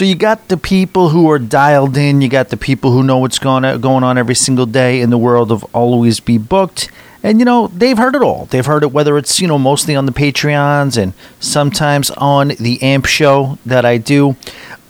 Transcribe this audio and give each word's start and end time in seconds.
So 0.00 0.06
you 0.06 0.14
got 0.14 0.48
the 0.48 0.56
people 0.56 1.10
who 1.10 1.30
are 1.30 1.38
dialed 1.38 1.94
in, 1.98 2.22
you 2.22 2.30
got 2.30 2.48
the 2.48 2.56
people 2.56 2.90
who 2.90 3.02
know 3.02 3.18
what's 3.18 3.38
going 3.38 3.66
on, 3.66 4.16
every 4.16 4.34
single 4.34 4.64
day 4.64 5.02
in 5.02 5.10
the 5.10 5.18
world 5.18 5.52
of 5.52 5.62
Always 5.74 6.20
Be 6.20 6.38
Booked. 6.38 6.90
And 7.22 7.38
you 7.38 7.44
know, 7.44 7.66
they've 7.66 7.98
heard 7.98 8.14
it 8.14 8.22
all. 8.22 8.46
They've 8.46 8.64
heard 8.64 8.82
it 8.82 8.92
whether 8.92 9.18
it's, 9.18 9.40
you 9.40 9.46
know, 9.46 9.58
mostly 9.58 9.94
on 9.94 10.06
the 10.06 10.12
Patreons 10.12 10.96
and 10.96 11.12
sometimes 11.38 12.10
on 12.12 12.48
the 12.58 12.80
AMP 12.80 13.04
show 13.04 13.58
that 13.66 13.84
I 13.84 13.98
do. 13.98 14.36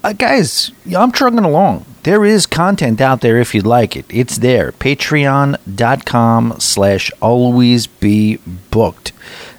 Uh, 0.04 0.12
guys, 0.12 0.70
I'm 0.96 1.10
trucking 1.10 1.40
along. 1.40 1.86
There 2.04 2.24
is 2.24 2.46
content 2.46 3.00
out 3.00 3.20
there 3.20 3.38
if 3.38 3.52
you'd 3.52 3.66
like 3.66 3.96
it. 3.96 4.04
It's 4.10 4.38
there. 4.38 4.70
Patreon.com 4.70 6.54
slash 6.60 7.10
always 7.20 7.88
be 7.88 8.36
booked. 8.70 9.10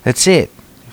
That's 0.06 0.28
it. 0.28 0.50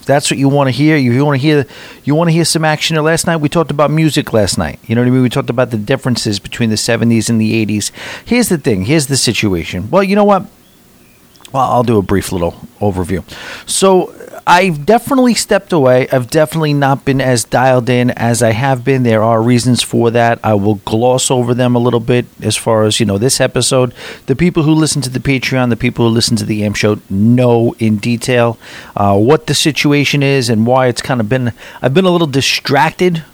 That's 0.09 0.31
what 0.31 0.39
you 0.39 0.49
want 0.49 0.69
to 0.69 0.73
hear, 0.73 0.97
you 0.97 1.25
want 1.25 1.41
to 1.41 1.47
hear 1.47 1.67
you 2.03 2.15
want 2.15 2.29
to 2.29 2.33
hear 2.33 2.47
some 2.47 2.65
action 2.65 2.97
last 2.97 3.27
night, 3.27 3.37
we 3.37 3.49
talked 3.49 3.71
about 3.71 3.91
music 3.91 4.33
last 4.33 4.57
night. 4.57 4.81
You 4.87 4.95
know 4.95 5.03
what 5.03 5.09
I 5.09 5.11
mean? 5.11 5.23
We 5.23 5.29
talked 5.29 5.51
about 5.51 5.71
the 5.71 5.77
differences 5.77 6.41
between 6.41 6.71
the 6.71 6.77
70s 6.77 7.29
and 7.29 7.39
the 7.39 7.67
80s. 7.67 7.93
Here's 8.25 8.49
the 8.49 8.57
thing. 8.57 8.87
Here's 8.87 9.07
the 9.07 9.19
situation. 9.19 9.91
Well, 9.91 10.03
you 10.03 10.17
know 10.17 10.25
what? 10.25 10.47
Well, 11.53 11.63
I'll 11.63 11.83
do 11.83 11.99
a 11.99 12.03
brief 12.03 12.33
little 12.33 12.53
overview. 12.81 13.23
So, 13.69 14.15
I've 14.51 14.87
definitely 14.87 15.35
stepped 15.35 15.75
away. 15.75 16.09
I've 16.09 16.31
definitely 16.31 16.73
not 16.73 17.05
been 17.05 17.21
as 17.21 17.45
dialed 17.45 17.91
in 17.91 18.11
as 18.13 18.43
I 18.43 18.53
have 18.53 18.83
been. 18.83 19.03
There 19.03 19.23
are 19.23 19.43
reasons 19.43 19.83
for 19.83 20.11
that. 20.13 20.41
I 20.43 20.55
will 20.55 20.77
gloss 20.87 21.31
over 21.31 21.53
them 21.53 21.77
a 21.77 21.79
little 21.79 22.01
bit 22.01 22.25
as 22.41 22.57
far 22.57 22.85
as, 22.85 22.99
you 22.99 23.05
know, 23.05 23.19
this 23.19 23.43
episode. 23.43 23.93
The 24.25 24.35
people 24.35 24.63
who 24.63 24.73
listen 24.73 25.03
to 25.03 25.11
the 25.11 25.21
Patreon, 25.21 25.69
the 25.69 25.77
people 25.77 26.09
who 26.09 26.15
listen 26.15 26.35
to 26.37 26.47
the 26.47 26.65
AMP 26.65 26.77
show 26.77 26.99
know 27.11 27.75
in 27.79 27.99
detail 27.99 28.57
uh, 28.97 29.19
what 29.19 29.49
the 29.49 29.55
situation 29.55 30.23
is 30.23 30.49
and 30.49 30.67
why 30.67 30.87
it's 30.87 31.03
kind 31.03 31.21
of 31.21 31.29
been. 31.29 31.53
I've 31.83 31.93
been 31.93 32.07
a 32.07 32.11
little 32.11 32.27
distracted 32.27 33.25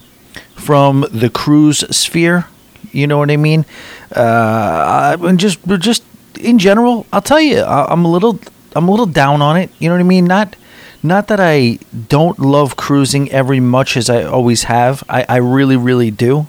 from 0.56 1.06
the 1.12 1.30
cruise 1.30 1.84
sphere. 1.96 2.48
You 2.90 3.06
know 3.06 3.18
what 3.18 3.30
I 3.30 3.36
mean? 3.36 3.66
Uh, 4.10 5.16
and 5.20 5.38
just, 5.38 5.64
just 5.78 6.02
in 6.40 6.58
general, 6.58 7.06
I'll 7.12 7.22
tell 7.22 7.40
you, 7.40 7.62
I'm 7.62 8.04
a 8.04 8.10
little, 8.10 8.40
I'm 8.74 8.88
a 8.88 8.90
little 8.90 9.06
down 9.06 9.42
on 9.42 9.56
it. 9.56 9.70
You 9.78 9.88
know 9.88 9.94
what 9.94 10.00
I 10.00 10.08
mean? 10.08 10.24
Not 10.24 10.56
not 11.04 11.28
that 11.28 11.38
I 11.38 11.78
don't 12.08 12.38
love 12.38 12.76
cruising 12.76 13.30
every 13.30 13.60
much 13.60 13.96
as 13.96 14.08
I 14.08 14.24
always 14.24 14.64
have. 14.64 15.04
I, 15.08 15.26
I 15.28 15.36
really, 15.36 15.76
really 15.76 16.10
do. 16.10 16.46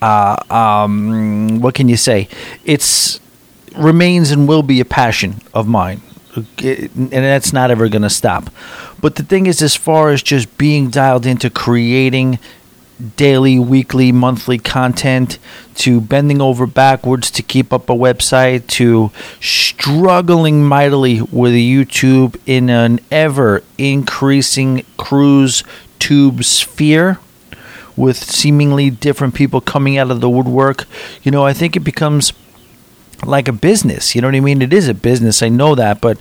Uh, 0.00 0.36
um, 0.50 1.60
what 1.60 1.74
can 1.74 1.88
you 1.88 1.96
say? 1.96 2.28
It's 2.64 3.20
remains 3.76 4.30
and 4.30 4.46
will 4.46 4.62
be 4.62 4.80
a 4.80 4.84
passion 4.84 5.40
of 5.52 5.66
mine, 5.66 6.00
and 6.36 7.10
that's 7.10 7.52
not 7.52 7.70
ever 7.70 7.88
going 7.88 8.02
to 8.02 8.10
stop. 8.10 8.50
But 9.00 9.16
the 9.16 9.24
thing 9.24 9.46
is, 9.46 9.60
as 9.62 9.74
far 9.74 10.10
as 10.10 10.22
just 10.22 10.56
being 10.58 10.88
dialed 10.88 11.26
into 11.26 11.50
creating 11.50 12.38
daily, 13.16 13.58
weekly, 13.58 14.12
monthly 14.12 14.58
content 14.58 15.38
to 15.76 16.00
bending 16.00 16.40
over 16.40 16.66
backwards 16.66 17.30
to 17.32 17.42
keep 17.42 17.72
up 17.72 17.88
a 17.90 17.94
website 17.94 18.66
to 18.68 19.10
struggling 19.40 20.64
mightily 20.64 21.20
with 21.20 21.52
YouTube 21.54 22.38
in 22.46 22.70
an 22.70 23.00
ever 23.10 23.62
increasing 23.78 24.84
cruise 24.96 25.64
tube 25.98 26.44
sphere 26.44 27.18
with 27.96 28.16
seemingly 28.16 28.90
different 28.90 29.34
people 29.34 29.60
coming 29.60 29.98
out 29.98 30.10
of 30.10 30.20
the 30.20 30.30
woodwork. 30.30 30.86
You 31.22 31.30
know, 31.30 31.44
I 31.44 31.52
think 31.52 31.76
it 31.76 31.80
becomes 31.80 32.32
like 33.24 33.48
a 33.48 33.52
business. 33.52 34.14
You 34.14 34.20
know 34.20 34.28
what 34.28 34.34
I 34.34 34.40
mean? 34.40 34.62
It 34.62 34.72
is 34.72 34.88
a 34.88 34.94
business. 34.94 35.42
I 35.42 35.48
know 35.48 35.74
that, 35.74 36.00
but 36.00 36.18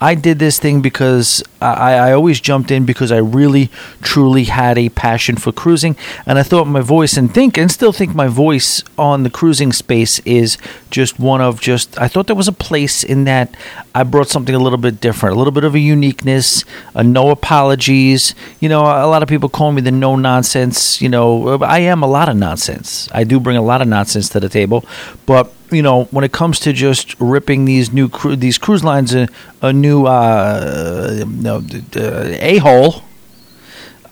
I 0.00 0.14
did 0.14 0.38
this 0.38 0.58
thing 0.58 0.82
because 0.82 1.42
I, 1.60 1.94
I 1.94 2.12
always 2.12 2.40
jumped 2.40 2.70
in 2.70 2.84
because 2.84 3.10
I 3.10 3.18
really, 3.18 3.70
truly 4.02 4.44
had 4.44 4.76
a 4.76 4.88
passion 4.90 5.36
for 5.36 5.50
cruising, 5.52 5.96
and 6.26 6.38
I 6.38 6.42
thought 6.42 6.66
my 6.66 6.80
voice 6.80 7.16
and 7.16 7.32
think 7.32 7.56
and 7.56 7.70
still 7.70 7.92
think 7.92 8.14
my 8.14 8.26
voice 8.26 8.82
on 8.98 9.22
the 9.22 9.30
cruising 9.30 9.72
space 9.72 10.18
is 10.20 10.58
just 10.90 11.18
one 11.18 11.40
of 11.40 11.60
just. 11.60 11.98
I 11.98 12.08
thought 12.08 12.26
there 12.26 12.36
was 12.36 12.48
a 12.48 12.52
place 12.52 13.02
in 13.02 13.24
that 13.24 13.56
I 13.94 14.02
brought 14.02 14.28
something 14.28 14.54
a 14.54 14.58
little 14.58 14.78
bit 14.78 15.00
different, 15.00 15.36
a 15.36 15.38
little 15.38 15.52
bit 15.52 15.64
of 15.64 15.74
a 15.74 15.80
uniqueness, 15.80 16.64
a 16.94 17.02
no 17.02 17.30
apologies. 17.30 18.34
You 18.60 18.68
know, 18.68 18.82
a 18.82 19.06
lot 19.06 19.22
of 19.22 19.28
people 19.28 19.48
call 19.48 19.72
me 19.72 19.80
the 19.80 19.90
no 19.90 20.16
nonsense. 20.16 21.00
You 21.00 21.08
know, 21.08 21.62
I 21.62 21.78
am 21.78 22.02
a 22.02 22.08
lot 22.08 22.28
of 22.28 22.36
nonsense. 22.36 23.08
I 23.12 23.24
do 23.24 23.40
bring 23.40 23.56
a 23.56 23.62
lot 23.62 23.80
of 23.80 23.88
nonsense 23.88 24.28
to 24.30 24.40
the 24.40 24.48
table, 24.48 24.84
but 25.24 25.52
you 25.74 25.82
know, 25.82 26.04
when 26.04 26.24
it 26.24 26.32
comes 26.32 26.60
to 26.60 26.72
just 26.72 27.18
ripping 27.20 27.64
these 27.64 27.92
new 27.92 28.08
cru- 28.08 28.36
these 28.36 28.58
cruise 28.58 28.84
lines 28.84 29.14
a, 29.14 29.28
a 29.62 29.72
new 29.72 30.06
uh, 30.06 31.24
no, 31.26 31.62
a 31.96 32.58
hole, 32.58 33.02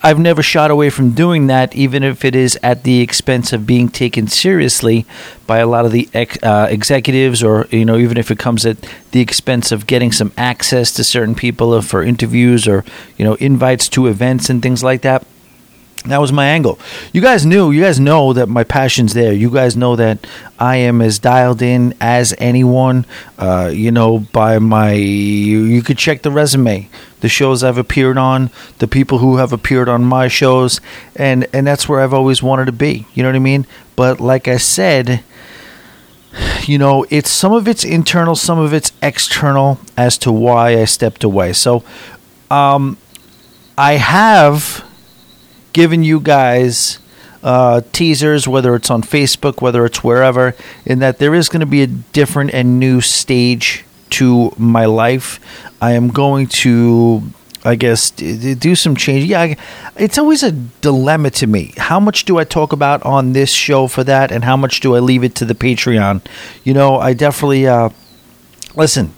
I've 0.05 0.19
never 0.19 0.43
shied 0.43 0.69
away 0.69 0.89
from 0.89 1.11
doing 1.11 1.47
that, 1.47 1.73
even 1.75 2.03
if 2.03 2.25
it 2.25 2.35
is 2.35 2.59
at 2.61 2.83
the 2.83 2.99
expense 2.99 3.53
of 3.53 3.65
being 3.65 3.87
taken 3.87 4.27
seriously 4.27 5.05
by 5.47 5.59
a 5.59 5.67
lot 5.67 5.85
of 5.85 5.93
the 5.93 6.09
ex- 6.13 6.43
uh, 6.43 6.67
executives, 6.69 7.41
or 7.41 7.67
you 7.71 7.85
know, 7.85 7.97
even 7.97 8.17
if 8.17 8.29
it 8.29 8.37
comes 8.37 8.65
at 8.65 8.77
the 9.11 9.21
expense 9.21 9.71
of 9.71 9.87
getting 9.87 10.11
some 10.11 10.33
access 10.37 10.91
to 10.95 11.03
certain 11.05 11.35
people 11.35 11.81
for 11.81 12.03
interviews 12.03 12.67
or 12.67 12.83
you 13.17 13.23
know, 13.23 13.35
invites 13.35 13.87
to 13.89 14.07
events 14.07 14.49
and 14.49 14.61
things 14.61 14.83
like 14.83 15.03
that. 15.03 15.25
That 16.05 16.19
was 16.19 16.33
my 16.33 16.45
angle. 16.45 16.79
You 17.13 17.21
guys 17.21 17.45
knew, 17.45 17.71
you 17.71 17.81
guys 17.81 17.97
know 17.97 18.33
that 18.33 18.49
my 18.49 18.65
passion's 18.65 19.13
there. 19.13 19.31
You 19.31 19.49
guys 19.49 19.77
know 19.77 19.95
that 19.95 20.27
I 20.59 20.75
am 20.75 21.01
as 21.01 21.17
dialed 21.17 21.61
in 21.61 21.95
as 22.01 22.35
anyone. 22.39 23.05
Uh, 23.39 23.71
you 23.73 23.89
know, 23.89 24.19
by 24.19 24.59
my, 24.59 24.91
you, 24.91 25.63
you 25.63 25.81
could 25.81 25.97
check 25.97 26.21
the 26.21 26.31
resume, 26.31 26.89
the 27.21 27.29
shows 27.29 27.63
I've 27.63 27.77
appeared 27.77 28.17
on, 28.17 28.49
the 28.79 28.87
people 28.87 29.19
who 29.19 29.37
have 29.37 29.53
appeared 29.53 29.87
on 29.87 30.03
my 30.03 30.27
shows, 30.27 30.81
and 31.15 31.47
and 31.53 31.65
that's 31.65 31.87
where 31.87 32.01
I've 32.01 32.13
always 32.13 32.43
wanted 32.43 32.65
to 32.65 32.73
be. 32.73 33.07
You 33.13 33.23
know 33.23 33.29
what 33.29 33.37
I 33.37 33.39
mean? 33.39 33.65
But 33.95 34.19
like 34.19 34.49
I 34.49 34.57
said, 34.57 35.23
you 36.65 36.77
know, 36.77 37.05
it's 37.09 37.29
some 37.29 37.53
of 37.53 37.65
it's 37.65 37.85
internal, 37.85 38.35
some 38.35 38.59
of 38.59 38.73
it's 38.73 38.91
external 39.01 39.79
as 39.95 40.17
to 40.19 40.33
why 40.33 40.77
I 40.77 40.83
stepped 40.83 41.23
away. 41.23 41.53
So, 41.53 41.83
um, 42.51 42.97
I 43.77 43.93
have 43.93 44.83
giving 45.73 46.03
you 46.03 46.19
guys 46.19 46.99
uh, 47.43 47.81
teasers, 47.91 48.47
whether 48.47 48.73
it's 48.75 48.89
on 48.89 49.01
Facebook, 49.01 49.61
whether 49.61 49.85
it's 49.85 50.03
wherever, 50.03 50.55
in 50.85 50.99
that 50.99 51.17
there 51.19 51.35
is 51.35 51.49
going 51.49 51.59
to 51.59 51.65
be 51.65 51.81
a 51.81 51.87
different 51.87 52.53
and 52.53 52.79
new 52.79 53.01
stage 53.01 53.83
to 54.11 54.53
my 54.57 54.85
life. 54.85 55.39
I 55.81 55.93
am 55.93 56.07
going 56.07 56.47
to, 56.47 57.23
I 57.65 57.75
guess, 57.75 58.11
do 58.11 58.75
some 58.75 58.95
change. 58.95 59.25
Yeah, 59.25 59.55
it's 59.97 60.17
always 60.17 60.43
a 60.43 60.51
dilemma 60.51 61.31
to 61.31 61.47
me. 61.47 61.73
How 61.77 61.99
much 61.99 62.23
do 62.23 62.37
I 62.37 62.45
talk 62.45 62.71
about 62.71 63.03
on 63.03 63.33
this 63.33 63.51
show 63.51 63.87
for 63.87 64.03
that, 64.05 64.31
and 64.31 64.45
how 64.45 64.55
much 64.55 64.79
do 64.79 64.95
I 64.95 64.99
leave 64.99 65.23
it 65.23 65.35
to 65.35 65.45
the 65.45 65.55
Patreon? 65.55 66.21
You 66.63 66.73
know, 66.73 66.97
I 66.97 67.13
definitely 67.13 67.67
uh, 67.67 67.89
listen 68.75 69.13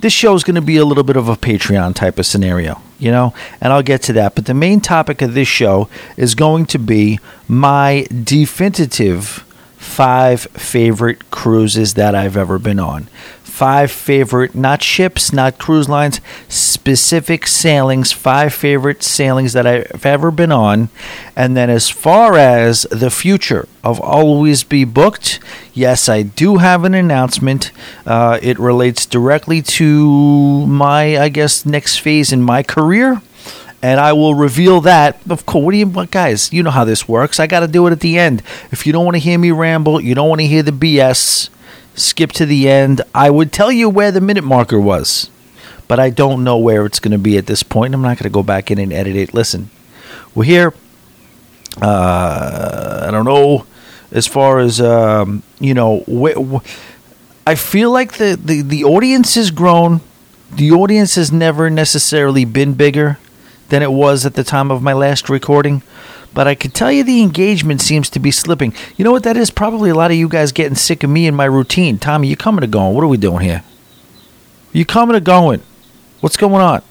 this 0.00 0.12
show 0.12 0.34
is 0.34 0.44
going 0.44 0.56
to 0.56 0.62
be 0.62 0.76
a 0.76 0.84
little 0.84 1.04
bit 1.04 1.16
of 1.16 1.28
a 1.28 1.36
Patreon 1.36 1.94
type 1.94 2.18
of 2.18 2.26
scenario, 2.26 2.80
you 2.98 3.10
know, 3.10 3.34
and 3.60 3.72
I'll 3.72 3.82
get 3.82 4.02
to 4.02 4.12
that. 4.14 4.34
But 4.34 4.46
the 4.46 4.54
main 4.54 4.80
topic 4.80 5.22
of 5.22 5.34
this 5.34 5.48
show 5.48 5.88
is 6.16 6.34
going 6.34 6.66
to 6.66 6.78
be 6.78 7.18
my 7.48 8.06
definitive 8.24 9.44
five 9.76 10.42
favorite 10.52 11.30
cruises 11.30 11.94
that 11.94 12.14
I've 12.14 12.36
ever 12.36 12.58
been 12.58 12.78
on 12.78 13.08
five 13.56 13.90
favorite, 13.90 14.54
not 14.54 14.82
ships, 14.82 15.32
not 15.32 15.56
cruise 15.56 15.88
lines, 15.88 16.20
specific 16.46 17.46
sailings, 17.46 18.12
five 18.12 18.52
favorite 18.52 19.02
sailings 19.02 19.54
that 19.54 19.66
I've 19.66 20.04
ever 20.04 20.30
been 20.30 20.52
on. 20.52 20.90
And 21.34 21.56
then 21.56 21.70
as 21.70 21.88
far 21.88 22.36
as 22.36 22.82
the 22.90 23.08
future 23.08 23.66
of 23.82 23.98
Always 23.98 24.62
Be 24.62 24.84
Booked, 24.84 25.40
yes, 25.72 26.06
I 26.06 26.20
do 26.20 26.58
have 26.58 26.84
an 26.84 26.92
announcement. 26.92 27.72
Uh, 28.04 28.38
it 28.42 28.58
relates 28.58 29.06
directly 29.06 29.62
to 29.62 30.66
my, 30.66 31.16
I 31.16 31.30
guess, 31.30 31.64
next 31.64 31.96
phase 31.96 32.32
in 32.32 32.42
my 32.42 32.62
career 32.62 33.22
and 33.82 34.00
I 34.00 34.12
will 34.12 34.34
reveal 34.34 34.82
that. 34.82 35.18
Of 35.30 35.46
course, 35.46 35.64
what 35.64 35.72
do 35.72 35.78
you, 35.78 36.06
guys? 36.10 36.52
You 36.52 36.62
know 36.62 36.70
how 36.70 36.84
this 36.84 37.08
works. 37.08 37.38
I 37.38 37.46
got 37.46 37.60
to 37.60 37.68
do 37.68 37.86
it 37.86 37.92
at 37.92 38.00
the 38.00 38.18
end. 38.18 38.42
If 38.70 38.86
you 38.86 38.92
don't 38.92 39.04
want 39.04 39.14
to 39.14 39.20
hear 39.20 39.38
me 39.38 39.50
ramble, 39.50 40.00
you 40.00 40.14
don't 40.14 40.28
want 40.28 40.40
to 40.40 40.46
hear 40.46 40.62
the 40.62 40.72
BS 40.72 41.50
skip 41.96 42.32
to 42.32 42.46
the 42.46 42.68
end. 42.68 43.00
I 43.14 43.30
would 43.30 43.52
tell 43.52 43.72
you 43.72 43.88
where 43.88 44.12
the 44.12 44.20
minute 44.20 44.44
marker 44.44 44.78
was, 44.78 45.30
but 45.88 45.98
I 45.98 46.10
don't 46.10 46.44
know 46.44 46.56
where 46.56 46.86
it's 46.86 47.00
going 47.00 47.12
to 47.12 47.18
be 47.18 47.36
at 47.36 47.46
this 47.46 47.62
point. 47.62 47.94
I'm 47.94 48.02
not 48.02 48.18
going 48.18 48.30
to 48.30 48.34
go 48.34 48.42
back 48.42 48.70
in 48.70 48.78
and 48.78 48.92
edit 48.92 49.16
it. 49.16 49.34
Listen, 49.34 49.70
we're 50.34 50.44
here. 50.44 50.74
Uh, 51.80 53.04
I 53.08 53.10
don't 53.10 53.24
know 53.24 53.66
as 54.12 54.26
far 54.26 54.58
as 54.60 54.80
um, 54.80 55.42
you 55.58 55.74
know. 55.74 56.00
Wh- 56.08 56.54
wh- 56.62 56.66
I 57.46 57.54
feel 57.54 57.90
like 57.90 58.14
the, 58.14 58.38
the 58.42 58.62
the 58.62 58.84
audience 58.84 59.34
has 59.34 59.50
grown. 59.50 60.00
The 60.50 60.70
audience 60.70 61.16
has 61.16 61.30
never 61.32 61.68
necessarily 61.68 62.44
been 62.44 62.74
bigger 62.74 63.18
than 63.68 63.82
it 63.82 63.92
was 63.92 64.24
at 64.24 64.34
the 64.34 64.44
time 64.44 64.70
of 64.70 64.82
my 64.82 64.92
last 64.92 65.28
recording 65.28 65.82
but 66.36 66.46
I 66.46 66.54
can 66.54 66.70
tell 66.70 66.92
you 66.92 67.02
the 67.02 67.22
engagement 67.22 67.80
seems 67.80 68.10
to 68.10 68.20
be 68.20 68.30
slipping. 68.30 68.74
You 68.98 69.06
know 69.06 69.10
what 69.10 69.22
that 69.22 69.38
is? 69.38 69.50
Probably 69.50 69.88
a 69.88 69.94
lot 69.94 70.10
of 70.10 70.18
you 70.18 70.28
guys 70.28 70.52
getting 70.52 70.74
sick 70.74 71.02
of 71.02 71.08
me 71.08 71.26
and 71.26 71.34
my 71.34 71.46
routine. 71.46 71.98
Tommy, 71.98 72.28
you 72.28 72.36
coming 72.36 72.62
or 72.62 72.66
going? 72.66 72.94
What 72.94 73.02
are 73.02 73.08
we 73.08 73.16
doing 73.16 73.40
here? 73.40 73.64
You 74.70 74.84
coming 74.84 75.16
or 75.16 75.20
going? 75.20 75.62
What's 76.20 76.36
going 76.36 76.60
on? 76.60 76.82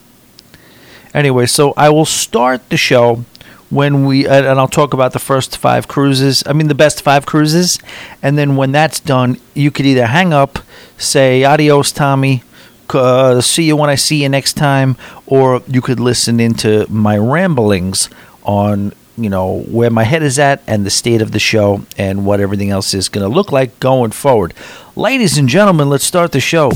Anyway, 1.14 1.46
so 1.46 1.76
I 1.78 1.90
will 1.90 2.06
start 2.06 2.68
the 2.70 2.76
show 2.76 3.24
when 3.70 4.08
we 4.08 4.28
and 4.28 4.48
I'll 4.48 4.68
talk 4.68 4.96
about 4.96 5.14
the 5.14 5.20
first 5.20 5.58
five 5.58 5.88
cruises. 5.88 6.42
I 6.48 6.54
mean 6.54 6.68
the 6.68 6.74
best 6.74 7.04
five 7.04 7.28
cruises, 7.28 7.78
and 8.24 8.40
then 8.40 8.56
when 8.56 8.72
that's 8.72 9.00
done, 9.00 9.38
you 9.54 9.70
could 9.70 9.86
either 9.86 10.08
hang 10.08 10.34
up, 10.34 10.58
say 10.98 11.44
adios, 11.44 11.92
Tommy. 11.92 12.42
Uh, 12.90 13.42
see 13.42 13.66
you 13.66 13.76
when 13.76 13.92
I 13.92 13.96
see 13.96 14.24
you 14.24 14.30
next 14.30 14.54
time, 14.54 14.98
or 15.28 15.62
you 15.68 15.82
could 15.82 16.00
listen 16.00 16.40
into 16.40 16.88
my 16.90 17.16
ramblings 17.16 18.10
on 18.44 18.92
you 19.18 19.30
know 19.30 19.62
where 19.62 19.90
my 19.90 20.04
head 20.04 20.24
is 20.24 20.40
at 20.40 20.62
and 20.68 20.86
the 20.86 20.90
state 20.90 21.22
of 21.22 21.32
the 21.32 21.40
show 21.40 21.86
and 21.98 22.26
what 22.26 22.40
everything 22.40 22.70
else 22.70 22.94
is 22.94 23.10
going 23.10 23.28
to 23.28 23.34
look 23.34 23.52
like 23.52 23.80
going 23.80 24.12
forward. 24.12 24.54
Ladies 24.96 25.38
and 25.38 25.48
gentlemen, 25.48 25.90
let's 25.90 26.04
start 26.04 26.32
the 26.32 26.40
show. 26.40 26.72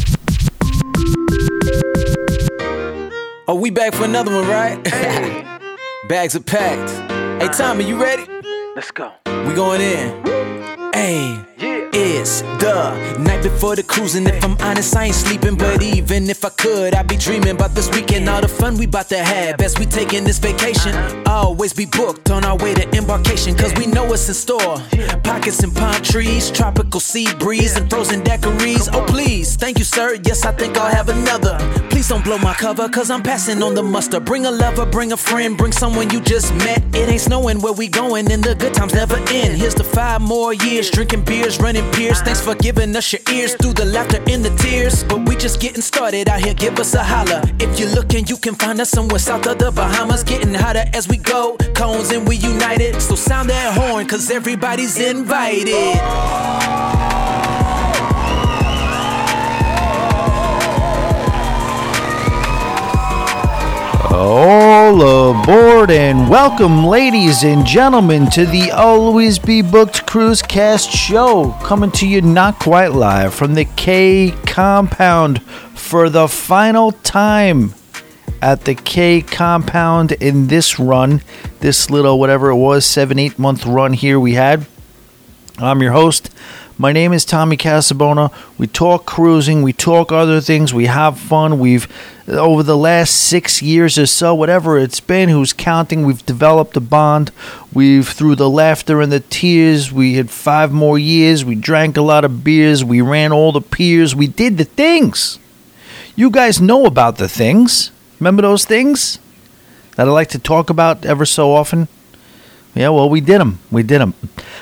Oh, 3.47 3.56
we 3.56 3.71
back 3.71 3.94
for 3.94 4.06
another 4.06 4.33
one, 4.33 4.47
right? 4.47 4.83
Bags 6.07 6.36
are 6.36 6.39
packed. 6.39 6.91
Hey, 7.41 7.50
Tommy, 7.50 7.86
you 7.86 8.01
ready? 8.01 8.25
Let's 8.75 8.91
go. 8.91 9.12
We 9.25 9.53
going 9.53 9.81
in. 9.81 10.91
Hey. 10.94 11.79
It's 11.91 12.41
the 12.41 13.18
night 13.19 13.41
before 13.41 13.75
the 13.75 13.83
cruising. 13.83 14.27
If 14.27 14.44
I'm 14.44 14.57
honest, 14.59 14.95
I 14.95 15.06
ain't 15.06 15.15
sleeping. 15.15 15.56
But 15.56 15.81
even 15.81 16.30
if 16.30 16.45
I 16.45 16.50
could, 16.50 16.94
I'd 16.94 17.07
be 17.07 17.18
dreaming 17.18 17.50
about 17.50 17.74
this 17.74 17.89
weekend. 17.89 18.30
All 18.30 18.41
the 18.41 18.47
fun 18.47 18.77
we 18.77 18.86
about 18.86 19.09
to 19.09 19.18
have. 19.18 19.57
Best 19.57 19.80
we 19.80 19.86
taking 19.86 20.24
this 20.24 20.39
vacation. 20.39 20.94
Always 21.25 21.74
be 21.74 21.86
booked 21.86 22.30
on 22.30 22.45
our 22.45 22.57
way 22.57 22.74
to 22.74 22.88
embarkation. 22.95 23.56
Cause 23.56 23.74
we 23.75 23.88
know 23.88 24.06
what's 24.06 24.27
in 24.27 24.36
store. 24.36 24.77
Pockets 25.24 25.63
and 25.63 25.75
palm 25.75 26.01
trees, 26.01 26.51
tropical 26.51 27.00
sea 27.00 27.33
breeze, 27.36 27.75
and 27.75 27.89
frozen 27.89 28.21
daiquiris. 28.21 28.89
Oh, 28.94 29.06
please. 29.06 29.56
Thank 29.56 29.80
you, 29.80 29.86
sir. 29.86 30.15
Yes, 30.24 30.45
I 30.45 30.51
think 30.51 30.77
I'll 30.77 30.94
have 30.94 31.09
another. 31.09 31.57
Please 31.89 32.07
don't 32.07 32.24
blow 32.24 32.38
my 32.38 32.53
cover, 32.53 32.88
cause 32.89 33.09
I'm 33.09 33.24
passing 33.24 33.62
on 33.63 33.74
the 33.74 33.83
muster. 33.83 34.19
Bring 34.19 34.45
a 34.45 34.51
lover, 34.51 34.86
bring 34.86 35.12
a 35.12 35.18
friend, 35.18 35.57
bring 35.57 35.71
someone 35.71 36.09
you 36.09 36.21
just 36.21 36.53
met. 36.56 36.83
It 36.95 37.09
ain't 37.09 37.21
snowing 37.21 37.59
where 37.62 37.74
we 37.74 37.88
going, 37.88 38.31
and 38.31 38.44
the 38.44 38.56
good 38.56 38.74
times 38.74 38.94
never 38.94 39.18
end. 39.30 39.57
Here's 39.57 39.75
the 39.75 39.83
five 39.83 40.21
more 40.21 40.53
years, 40.53 40.89
drinking 40.91 41.24
beers, 41.25 41.59
running 41.59 41.79
piers. 41.94 42.22
Thanks 42.22 42.42
for 42.42 42.56
giving 42.56 42.96
us 42.96 43.12
your 43.14 43.22
ears 43.31 43.56
through 43.56 43.74
the 43.74 43.86
laughter 43.86 44.22
and 44.28 44.44
the 44.44 44.50
tears. 44.58 45.04
But 45.04 45.28
we 45.28 45.36
just 45.36 45.60
getting 45.60 45.81
started 45.81 46.30
out 46.30 46.40
here, 46.42 46.54
give 46.54 46.80
us 46.80 46.94
a 46.94 47.04
holler. 47.04 47.42
If 47.60 47.80
you're 47.80 47.90
looking, 47.90 48.28
you 48.28 48.38
can 48.38 48.56
find 48.56 48.80
us 48.80 48.90
somewhere 48.90 49.20
south 49.20 49.48
of 49.48 49.58
the 49.58 49.72
Bahamas. 49.72 50.24
Getting 50.24 50.54
hotter 50.54 50.86
as 50.94 51.08
we 51.08 51.18
go, 51.18 51.58
cones 51.76 52.12
and 52.12 52.28
we 52.28 52.36
united. 52.38 53.02
So 53.02 53.16
sound 53.16 53.50
that 53.50 53.78
horn, 53.78 54.08
cause 54.08 54.30
everybody's 54.31 55.00
invited. 55.00 55.98
All 64.21 65.31
aboard 65.31 65.89
and 65.89 66.30
welcome, 66.30 66.86
ladies 66.86 67.45
and 67.45 67.66
gentlemen, 67.66 68.30
to 68.31 68.45
the 68.45 68.69
Always 68.69 69.39
Be 69.39 69.62
Booked 69.62 70.06
Cruise 70.06 70.42
Cast 70.42 70.92
show. 70.92 71.56
Coming 71.63 71.89
to 71.92 72.06
you 72.06 72.21
not 72.21 72.60
quite 72.60 72.92
live 72.92 73.33
from 73.33 73.54
the 73.54 73.63
K 73.63 74.31
compound 74.45 75.42
for 75.74 76.10
the 76.10 76.27
final 76.27 76.92
time 76.92 77.74
at 78.42 78.66
the 78.66 78.75
K 78.75 79.21
compound 79.21 80.12
in 80.12 80.48
this 80.48 80.77
run, 80.80 81.22
this 81.62 81.89
little 81.89 82.19
whatever 82.19 82.50
it 82.50 82.57
was, 82.57 82.86
seven, 82.86 83.18
eight 83.18 83.39
month 83.39 83.65
run 83.65 83.94
here 83.94 84.19
we 84.19 84.33
had. 84.33 84.65
I'm 85.60 85.81
your 85.81 85.94
host. 85.94 86.30
My 86.81 86.94
name 86.94 87.12
is 87.12 87.26
Tommy 87.26 87.58
Casabona. 87.58 88.31
We 88.58 88.66
talk 88.66 89.06
cruising, 89.06 89.64
we 89.64 89.74
talk 89.74 90.14
other 90.14 90.40
things, 90.40 90.74
we 90.74 90.86
have 90.86 91.20
fun. 91.20 91.60
We've, 91.60 91.90
over 92.26 92.64
the 92.64 92.78
last 92.78 93.10
six 93.16 93.62
years 93.62 93.98
or 93.98 94.06
so, 94.06 94.34
whatever 94.34 94.80
it's 94.80 95.02
been, 95.02 95.28
who's 95.28 95.52
counting, 95.52 96.06
we've 96.06 96.26
developed 96.26 96.78
a 96.78 96.80
bond. 96.80 97.34
We've, 97.74 98.08
through 98.08 98.36
the 98.36 98.50
laughter 98.50 99.02
and 99.02 99.12
the 99.12 99.20
tears, 99.20 99.92
we 99.92 100.14
had 100.14 100.30
five 100.30 100.72
more 100.72 100.98
years. 100.98 101.44
We 101.44 101.56
drank 101.56 101.98
a 101.98 102.02
lot 102.02 102.24
of 102.24 102.46
beers, 102.46 102.82
we 102.82 103.02
ran 103.02 103.34
all 103.34 103.52
the 103.52 103.60
piers, 103.60 104.16
we 104.16 104.28
did 104.28 104.58
the 104.58 104.64
things. 104.64 105.38
You 106.16 106.30
guys 106.30 106.62
know 106.62 106.86
about 106.86 107.18
the 107.18 107.28
things. 107.28 107.92
Remember 108.22 108.42
those 108.42 108.64
things 108.64 109.20
that 109.98 110.08
I 110.08 110.12
like 110.12 110.30
to 110.30 110.40
talk 110.40 110.70
about 110.70 111.04
ever 111.04 111.25
so 111.25 111.52
often? 111.52 111.90
Yeah, 112.75 112.89
well, 112.89 113.10
we 113.10 113.19
did 113.19 113.42
them. 113.42 113.60
We 113.71 113.81
did 113.81 114.00
them. 114.00 114.13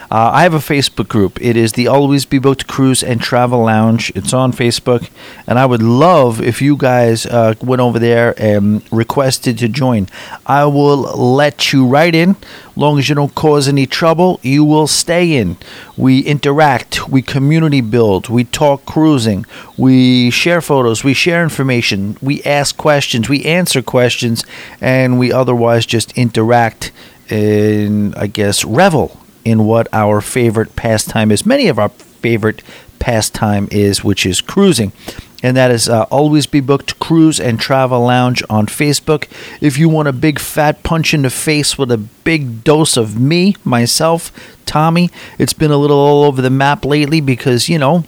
Uh, 0.09 0.31
I 0.33 0.43
have 0.43 0.53
a 0.53 0.59
Facebook 0.59 1.09
group. 1.09 1.41
It 1.41 1.57
is 1.57 1.73
the 1.73 1.87
Always 1.87 2.23
Be 2.23 2.39
Booked 2.39 2.65
Cruise 2.65 3.03
and 3.03 3.19
Travel 3.19 3.63
Lounge. 3.63 4.13
It's 4.15 4.33
on 4.33 4.53
Facebook, 4.53 5.09
and 5.45 5.59
I 5.59 5.65
would 5.65 5.83
love 5.83 6.41
if 6.41 6.61
you 6.61 6.77
guys 6.77 7.25
uh, 7.25 7.55
went 7.61 7.81
over 7.81 7.99
there 7.99 8.33
and 8.41 8.81
requested 8.93 9.57
to 9.57 9.67
join. 9.67 10.07
I 10.45 10.63
will 10.65 10.99
let 10.99 11.73
you 11.73 11.85
right 11.85 12.15
in. 12.15 12.37
Long 12.77 12.97
as 12.97 13.09
you 13.09 13.15
don't 13.15 13.35
cause 13.35 13.67
any 13.67 13.85
trouble, 13.85 14.39
you 14.41 14.63
will 14.63 14.87
stay 14.87 15.35
in. 15.35 15.57
We 15.97 16.21
interact, 16.21 17.09
we 17.09 17.21
community 17.21 17.81
build, 17.81 18.29
we 18.29 18.45
talk 18.45 18.85
cruising, 18.85 19.45
we 19.77 20.29
share 20.29 20.61
photos, 20.61 21.03
we 21.03 21.13
share 21.13 21.43
information, 21.43 22.17
we 22.21 22.41
ask 22.43 22.77
questions, 22.77 23.27
we 23.27 23.43
answer 23.43 23.81
questions, 23.81 24.45
and 24.79 25.19
we 25.19 25.33
otherwise 25.33 25.85
just 25.85 26.17
interact 26.17 26.91
and 27.29 28.15
I 28.15 28.27
guess 28.27 28.63
revel 28.65 29.19
in 29.43 29.65
what 29.65 29.87
our 29.93 30.21
favorite 30.21 30.75
pastime 30.75 31.31
is. 31.31 31.45
Many 31.45 31.67
of 31.67 31.79
our 31.79 31.89
favorite 31.89 32.61
pastime 32.99 33.67
is, 33.71 34.03
which 34.03 34.25
is 34.25 34.41
cruising. 34.41 34.91
And 35.43 35.55
that 35.55 35.69
is 35.69 35.87
uh, 35.87 36.03
Always 36.09 36.47
Be 36.47 36.61
Booked 36.61 36.99
Cruise 36.99 37.39
and 37.39 37.59
Travel 37.59 38.01
Lounge 38.01 38.41
on 38.49 38.65
Facebook. 38.65 39.27
If 39.61 39.77
you 39.77 39.87
want 39.87 40.07
a 40.07 40.13
big 40.13 40.39
fat 40.39 40.81
punch 40.81 41.13
in 41.13 41.21
the 41.21 41.29
face 41.29 41.77
with 41.77 41.91
a 41.91 41.97
big 41.97 42.63
dose 42.63 42.97
of 42.97 43.19
me, 43.19 43.55
myself, 43.63 44.31
Tommy, 44.65 45.11
it's 45.37 45.53
been 45.53 45.71
a 45.71 45.77
little 45.77 45.97
all 45.97 46.23
over 46.23 46.41
the 46.41 46.49
map 46.49 46.83
lately 46.83 47.21
because, 47.21 47.69
you 47.69 47.77
know, 47.77 48.03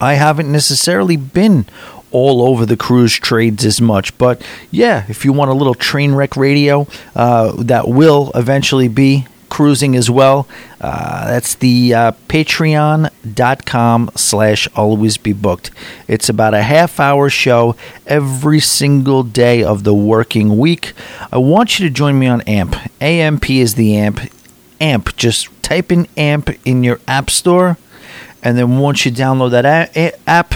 I 0.00 0.14
haven't 0.14 0.50
necessarily 0.50 1.16
been 1.16 1.66
all 2.10 2.42
over 2.42 2.64
the 2.66 2.76
cruise 2.76 3.14
trades 3.14 3.64
as 3.64 3.80
much. 3.80 4.16
But 4.18 4.42
yeah, 4.70 5.04
if 5.08 5.24
you 5.24 5.32
want 5.32 5.50
a 5.50 5.54
little 5.54 5.74
train 5.74 6.14
wreck 6.14 6.36
radio, 6.36 6.86
uh, 7.14 7.52
that 7.62 7.88
will 7.88 8.30
eventually 8.34 8.88
be 8.88 9.26
cruising 9.48 9.96
as 9.96 10.10
well. 10.10 10.46
Uh, 10.80 11.28
that's 11.28 11.54
the 11.54 11.94
uh, 11.94 12.12
patreon.com 12.28 14.10
slash 14.14 14.68
always 14.74 15.16
be 15.16 15.32
booked. 15.32 15.70
It's 16.08 16.28
about 16.28 16.54
a 16.54 16.62
half 16.62 17.00
hour 17.00 17.30
show 17.30 17.76
every 18.06 18.60
single 18.60 19.22
day 19.22 19.62
of 19.62 19.84
the 19.84 19.94
working 19.94 20.58
week. 20.58 20.92
I 21.32 21.38
want 21.38 21.78
you 21.78 21.88
to 21.88 21.94
join 21.94 22.18
me 22.18 22.26
on 22.26 22.42
AMP. 22.42 22.76
AMP 23.00 23.50
is 23.50 23.74
the 23.74 23.96
AMP. 23.96 24.20
AMP. 24.80 25.16
Just 25.16 25.48
type 25.62 25.90
in 25.90 26.06
AMP 26.16 26.50
in 26.66 26.84
your 26.84 27.00
app 27.08 27.30
store. 27.30 27.78
And 28.42 28.56
then 28.56 28.78
once 28.78 29.04
you 29.04 29.12
download 29.12 29.50
that 29.52 29.66
app, 30.26 30.54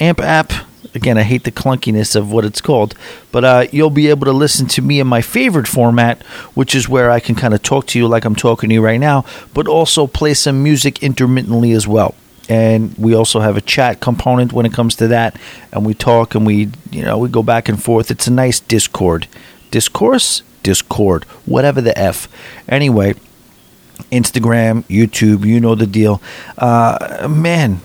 AMP 0.00 0.20
app, 0.20 0.52
again, 0.94 1.18
I 1.18 1.22
hate 1.22 1.44
the 1.44 1.52
clunkiness 1.52 2.16
of 2.16 2.32
what 2.32 2.44
it's 2.44 2.60
called, 2.60 2.94
but 3.32 3.44
uh, 3.44 3.66
you'll 3.72 3.90
be 3.90 4.08
able 4.08 4.26
to 4.26 4.32
listen 4.32 4.66
to 4.68 4.82
me 4.82 5.00
in 5.00 5.06
my 5.06 5.20
favorite 5.20 5.68
format, 5.68 6.22
which 6.54 6.74
is 6.74 6.88
where 6.88 7.10
I 7.10 7.20
can 7.20 7.34
kind 7.34 7.54
of 7.54 7.62
talk 7.62 7.86
to 7.88 7.98
you 7.98 8.06
like 8.06 8.24
I'm 8.24 8.36
talking 8.36 8.68
to 8.68 8.74
you 8.74 8.84
right 8.84 9.00
now, 9.00 9.24
but 9.54 9.68
also 9.68 10.06
play 10.06 10.34
some 10.34 10.62
music 10.62 11.02
intermittently 11.02 11.72
as 11.72 11.86
well. 11.86 12.14
And 12.48 12.96
we 12.96 13.14
also 13.14 13.40
have 13.40 13.56
a 13.56 13.60
chat 13.60 14.00
component 14.00 14.52
when 14.52 14.64
it 14.64 14.72
comes 14.72 14.94
to 14.96 15.08
that, 15.08 15.38
and 15.72 15.84
we 15.84 15.92
talk 15.92 16.34
and 16.34 16.46
we, 16.46 16.70
you 16.90 17.02
know, 17.02 17.18
we 17.18 17.28
go 17.28 17.42
back 17.42 17.68
and 17.68 17.82
forth. 17.82 18.10
It's 18.10 18.26
a 18.26 18.32
nice 18.32 18.58
Discord, 18.58 19.26
discourse, 19.70 20.42
Discord, 20.62 21.24
whatever 21.44 21.82
the 21.82 21.96
f. 21.98 22.26
Anyway, 22.66 23.14
Instagram, 24.10 24.84
YouTube, 24.84 25.44
you 25.44 25.60
know 25.60 25.74
the 25.74 25.86
deal. 25.86 26.22
Uh, 26.56 27.28
man, 27.30 27.80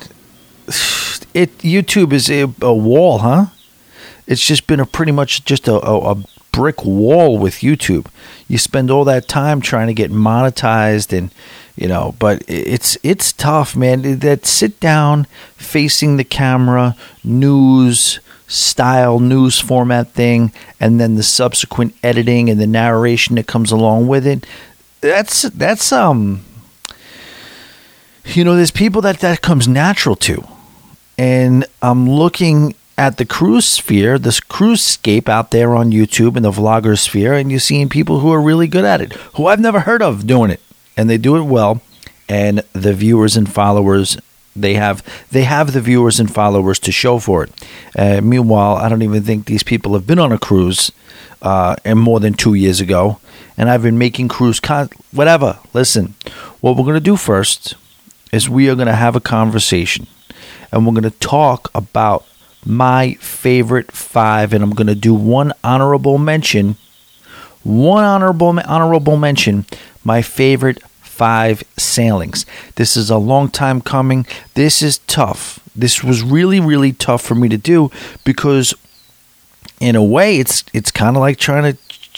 it 1.33 1.57
YouTube 1.59 2.13
is 2.13 2.29
a, 2.29 2.43
a, 2.61 2.73
wall, 2.73 3.19
huh? 3.19 3.47
It's 4.27 4.45
just 4.45 4.67
been 4.67 4.79
a 4.79 4.85
pretty 4.85 5.11
much 5.11 5.43
just 5.45 5.67
a, 5.67 5.73
a, 5.85 6.11
a, 6.11 6.23
brick 6.51 6.85
wall 6.85 7.39
with 7.39 7.55
YouTube. 7.55 8.05
You 8.47 8.59
spend 8.59 8.91
all 8.91 9.05
that 9.05 9.27
time 9.27 9.59
trying 9.59 9.87
to 9.87 9.93
get 9.93 10.11
monetized, 10.11 11.17
and 11.17 11.31
you 11.75 11.87
know, 11.87 12.15
but 12.19 12.43
it's 12.47 12.97
it's 13.03 13.33
tough, 13.33 13.75
man. 13.75 14.19
That 14.19 14.45
sit 14.45 14.79
down, 14.79 15.25
facing 15.55 16.17
the 16.17 16.23
camera, 16.23 16.95
news 17.23 18.19
style 18.47 19.19
news 19.19 19.59
format 19.59 20.11
thing, 20.11 20.51
and 20.79 20.99
then 20.99 21.15
the 21.15 21.23
subsequent 21.23 21.95
editing 22.03 22.49
and 22.49 22.61
the 22.61 22.67
narration 22.67 23.35
that 23.35 23.47
comes 23.47 23.71
along 23.71 24.07
with 24.07 24.27
it. 24.27 24.45
That's 25.01 25.43
that's 25.43 25.91
um. 25.91 26.45
You 28.25 28.45
know, 28.45 28.55
there's 28.55 28.71
people 28.71 29.01
that 29.01 29.19
that 29.19 29.41
comes 29.41 29.67
natural 29.67 30.15
to 30.17 30.47
and 31.17 31.65
I'm 31.81 32.09
looking 32.09 32.75
at 32.97 33.17
the 33.17 33.25
cruise 33.25 33.65
sphere, 33.65 34.19
this 34.19 34.39
cruise 34.39 34.81
scape 34.81 35.27
out 35.27 35.51
there 35.51 35.75
on 35.75 35.91
YouTube 35.91 36.35
and 36.35 36.45
the 36.45 36.51
vlogger 36.51 36.97
sphere, 36.97 37.33
and 37.33 37.49
you're 37.49 37.59
seeing 37.59 37.89
people 37.89 38.19
who 38.19 38.31
are 38.31 38.41
really 38.41 38.67
good 38.67 38.85
at 38.85 39.01
it, 39.01 39.13
who 39.35 39.47
I've 39.47 39.59
never 39.59 39.81
heard 39.81 40.01
of 40.01 40.27
doing 40.27 40.51
it, 40.51 40.61
and 40.95 41.09
they 41.09 41.17
do 41.17 41.35
it 41.37 41.43
well, 41.43 41.81
and 42.29 42.63
the 42.73 42.93
viewers 42.93 43.35
and 43.35 43.51
followers 43.51 44.17
they 44.55 44.75
have 44.75 45.03
they 45.31 45.43
have 45.43 45.73
the 45.73 45.81
viewers 45.81 46.19
and 46.19 46.31
followers 46.31 46.79
to 46.79 46.91
show 46.91 47.17
for 47.17 47.43
it. 47.43 47.67
Uh, 47.97 48.21
meanwhile, 48.21 48.75
I 48.75 48.87
don't 48.87 49.01
even 49.01 49.23
think 49.23 49.45
these 49.45 49.63
people 49.63 49.93
have 49.93 50.05
been 50.05 50.19
on 50.19 50.31
a 50.31 50.37
cruise 50.37 50.91
uh, 51.41 51.75
and 51.83 51.99
more 51.99 52.19
than 52.19 52.33
two 52.33 52.53
years 52.53 52.79
ago, 52.79 53.19
and 53.57 53.69
I've 53.69 53.81
been 53.81 53.97
making 53.97 54.27
cruise 54.27 54.59
con 54.59 54.89
whatever. 55.11 55.59
Listen, 55.73 56.13
what 56.61 56.77
we're 56.77 56.83
going 56.83 56.93
to 56.93 56.99
do 56.99 57.15
first 57.15 57.75
is 58.31 58.49
we 58.49 58.69
are 58.69 58.75
going 58.75 58.87
to 58.87 58.93
have 58.93 59.15
a 59.15 59.19
conversation 59.19 60.07
and 60.73 60.85
we're 60.87 60.91
going 60.99 61.03
to 61.03 61.19
talk 61.19 61.69
about 61.75 62.25
my 62.65 63.13
favorite 63.15 63.91
five, 63.91 64.53
and 64.53 64.63
I'm 64.63 64.71
going 64.71 64.87
to 64.87 64.95
do 64.95 65.13
one 65.13 65.53
honorable 65.63 66.17
mention. 66.17 66.77
One 67.63 68.03
honorable 68.03 68.59
honorable 68.65 69.15
mention. 69.15 69.65
My 70.03 70.21
favorite 70.21 70.81
five 70.99 71.63
sailings. 71.77 72.45
This 72.75 72.97
is 72.97 73.11
a 73.11 73.17
long 73.17 73.49
time 73.49 73.81
coming. 73.81 74.25
This 74.55 74.81
is 74.81 74.97
tough. 74.99 75.59
This 75.75 76.03
was 76.03 76.23
really 76.23 76.59
really 76.59 76.91
tough 76.91 77.21
for 77.21 77.35
me 77.35 77.49
to 77.49 77.57
do 77.57 77.91
because, 78.25 78.73
in 79.79 79.95
a 79.95 80.03
way, 80.03 80.39
it's 80.39 80.63
it's 80.73 80.91
kind 80.91 81.15
of 81.15 81.21
like 81.21 81.37
trying 81.37 81.71
to. 81.71 81.77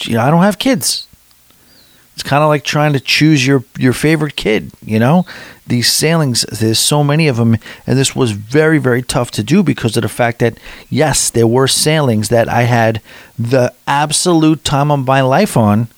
You 0.09 0.15
know, 0.15 0.21
I 0.21 0.29
don't 0.29 0.43
have 0.43 0.59
kids. 0.59 1.07
It's 2.15 2.23
kind 2.23 2.41
of 2.41 2.49
like 2.49 2.63
trying 2.63 2.93
to 2.93 2.99
choose 2.99 3.45
your 3.45 3.63
your 3.77 3.93
favorite 3.93 4.35
kid. 4.35 4.71
You 4.83 4.99
know, 4.99 5.25
these 5.67 5.91
sailings. 5.91 6.41
There's 6.43 6.79
so 6.79 7.03
many 7.03 7.27
of 7.27 7.37
them, 7.37 7.57
and 7.85 7.97
this 7.97 8.15
was 8.15 8.31
very 8.31 8.77
very 8.77 9.03
tough 9.03 9.31
to 9.31 9.43
do 9.43 9.61
because 9.61 9.95
of 9.97 10.03
the 10.03 10.09
fact 10.09 10.39
that 10.39 10.57
yes, 10.89 11.29
there 11.29 11.47
were 11.47 11.67
sailings 11.67 12.29
that 12.29 12.47
I 12.47 12.63
had 12.63 13.01
the 13.37 13.73
absolute 13.85 14.63
time 14.63 14.91
of 14.91 15.05
my 15.05 15.21
life 15.21 15.57
on 15.57 15.89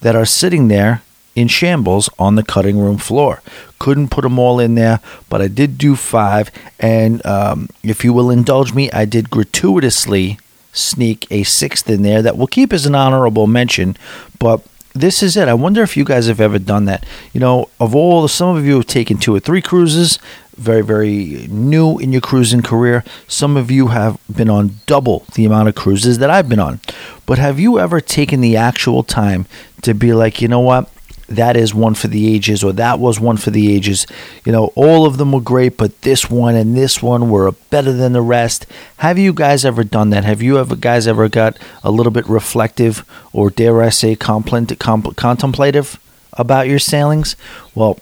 that 0.00 0.16
are 0.16 0.26
sitting 0.26 0.66
there 0.66 1.02
in 1.34 1.48
shambles 1.48 2.10
on 2.18 2.34
the 2.34 2.42
cutting 2.42 2.78
room 2.78 2.98
floor. 2.98 3.40
Couldn't 3.78 4.10
put 4.10 4.22
them 4.22 4.38
all 4.38 4.60
in 4.60 4.74
there, 4.74 5.00
but 5.28 5.40
I 5.40 5.48
did 5.48 5.78
do 5.78 5.96
five. 5.96 6.50
And 6.78 7.24
um, 7.24 7.68
if 7.82 8.04
you 8.04 8.12
will 8.12 8.30
indulge 8.30 8.74
me, 8.74 8.90
I 8.90 9.04
did 9.04 9.30
gratuitously 9.30 10.38
sneak 10.72 11.26
a 11.30 11.42
sixth 11.42 11.88
in 11.88 12.02
there 12.02 12.22
that 12.22 12.36
will 12.36 12.46
keep 12.46 12.72
as 12.72 12.86
an 12.86 12.94
honorable 12.94 13.46
mention. 13.46 13.96
But 14.38 14.64
this 14.94 15.22
is 15.22 15.36
it. 15.36 15.48
I 15.48 15.54
wonder 15.54 15.82
if 15.82 15.96
you 15.96 16.04
guys 16.04 16.26
have 16.26 16.40
ever 16.40 16.58
done 16.58 16.84
that. 16.86 17.04
You 17.32 17.40
know, 17.40 17.68
of 17.80 17.94
all, 17.94 18.26
some 18.28 18.56
of 18.56 18.64
you 18.64 18.76
have 18.76 18.86
taken 18.86 19.18
two 19.18 19.34
or 19.34 19.40
three 19.40 19.62
cruises, 19.62 20.18
very, 20.56 20.82
very 20.82 21.46
new 21.48 21.98
in 21.98 22.12
your 22.12 22.20
cruising 22.20 22.62
career. 22.62 23.04
Some 23.26 23.56
of 23.56 23.70
you 23.70 23.88
have 23.88 24.18
been 24.34 24.50
on 24.50 24.76
double 24.86 25.24
the 25.34 25.44
amount 25.44 25.68
of 25.68 25.74
cruises 25.74 26.18
that 26.18 26.30
I've 26.30 26.48
been 26.48 26.58
on. 26.58 26.80
But 27.26 27.38
have 27.38 27.58
you 27.58 27.78
ever 27.78 28.00
taken 28.00 28.40
the 28.40 28.56
actual 28.56 29.02
time 29.02 29.46
to 29.82 29.94
be 29.94 30.12
like, 30.12 30.42
you 30.42 30.48
know 30.48 30.60
what? 30.60 30.90
That 31.28 31.56
is 31.56 31.74
one 31.74 31.94
for 31.94 32.08
the 32.08 32.32
ages 32.34 32.62
or 32.62 32.72
that 32.72 32.98
was 32.98 33.18
one 33.18 33.36
for 33.36 33.50
the 33.50 33.74
ages. 33.74 34.06
You 34.44 34.52
know, 34.52 34.66
all 34.74 35.06
of 35.06 35.18
them 35.18 35.32
were 35.32 35.40
great, 35.40 35.76
but 35.76 36.02
this 36.02 36.30
one 36.30 36.54
and 36.54 36.76
this 36.76 37.02
one 37.02 37.30
were 37.30 37.52
better 37.70 37.92
than 37.92 38.12
the 38.12 38.22
rest. 38.22 38.66
Have 38.98 39.18
you 39.18 39.32
guys 39.32 39.64
ever 39.64 39.84
done 39.84 40.10
that? 40.10 40.24
Have 40.24 40.42
you 40.42 40.58
ever 40.58 40.76
guys 40.76 41.06
ever 41.06 41.28
got 41.28 41.58
a 41.82 41.90
little 41.90 42.12
bit 42.12 42.28
reflective 42.28 43.04
or 43.32 43.50
dare 43.50 43.82
I 43.82 43.88
say 43.88 44.16
compl- 44.16 45.16
contemplative 45.16 45.98
about 46.34 46.68
your 46.68 46.78
sailings? 46.78 47.36
Well, 47.74 47.98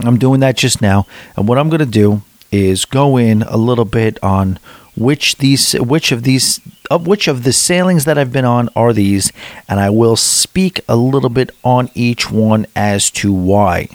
I'm 0.00 0.18
doing 0.18 0.40
that 0.40 0.56
just 0.56 0.82
now, 0.82 1.06
and 1.36 1.46
what 1.46 1.56
I'm 1.56 1.68
going 1.68 1.78
to 1.78 1.86
do 1.86 2.22
is 2.50 2.84
go 2.84 3.16
in 3.16 3.42
a 3.42 3.56
little 3.56 3.84
bit 3.84 4.22
on 4.22 4.58
which 4.96 5.36
these 5.36 5.72
which 5.74 6.12
of 6.12 6.22
these 6.22 6.60
of 6.90 7.06
which 7.06 7.28
of 7.28 7.42
the 7.42 7.52
sailings 7.52 8.04
that 8.04 8.18
I've 8.18 8.32
been 8.32 8.44
on 8.44 8.68
are 8.76 8.92
these, 8.92 9.32
and 9.68 9.80
I 9.80 9.90
will 9.90 10.16
speak 10.16 10.80
a 10.88 10.96
little 10.96 11.30
bit 11.30 11.50
on 11.64 11.90
each 11.94 12.30
one 12.30 12.66
as 12.76 13.10
to 13.12 13.32
why 13.32 13.88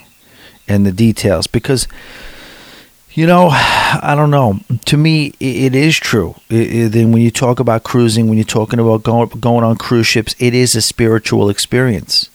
and 0.68 0.86
the 0.86 0.92
details 0.92 1.48
because 1.48 1.88
you 3.12 3.26
know 3.26 3.50
I 3.52 4.14
don't 4.16 4.32
know. 4.32 4.60
To 4.86 4.98
me, 4.98 5.34
it 5.40 5.76
is 5.76 5.98
true. 5.98 6.36
Then 6.50 7.12
when 7.12 7.22
you 7.22 7.32
talk 7.32 7.60
about 7.60 7.84
cruising, 7.84 8.28
when 8.28 8.38
you're 8.38 8.46
talking 8.46 8.80
about 8.80 9.04
going 9.04 9.30
going 9.30 9.64
on 9.64 9.78
cruise 9.78 10.08
ships, 10.08 10.36
it 10.40 10.54
is 10.54 10.76
a 10.76 10.82
spiritual 10.82 11.50
experience 11.50 12.30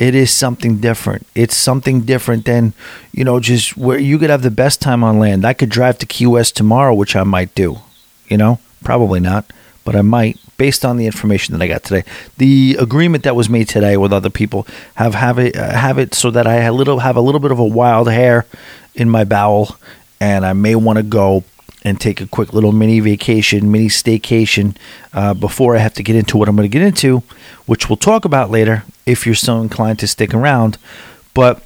it 0.00 0.14
is 0.14 0.30
something 0.32 0.78
different. 0.78 1.26
It's 1.34 1.54
something 1.54 2.00
different 2.00 2.46
than, 2.46 2.72
you 3.12 3.22
know, 3.22 3.38
just 3.38 3.76
where 3.76 3.98
you 3.98 4.18
could 4.18 4.30
have 4.30 4.40
the 4.40 4.50
best 4.50 4.80
time 4.80 5.04
on 5.04 5.18
land. 5.18 5.44
I 5.44 5.52
could 5.52 5.68
drive 5.68 5.98
to 5.98 6.06
Key 6.06 6.26
West 6.26 6.56
tomorrow, 6.56 6.94
which 6.94 7.14
I 7.14 7.22
might 7.22 7.54
do. 7.54 7.78
You 8.30 8.38
know, 8.38 8.58
probably 8.82 9.20
not, 9.20 9.52
but 9.84 9.94
I 9.94 10.02
might 10.02 10.38
based 10.56 10.84
on 10.84 10.98
the 10.98 11.06
information 11.06 11.52
that 11.54 11.62
I 11.64 11.68
got 11.68 11.82
today. 11.84 12.04
The 12.36 12.76
agreement 12.78 13.24
that 13.24 13.34
was 13.34 13.48
made 13.48 13.68
today 13.68 13.96
with 13.96 14.12
other 14.12 14.30
people 14.30 14.66
have 14.94 15.14
have 15.14 15.38
it 15.38 15.56
uh, 15.56 15.72
have 15.72 15.98
it 15.98 16.14
so 16.14 16.30
that 16.30 16.46
I 16.46 16.56
a 16.56 16.72
little 16.72 17.00
have 17.00 17.16
a 17.16 17.20
little 17.20 17.40
bit 17.40 17.50
of 17.50 17.58
a 17.58 17.64
wild 17.64 18.10
hair 18.10 18.46
in 18.94 19.10
my 19.10 19.24
bowel, 19.24 19.76
and 20.20 20.46
I 20.46 20.52
may 20.52 20.74
want 20.74 20.98
to 20.98 21.02
go 21.02 21.44
and 21.82 22.00
take 22.00 22.20
a 22.20 22.26
quick 22.26 22.52
little 22.52 22.72
mini 22.72 23.00
vacation, 23.00 23.72
mini 23.72 23.88
staycation 23.88 24.76
uh, 25.12 25.34
before 25.34 25.76
I 25.76 25.78
have 25.78 25.94
to 25.94 26.02
get 26.02 26.14
into 26.14 26.36
what 26.36 26.48
I'm 26.48 26.56
going 26.56 26.70
to 26.70 26.78
get 26.78 26.86
into, 26.86 27.22
which 27.66 27.88
we'll 27.88 27.96
talk 27.96 28.24
about 28.24 28.50
later 28.50 28.84
if 29.06 29.24
you're 29.24 29.34
so 29.34 29.60
inclined 29.60 29.98
to 30.00 30.06
stick 30.06 30.34
around. 30.34 30.76
But 31.32 31.62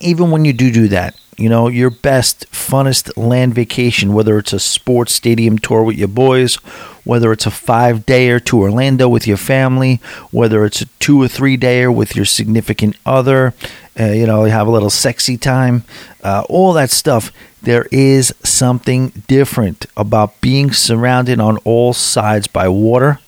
even 0.00 0.30
when 0.30 0.44
you 0.44 0.52
do 0.52 0.70
do 0.70 0.88
that, 0.88 1.16
you 1.36 1.48
know, 1.48 1.68
your 1.68 1.90
best, 1.90 2.50
funnest 2.52 3.16
land 3.16 3.54
vacation, 3.54 4.12
whether 4.12 4.38
it's 4.38 4.52
a 4.52 4.60
sports 4.60 5.12
stadium 5.12 5.58
tour 5.58 5.82
with 5.82 5.96
your 5.96 6.08
boys, 6.08 6.56
whether 7.04 7.32
it's 7.32 7.46
a 7.46 7.50
five 7.50 8.06
dayer 8.06 8.42
to 8.44 8.60
Orlando 8.60 9.08
with 9.08 9.26
your 9.26 9.36
family, 9.36 10.00
whether 10.30 10.64
it's 10.64 10.82
a 10.82 10.86
two 11.00 11.20
or 11.20 11.28
three 11.28 11.56
dayer 11.58 11.94
with 11.94 12.14
your 12.14 12.24
significant 12.24 12.96
other, 13.04 13.52
uh, 13.98 14.06
you 14.06 14.26
know, 14.26 14.44
you 14.44 14.50
have 14.50 14.66
a 14.66 14.70
little 14.70 14.90
sexy 14.90 15.36
time, 15.36 15.84
uh, 16.22 16.44
all 16.48 16.72
that 16.72 16.90
stuff. 16.90 17.32
There 17.62 17.86
is 17.90 18.34
something 18.42 19.08
different 19.26 19.86
about 19.96 20.40
being 20.40 20.72
surrounded 20.72 21.40
on 21.40 21.56
all 21.58 21.92
sides 21.92 22.46
by 22.46 22.68
water 22.68 23.18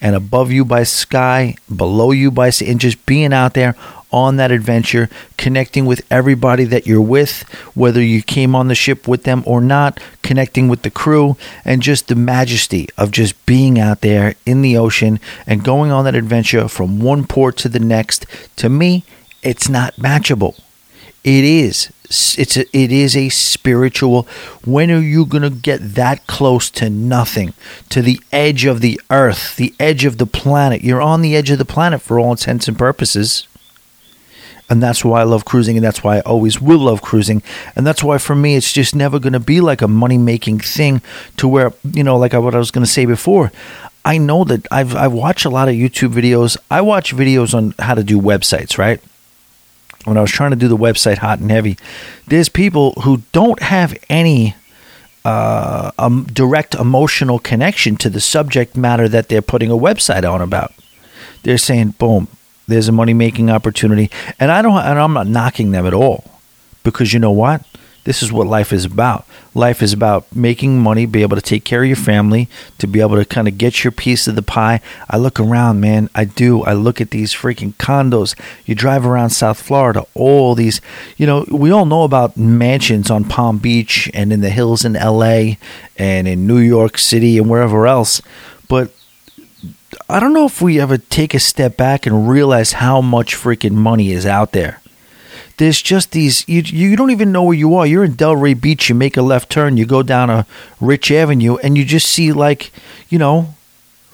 and 0.00 0.14
above 0.14 0.52
you 0.52 0.64
by 0.64 0.82
sky, 0.82 1.56
below 1.74 2.10
you 2.10 2.30
by 2.30 2.50
sea, 2.50 2.70
and 2.70 2.78
just 2.78 3.06
being 3.06 3.32
out 3.32 3.54
there 3.54 3.74
on 4.14 4.36
that 4.36 4.52
adventure, 4.52 5.10
connecting 5.36 5.86
with 5.86 6.06
everybody 6.08 6.62
that 6.62 6.86
you're 6.86 7.00
with, 7.00 7.42
whether 7.74 8.00
you 8.00 8.22
came 8.22 8.54
on 8.54 8.68
the 8.68 8.74
ship 8.74 9.08
with 9.08 9.24
them 9.24 9.42
or 9.44 9.60
not, 9.60 9.98
connecting 10.22 10.68
with 10.68 10.82
the 10.82 10.90
crew, 10.90 11.36
and 11.64 11.82
just 11.82 12.06
the 12.06 12.14
majesty 12.14 12.88
of 12.96 13.10
just 13.10 13.44
being 13.44 13.76
out 13.76 14.02
there 14.02 14.36
in 14.46 14.62
the 14.62 14.76
ocean 14.76 15.18
and 15.48 15.64
going 15.64 15.90
on 15.90 16.04
that 16.04 16.14
adventure 16.14 16.68
from 16.68 17.00
one 17.00 17.26
port 17.26 17.56
to 17.56 17.68
the 17.68 17.80
next. 17.80 18.24
To 18.54 18.68
me, 18.68 19.04
it's 19.42 19.68
not 19.68 19.96
matchable. 19.96 20.60
It 21.24 21.42
is. 21.42 21.90
It's 22.04 22.56
a, 22.56 22.76
it 22.76 22.92
is 22.92 23.16
a 23.16 23.30
spiritual. 23.30 24.28
When 24.64 24.92
are 24.92 25.00
you 25.00 25.26
going 25.26 25.42
to 25.42 25.50
get 25.50 25.94
that 25.94 26.28
close 26.28 26.70
to 26.70 26.88
nothing, 26.88 27.52
to 27.88 28.00
the 28.00 28.20
edge 28.30 28.64
of 28.64 28.80
the 28.80 29.00
earth, 29.10 29.56
the 29.56 29.74
edge 29.80 30.04
of 30.04 30.18
the 30.18 30.26
planet? 30.26 30.84
You're 30.84 31.02
on 31.02 31.20
the 31.20 31.34
edge 31.34 31.50
of 31.50 31.58
the 31.58 31.64
planet 31.64 32.00
for 32.00 32.20
all 32.20 32.30
intents 32.30 32.68
and 32.68 32.78
purposes 32.78 33.48
and 34.70 34.82
that's 34.82 35.04
why 35.04 35.20
I 35.20 35.24
love 35.24 35.44
cruising, 35.44 35.76
and 35.76 35.84
that's 35.84 36.02
why 36.02 36.18
I 36.18 36.20
always 36.20 36.60
will 36.60 36.78
love 36.78 37.02
cruising, 37.02 37.42
and 37.76 37.86
that's 37.86 38.02
why 38.02 38.18
for 38.18 38.34
me 38.34 38.56
it's 38.56 38.72
just 38.72 38.94
never 38.94 39.18
going 39.18 39.32
to 39.34 39.40
be 39.40 39.60
like 39.60 39.82
a 39.82 39.88
money 39.88 40.18
making 40.18 40.60
thing 40.60 41.02
to 41.36 41.46
where 41.48 41.72
you 41.92 42.02
know, 42.02 42.16
like 42.16 42.32
what 42.32 42.54
I 42.54 42.58
was 42.58 42.70
going 42.70 42.84
to 42.84 42.90
say 42.90 43.04
before. 43.04 43.52
I 44.04 44.18
know 44.18 44.44
that 44.44 44.66
I've 44.70 44.94
I've 44.94 45.12
watched 45.12 45.44
a 45.44 45.50
lot 45.50 45.68
of 45.68 45.74
YouTube 45.74 46.12
videos. 46.12 46.56
I 46.70 46.80
watch 46.80 47.14
videos 47.14 47.54
on 47.54 47.74
how 47.78 47.94
to 47.94 48.04
do 48.04 48.20
websites, 48.20 48.78
right? 48.78 49.00
When 50.04 50.18
I 50.18 50.20
was 50.20 50.30
trying 50.30 50.50
to 50.50 50.56
do 50.56 50.68
the 50.68 50.76
website 50.76 51.18
hot 51.18 51.38
and 51.38 51.50
heavy, 51.50 51.78
there's 52.26 52.50
people 52.50 52.92
who 53.02 53.22
don't 53.32 53.62
have 53.62 53.96
any 54.10 54.54
uh, 55.24 55.90
um, 55.98 56.24
direct 56.24 56.74
emotional 56.74 57.38
connection 57.38 57.96
to 57.96 58.10
the 58.10 58.20
subject 58.20 58.76
matter 58.76 59.08
that 59.08 59.28
they're 59.28 59.42
putting 59.42 59.70
a 59.70 59.76
website 59.76 60.30
on 60.30 60.42
about. 60.42 60.72
They're 61.42 61.58
saying, 61.58 61.94
boom, 61.98 62.28
there's 62.66 62.88
a 62.88 62.92
money 62.92 63.14
making 63.14 63.50
opportunity, 63.50 64.10
and 64.38 64.50
I 64.50 64.62
don't. 64.62 64.76
And 64.76 64.98
I'm 64.98 65.12
not 65.12 65.26
knocking 65.26 65.70
them 65.70 65.86
at 65.86 65.94
all, 65.94 66.24
because 66.82 67.12
you 67.12 67.18
know 67.18 67.32
what? 67.32 67.64
This 68.04 68.22
is 68.22 68.30
what 68.30 68.46
life 68.46 68.70
is 68.70 68.84
about. 68.84 69.26
Life 69.54 69.82
is 69.82 69.94
about 69.94 70.34
making 70.36 70.78
money, 70.78 71.06
be 71.06 71.22
able 71.22 71.36
to 71.36 71.42
take 71.42 71.64
care 71.64 71.82
of 71.82 71.86
your 71.86 71.96
family, 71.96 72.50
to 72.76 72.86
be 72.86 73.00
able 73.00 73.16
to 73.16 73.24
kind 73.24 73.48
of 73.48 73.56
get 73.56 73.82
your 73.82 73.92
piece 73.92 74.28
of 74.28 74.34
the 74.34 74.42
pie. 74.42 74.82
I 75.08 75.16
look 75.16 75.40
around, 75.40 75.80
man. 75.80 76.10
I 76.14 76.26
do. 76.26 76.62
I 76.64 76.74
look 76.74 77.00
at 77.00 77.12
these 77.12 77.32
freaking 77.32 77.72
condos. 77.74 78.38
You 78.66 78.74
drive 78.74 79.06
around 79.06 79.30
South 79.30 79.58
Florida, 79.58 80.04
all 80.12 80.54
these, 80.54 80.82
you 81.16 81.26
know, 81.26 81.46
we 81.50 81.70
all 81.70 81.86
know 81.86 82.02
about 82.02 82.36
mansions 82.36 83.10
on 83.10 83.24
Palm 83.24 83.56
Beach 83.56 84.10
and 84.12 84.34
in 84.34 84.42
the 84.42 84.50
hills 84.50 84.84
in 84.84 84.92
LA 84.92 85.54
and 85.96 86.28
in 86.28 86.46
New 86.46 86.58
York 86.58 86.98
City 86.98 87.38
and 87.38 87.48
wherever 87.48 87.86
else. 87.86 88.20
But 88.68 88.92
I 90.08 90.20
don't 90.20 90.32
know 90.32 90.46
if 90.46 90.60
we 90.60 90.80
ever 90.80 90.98
take 90.98 91.34
a 91.34 91.40
step 91.40 91.76
back 91.76 92.06
and 92.06 92.28
realize 92.28 92.72
how 92.72 93.00
much 93.00 93.34
freaking 93.34 93.72
money 93.72 94.12
is 94.12 94.26
out 94.26 94.52
there. 94.52 94.80
There's 95.56 95.80
just 95.80 96.10
these 96.12 96.46
you 96.48 96.62
you 96.62 96.96
don't 96.96 97.10
even 97.10 97.30
know 97.30 97.44
where 97.44 97.56
you 97.56 97.76
are. 97.76 97.86
You're 97.86 98.04
in 98.04 98.14
Delray 98.14 98.60
Beach, 98.60 98.88
you 98.88 98.94
make 98.94 99.16
a 99.16 99.22
left 99.22 99.50
turn, 99.50 99.76
you 99.76 99.86
go 99.86 100.02
down 100.02 100.30
a 100.30 100.46
rich 100.80 101.10
avenue 101.10 101.56
and 101.58 101.78
you 101.78 101.84
just 101.84 102.08
see 102.08 102.32
like, 102.32 102.72
you 103.08 103.18
know, 103.18 103.54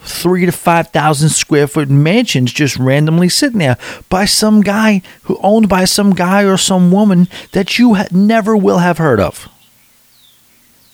3 0.02 0.46
to 0.46 0.52
5,000 0.52 1.28
square 1.28 1.66
foot 1.66 1.90
mansions 1.90 2.52
just 2.52 2.76
randomly 2.78 3.28
sitting 3.28 3.58
there 3.58 3.76
by 4.08 4.24
some 4.24 4.62
guy 4.62 5.02
who 5.24 5.38
owned 5.42 5.68
by 5.68 5.84
some 5.84 6.14
guy 6.14 6.42
or 6.42 6.56
some 6.56 6.90
woman 6.90 7.28
that 7.52 7.78
you 7.78 7.94
ha- 7.94 8.06
never 8.10 8.56
will 8.56 8.78
have 8.78 8.98
heard 8.98 9.20
of. 9.20 9.48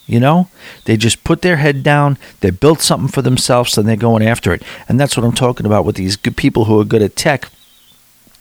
You 0.07 0.21
know, 0.21 0.49
they 0.85 0.97
just 0.97 1.25
put 1.25 1.43
their 1.43 1.57
head 1.57 1.83
down, 1.83 2.17
they 2.41 2.51
built 2.51 2.81
something 2.81 3.09
for 3.09 3.23
themselves, 3.23 3.77
and 3.77 3.89
they're 3.89 3.97
going 3.97 4.25
after 4.25 4.53
it. 4.53 4.63
And 4.89 5.01
that's 5.01 5.17
what 5.17 5.25
I'm 5.27 5.33
talking 5.33 5.67
about 5.67 5.85
with 5.85 5.97
these 5.97 6.17
good 6.17 6.37
people 6.37 6.67
who 6.67 6.81
are 6.81 6.85
good 6.85 7.03
at 7.03 7.17
tech. 7.17 7.51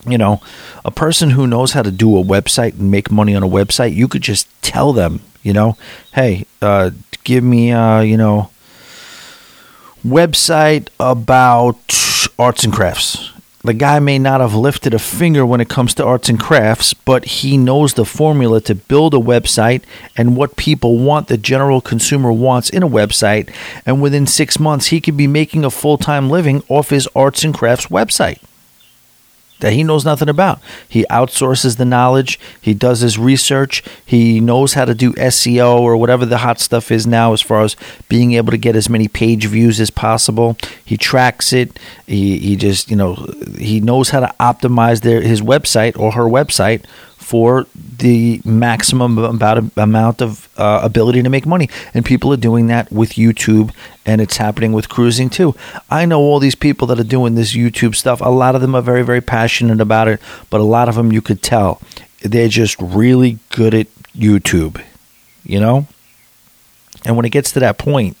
You 0.08 0.16
know, 0.16 0.40
a 0.84 0.92
person 0.92 1.30
who 1.30 1.48
knows 1.48 1.72
how 1.72 1.82
to 1.82 1.90
do 1.90 2.16
a 2.16 2.22
website 2.22 2.74
and 2.74 2.90
make 2.92 3.10
money 3.10 3.34
on 3.34 3.42
a 3.42 3.48
website, 3.48 3.94
you 3.94 4.06
could 4.06 4.22
just 4.22 4.46
tell 4.62 4.92
them, 4.92 5.20
you 5.42 5.52
know, 5.52 5.76
hey, 6.14 6.46
uh, 6.62 6.90
give 7.24 7.42
me, 7.42 7.72
uh, 7.72 8.00
you 8.00 8.16
know, 8.16 8.50
website 10.06 10.88
about 11.00 11.80
arts 12.38 12.62
and 12.62 12.72
crafts 12.72 13.32
the 13.66 13.74
guy 13.74 13.98
may 13.98 14.18
not 14.18 14.40
have 14.40 14.54
lifted 14.54 14.94
a 14.94 14.98
finger 14.98 15.44
when 15.44 15.60
it 15.60 15.68
comes 15.68 15.92
to 15.94 16.04
arts 16.04 16.28
and 16.28 16.40
crafts, 16.40 16.94
but 16.94 17.24
he 17.24 17.56
knows 17.56 17.94
the 17.94 18.04
formula 18.04 18.60
to 18.62 18.74
build 18.74 19.12
a 19.12 19.18
website 19.18 19.82
and 20.16 20.36
what 20.36 20.56
people 20.56 20.98
want, 20.98 21.28
the 21.28 21.36
general 21.36 21.80
consumer 21.80 22.32
wants 22.32 22.70
in 22.70 22.82
a 22.82 22.88
website. 22.88 23.52
And 23.84 24.00
within 24.00 24.26
six 24.26 24.58
months, 24.58 24.86
he 24.86 25.00
could 25.00 25.16
be 25.16 25.26
making 25.26 25.64
a 25.64 25.70
full 25.70 25.98
time 25.98 26.30
living 26.30 26.62
off 26.68 26.90
his 26.90 27.08
arts 27.14 27.44
and 27.44 27.52
crafts 27.52 27.86
website 27.86 28.38
that 29.60 29.72
he 29.72 29.82
knows 29.82 30.04
nothing 30.04 30.28
about. 30.28 30.60
He 30.88 31.04
outsources 31.10 31.76
the 31.76 31.84
knowledge, 31.84 32.38
he 32.60 32.74
does 32.74 33.00
his 33.00 33.18
research, 33.18 33.82
he 34.04 34.40
knows 34.40 34.74
how 34.74 34.84
to 34.84 34.94
do 34.94 35.12
SEO 35.14 35.80
or 35.80 35.96
whatever 35.96 36.26
the 36.26 36.38
hot 36.38 36.60
stuff 36.60 36.90
is 36.90 37.06
now 37.06 37.32
as 37.32 37.40
far 37.40 37.62
as 37.62 37.76
being 38.08 38.34
able 38.34 38.50
to 38.50 38.58
get 38.58 38.76
as 38.76 38.88
many 38.88 39.08
page 39.08 39.46
views 39.46 39.80
as 39.80 39.90
possible. 39.90 40.56
He 40.84 40.96
tracks 40.96 41.52
it. 41.52 41.78
He, 42.06 42.38
he 42.38 42.56
just, 42.56 42.90
you 42.90 42.96
know, 42.96 43.14
he 43.58 43.80
knows 43.80 44.10
how 44.10 44.20
to 44.20 44.34
optimize 44.38 45.00
their 45.00 45.20
his 45.20 45.40
website 45.40 45.98
or 45.98 46.12
her 46.12 46.24
website 46.24 46.84
for 47.26 47.66
the 47.74 48.40
maximum 48.44 49.18
about 49.18 49.58
amount 49.76 50.22
of 50.22 50.48
uh, 50.56 50.78
ability 50.84 51.24
to 51.24 51.28
make 51.28 51.44
money 51.44 51.68
and 51.92 52.04
people 52.04 52.32
are 52.32 52.36
doing 52.36 52.68
that 52.68 52.92
with 52.92 53.14
YouTube 53.14 53.74
and 54.04 54.20
it's 54.20 54.36
happening 54.36 54.72
with 54.72 54.88
cruising 54.88 55.28
too. 55.28 55.52
I 55.90 56.06
know 56.06 56.20
all 56.20 56.38
these 56.38 56.54
people 56.54 56.86
that 56.86 57.00
are 57.00 57.10
doing 57.16 57.34
this 57.34 57.52
YouTube 57.52 57.96
stuff. 57.96 58.20
A 58.20 58.30
lot 58.30 58.54
of 58.54 58.60
them 58.60 58.76
are 58.76 58.80
very 58.80 59.02
very 59.02 59.20
passionate 59.20 59.80
about 59.80 60.06
it, 60.06 60.20
but 60.50 60.60
a 60.60 60.64
lot 60.76 60.88
of 60.88 60.94
them 60.94 61.10
you 61.10 61.20
could 61.20 61.42
tell 61.42 61.82
they're 62.22 62.46
just 62.46 62.80
really 62.80 63.40
good 63.50 63.74
at 63.74 63.88
YouTube, 64.16 64.80
you 65.42 65.58
know? 65.58 65.88
And 67.04 67.16
when 67.16 67.26
it 67.26 67.30
gets 67.30 67.50
to 67.52 67.60
that 67.60 67.76
point, 67.76 68.16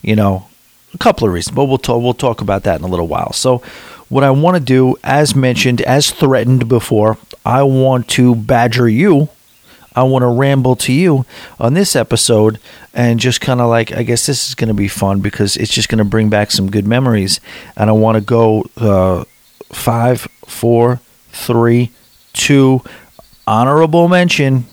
you 0.00 0.16
know, 0.16 0.46
a 0.94 0.98
couple 0.98 1.28
of 1.28 1.34
reasons, 1.34 1.54
but 1.54 1.66
we'll 1.66 1.76
talk 1.76 2.02
we'll 2.02 2.14
talk 2.14 2.40
about 2.40 2.62
that 2.62 2.78
in 2.78 2.86
a 2.86 2.88
little 2.88 3.06
while. 3.06 3.34
So 3.34 3.62
what 4.08 4.24
I 4.24 4.30
want 4.30 4.56
to 4.56 4.60
do, 4.60 4.96
as 5.04 5.36
mentioned, 5.36 5.82
as 5.82 6.10
threatened 6.10 6.68
before, 6.68 7.18
I 7.44 7.62
want 7.62 8.08
to 8.10 8.34
badger 8.34 8.88
you. 8.88 9.28
I 9.94 10.04
want 10.04 10.22
to 10.22 10.28
ramble 10.28 10.76
to 10.76 10.92
you 10.92 11.26
on 11.58 11.74
this 11.74 11.96
episode 11.96 12.60
and 12.94 13.18
just 13.18 13.40
kind 13.40 13.60
of 13.60 13.68
like, 13.68 13.92
I 13.92 14.04
guess 14.04 14.26
this 14.26 14.48
is 14.48 14.54
going 14.54 14.68
to 14.68 14.74
be 14.74 14.88
fun 14.88 15.20
because 15.20 15.56
it's 15.56 15.72
just 15.72 15.88
going 15.88 15.98
to 15.98 16.04
bring 16.04 16.30
back 16.30 16.52
some 16.52 16.70
good 16.70 16.86
memories. 16.86 17.40
And 17.76 17.90
I 17.90 17.92
want 17.92 18.16
to 18.16 18.20
go 18.20 18.64
uh, 18.76 19.24
five, 19.72 20.28
four, 20.46 21.00
three, 21.30 21.90
two, 22.32 22.82
honorable 23.46 24.08
mention, 24.08 24.66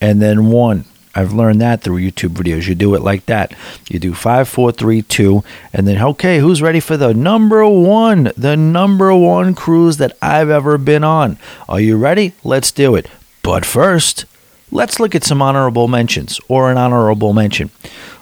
and 0.00 0.22
then 0.22 0.46
one. 0.46 0.84
I've 1.16 1.32
learned 1.32 1.62
that 1.62 1.80
through 1.80 1.98
YouTube 1.98 2.34
videos. 2.34 2.68
You 2.68 2.74
do 2.74 2.94
it 2.94 3.00
like 3.00 3.24
that. 3.24 3.54
You 3.88 3.98
do 3.98 4.12
five, 4.12 4.50
four, 4.50 4.70
three, 4.70 5.00
two, 5.00 5.42
and 5.72 5.88
then 5.88 6.00
okay, 6.00 6.40
who's 6.40 6.60
ready 6.60 6.78
for 6.78 6.98
the 6.98 7.14
number 7.14 7.66
one, 7.66 8.32
the 8.36 8.54
number 8.54 9.14
one 9.14 9.54
cruise 9.54 9.96
that 9.96 10.14
I've 10.20 10.50
ever 10.50 10.76
been 10.76 11.04
on? 11.04 11.38
Are 11.70 11.80
you 11.80 11.96
ready? 11.96 12.34
Let's 12.44 12.70
do 12.70 12.94
it. 12.96 13.08
But 13.42 13.64
first, 13.64 14.26
let's 14.70 15.00
look 15.00 15.14
at 15.14 15.24
some 15.24 15.40
honorable 15.40 15.88
mentions 15.88 16.38
or 16.48 16.70
an 16.70 16.76
honorable 16.76 17.32
mention. 17.32 17.70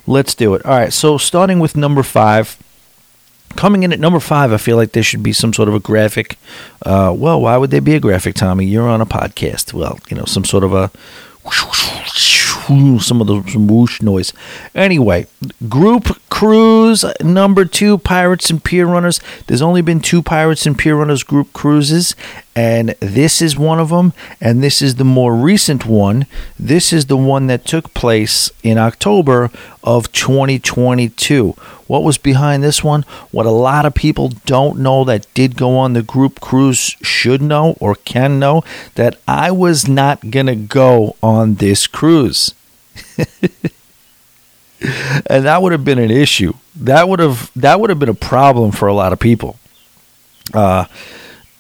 Let's 0.07 0.37
do 0.37 0.55
it. 0.55 0.65
All 0.65 0.79
right. 0.79 0.93
So 0.93 1.19
starting 1.19 1.59
with 1.59 1.77
number 1.77 2.05
five. 2.05 2.57
Coming 3.57 3.85
in 3.85 3.93
at 3.93 4.01
number 4.01 4.19
five, 4.19 4.53
I 4.53 4.57
feel 4.57 4.77
like 4.77 4.93
there 4.93 5.05
should 5.05 5.23
be 5.23 5.33
some 5.33 5.53
sort 5.53 5.69
of 5.69 5.77
a 5.77 5.79
graphic. 5.81 6.37
Uh, 6.85 7.15
well, 7.17 7.41
why 7.41 7.57
would 7.57 7.71
there 7.71 7.81
be 7.81 7.95
a 7.95 8.01
graphic, 8.01 8.35
Tommy? 8.35 8.67
You're 8.67 8.89
on 8.89 9.01
a 9.01 9.07
podcast. 9.07 9.73
Well, 9.73 10.01
you 10.11 10.17
know, 10.17 10.25
some 10.25 10.45
sort 10.45 10.65
of 10.65 10.75
a 10.75 10.91
some 13.01 13.21
of 13.21 13.27
the 13.27 13.41
whoosh 13.59 14.03
noise. 14.03 14.33
Anyway, 14.75 15.27
group 15.69 16.21
cruise 16.29 17.05
number 17.21 17.65
two, 17.65 17.99
Pirates 17.99 18.51
and 18.51 18.63
Pier 18.63 18.87
Runners. 18.87 19.21
There's 19.47 19.63
only 19.63 19.83
been 19.83 20.01
two 20.01 20.23
Pirates 20.23 20.67
and 20.67 20.77
Pier 20.77 20.97
Runners 20.97 21.23
group 21.23 21.53
cruises, 21.53 22.15
and 22.57 22.91
this 23.01 23.43
is 23.43 23.59
one 23.59 23.81
of 23.81 23.89
them, 23.89 24.13
and 24.41 24.63
this 24.63 24.81
is 24.81 24.95
the 24.95 25.05
more 25.05 25.35
recent 25.35 25.87
one. 25.87 26.27
This 26.59 26.93
is 26.93 27.07
the 27.07 27.17
one 27.17 27.49
that 27.49 27.65
took 27.65 27.93
place 27.95 28.51
in 28.63 28.79
October 28.79 29.51
of 29.83 30.13
2022. 30.13 31.57
What 31.87 32.05
was 32.05 32.17
behind 32.17 32.63
this 32.63 32.83
one? 32.83 33.03
What 33.33 33.47
a 33.47 33.51
lot 33.51 33.87
of 33.87 33.95
people 33.95 34.31
don't 34.47 34.79
know 34.79 35.05
that 35.05 35.27
did 35.35 35.57
go 35.57 35.77
on 35.77 35.93
the 35.93 36.03
group 36.03 36.41
cruise 36.41 36.97
should 37.03 37.43
know 37.43 37.77
or 37.81 37.95
can 37.95 38.39
know 38.39 38.63
that 38.95 39.19
I 39.27 39.51
was 39.51 39.89
not 39.89 40.31
going 40.31 40.47
to 40.47 40.55
go 40.55 41.17
on 41.23 41.57
this 41.57 41.87
cruise. 41.87 42.55
and 45.27 45.45
that 45.45 45.61
would 45.61 45.73
have 45.73 45.85
been 45.85 45.99
an 45.99 46.11
issue. 46.11 46.55
That 46.77 47.09
would 47.09 47.19
have 47.19 47.51
that 47.57 47.81
would 47.81 47.91
have 47.91 47.99
been 47.99 48.09
a 48.09 48.15
problem 48.15 48.71
for 48.71 48.87
a 48.87 48.95
lot 48.95 49.13
of 49.13 49.19
people. 49.19 49.59
Uh, 50.53 50.87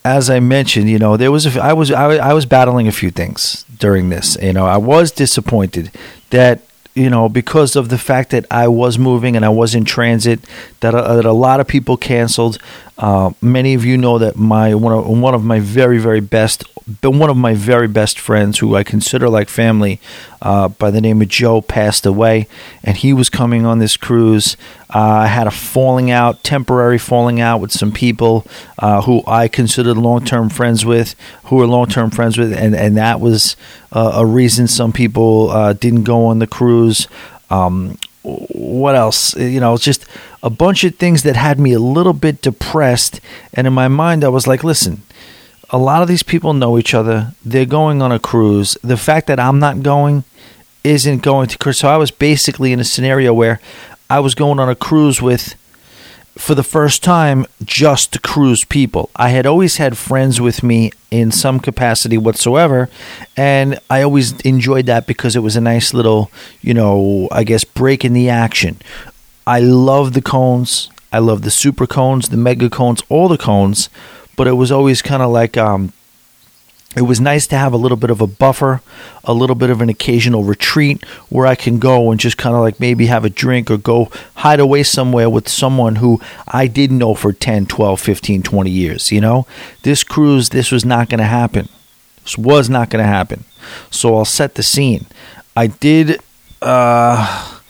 as 0.04 0.28
I 0.28 0.40
mentioned, 0.40 0.90
you 0.90 0.98
know, 0.98 1.16
there 1.16 1.32
was 1.32 1.46
a, 1.46 1.62
I 1.62 1.72
was 1.72 1.90
I, 1.90 2.16
I 2.16 2.32
was 2.34 2.46
battling 2.46 2.88
a 2.88 2.92
few 2.92 3.10
things 3.10 3.64
during 3.78 4.10
this. 4.10 4.36
You 4.40 4.52
know, 4.52 4.66
I 4.66 4.76
was 4.76 5.10
disappointed 5.10 5.90
that 6.30 6.62
you 6.94 7.10
know, 7.10 7.28
because 7.28 7.74
of 7.74 7.88
the 7.88 7.98
fact 7.98 8.30
that 8.30 8.46
I 8.52 8.68
was 8.68 8.98
moving 8.98 9.34
and 9.34 9.44
I 9.44 9.48
was 9.48 9.74
in 9.74 9.84
transit, 9.84 10.40
that 10.78 10.94
a, 10.94 11.16
that 11.16 11.24
a 11.24 11.32
lot 11.32 11.58
of 11.58 11.66
people 11.66 11.96
canceled. 11.96 12.58
Uh, 12.96 13.32
many 13.40 13.74
of 13.74 13.84
you 13.84 13.96
know 13.96 14.18
that 14.18 14.36
my 14.36 14.74
one 14.74 14.92
of 14.92 15.06
one 15.06 15.34
of 15.34 15.44
my 15.44 15.58
very 15.58 15.98
very 15.98 16.20
best, 16.20 16.62
one 17.02 17.28
of 17.28 17.36
my 17.36 17.52
very 17.52 17.88
best 17.88 18.20
friends, 18.20 18.60
who 18.60 18.76
I 18.76 18.84
consider 18.84 19.28
like 19.28 19.48
family, 19.48 20.00
uh, 20.40 20.68
by 20.68 20.92
the 20.92 21.00
name 21.00 21.20
of 21.20 21.28
Joe, 21.28 21.60
passed 21.60 22.06
away, 22.06 22.46
and 22.84 22.96
he 22.96 23.12
was 23.12 23.28
coming 23.28 23.66
on 23.66 23.80
this 23.80 23.96
cruise. 23.96 24.56
Uh, 24.94 25.00
I 25.00 25.26
had 25.26 25.48
a 25.48 25.50
falling 25.50 26.12
out, 26.12 26.44
temporary 26.44 26.98
falling 26.98 27.40
out 27.40 27.60
with 27.60 27.72
some 27.72 27.90
people 27.90 28.46
uh, 28.78 29.02
who 29.02 29.24
I 29.26 29.48
considered 29.48 29.96
long 29.96 30.24
term 30.24 30.48
friends 30.48 30.84
with, 30.84 31.16
who 31.44 31.56
were 31.56 31.66
long 31.66 31.88
term 31.88 32.10
friends 32.10 32.38
with, 32.38 32.52
and 32.52 32.76
and 32.76 32.96
that 32.96 33.20
was 33.20 33.56
uh, 33.90 34.12
a 34.14 34.24
reason 34.24 34.68
some 34.68 34.92
people 34.92 35.74
didn't 35.74 36.04
go 36.04 36.26
on 36.26 36.38
the 36.38 36.46
cruise. 36.46 37.08
Um, 37.50 37.98
what 38.24 38.94
else? 38.94 39.36
Uh, 39.36 39.40
you 39.40 39.60
know, 39.60 39.76
just 39.76 40.06
a 40.42 40.50
bunch 40.50 40.82
of 40.84 40.96
things 40.96 41.22
that 41.22 41.36
had 41.36 41.58
me 41.58 41.72
a 41.72 41.78
little 41.78 42.12
bit 42.12 42.40
depressed. 42.40 43.20
And 43.52 43.66
in 43.66 43.72
my 43.72 43.88
mind, 43.88 44.24
I 44.24 44.28
was 44.28 44.46
like, 44.46 44.64
listen, 44.64 45.02
a 45.70 45.78
lot 45.78 46.02
of 46.02 46.08
these 46.08 46.22
people 46.22 46.54
know 46.54 46.78
each 46.78 46.94
other. 46.94 47.32
They're 47.44 47.66
going 47.66 48.02
on 48.02 48.12
a 48.12 48.18
cruise. 48.18 48.76
The 48.82 48.96
fact 48.96 49.26
that 49.26 49.38
I'm 49.38 49.58
not 49.58 49.82
going 49.82 50.24
isn't 50.82 51.22
going 51.22 51.48
to. 51.48 51.72
So 51.72 51.88
I 51.88 51.96
was 51.96 52.10
basically 52.10 52.72
in 52.72 52.80
a 52.80 52.84
scenario 52.84 53.32
where 53.32 53.60
I 54.08 54.20
was 54.20 54.34
going 54.34 54.58
on 54.58 54.68
a 54.68 54.74
cruise 54.74 55.20
with 55.20 55.54
for 56.36 56.54
the 56.54 56.62
first 56.62 57.02
time 57.02 57.46
just 57.64 58.22
cruise 58.22 58.64
people. 58.64 59.10
I 59.16 59.28
had 59.30 59.46
always 59.46 59.76
had 59.76 59.96
friends 59.96 60.40
with 60.40 60.62
me 60.62 60.92
in 61.10 61.30
some 61.30 61.60
capacity 61.60 62.18
whatsoever, 62.18 62.88
and 63.36 63.78
I 63.88 64.02
always 64.02 64.40
enjoyed 64.40 64.86
that 64.86 65.06
because 65.06 65.36
it 65.36 65.40
was 65.40 65.56
a 65.56 65.60
nice 65.60 65.94
little, 65.94 66.30
you 66.60 66.74
know, 66.74 67.28
I 67.30 67.44
guess 67.44 67.64
break 67.64 68.04
in 68.04 68.12
the 68.12 68.28
action. 68.28 68.76
I 69.46 69.60
love 69.60 70.12
the 70.12 70.22
cones. 70.22 70.90
I 71.12 71.18
love 71.18 71.42
the 71.42 71.50
super 71.50 71.86
cones, 71.86 72.30
the 72.30 72.36
mega 72.36 72.68
cones, 72.68 73.02
all 73.08 73.28
the 73.28 73.38
cones, 73.38 73.88
but 74.36 74.48
it 74.48 74.52
was 74.52 74.72
always 74.72 75.00
kind 75.02 75.22
of 75.22 75.30
like 75.30 75.56
um 75.56 75.92
it 76.96 77.02
was 77.02 77.20
nice 77.20 77.46
to 77.48 77.56
have 77.56 77.72
a 77.72 77.76
little 77.76 77.96
bit 77.96 78.10
of 78.10 78.20
a 78.20 78.26
buffer, 78.26 78.80
a 79.24 79.34
little 79.34 79.56
bit 79.56 79.70
of 79.70 79.80
an 79.80 79.88
occasional 79.88 80.44
retreat 80.44 81.04
where 81.28 81.46
I 81.46 81.54
can 81.54 81.78
go 81.78 82.10
and 82.10 82.20
just 82.20 82.36
kind 82.36 82.54
of 82.54 82.62
like 82.62 82.78
maybe 82.78 83.06
have 83.06 83.24
a 83.24 83.30
drink 83.30 83.70
or 83.70 83.76
go 83.76 84.10
hide 84.36 84.60
away 84.60 84.82
somewhere 84.82 85.28
with 85.28 85.48
someone 85.48 85.96
who 85.96 86.20
I 86.46 86.66
didn't 86.66 86.98
know 86.98 87.14
for 87.14 87.32
10, 87.32 87.66
12, 87.66 88.00
15, 88.00 88.42
20 88.42 88.70
years. 88.70 89.10
You 89.10 89.20
know, 89.20 89.46
this 89.82 90.04
cruise, 90.04 90.50
this 90.50 90.70
was 90.70 90.84
not 90.84 91.08
going 91.08 91.18
to 91.18 91.24
happen. 91.24 91.68
This 92.22 92.38
was 92.38 92.70
not 92.70 92.90
going 92.90 93.02
to 93.02 93.08
happen. 93.08 93.44
So 93.90 94.16
I'll 94.16 94.24
set 94.24 94.54
the 94.54 94.62
scene. 94.62 95.06
I 95.56 95.68
did. 95.68 96.20
Uh, 96.62 97.60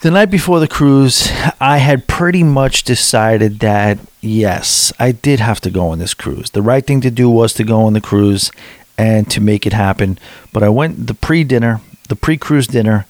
the 0.00 0.10
night 0.10 0.30
before 0.30 0.60
the 0.60 0.68
cruise, 0.68 1.30
I 1.60 1.78
had 1.78 2.06
pretty 2.06 2.42
much 2.42 2.84
decided 2.84 3.60
that 3.60 3.98
yes, 4.22 4.92
I 4.98 5.12
did 5.12 5.40
have 5.40 5.60
to 5.62 5.70
go 5.70 5.88
on 5.88 5.98
this 5.98 6.14
cruise. 6.14 6.50
The 6.50 6.62
right 6.62 6.86
thing 6.86 7.02
to 7.02 7.10
do 7.10 7.28
was 7.28 7.52
to 7.54 7.64
go 7.64 7.82
on 7.82 7.92
the 7.92 8.00
cruise 8.00 8.50
and 8.96 9.30
to 9.30 9.40
make 9.40 9.66
it 9.66 9.74
happen. 9.74 10.18
But 10.52 10.62
I 10.62 10.70
went 10.70 11.06
the 11.06 11.14
pre 11.14 11.44
dinner, 11.44 11.80
the 12.08 12.16
pre 12.16 12.38
cruise 12.38 12.66
dinner, 12.66 13.06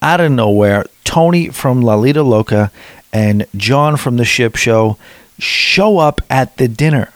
out 0.00 0.20
of 0.20 0.32
nowhere. 0.32 0.86
Tony 1.04 1.48
from 1.48 1.82
Lalita 1.82 2.22
Loca 2.22 2.70
and 3.12 3.46
John 3.56 3.96
from 3.96 4.16
the 4.16 4.24
Ship 4.24 4.56
Show 4.56 4.96
show 5.38 5.98
up 5.98 6.22
at 6.30 6.56
the 6.56 6.68
dinner. 6.68 7.12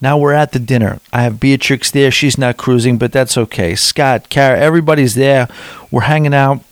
Now 0.00 0.16
we're 0.16 0.32
at 0.32 0.52
the 0.52 0.58
dinner. 0.58 1.00
I 1.12 1.22
have 1.22 1.40
Beatrix 1.40 1.90
there. 1.90 2.10
She's 2.10 2.38
not 2.38 2.56
cruising, 2.56 2.98
but 2.98 3.12
that's 3.12 3.36
okay. 3.36 3.74
Scott, 3.74 4.28
Kara, 4.28 4.58
everybody's 4.58 5.14
there. 5.14 5.48
We're 5.90 6.02
hanging 6.02 6.34
out 6.34 6.62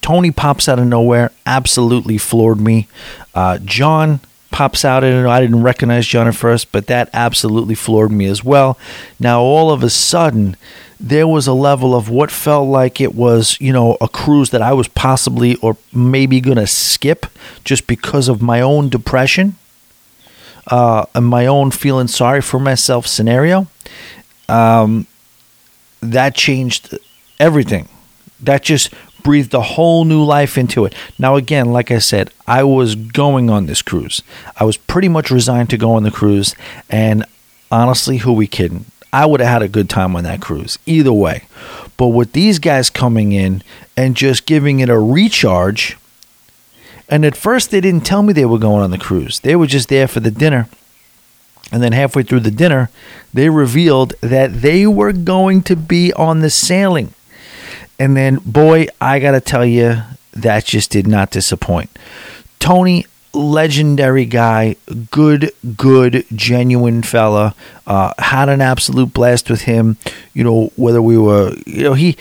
Tony 0.00 0.30
pops 0.30 0.68
out 0.68 0.78
of 0.78 0.86
nowhere, 0.86 1.30
absolutely 1.46 2.18
floored 2.18 2.60
me. 2.60 2.88
Uh, 3.34 3.58
John 3.58 4.20
pops 4.50 4.84
out, 4.84 5.02
and 5.02 5.26
I 5.26 5.40
didn't 5.40 5.62
recognize 5.62 6.06
John 6.06 6.28
at 6.28 6.36
first, 6.36 6.72
but 6.72 6.86
that 6.86 7.10
absolutely 7.12 7.74
floored 7.74 8.12
me 8.12 8.26
as 8.26 8.44
well. 8.44 8.78
Now, 9.18 9.40
all 9.40 9.70
of 9.70 9.82
a 9.82 9.90
sudden, 9.90 10.56
there 11.00 11.26
was 11.26 11.46
a 11.46 11.52
level 11.52 11.94
of 11.94 12.08
what 12.08 12.30
felt 12.30 12.68
like 12.68 13.00
it 13.00 13.14
was, 13.14 13.58
you 13.60 13.72
know, 13.72 13.96
a 14.00 14.08
cruise 14.08 14.50
that 14.50 14.62
I 14.62 14.72
was 14.72 14.88
possibly 14.88 15.56
or 15.56 15.76
maybe 15.92 16.40
going 16.40 16.56
to 16.56 16.66
skip 16.66 17.26
just 17.64 17.86
because 17.86 18.28
of 18.28 18.40
my 18.40 18.60
own 18.60 18.88
depression 18.88 19.56
uh, 20.68 21.04
and 21.14 21.26
my 21.26 21.46
own 21.46 21.70
feeling 21.70 22.08
sorry 22.08 22.40
for 22.40 22.58
myself 22.58 23.06
scenario. 23.06 23.66
Um, 24.48 25.06
that 26.00 26.34
changed 26.34 26.96
everything. 27.40 27.88
That 28.40 28.62
just 28.62 28.92
breathed 29.24 29.52
a 29.54 29.60
whole 29.60 30.04
new 30.04 30.22
life 30.22 30.56
into 30.56 30.84
it. 30.84 30.94
Now, 31.18 31.34
again, 31.34 31.72
like 31.72 31.90
I 31.90 31.98
said, 31.98 32.30
I 32.46 32.62
was 32.62 32.94
going 32.94 33.50
on 33.50 33.66
this 33.66 33.82
cruise. 33.82 34.22
I 34.56 34.62
was 34.62 34.76
pretty 34.76 35.08
much 35.08 35.32
resigned 35.32 35.70
to 35.70 35.76
go 35.76 35.94
on 35.94 36.04
the 36.04 36.12
cruise. 36.12 36.54
And 36.88 37.24
honestly, 37.72 38.18
who 38.18 38.32
we 38.32 38.46
kidding? 38.46 38.84
I 39.12 39.26
would 39.26 39.40
have 39.40 39.48
had 39.48 39.62
a 39.62 39.68
good 39.68 39.88
time 39.88 40.14
on 40.14 40.22
that 40.24 40.40
cruise 40.40 40.78
either 40.86 41.12
way. 41.12 41.44
But 41.96 42.08
with 42.08 42.32
these 42.32 42.58
guys 42.58 42.90
coming 42.90 43.32
in 43.32 43.62
and 43.96 44.16
just 44.16 44.46
giving 44.46 44.80
it 44.80 44.88
a 44.88 44.98
recharge, 44.98 45.96
and 47.08 47.24
at 47.24 47.36
first 47.36 47.70
they 47.70 47.80
didn't 47.80 48.04
tell 48.04 48.22
me 48.22 48.32
they 48.32 48.44
were 48.44 48.58
going 48.58 48.82
on 48.82 48.90
the 48.90 48.98
cruise, 48.98 49.40
they 49.40 49.56
were 49.56 49.66
just 49.66 49.88
there 49.88 50.08
for 50.08 50.20
the 50.20 50.30
dinner. 50.30 50.68
And 51.72 51.82
then 51.82 51.92
halfway 51.92 52.22
through 52.22 52.40
the 52.40 52.50
dinner, 52.50 52.90
they 53.32 53.48
revealed 53.48 54.14
that 54.20 54.62
they 54.62 54.86
were 54.86 55.12
going 55.12 55.62
to 55.62 55.76
be 55.76 56.12
on 56.12 56.40
the 56.40 56.50
sailing. 56.50 57.14
And 57.98 58.16
then, 58.16 58.36
boy, 58.44 58.88
I 59.00 59.18
got 59.18 59.32
to 59.32 59.40
tell 59.40 59.64
you, 59.64 60.02
that 60.32 60.64
just 60.64 60.90
did 60.90 61.06
not 61.06 61.30
disappoint. 61.30 61.96
Tony, 62.58 63.06
legendary 63.32 64.24
guy, 64.24 64.76
good, 65.10 65.52
good, 65.76 66.24
genuine 66.34 67.02
fella. 67.02 67.54
Uh, 67.86 68.12
had 68.18 68.48
an 68.48 68.60
absolute 68.60 69.12
blast 69.12 69.50
with 69.50 69.62
him. 69.62 69.96
You 70.32 70.44
know, 70.44 70.72
whether 70.76 71.02
we 71.02 71.18
were, 71.18 71.54
you 71.66 71.84
know, 71.84 71.94
he, 71.94 72.16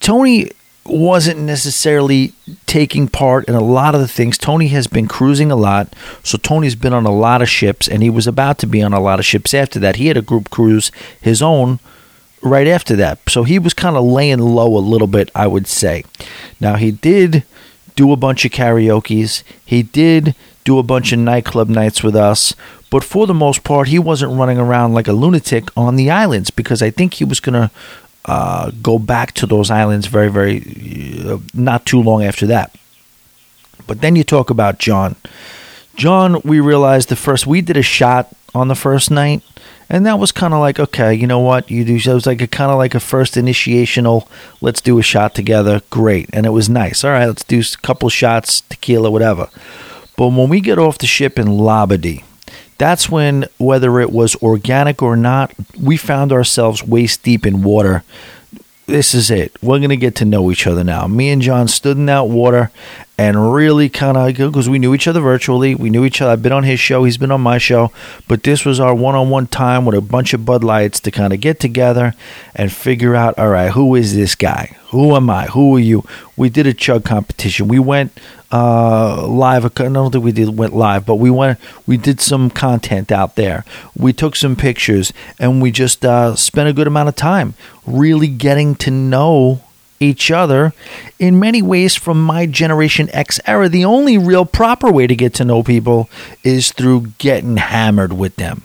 Tony 0.00 0.50
wasn't 0.84 1.40
necessarily 1.40 2.32
taking 2.66 3.08
part 3.08 3.44
in 3.46 3.54
a 3.54 3.60
lot 3.60 3.94
of 3.94 4.00
the 4.00 4.08
things. 4.08 4.38
Tony 4.38 4.68
has 4.68 4.86
been 4.86 5.08
cruising 5.08 5.50
a 5.50 5.56
lot, 5.56 5.92
so 6.22 6.38
Tony's 6.38 6.76
been 6.76 6.92
on 6.92 7.06
a 7.06 7.10
lot 7.10 7.42
of 7.42 7.48
ships, 7.48 7.88
and 7.88 8.02
he 8.02 8.10
was 8.10 8.26
about 8.26 8.58
to 8.58 8.66
be 8.66 8.82
on 8.82 8.92
a 8.92 9.00
lot 9.00 9.18
of 9.18 9.24
ships 9.24 9.52
after 9.52 9.78
that. 9.80 9.96
He 9.96 10.06
had 10.06 10.16
a 10.16 10.22
group 10.22 10.50
cruise, 10.50 10.92
his 11.20 11.42
own, 11.42 11.80
right 12.46 12.66
after 12.66 12.96
that. 12.96 13.18
So 13.28 13.44
he 13.44 13.58
was 13.58 13.74
kind 13.74 13.96
of 13.96 14.04
laying 14.04 14.38
low 14.38 14.76
a 14.76 14.78
little 14.78 15.06
bit, 15.06 15.30
I 15.34 15.46
would 15.46 15.66
say. 15.66 16.04
Now, 16.60 16.76
he 16.76 16.90
did 16.90 17.44
do 17.94 18.12
a 18.12 18.16
bunch 18.16 18.44
of 18.44 18.52
karaoke's, 18.52 19.42
he 19.64 19.82
did 19.82 20.34
do 20.64 20.78
a 20.78 20.82
bunch 20.82 21.12
of 21.12 21.18
nightclub 21.18 21.68
nights 21.68 22.02
with 22.02 22.16
us, 22.16 22.54
but 22.90 23.04
for 23.04 23.26
the 23.26 23.34
most 23.34 23.64
part, 23.64 23.88
he 23.88 23.98
wasn't 23.98 24.38
running 24.38 24.58
around 24.58 24.94
like 24.94 25.08
a 25.08 25.12
lunatic 25.12 25.68
on 25.76 25.96
the 25.96 26.10
islands 26.10 26.50
because 26.50 26.82
I 26.82 26.90
think 26.90 27.14
he 27.14 27.24
was 27.24 27.40
going 27.40 27.54
to 27.54 27.70
uh, 28.26 28.70
go 28.82 28.98
back 28.98 29.32
to 29.32 29.46
those 29.46 29.70
islands 29.70 30.06
very, 30.06 30.28
very 30.28 31.22
uh, 31.24 31.38
not 31.54 31.86
too 31.86 32.02
long 32.02 32.22
after 32.24 32.46
that. 32.46 32.74
But 33.86 34.00
then 34.00 34.16
you 34.16 34.24
talk 34.24 34.50
about 34.50 34.78
John. 34.78 35.16
John, 35.94 36.40
we 36.44 36.60
realized 36.60 37.08
the 37.08 37.16
first 37.16 37.46
we 37.46 37.60
did 37.60 37.76
a 37.76 37.82
shot 37.82 38.28
on 38.54 38.68
the 38.68 38.74
first 38.74 39.10
night, 39.10 39.42
and 39.88 40.04
that 40.06 40.18
was 40.18 40.32
kind 40.32 40.54
of 40.54 40.60
like 40.60 40.78
okay, 40.78 41.14
you 41.14 41.26
know 41.26 41.40
what 41.40 41.70
you 41.70 41.84
do. 41.84 41.96
It 41.96 42.06
was 42.06 42.26
like 42.26 42.40
a 42.40 42.46
kind 42.46 42.70
of 42.70 42.78
like 42.78 42.94
a 42.94 43.00
first 43.00 43.36
initiational. 43.36 44.28
Let's 44.60 44.80
do 44.80 44.98
a 44.98 45.02
shot 45.02 45.34
together. 45.34 45.82
Great, 45.90 46.30
and 46.32 46.46
it 46.46 46.50
was 46.50 46.68
nice. 46.68 47.04
All 47.04 47.10
right, 47.10 47.26
let's 47.26 47.44
do 47.44 47.60
a 47.60 47.82
couple 47.82 48.08
shots, 48.08 48.62
tequila, 48.62 49.10
whatever. 49.10 49.48
But 50.16 50.28
when 50.28 50.48
we 50.48 50.60
get 50.60 50.78
off 50.78 50.98
the 50.98 51.06
ship 51.06 51.38
in 51.38 51.46
Labadee, 51.46 52.24
that's 52.78 53.08
when, 53.08 53.46
whether 53.58 54.00
it 54.00 54.10
was 54.10 54.34
organic 54.36 55.02
or 55.02 55.16
not, 55.16 55.52
we 55.80 55.96
found 55.96 56.32
ourselves 56.32 56.82
waist 56.82 57.22
deep 57.22 57.46
in 57.46 57.62
water. 57.62 58.02
This 58.86 59.14
is 59.14 59.32
it. 59.32 59.52
We're 59.60 59.78
going 59.78 59.90
to 59.90 59.96
get 59.96 60.14
to 60.16 60.24
know 60.24 60.48
each 60.52 60.64
other 60.64 60.84
now. 60.84 61.08
Me 61.08 61.30
and 61.30 61.42
John 61.42 61.66
stood 61.66 61.96
in 61.96 62.06
that 62.06 62.28
water 62.28 62.70
and 63.18 63.52
really 63.52 63.88
kind 63.88 64.16
of, 64.16 64.26
because 64.36 64.68
we 64.68 64.78
knew 64.78 64.94
each 64.94 65.08
other 65.08 65.20
virtually. 65.20 65.74
We 65.74 65.90
knew 65.90 66.04
each 66.04 66.20
other. 66.20 66.30
I've 66.30 66.42
been 66.42 66.52
on 66.52 66.62
his 66.62 66.78
show, 66.78 67.02
he's 67.02 67.18
been 67.18 67.32
on 67.32 67.40
my 67.40 67.58
show. 67.58 67.90
But 68.28 68.44
this 68.44 68.64
was 68.64 68.78
our 68.78 68.94
one 68.94 69.16
on 69.16 69.28
one 69.28 69.48
time 69.48 69.86
with 69.86 69.96
a 69.96 70.00
bunch 70.00 70.34
of 70.34 70.44
Bud 70.44 70.62
Lights 70.62 71.00
to 71.00 71.10
kind 71.10 71.32
of 71.32 71.40
get 71.40 71.58
together 71.58 72.14
and 72.54 72.70
figure 72.72 73.16
out 73.16 73.36
all 73.38 73.48
right, 73.48 73.72
who 73.72 73.96
is 73.96 74.14
this 74.14 74.36
guy? 74.36 74.76
Who 74.96 75.14
am 75.14 75.28
I? 75.28 75.46
Who 75.46 75.76
are 75.76 75.80
you? 75.80 76.04
We 76.36 76.48
did 76.48 76.66
a 76.66 76.72
chug 76.72 77.04
competition. 77.04 77.68
We 77.68 77.78
went 77.78 78.18
uh, 78.50 79.26
live. 79.26 79.64
I 79.64 79.68
don't 79.68 80.10
think 80.10 80.24
we 80.24 80.32
did 80.32 80.56
went 80.56 80.74
live, 80.74 81.04
but 81.04 81.16
we 81.16 81.30
went. 81.30 81.58
We 81.86 81.96
did 81.96 82.20
some 82.20 82.48
content 82.48 83.12
out 83.12 83.36
there. 83.36 83.64
We 83.96 84.12
took 84.12 84.36
some 84.36 84.56
pictures, 84.56 85.12
and 85.38 85.60
we 85.60 85.70
just 85.70 86.04
uh, 86.04 86.34
spent 86.36 86.68
a 86.68 86.72
good 86.72 86.86
amount 86.86 87.08
of 87.10 87.16
time 87.16 87.54
really 87.86 88.28
getting 88.28 88.74
to 88.76 88.90
know 88.90 89.60
each 90.00 90.30
other. 90.30 90.72
In 91.18 91.38
many 91.38 91.60
ways, 91.60 91.94
from 91.94 92.22
my 92.22 92.46
Generation 92.46 93.10
X 93.12 93.38
era, 93.46 93.68
the 93.68 93.84
only 93.84 94.16
real 94.16 94.44
proper 94.44 94.90
way 94.90 95.06
to 95.06 95.14
get 95.14 95.34
to 95.34 95.44
know 95.44 95.62
people 95.62 96.08
is 96.42 96.72
through 96.72 97.12
getting 97.18 97.58
hammered 97.58 98.12
with 98.12 98.36
them 98.36 98.62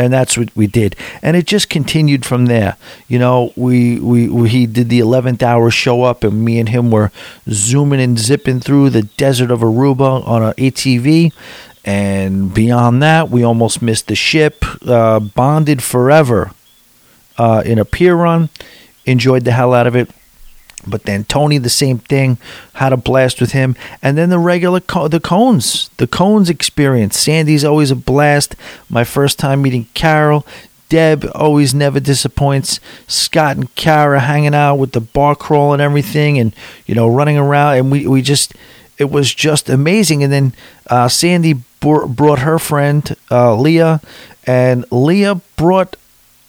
and 0.00 0.12
that's 0.12 0.38
what 0.38 0.54
we 0.56 0.66
did. 0.66 0.96
And 1.22 1.36
it 1.36 1.46
just 1.46 1.68
continued 1.68 2.24
from 2.24 2.46
there. 2.46 2.76
You 3.08 3.18
know 3.18 3.52
we, 3.54 4.00
we, 4.00 4.28
we 4.28 4.48
he 4.48 4.66
did 4.66 4.88
the 4.88 5.00
11th 5.00 5.42
hour 5.42 5.70
show 5.70 6.02
up 6.02 6.24
and 6.24 6.44
me 6.44 6.58
and 6.58 6.68
him 6.68 6.90
were 6.90 7.12
zooming 7.48 8.00
and 8.00 8.18
zipping 8.18 8.60
through 8.60 8.90
the 8.90 9.02
desert 9.02 9.50
of 9.50 9.60
aruba 9.60 10.26
on 10.26 10.42
an 10.42 10.52
atv 10.54 11.32
and 11.84 12.52
beyond 12.52 13.02
that 13.02 13.30
we 13.30 13.42
almost 13.42 13.80
missed 13.82 14.08
the 14.08 14.14
ship 14.14 14.64
uh, 14.86 15.18
bonded 15.20 15.82
forever 15.82 16.52
uh, 17.38 17.62
in 17.64 17.78
a 17.78 17.84
pier 17.84 18.14
run 18.14 18.48
enjoyed 19.06 19.44
the 19.44 19.52
hell 19.52 19.72
out 19.74 19.86
of 19.86 19.96
it 19.96 20.10
but 20.86 21.04
then 21.04 21.24
Tony, 21.24 21.58
the 21.58 21.68
same 21.68 21.98
thing, 21.98 22.38
had 22.74 22.92
a 22.92 22.96
blast 22.96 23.40
with 23.40 23.52
him. 23.52 23.76
And 24.02 24.16
then 24.16 24.30
the 24.30 24.38
regular, 24.38 24.80
co- 24.80 25.08
the 25.08 25.20
Cones, 25.20 25.90
the 25.98 26.06
Cones 26.06 26.48
experience. 26.48 27.18
Sandy's 27.18 27.64
always 27.64 27.90
a 27.90 27.96
blast. 27.96 28.56
My 28.88 29.04
first 29.04 29.38
time 29.38 29.62
meeting 29.62 29.88
Carol. 29.94 30.46
Deb 30.88 31.24
always 31.36 31.72
never 31.72 32.00
disappoints. 32.00 32.80
Scott 33.06 33.56
and 33.56 33.74
Kara 33.76 34.18
hanging 34.20 34.54
out 34.54 34.74
with 34.74 34.90
the 34.92 35.00
bar 35.00 35.36
crawl 35.36 35.72
and 35.72 35.80
everything, 35.80 36.36
and 36.36 36.52
you 36.84 36.96
know 36.96 37.08
running 37.08 37.38
around, 37.38 37.76
and 37.76 37.92
we 37.92 38.08
we 38.08 38.22
just 38.22 38.54
it 38.98 39.08
was 39.08 39.32
just 39.32 39.70
amazing. 39.70 40.24
And 40.24 40.32
then 40.32 40.52
uh, 40.88 41.08
Sandy 41.08 41.54
brought 41.78 42.40
her 42.40 42.58
friend 42.58 43.16
uh, 43.30 43.54
Leah, 43.54 44.00
and 44.48 44.84
Leah 44.90 45.36
brought 45.56 45.94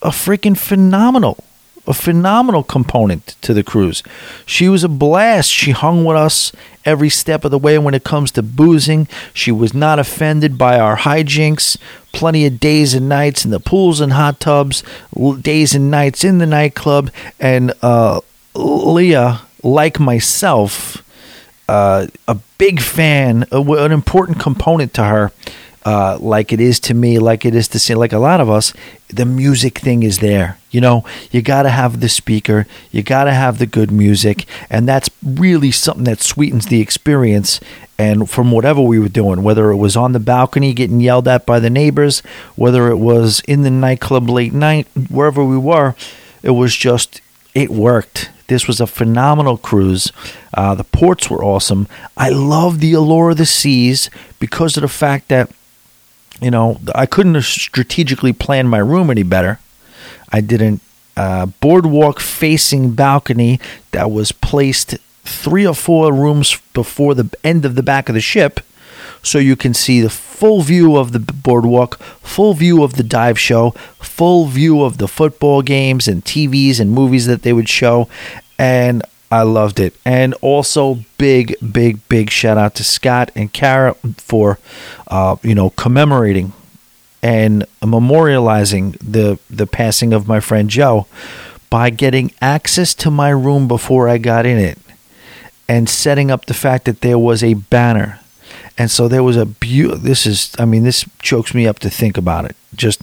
a 0.02 0.08
freaking 0.10 0.58
phenomenal 0.58 1.42
a 1.86 1.92
phenomenal 1.92 2.62
component 2.62 3.36
to 3.42 3.52
the 3.52 3.64
cruise. 3.64 4.02
She 4.46 4.68
was 4.68 4.84
a 4.84 4.88
blast. 4.88 5.50
She 5.50 5.72
hung 5.72 6.04
with 6.04 6.16
us 6.16 6.52
every 6.84 7.08
step 7.08 7.44
of 7.44 7.50
the 7.50 7.58
way 7.58 7.78
when 7.78 7.94
it 7.94 8.04
comes 8.04 8.30
to 8.32 8.42
boozing. 8.42 9.08
She 9.34 9.50
was 9.50 9.74
not 9.74 9.98
offended 9.98 10.56
by 10.56 10.78
our 10.78 10.96
hijinks. 10.96 11.76
Plenty 12.12 12.46
of 12.46 12.60
days 12.60 12.94
and 12.94 13.08
nights 13.08 13.44
in 13.44 13.50
the 13.50 13.60
pools 13.60 14.00
and 14.00 14.12
hot 14.12 14.38
tubs, 14.38 14.82
days 15.40 15.74
and 15.74 15.90
nights 15.90 16.24
in 16.24 16.38
the 16.38 16.46
nightclub. 16.46 17.10
And 17.40 17.72
uh, 17.82 18.20
Leah, 18.54 19.42
like 19.62 19.98
myself, 19.98 21.02
uh, 21.68 22.06
a 22.28 22.34
big 22.58 22.80
fan, 22.80 23.46
an 23.50 23.92
important 23.92 24.38
component 24.38 24.94
to 24.94 25.04
her 25.04 25.32
uh, 25.84 26.18
like 26.20 26.52
it 26.52 26.60
is 26.60 26.78
to 26.80 26.94
me, 26.94 27.18
like 27.18 27.44
it 27.44 27.54
is 27.54 27.68
to 27.68 27.78
see, 27.78 27.94
like 27.94 28.12
a 28.12 28.18
lot 28.18 28.40
of 28.40 28.48
us, 28.48 28.72
the 29.08 29.24
music 29.24 29.78
thing 29.78 30.02
is 30.02 30.20
there. 30.20 30.58
You 30.70 30.80
know, 30.80 31.04
you 31.30 31.42
got 31.42 31.64
to 31.64 31.70
have 31.70 32.00
the 32.00 32.08
speaker, 32.08 32.66
you 32.90 33.02
got 33.02 33.24
to 33.24 33.32
have 33.32 33.58
the 33.58 33.66
good 33.66 33.90
music, 33.90 34.46
and 34.70 34.88
that's 34.88 35.10
really 35.22 35.70
something 35.70 36.04
that 36.04 36.20
sweetens 36.20 36.66
the 36.66 36.80
experience. 36.80 37.60
And 37.98 38.28
from 38.28 38.50
whatever 38.50 38.80
we 38.80 38.98
were 38.98 39.08
doing, 39.08 39.42
whether 39.42 39.70
it 39.70 39.76
was 39.76 39.96
on 39.96 40.12
the 40.12 40.20
balcony 40.20 40.72
getting 40.72 41.00
yelled 41.00 41.28
at 41.28 41.46
by 41.46 41.60
the 41.60 41.70
neighbors, 41.70 42.20
whether 42.56 42.88
it 42.88 42.96
was 42.96 43.40
in 43.46 43.62
the 43.62 43.70
nightclub 43.70 44.28
late 44.28 44.52
night, 44.52 44.88
wherever 45.10 45.44
we 45.44 45.58
were, 45.58 45.94
it 46.42 46.50
was 46.50 46.74
just, 46.74 47.20
it 47.54 47.70
worked. 47.70 48.30
This 48.48 48.66
was 48.66 48.80
a 48.80 48.86
phenomenal 48.86 49.56
cruise. 49.56 50.10
Uh, 50.52 50.74
the 50.74 50.84
ports 50.84 51.30
were 51.30 51.44
awesome. 51.44 51.86
I 52.16 52.30
love 52.30 52.80
the 52.80 52.92
allure 52.92 53.30
of 53.30 53.36
the 53.36 53.46
seas 53.46 54.10
because 54.40 54.76
of 54.76 54.82
the 54.82 54.88
fact 54.88 55.28
that 55.28 55.50
you 56.40 56.50
know, 56.50 56.80
I 56.94 57.06
couldn't 57.06 57.34
have 57.34 57.44
strategically 57.44 58.32
planned 58.32 58.70
my 58.70 58.78
room 58.78 59.10
any 59.10 59.22
better. 59.22 59.60
I 60.30 60.40
did 60.40 60.62
a 60.62 60.80
uh, 61.16 61.46
boardwalk 61.46 62.20
facing 62.20 62.92
balcony 62.92 63.60
that 63.90 64.10
was 64.10 64.32
placed 64.32 64.96
three 65.24 65.66
or 65.66 65.74
four 65.74 66.12
rooms 66.12 66.58
before 66.72 67.14
the 67.14 67.30
end 67.44 67.64
of 67.64 67.74
the 67.74 67.82
back 67.82 68.08
of 68.08 68.14
the 68.14 68.20
ship 68.20 68.60
so 69.22 69.38
you 69.38 69.56
can 69.56 69.72
see 69.72 70.00
the 70.00 70.10
full 70.10 70.62
view 70.62 70.96
of 70.96 71.12
the 71.12 71.20
boardwalk, 71.20 71.98
full 72.22 72.54
view 72.54 72.82
of 72.82 72.94
the 72.94 73.02
dive 73.02 73.38
show, 73.38 73.70
full 74.00 74.46
view 74.46 74.82
of 74.82 74.98
the 74.98 75.06
football 75.06 75.62
games 75.62 76.08
and 76.08 76.24
TVs 76.24 76.80
and 76.80 76.90
movies 76.90 77.26
that 77.26 77.42
they 77.42 77.52
would 77.52 77.68
show. 77.68 78.08
And 78.58 79.02
I 79.32 79.44
loved 79.44 79.80
it. 79.80 79.94
And 80.04 80.34
also, 80.42 80.98
big, 81.16 81.56
big, 81.72 82.06
big 82.10 82.28
shout 82.28 82.58
out 82.58 82.74
to 82.74 82.84
Scott 82.84 83.30
and 83.34 83.50
Kara 83.50 83.94
for, 84.18 84.58
uh, 85.08 85.36
you 85.42 85.54
know, 85.54 85.70
commemorating 85.70 86.52
and 87.22 87.64
memorializing 87.80 88.98
the 88.98 89.38
the 89.48 89.66
passing 89.66 90.12
of 90.12 90.28
my 90.28 90.38
friend 90.38 90.68
Joe 90.68 91.06
by 91.70 91.88
getting 91.88 92.32
access 92.42 92.92
to 92.96 93.10
my 93.10 93.30
room 93.30 93.68
before 93.68 94.06
I 94.06 94.18
got 94.18 94.44
in 94.44 94.58
it 94.58 94.78
and 95.66 95.88
setting 95.88 96.30
up 96.30 96.44
the 96.44 96.52
fact 96.52 96.84
that 96.84 97.00
there 97.00 97.18
was 97.18 97.42
a 97.42 97.54
banner. 97.54 98.20
And 98.76 98.90
so 98.90 99.08
there 99.08 99.22
was 99.22 99.38
a 99.38 99.46
beautiful, 99.46 99.98
this 99.98 100.26
is, 100.26 100.52
I 100.58 100.66
mean, 100.66 100.84
this 100.84 101.06
chokes 101.22 101.54
me 101.54 101.66
up 101.66 101.78
to 101.78 101.88
think 101.88 102.18
about 102.18 102.44
it. 102.44 102.56
Just 102.74 103.00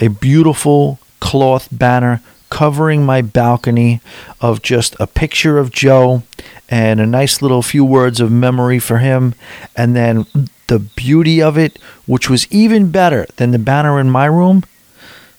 a 0.00 0.08
beautiful 0.08 0.98
cloth 1.20 1.68
banner 1.70 2.20
covering 2.50 3.04
my 3.04 3.22
balcony 3.22 4.00
of 4.40 4.62
just 4.62 4.96
a 4.98 5.06
picture 5.06 5.58
of 5.58 5.72
Joe 5.72 6.22
and 6.68 7.00
a 7.00 7.06
nice 7.06 7.40
little 7.42 7.62
few 7.62 7.84
words 7.84 8.20
of 8.20 8.30
memory 8.30 8.78
for 8.78 8.98
him. 8.98 9.34
And 9.76 9.96
then 9.96 10.26
the 10.66 10.78
beauty 10.78 11.42
of 11.42 11.58
it, 11.58 11.78
which 12.06 12.30
was 12.30 12.50
even 12.50 12.90
better 12.90 13.26
than 13.36 13.50
the 13.50 13.58
banner 13.58 13.98
in 13.98 14.10
my 14.10 14.26
room. 14.26 14.64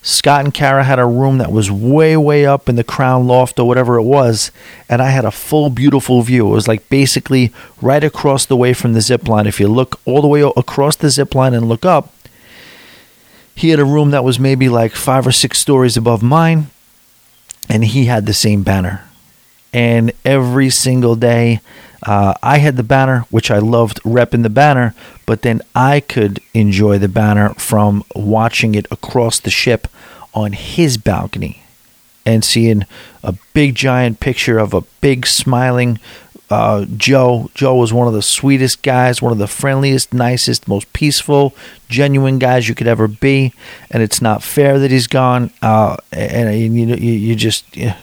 Scott 0.02 0.45
and 0.45 0.54
Kara 0.54 0.86
had 0.86 0.98
a 0.98 1.06
room 1.06 1.39
that 1.39 1.52
was 1.52 1.69
way, 1.69 2.15
way 2.15 2.45
up 2.45 2.69
in 2.69 2.78
the 2.78 2.86
crown 2.86 3.28
loft 3.28 3.60
or 3.60 3.67
whatever 3.67 3.98
it 3.98 4.04
was, 4.04 4.50
and 4.88 5.02
I 5.02 5.10
had 5.10 5.26
a 5.26 5.32
full, 5.32 5.69
beautiful 5.69 6.22
view. 6.22 6.48
It 6.48 6.52
was 6.52 6.69
like 6.69 6.88
basically 6.89 7.52
right 7.82 8.04
across 8.04 8.45
the 8.45 8.56
way 8.56 8.74
from 8.74 8.93
the 8.93 9.02
zip 9.02 9.28
line. 9.28 9.45
If 9.45 9.60
you 9.60 9.67
look 9.67 10.00
all 10.06 10.22
the 10.22 10.28
way 10.28 10.41
across 10.41 10.95
the 10.95 11.10
zip 11.10 11.36
line 11.36 11.54
and 11.54 11.67
look 11.67 11.86
up, 11.86 12.13
he 13.54 13.69
had 13.69 13.80
a 13.80 13.86
room 13.86 14.12
that 14.12 14.24
was 14.24 14.39
maybe 14.39 14.69
like 14.69 14.93
five 14.93 15.28
or 15.28 15.34
six 15.34 15.60
stories 15.60 15.98
above 15.98 16.24
mine, 16.24 16.67
and 17.69 17.86
he 17.86 18.05
had 18.05 18.25
the 18.25 18.34
same 18.34 18.63
banner. 18.63 19.05
And 19.71 20.12
every 20.25 20.71
single 20.71 21.15
day, 21.15 21.62
uh, 22.03 22.34
I 22.41 22.58
had 22.58 22.75
the 22.75 22.84
banner, 22.84 23.25
which 23.29 23.51
I 23.51 23.60
loved 23.60 24.01
repping 24.03 24.43
the 24.43 24.49
banner, 24.49 24.95
but 25.25 25.43
then 25.43 25.62
I 25.75 25.99
could 25.99 26.39
enjoy 26.53 26.97
the 26.97 27.08
banner 27.08 27.53
from 27.55 28.03
watching 28.15 28.73
it 28.73 28.88
across 28.89 29.39
the 29.39 29.51
ship 29.51 29.88
on 30.34 30.53
his 30.53 30.97
balcony 30.97 31.63
and 32.25 32.43
seeing 32.43 32.86
a 33.23 33.36
big 33.53 33.75
giant 33.75 34.19
picture 34.19 34.60
of 34.60 34.73
a 34.73 34.82
big 35.01 35.25
smiling 35.25 35.99
uh, 36.49 36.85
Joe. 36.97 37.49
Joe 37.53 37.75
was 37.75 37.93
one 37.93 38.07
of 38.07 38.13
the 38.13 38.21
sweetest 38.21 38.81
guys, 38.81 39.21
one 39.21 39.31
of 39.31 39.38
the 39.38 39.47
friendliest, 39.47 40.13
nicest, 40.13 40.67
most 40.67 40.91
peaceful, 40.93 41.55
genuine 41.88 42.39
guys 42.39 42.67
you 42.67 42.75
could 42.75 42.88
ever 42.88 43.07
be. 43.07 43.53
And 43.91 44.01
it's 44.01 44.21
not 44.21 44.43
fair 44.43 44.79
that 44.79 44.91
he's 44.91 45.07
gone. 45.07 45.51
Uh, 45.62 45.97
and, 46.12 46.49
and 46.49 46.59
you, 46.59 46.88
you, 46.95 47.12
you 47.12 47.35
just. 47.35 47.75
You, 47.75 47.93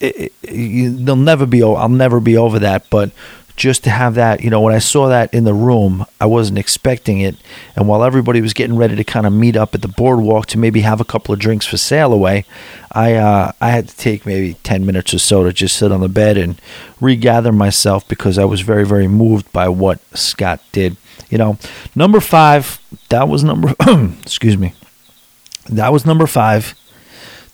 it, 0.00 0.32
it, 0.42 0.52
you, 0.52 0.90
they'll 0.96 1.14
never 1.16 1.46
be. 1.46 1.62
I'll 1.62 1.88
never 1.88 2.18
be 2.18 2.36
over 2.36 2.58
that. 2.58 2.90
But 2.90 3.12
just 3.56 3.84
to 3.84 3.90
have 3.90 4.14
that, 4.14 4.42
you 4.42 4.50
know, 4.50 4.60
when 4.60 4.74
I 4.74 4.78
saw 4.78 5.08
that 5.08 5.32
in 5.34 5.44
the 5.44 5.54
room, 5.54 6.06
I 6.20 6.26
wasn't 6.26 6.58
expecting 6.58 7.20
it. 7.20 7.36
And 7.76 7.86
while 7.86 8.02
everybody 8.02 8.40
was 8.40 8.52
getting 8.52 8.76
ready 8.76 8.96
to 8.96 9.04
kind 9.04 9.26
of 9.26 9.32
meet 9.32 9.56
up 9.56 9.74
at 9.74 9.82
the 9.82 9.88
boardwalk 9.88 10.46
to 10.46 10.58
maybe 10.58 10.80
have 10.80 11.00
a 11.00 11.04
couple 11.04 11.32
of 11.32 11.38
drinks 11.38 11.66
for 11.66 11.76
sail 11.76 12.12
away, 12.12 12.44
I 12.92 13.14
uh, 13.14 13.52
I 13.60 13.70
had 13.70 13.88
to 13.88 13.96
take 13.96 14.26
maybe 14.26 14.54
ten 14.62 14.86
minutes 14.86 15.14
or 15.14 15.18
so 15.18 15.44
to 15.44 15.52
just 15.52 15.76
sit 15.76 15.92
on 15.92 16.00
the 16.00 16.08
bed 16.08 16.36
and 16.36 16.60
regather 17.00 17.52
myself 17.52 18.06
because 18.08 18.38
I 18.38 18.44
was 18.44 18.60
very 18.62 18.86
very 18.86 19.08
moved 19.08 19.52
by 19.52 19.68
what 19.68 20.00
Scott 20.16 20.60
did. 20.72 20.96
You 21.30 21.38
know, 21.38 21.58
number 21.94 22.20
five. 22.20 22.78
That 23.08 23.28
was 23.28 23.44
number. 23.44 23.74
excuse 24.22 24.56
me. 24.56 24.74
That 25.68 25.92
was 25.92 26.04
number 26.04 26.26
five 26.26 26.74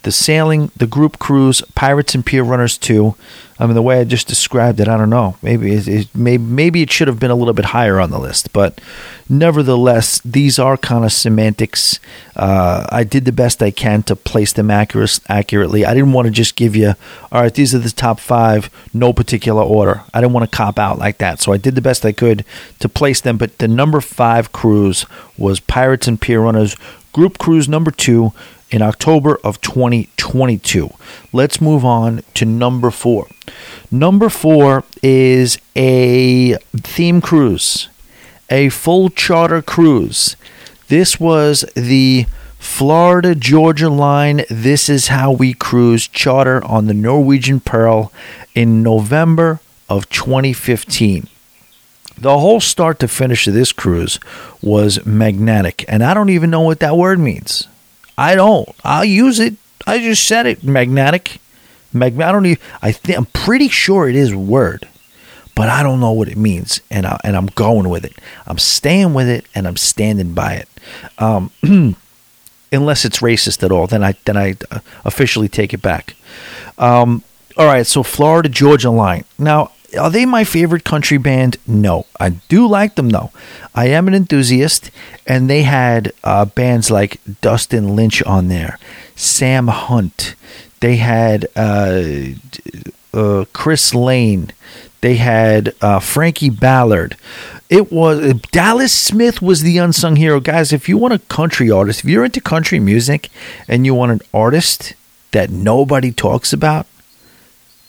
the 0.02 0.12
sailing, 0.12 0.70
the 0.76 0.86
group 0.86 1.18
cruise, 1.18 1.60
Pirates 1.74 2.14
and 2.14 2.24
Pier 2.24 2.44
Runners 2.44 2.78
2. 2.78 3.14
I 3.60 3.66
mean, 3.66 3.74
the 3.74 3.82
way 3.82 4.00
I 4.00 4.04
just 4.04 4.28
described 4.28 4.78
it, 4.78 4.86
I 4.86 4.96
don't 4.96 5.10
know. 5.10 5.36
Maybe 5.42 5.74
it, 5.74 5.88
it, 5.88 6.08
maybe, 6.14 6.42
maybe 6.44 6.82
it 6.82 6.92
should 6.92 7.08
have 7.08 7.18
been 7.18 7.32
a 7.32 7.34
little 7.34 7.54
bit 7.54 7.66
higher 7.66 7.98
on 7.98 8.10
the 8.10 8.18
list, 8.20 8.52
but 8.52 8.80
nevertheless, 9.28 10.20
these 10.20 10.60
are 10.60 10.76
kind 10.76 11.04
of 11.04 11.12
semantics. 11.12 11.98
Uh, 12.36 12.86
I 12.90 13.02
did 13.02 13.24
the 13.24 13.32
best 13.32 13.60
I 13.60 13.72
can 13.72 14.04
to 14.04 14.14
place 14.14 14.52
them 14.52 14.70
accurate, 14.70 15.18
accurately. 15.28 15.84
I 15.84 15.92
didn't 15.92 16.12
want 16.12 16.26
to 16.26 16.30
just 16.30 16.54
give 16.54 16.76
you, 16.76 16.94
all 17.32 17.42
right, 17.42 17.52
these 17.52 17.74
are 17.74 17.80
the 17.80 17.90
top 17.90 18.20
five, 18.20 18.70
no 18.94 19.12
particular 19.12 19.62
order. 19.62 20.02
I 20.14 20.20
didn't 20.20 20.34
want 20.34 20.48
to 20.48 20.56
cop 20.56 20.78
out 20.78 21.00
like 21.00 21.18
that, 21.18 21.40
so 21.40 21.52
I 21.52 21.56
did 21.56 21.74
the 21.74 21.82
best 21.82 22.06
I 22.06 22.12
could 22.12 22.44
to 22.78 22.88
place 22.88 23.20
them. 23.20 23.36
But 23.36 23.58
the 23.58 23.66
number 23.66 24.00
five 24.00 24.52
cruise 24.52 25.04
was 25.36 25.58
Pirates 25.58 26.06
and 26.06 26.20
Pier 26.20 26.40
Runners, 26.40 26.76
group 27.12 27.38
cruise 27.38 27.68
number 27.68 27.90
two 27.90 28.32
in 28.70 28.82
October 28.82 29.38
of 29.42 29.60
2022. 29.60 30.90
Let's 31.32 31.60
move 31.60 31.84
on 31.84 32.22
to 32.34 32.44
number 32.44 32.90
four. 32.90 33.26
Number 33.90 34.28
four 34.28 34.84
is 35.02 35.58
a 35.74 36.54
theme 36.76 37.20
cruise, 37.20 37.88
a 38.50 38.68
full 38.68 39.08
charter 39.10 39.62
cruise. 39.62 40.36
This 40.88 41.18
was 41.18 41.64
the 41.74 42.26
Florida 42.58 43.34
Georgia 43.34 43.88
Line 43.88 44.44
This 44.50 44.88
Is 44.88 45.08
How 45.08 45.32
We 45.32 45.54
Cruise 45.54 46.08
charter 46.08 46.64
on 46.64 46.86
the 46.86 46.94
Norwegian 46.94 47.60
Pearl 47.60 48.12
in 48.54 48.82
November 48.82 49.60
of 49.88 50.08
2015. 50.10 51.28
The 52.16 52.38
whole 52.38 52.60
start 52.60 52.98
to 52.98 53.08
finish 53.08 53.46
of 53.46 53.54
this 53.54 53.72
cruise 53.72 54.18
was 54.60 55.04
magnetic, 55.06 55.84
and 55.86 56.02
I 56.02 56.14
don't 56.14 56.30
even 56.30 56.50
know 56.50 56.62
what 56.62 56.80
that 56.80 56.96
word 56.96 57.20
means. 57.20 57.68
I 58.18 58.34
don't. 58.34 58.68
I'll 58.82 59.04
use 59.04 59.38
it. 59.38 59.54
I 59.86 60.00
just 60.00 60.26
said 60.26 60.44
it. 60.44 60.64
Magnetic. 60.64 61.40
Mag- 61.92 62.20
I 62.20 62.32
don't 62.32 62.44
even. 62.44 62.62
I 62.82 62.90
think 62.90 63.16
I'm 63.16 63.26
pretty 63.26 63.68
sure 63.68 64.08
it 64.08 64.16
is 64.16 64.34
word, 64.34 64.88
but 65.54 65.68
I 65.68 65.84
don't 65.84 66.00
know 66.00 66.10
what 66.10 66.28
it 66.28 66.36
means, 66.36 66.80
and 66.90 67.06
I, 67.06 67.18
and 67.22 67.36
I'm 67.36 67.46
going 67.46 67.88
with 67.88 68.04
it. 68.04 68.14
I'm 68.44 68.58
staying 68.58 69.14
with 69.14 69.28
it, 69.28 69.46
and 69.54 69.68
I'm 69.68 69.76
standing 69.76 70.34
by 70.34 70.54
it. 70.54 70.68
Um, 71.18 71.50
unless 72.72 73.04
it's 73.04 73.20
racist 73.20 73.62
at 73.62 73.70
all, 73.70 73.86
then 73.86 74.02
I 74.02 74.14
then 74.24 74.36
I 74.36 74.56
uh, 74.70 74.80
officially 75.04 75.48
take 75.48 75.72
it 75.72 75.80
back. 75.80 76.16
Um, 76.76 77.22
all 77.56 77.66
right, 77.66 77.86
so 77.86 78.02
Florida 78.02 78.48
Georgia 78.48 78.90
Line. 78.90 79.24
Now 79.38 79.70
are 79.96 80.10
they 80.10 80.26
my 80.26 80.44
favorite 80.44 80.84
country 80.84 81.18
band? 81.18 81.56
No. 81.66 82.06
I 82.20 82.30
do 82.30 82.66
like 82.66 82.96
them 82.96 83.10
though. 83.10 83.30
I 83.74 83.86
am 83.88 84.08
an 84.08 84.14
enthusiast, 84.14 84.90
and 85.26 85.48
they 85.48 85.62
had 85.62 86.12
uh, 86.24 86.44
bands 86.46 86.90
like 86.90 87.20
Dustin 87.40 87.94
Lynch 87.94 88.22
on 88.24 88.48
there, 88.48 88.78
Sam 89.14 89.68
Hunt. 89.68 90.34
They 90.80 90.96
had 90.96 91.46
uh, 91.56 92.02
uh, 93.14 93.44
Chris 93.52 93.94
Lane. 93.94 94.52
They 95.00 95.16
had 95.16 95.74
uh, 95.80 96.00
Frankie 96.00 96.50
Ballard. 96.50 97.16
It 97.70 97.92
was 97.92 98.34
Dallas 98.50 98.92
Smith 98.92 99.42
was 99.42 99.62
the 99.62 99.78
unsung 99.78 100.16
hero, 100.16 100.40
guys. 100.40 100.72
If 100.72 100.88
you 100.88 100.96
want 100.96 101.14
a 101.14 101.18
country 101.18 101.70
artist, 101.70 102.00
if 102.00 102.06
you're 102.06 102.24
into 102.24 102.40
country 102.40 102.80
music 102.80 103.28
and 103.68 103.84
you 103.84 103.94
want 103.94 104.12
an 104.12 104.20
artist 104.32 104.94
that 105.32 105.50
nobody 105.50 106.10
talks 106.10 106.52
about, 106.52 106.86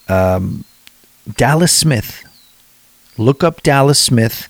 um, 0.08 0.66
Dallas 1.36 1.72
Smith. 1.72 2.24
Look 3.18 3.44
up 3.44 3.62
Dallas 3.62 4.00
Smith 4.00 4.48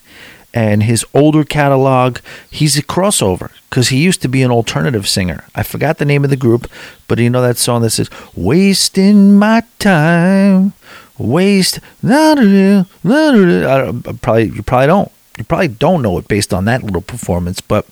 and 0.54 0.82
his 0.82 1.04
older 1.14 1.44
catalog. 1.44 2.18
He's 2.50 2.76
a 2.76 2.82
crossover 2.82 3.50
because 3.68 3.88
he 3.88 4.02
used 4.02 4.22
to 4.22 4.28
be 4.28 4.42
an 4.42 4.50
alternative 4.50 5.08
singer. 5.08 5.44
I 5.54 5.62
forgot 5.62 5.98
the 5.98 6.04
name 6.04 6.24
of 6.24 6.30
the 6.30 6.36
group, 6.36 6.70
but 7.08 7.18
you 7.18 7.30
know 7.30 7.42
that 7.42 7.58
song 7.58 7.82
that 7.82 7.90
says 7.90 8.10
"Wasting 8.34 9.38
My 9.38 9.62
Time." 9.78 10.72
Waste, 11.18 11.80
probably 12.02 12.84
you 14.44 14.62
probably 14.62 14.86
don't. 14.86 15.12
You 15.36 15.44
probably 15.44 15.68
don't 15.68 16.02
know 16.02 16.16
it 16.18 16.28
based 16.28 16.54
on 16.54 16.64
that 16.64 16.82
little 16.82 17.02
performance, 17.02 17.60
but 17.60 17.86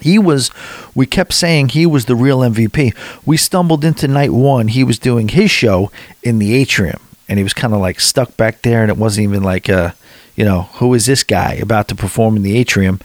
he 0.00 0.18
was, 0.18 0.50
we 0.94 1.06
kept 1.06 1.32
saying 1.32 1.70
he 1.70 1.86
was 1.86 2.04
the 2.04 2.14
real 2.14 2.40
MVP. 2.40 2.94
We 3.24 3.36
stumbled 3.36 3.84
into 3.84 4.06
night 4.06 4.32
one. 4.32 4.68
He 4.68 4.84
was 4.84 4.98
doing 4.98 5.28
his 5.28 5.50
show 5.50 5.90
in 6.22 6.38
the 6.38 6.54
atrium 6.54 7.00
and 7.28 7.38
he 7.38 7.42
was 7.42 7.54
kind 7.54 7.74
of 7.74 7.80
like 7.80 8.00
stuck 8.00 8.36
back 8.36 8.62
there, 8.62 8.82
and 8.82 8.90
it 8.90 8.96
wasn't 8.96 9.24
even 9.24 9.42
like, 9.42 9.68
uh, 9.68 9.92
you 10.36 10.44
know, 10.44 10.62
who 10.74 10.94
is 10.94 11.06
this 11.06 11.22
guy 11.22 11.54
about 11.54 11.88
to 11.88 11.94
perform 11.94 12.36
in 12.36 12.42
the 12.42 12.56
atrium? 12.56 13.00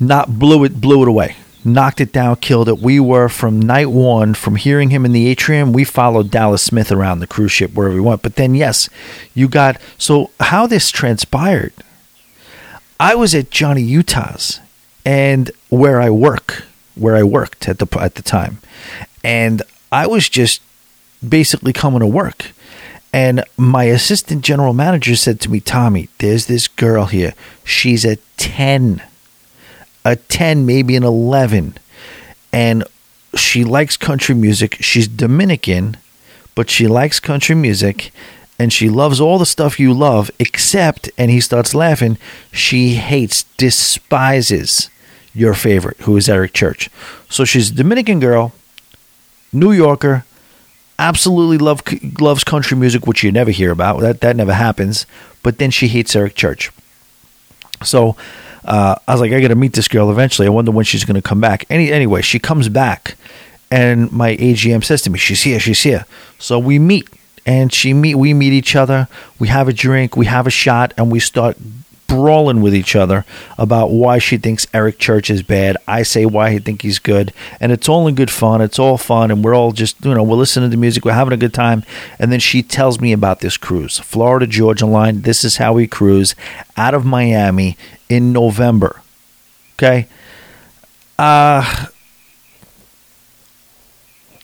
Not 0.00 0.38
blew 0.38 0.64
it, 0.64 0.80
blew 0.80 1.02
it 1.02 1.08
away, 1.08 1.36
knocked 1.64 2.00
it 2.00 2.12
down, 2.12 2.36
killed 2.36 2.68
it. 2.68 2.78
We 2.78 3.00
were 3.00 3.28
from 3.28 3.60
night 3.60 3.90
one, 3.90 4.34
from 4.34 4.56
hearing 4.56 4.90
him 4.90 5.04
in 5.04 5.12
the 5.12 5.26
atrium, 5.26 5.72
we 5.72 5.84
followed 5.84 6.30
Dallas 6.30 6.62
Smith 6.62 6.92
around 6.92 7.20
the 7.20 7.26
cruise 7.26 7.52
ship 7.52 7.74
wherever 7.74 7.94
we 7.94 8.00
went. 8.00 8.22
But 8.22 8.36
then, 8.36 8.54
yes, 8.54 8.88
you 9.34 9.48
got 9.48 9.80
so 9.98 10.30
how 10.40 10.66
this 10.66 10.90
transpired. 10.90 11.72
I 13.00 13.14
was 13.14 13.34
at 13.34 13.50
Johnny 13.50 13.82
Utah's, 13.82 14.60
and 15.04 15.50
where 15.68 16.00
I 16.00 16.10
work, 16.10 16.64
where 16.94 17.16
I 17.16 17.22
worked 17.22 17.68
at 17.68 17.78
the 17.78 17.86
at 18.00 18.14
the 18.14 18.22
time, 18.22 18.58
and 19.22 19.62
I 19.90 20.06
was 20.06 20.28
just 20.28 20.62
basically 21.26 21.72
coming 21.72 22.00
to 22.00 22.06
work 22.06 22.52
and 23.12 23.42
my 23.56 23.84
assistant 23.84 24.44
general 24.44 24.72
manager 24.74 25.16
said 25.16 25.40
to 25.40 25.50
me, 25.50 25.60
Tommy, 25.60 26.08
there's 26.18 26.46
this 26.46 26.68
girl 26.68 27.06
here. 27.06 27.34
She's 27.64 28.04
a 28.04 28.16
10, 28.36 29.02
a 30.04 30.16
10, 30.16 30.66
maybe 30.66 30.94
an 30.94 31.04
11. 31.04 31.78
And 32.52 32.84
she 33.34 33.64
likes 33.64 33.96
country 33.96 34.34
music. 34.34 34.76
She's 34.80 35.08
Dominican, 35.08 35.96
but 36.54 36.68
she 36.70 36.86
likes 36.86 37.18
country 37.20 37.54
music. 37.54 38.12
and 38.58 38.72
she 38.72 38.88
loves 38.88 39.20
all 39.20 39.38
the 39.38 39.46
stuff 39.46 39.78
you 39.78 39.94
love, 39.94 40.30
except, 40.38 41.10
and 41.16 41.30
he 41.30 41.40
starts 41.40 41.74
laughing, 41.74 42.18
she 42.52 42.94
hates, 42.96 43.44
despises 43.56 44.90
your 45.32 45.54
favorite, 45.54 45.96
who 46.00 46.16
is 46.16 46.28
Eric 46.28 46.52
Church. 46.52 46.90
So 47.28 47.44
she's 47.44 47.70
a 47.70 47.74
Dominican 47.74 48.18
girl, 48.18 48.52
New 49.52 49.70
Yorker, 49.70 50.24
absolutely 50.98 51.58
love 51.58 51.82
loves 52.20 52.44
country 52.44 52.76
music, 52.76 53.06
which 53.06 53.22
you 53.22 53.32
never 53.32 53.50
hear 53.50 53.70
about. 53.70 54.00
That 54.00 54.20
that 54.20 54.36
never 54.36 54.54
happens. 54.54 55.06
But 55.42 55.58
then 55.58 55.70
she 55.70 55.88
hates 55.88 56.14
Eric 56.16 56.34
Church. 56.34 56.70
So 57.82 58.16
uh, 58.64 58.96
I 59.06 59.12
was 59.12 59.20
like, 59.20 59.32
I 59.32 59.40
got 59.40 59.48
to 59.48 59.54
meet 59.54 59.72
this 59.72 59.88
girl 59.88 60.10
eventually. 60.10 60.46
I 60.46 60.50
wonder 60.50 60.70
when 60.70 60.84
she's 60.84 61.04
going 61.04 61.14
to 61.14 61.22
come 61.22 61.40
back. 61.40 61.64
Any 61.70 61.92
anyway, 61.92 62.22
she 62.22 62.38
comes 62.38 62.68
back, 62.68 63.16
and 63.70 64.10
my 64.12 64.36
AGM 64.36 64.84
says 64.84 65.02
to 65.02 65.10
me, 65.10 65.18
"She's 65.18 65.42
here. 65.42 65.60
She's 65.60 65.82
here." 65.82 66.06
So 66.38 66.58
we 66.58 66.78
meet 66.78 67.08
and 67.46 67.72
she 67.72 67.94
meet 67.94 68.14
we 68.14 68.34
meet 68.34 68.52
each 68.52 68.76
other 68.76 69.08
we 69.38 69.48
have 69.48 69.68
a 69.68 69.72
drink 69.72 70.16
we 70.16 70.26
have 70.26 70.46
a 70.46 70.50
shot 70.50 70.92
and 70.98 71.10
we 71.10 71.18
start 71.18 71.56
brawling 72.08 72.60
with 72.60 72.74
each 72.74 72.96
other 72.96 73.24
about 73.56 73.90
why 73.90 74.18
she 74.18 74.36
thinks 74.36 74.66
Eric 74.74 74.98
Church 74.98 75.30
is 75.30 75.44
bad. 75.44 75.76
I 75.86 76.02
say 76.02 76.26
why 76.26 76.48
I 76.48 76.58
think 76.58 76.82
he's 76.82 76.98
good, 76.98 77.32
and 77.60 77.70
it's 77.70 77.88
all 77.88 78.08
in 78.08 78.16
good 78.16 78.30
fun. 78.30 78.60
It's 78.60 78.80
all 78.80 78.98
fun, 78.98 79.30
and 79.30 79.44
we're 79.44 79.54
all 79.54 79.70
just 79.70 80.04
you 80.04 80.12
know 80.12 80.22
we're 80.24 80.36
listening 80.36 80.70
to 80.72 80.76
music, 80.76 81.04
we're 81.04 81.12
having 81.12 81.32
a 81.32 81.36
good 81.36 81.54
time. 81.54 81.84
And 82.18 82.32
then 82.32 82.40
she 82.40 82.62
tells 82.62 83.00
me 83.00 83.12
about 83.12 83.38
this 83.40 83.56
cruise, 83.56 84.00
Florida 84.00 84.46
Georgia 84.46 84.86
Line. 84.86 85.22
This 85.22 85.44
is 85.44 85.58
how 85.58 85.74
we 85.74 85.86
cruise 85.86 86.34
out 86.76 86.94
of 86.94 87.04
Miami 87.04 87.76
in 88.08 88.32
November. 88.32 89.02
Okay, 89.76 90.08
uh. 91.18 91.86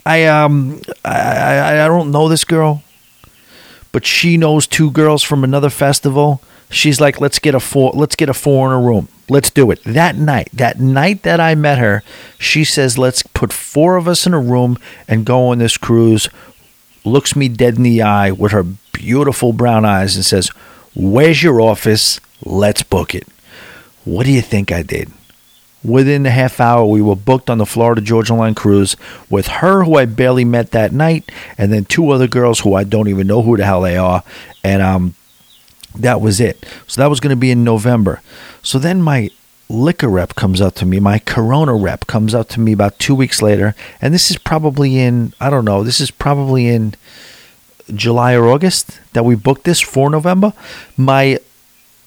I 0.07 0.27
um 0.27 0.83
I, 1.03 1.11
I 1.11 1.85
I 1.85 1.88
don't 1.88 2.11
know 2.11 2.29
this 2.29 2.44
girl 2.44 2.85
but 3.94 4.05
she 4.05 4.37
knows 4.37 4.66
two 4.66 4.90
girls 4.90 5.22
from 5.22 5.44
another 5.44 5.70
festival. 5.70 6.42
She's 6.74 7.00
like, 7.00 7.20
let's 7.20 7.38
get 7.38 7.54
a 7.54 7.60
four, 7.60 7.92
let's 7.94 8.16
get 8.16 8.28
a 8.28 8.34
four 8.34 8.66
in 8.66 8.72
a 8.72 8.84
room. 8.84 9.06
Let's 9.28 9.48
do 9.48 9.70
it. 9.70 9.82
That 9.84 10.16
night, 10.16 10.48
that 10.52 10.80
night 10.80 11.22
that 11.22 11.38
I 11.38 11.54
met 11.54 11.78
her, 11.78 12.02
she 12.37 12.64
says, 12.64 12.98
let's 12.98 13.22
put 13.22 13.52
four 13.52 13.94
of 13.94 14.08
us 14.08 14.26
in 14.26 14.34
a 14.34 14.40
room 14.40 14.78
and 15.06 15.24
go 15.24 15.48
on 15.48 15.58
this 15.58 15.78
cruise. 15.78 16.28
Looks 17.04 17.37
me 17.37 17.48
dead 17.48 17.76
in 17.76 17.84
the 17.84 18.02
eye 18.02 18.32
with 18.32 18.50
her 18.50 18.64
beautiful 18.92 19.52
brown 19.52 19.84
eyes 19.84 20.16
and 20.16 20.24
says, 20.24 20.48
where's 20.96 21.44
your 21.44 21.60
office? 21.60 22.20
Let's 22.44 22.82
book 22.82 23.14
it. 23.14 23.28
What 24.04 24.26
do 24.26 24.32
you 24.32 24.42
think 24.42 24.72
I 24.72 24.82
did? 24.82 25.12
Within 25.84 26.26
a 26.26 26.30
half 26.30 26.60
hour, 26.60 26.84
we 26.87 27.00
were 27.00 27.14
booked 27.14 27.48
on 27.48 27.58
the 27.58 27.66
Florida 27.66 28.00
Georgia 28.00 28.34
Line 28.34 28.54
cruise 28.54 28.96
with 29.30 29.46
her, 29.46 29.84
who 29.84 29.94
I 29.94 30.06
barely 30.06 30.44
met 30.44 30.72
that 30.72 30.92
night, 30.92 31.30
and 31.56 31.72
then 31.72 31.84
two 31.84 32.10
other 32.10 32.26
girls 32.26 32.60
who 32.60 32.74
I 32.74 32.82
don't 32.82 33.08
even 33.08 33.28
know 33.28 33.42
who 33.42 33.56
the 33.56 33.64
hell 33.64 33.82
they 33.82 33.96
are. 33.96 34.24
And 34.64 34.82
um, 34.82 35.14
that 35.94 36.20
was 36.20 36.40
it. 36.40 36.64
So 36.87 37.00
that 37.00 37.11
was 37.11 37.20
going 37.20 37.30
to 37.30 37.37
be 37.37 37.50
in 37.50 37.64
November. 37.64 38.20
So 38.62 38.78
then 38.78 39.02
my 39.02 39.30
liquor 39.68 40.09
rep 40.09 40.35
comes 40.35 40.61
up 40.61 40.74
to 40.74 40.87
me, 40.87 41.00
my 41.00 41.18
Corona 41.20 41.74
rep 41.74 42.07
comes 42.07 42.35
up 42.35 42.48
to 42.50 42.61
me 42.61 42.72
about 42.72 42.98
two 42.98 43.14
weeks 43.14 43.40
later, 43.40 43.74
and 44.00 44.12
this 44.12 44.30
is 44.30 44.37
probably 44.37 44.98
in, 44.98 45.33
I 45.40 45.50
don't 45.50 45.64
know, 45.64 45.83
this 45.83 46.00
is 46.00 46.11
probably 46.11 46.68
in 46.68 46.94
July 47.94 48.35
or 48.35 48.48
August 48.48 49.00
that 49.12 49.24
we 49.24 49.35
booked 49.35 49.64
this 49.64 49.80
for 49.80 50.11
November. 50.11 50.52
My 50.96 51.38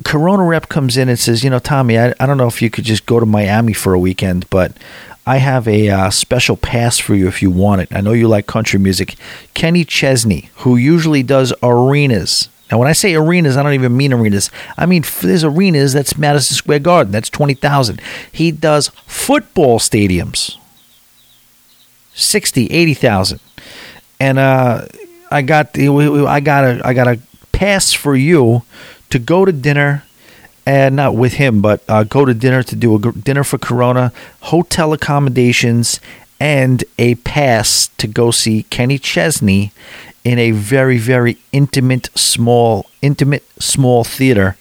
Corona 0.06 0.44
rep 0.44 0.70
comes 0.70 0.98
in 0.98 1.10
and 1.10 1.18
says, 1.18 1.44
you 1.44 1.50
know, 1.50 1.60
Tommy, 1.60 1.98
I, 1.98 2.14
I 2.20 2.26
don't 2.26 2.38
know 2.38 2.48
if 2.48 2.62
you 2.62 2.70
could 2.70 2.84
just 2.84 3.06
go 3.06 3.20
to 3.20 3.26
Miami 3.26 3.74
for 3.74 3.94
a 3.94 4.00
weekend, 4.00 4.50
but 4.50 4.74
I 5.26 5.38
have 5.38 5.68
a 5.68 5.90
uh, 5.90 6.10
special 6.10 6.56
pass 6.56 7.00
for 7.00 7.16
you 7.16 7.28
if 7.28 7.42
you 7.42 7.52
want 7.52 7.82
it. 7.82 7.90
I 7.92 8.02
know 8.02 8.14
you 8.14 8.28
like 8.28 8.48
country 8.48 8.80
music. 8.80 9.16
Kenny 9.54 9.84
Chesney, 9.84 10.50
who 10.58 10.78
usually 10.78 11.24
does 11.24 11.54
arenas. 11.62 12.50
Now, 12.72 12.78
when 12.80 12.88
I 12.88 12.94
say 12.94 13.16
arenas, 13.16 13.56
I 13.56 13.64
don't 13.64 13.74
even 13.74 13.96
mean 13.96 14.14
arenas. 14.14 14.52
I 14.78 14.86
mean, 14.86 15.04
there's 15.22 15.44
arenas 15.44 15.94
that's 15.94 16.18
Madison 16.18 16.56
Square 16.56 16.80
Garden. 16.80 17.12
That's 17.12 17.30
20,000. 17.30 18.02
He 18.32 18.52
does 18.52 18.90
football 19.06 19.80
stadiums, 19.80 20.58
60, 22.14 22.68
80,000. 22.68 23.40
And 24.20 24.40
uh, 24.40 24.86
I 25.32 25.42
got 25.42 25.74
the, 25.74 26.26
I 26.28 26.40
got 26.40 26.64
a 26.66 26.82
I 26.84 26.94
got 26.94 27.08
a 27.08 27.20
pass 27.52 27.94
for 27.94 28.16
you 28.16 28.64
to 29.10 29.20
go 29.20 29.46
to 29.46 29.52
dinner 29.52 30.04
and 30.66 30.96
not 30.96 31.16
with 31.16 31.34
him, 31.34 31.62
but 31.62 31.82
uh, 31.88 32.04
go 32.04 32.26
to 32.26 32.34
dinner 32.34 32.62
to 32.62 32.76
do 32.76 32.96
a 32.96 33.12
dinner 33.14 33.44
for 33.44 33.58
Corona, 33.58 34.12
hotel 34.42 34.92
accommodations, 34.92 36.02
and 36.40 36.84
a 36.98 37.16
pass 37.16 37.88
to 37.98 38.08
go 38.08 38.32
see 38.32 38.64
Kenny 38.64 39.00
Chesney 39.00 39.72
in 40.24 40.40
a 40.40 40.52
very, 40.52 40.98
very 40.98 41.38
intimate, 41.52 42.10
small, 42.18 42.86
intimate, 43.02 43.46
small 43.62 44.04
theater 44.04 44.58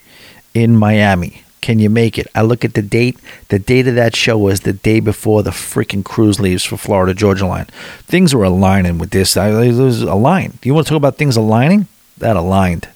in 0.54 0.76
Miami. 0.76 1.42
Can 1.60 1.80
you 1.80 1.90
make 1.90 2.16
it? 2.16 2.28
I 2.34 2.42
look 2.42 2.64
at 2.64 2.74
the 2.74 2.82
date. 2.82 3.18
The 3.48 3.58
date 3.58 3.88
of 3.88 3.96
that 3.96 4.14
show 4.14 4.38
was 4.38 4.60
the 4.60 4.72
day 4.72 5.00
before 5.00 5.42
the 5.42 5.50
freaking 5.50 6.04
cruise 6.04 6.38
leaves 6.38 6.62
for 6.62 6.76
Florida 6.76 7.12
Georgia 7.12 7.46
Line. 7.46 7.66
Things 8.04 8.32
were 8.32 8.44
aligning 8.44 8.98
with 8.98 9.10
this. 9.10 9.36
I, 9.36 9.48
it 9.48 9.74
was 9.74 10.02
aligned. 10.02 10.58
You 10.62 10.74
want 10.74 10.86
to 10.86 10.90
talk 10.90 10.98
about 10.98 11.16
things 11.16 11.36
aligning? 11.36 11.88
That 12.18 12.36
aligned. 12.36 12.88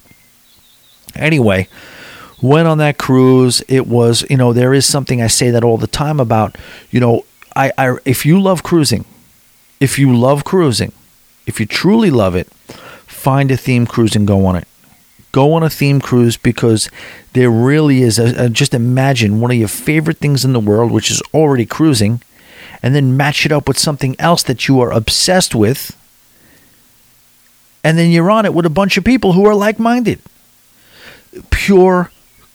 Anyway, 1.16 1.66
went 2.40 2.68
on 2.68 2.78
that 2.78 2.98
cruise. 2.98 3.62
It 3.66 3.88
was, 3.88 4.24
you 4.30 4.36
know, 4.36 4.52
there 4.52 4.72
is 4.72 4.86
something 4.86 5.20
I 5.20 5.26
say 5.26 5.50
that 5.50 5.64
all 5.64 5.76
the 5.76 5.88
time 5.88 6.20
about, 6.20 6.56
you 6.92 7.00
know, 7.00 7.24
I, 7.56 7.72
I 7.76 7.96
if 8.04 8.24
you 8.24 8.40
love 8.40 8.62
cruising, 8.62 9.04
if 9.80 9.98
you 9.98 10.14
love 10.16 10.44
cruising, 10.44 10.92
if 11.46 11.60
you 11.60 11.66
truly 11.66 12.10
love 12.10 12.34
it, 12.34 12.48
find 13.06 13.50
a 13.50 13.56
theme 13.56 13.86
cruise 13.86 14.16
and 14.16 14.26
go 14.26 14.46
on 14.46 14.56
it. 14.56 14.66
Go 15.32 15.52
on 15.52 15.62
a 15.62 15.70
theme 15.70 16.00
cruise 16.00 16.36
because 16.36 16.90
there 17.34 17.50
really 17.50 18.02
is 18.02 18.18
a, 18.18 18.46
a, 18.46 18.48
just 18.48 18.74
imagine 18.74 19.40
one 19.40 19.52
of 19.52 19.56
your 19.56 19.68
favorite 19.68 20.18
things 20.18 20.44
in 20.44 20.52
the 20.52 20.60
world, 20.60 20.90
which 20.90 21.10
is 21.10 21.22
already 21.32 21.66
cruising, 21.66 22.20
and 22.82 22.94
then 22.94 23.16
match 23.16 23.46
it 23.46 23.52
up 23.52 23.68
with 23.68 23.78
something 23.78 24.16
else 24.18 24.42
that 24.42 24.66
you 24.66 24.80
are 24.80 24.90
obsessed 24.90 25.54
with, 25.54 25.96
and 27.84 27.96
then 27.96 28.10
you're 28.10 28.30
on 28.30 28.44
it 28.44 28.54
with 28.54 28.66
a 28.66 28.70
bunch 28.70 28.96
of 28.96 29.04
people 29.04 29.32
who 29.32 29.46
are 29.46 29.54
like 29.54 29.78
minded 29.78 30.20
pure 31.50 32.10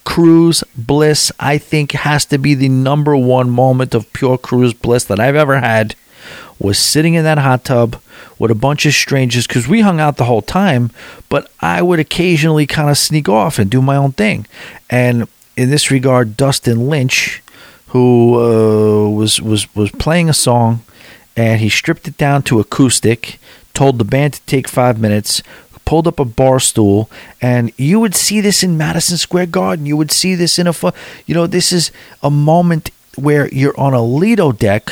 cruise 0.05 0.63
bliss, 0.77 1.31
I 1.39 1.57
think, 1.57 1.91
has 1.91 2.23
to 2.27 2.37
be 2.37 2.53
the 2.53 2.69
number 2.69 3.17
one 3.17 3.49
moment 3.49 3.93
of 3.93 4.13
pure 4.13 4.37
cruise 4.37 4.73
bliss 4.73 5.03
that 5.05 5.19
I've 5.19 5.35
ever 5.35 5.59
had. 5.59 5.95
Was 6.57 6.79
sitting 6.79 7.15
in 7.15 7.25
that 7.25 7.37
hot 7.37 7.65
tub 7.65 8.01
with 8.39 8.49
a 8.49 8.55
bunch 8.55 8.85
of 8.85 8.93
strangers 8.93 9.45
because 9.45 9.67
we 9.67 9.81
hung 9.81 9.99
out 9.99 10.15
the 10.15 10.23
whole 10.23 10.41
time, 10.41 10.89
but 11.27 11.51
I 11.59 11.81
would 11.81 11.99
occasionally 11.99 12.65
kind 12.65 12.89
of 12.89 12.97
sneak 12.97 13.27
off 13.27 13.59
and 13.59 13.69
do 13.69 13.81
my 13.81 13.97
own 13.97 14.13
thing. 14.13 14.47
And 14.89 15.27
in 15.57 15.69
this 15.69 15.91
regard, 15.91 16.37
Dustin 16.37 16.87
Lynch, 16.87 17.41
who 17.87 18.35
uh, 18.39 19.09
was 19.09 19.41
was 19.41 19.73
was 19.75 19.91
playing 19.91 20.29
a 20.29 20.33
song, 20.33 20.81
and 21.35 21.59
he 21.59 21.69
stripped 21.69 22.07
it 22.07 22.17
down 22.17 22.43
to 22.43 22.61
acoustic, 22.61 23.39
told 23.73 23.99
the 23.99 24.05
band 24.05 24.33
to 24.33 24.41
take 24.45 24.67
five 24.67 24.99
minutes, 24.99 25.43
pulled 25.85 26.07
up 26.07 26.19
a 26.19 26.25
bar 26.25 26.59
stool, 26.59 27.09
and 27.41 27.71
you 27.77 27.99
would 27.99 28.15
see 28.15 28.41
this 28.41 28.63
in 28.63 28.77
Madison 28.77 29.17
Square 29.17 29.47
Garden. 29.47 29.85
You 29.85 29.95
would 29.97 30.11
see 30.11 30.35
this 30.35 30.59
in 30.59 30.67
a, 30.67 30.73
you 31.25 31.33
know, 31.35 31.47
this 31.47 31.71
is 31.71 31.91
a 32.21 32.29
moment 32.29 32.89
where 33.15 33.47
you're 33.49 33.79
on 33.79 33.93
a 33.93 34.03
Lido 34.03 34.51
deck 34.51 34.91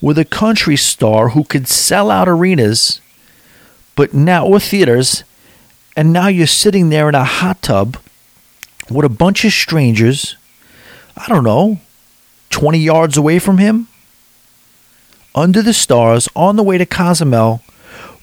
with 0.00 0.18
a 0.18 0.24
country 0.24 0.76
star 0.76 1.30
who 1.30 1.44
could 1.44 1.68
sell 1.68 2.10
out 2.10 2.28
arenas, 2.28 3.00
but 3.94 4.12
now 4.12 4.44
or 4.46 4.58
theaters, 4.58 5.22
and 5.96 6.12
now 6.12 6.26
you're 6.26 6.46
sitting 6.46 6.88
there 6.88 7.08
in 7.08 7.14
a 7.14 7.24
hot 7.24 7.62
tub 7.62 7.98
with 8.90 9.04
a 9.04 9.10
bunch 9.10 9.44
of 9.44 9.52
strangers. 9.52 10.36
I 11.16 11.28
don't 11.28 11.44
know, 11.44 11.78
20 12.50 12.78
yards 12.78 13.16
away 13.16 13.38
from 13.38 13.58
him, 13.58 13.88
under 15.34 15.62
the 15.62 15.72
stars, 15.72 16.28
on 16.34 16.56
the 16.56 16.62
way 16.62 16.78
to 16.78 16.86
Cozumel 16.86 17.62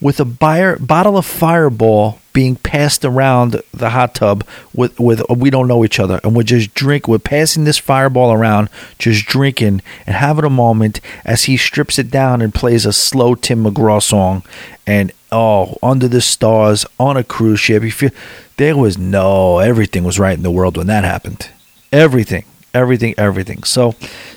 with 0.01 0.19
a 0.19 0.25
buyer, 0.25 0.77
bottle 0.77 1.17
of 1.17 1.25
Fireball 1.25 2.19
being 2.39 2.55
passed 2.55 3.03
around 3.03 3.62
the 3.73 3.89
hot 3.89 4.15
tub 4.15 4.45
with 4.73 4.97
with 4.99 5.21
we 5.29 5.49
don't 5.49 5.67
know 5.67 5.83
each 5.83 5.99
other. 5.99 6.19
And 6.23 6.35
we're 6.35 6.43
just 6.43 6.73
drink 6.73 7.07
we're 7.07 7.19
passing 7.19 7.63
this 7.63 7.77
fireball 7.77 8.31
around 8.31 8.69
just 8.97 9.25
drinking 9.25 9.81
and 10.06 10.15
having 10.15 10.45
a 10.45 10.50
moment 10.50 11.02
as 11.25 11.45
he 11.45 11.58
strips 11.58 12.00
it 12.00 12.10
down 12.12 12.41
and 12.41 12.54
plays 12.54 12.85
a 12.85 12.93
slow 12.93 13.35
Tim 13.35 13.65
McGraw 13.65 14.02
song. 14.02 14.43
And 14.85 15.12
oh 15.31 15.77
under 15.83 16.08
the 16.08 16.21
stars 16.21 16.85
on 17.00 17.17
a 17.17 17.23
cruise 17.23 17.60
ship 17.60 17.83
you 17.83 17.91
feel 17.91 18.12
there 18.58 18.77
was 18.77 18.97
no 18.97 19.60
everything 19.60 20.04
was 20.04 20.17
right 20.17 20.37
in 20.37 20.43
the 20.43 20.52
world 20.52 20.77
when 20.77 20.87
that 20.87 21.04
happened. 21.04 21.50
Everything 21.91 22.45
everything 22.73 23.15
everything. 23.17 23.63
So 23.63 23.95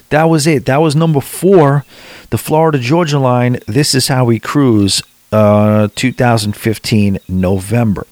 that 0.09 0.25
was 0.25 0.47
it. 0.47 0.65
That 0.67 0.79
was 0.79 0.97
number 0.97 1.21
4 1.21 1.85
the 2.31 2.39
Florida 2.39 2.79
Georgia 2.79 3.19
line 3.19 3.59
this 3.67 3.95
is 3.95 4.09
how 4.09 4.25
we 4.25 4.41
cruise 4.41 5.03
uh, 5.33 5.89
2015 5.95 7.19
November. 7.29 8.07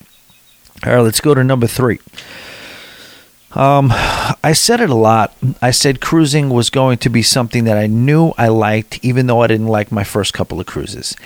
All 0.85 0.95
right, 0.95 1.01
let's 1.03 1.21
go 1.21 1.35
to 1.35 1.45
number 1.45 1.67
three. 1.67 2.01
Um, 3.53 3.89
I 3.91 4.53
said 4.55 4.81
it 4.81 4.91
a 4.91 4.95
lot. 4.95 5.37
I 5.61 5.73
said 5.73 6.01
cruising 6.01 6.51
was 6.51 6.71
going 6.71 6.99
to 6.99 7.11
be 7.11 7.23
something 7.23 7.65
that 7.65 7.77
I 7.77 7.89
knew 7.89 8.33
I 8.39 8.49
liked, 8.49 9.05
even 9.05 9.27
though 9.27 9.43
I 9.43 9.49
didn't 9.49 9.67
like 9.67 9.91
my 9.91 10.05
first 10.05 10.33
couple 10.33 10.61
of 10.61 10.67
cruises. 10.67 11.17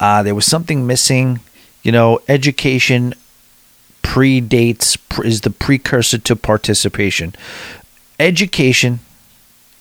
Uh, 0.00 0.22
there 0.22 0.34
was 0.34 0.46
something 0.46 0.86
missing. 0.86 1.40
You 1.82 1.92
know, 1.92 2.20
education 2.26 3.14
predates 4.02 4.96
is 5.24 5.42
the 5.42 5.50
precursor 5.50 6.18
to 6.18 6.36
participation. 6.36 7.34
Education 8.18 9.00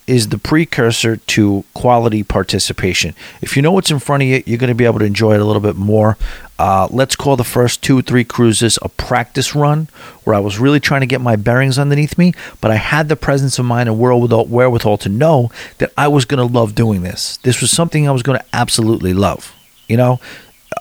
is 0.05 0.29
the 0.29 0.37
precursor 0.37 1.17
to 1.17 1.63
quality 1.73 2.23
participation. 2.23 3.15
If 3.41 3.55
you 3.55 3.61
know 3.61 3.71
what's 3.71 3.91
in 3.91 3.99
front 3.99 4.23
of 4.23 4.29
you, 4.29 4.43
you're 4.45 4.57
going 4.57 4.69
to 4.69 4.75
be 4.75 4.85
able 4.85 4.99
to 4.99 5.05
enjoy 5.05 5.33
it 5.33 5.39
a 5.39 5.45
little 5.45 5.61
bit 5.61 5.75
more. 5.75 6.17
Uh, 6.59 6.87
let's 6.91 7.15
call 7.15 7.35
the 7.35 7.43
first 7.43 7.81
two 7.81 8.01
three 8.01 8.23
cruises 8.23 8.77
a 8.81 8.89
practice 8.89 9.55
run 9.55 9.87
where 10.23 10.35
I 10.35 10.39
was 10.39 10.59
really 10.59 10.79
trying 10.79 11.01
to 11.01 11.07
get 11.07 11.21
my 11.21 11.35
bearings 11.35 11.79
underneath 11.79 12.17
me, 12.17 12.33
but 12.61 12.71
I 12.71 12.75
had 12.75 13.09
the 13.09 13.15
presence 13.15 13.57
of 13.59 13.65
mind 13.65 13.89
and 13.89 13.99
wherewithal 13.99 14.97
to 14.97 15.09
know 15.09 15.49
that 15.77 15.91
I 15.97 16.07
was 16.07 16.25
going 16.25 16.45
to 16.45 16.53
love 16.53 16.75
doing 16.75 17.01
this. 17.01 17.37
This 17.37 17.61
was 17.61 17.71
something 17.71 18.07
I 18.07 18.11
was 18.11 18.23
going 18.23 18.39
to 18.39 18.45
absolutely 18.53 19.13
love, 19.13 19.53
you 19.87 19.97
know? 19.97 20.19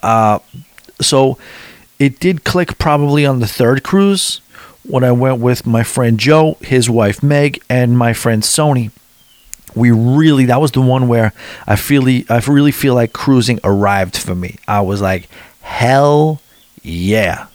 Uh, 0.03 0.41
so 1.01 1.39
it 1.99 2.19
did 2.21 2.45
click 2.45 2.79
probably 2.79 3.25
on 3.25 3.41
the 3.41 3.47
third 3.47 3.83
cruise 3.83 4.41
when 4.85 5.05
I 5.05 5.13
went 5.13 5.41
with 5.41 5.67
my 5.67 5.85
friend 5.85 6.19
Joe, 6.19 6.57
his 6.61 6.91
wife 6.91 7.23
Meg, 7.23 7.63
and 7.69 7.97
my 7.97 8.13
friend 8.13 8.43
Sony 8.43 8.91
we 9.75 9.91
really 9.91 10.47
that 10.47 10.61
was 10.61 10.73
the 10.73 10.81
one 10.81 11.09
where 11.09 11.33
I 11.67 11.77
feel 11.77 12.07
I 12.07 12.43
really 12.47 12.73
feel 12.73 12.95
like 12.95 13.13
cruising 13.13 13.61
arrived 13.65 14.17
for 14.17 14.35
me. 14.35 14.57
I 14.69 14.81
was 14.81 15.01
like, 15.01 15.29
hell 15.61 16.41
yeah, 16.83 17.47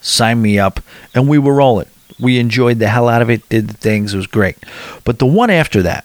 sign 0.00 0.40
me 0.42 0.58
up, 0.58 0.80
and 1.14 1.28
we 1.28 1.38
were 1.38 1.54
rolling. 1.54 1.88
We 2.18 2.38
enjoyed 2.38 2.78
the 2.78 2.88
hell 2.88 3.08
out 3.08 3.22
of 3.22 3.30
it, 3.30 3.48
did 3.48 3.68
the 3.68 3.76
things, 3.76 4.12
it 4.12 4.18
was 4.18 4.26
great. 4.26 4.56
But 5.04 5.18
the 5.18 5.26
one 5.26 5.50
after 5.50 5.82
that, 5.82 6.04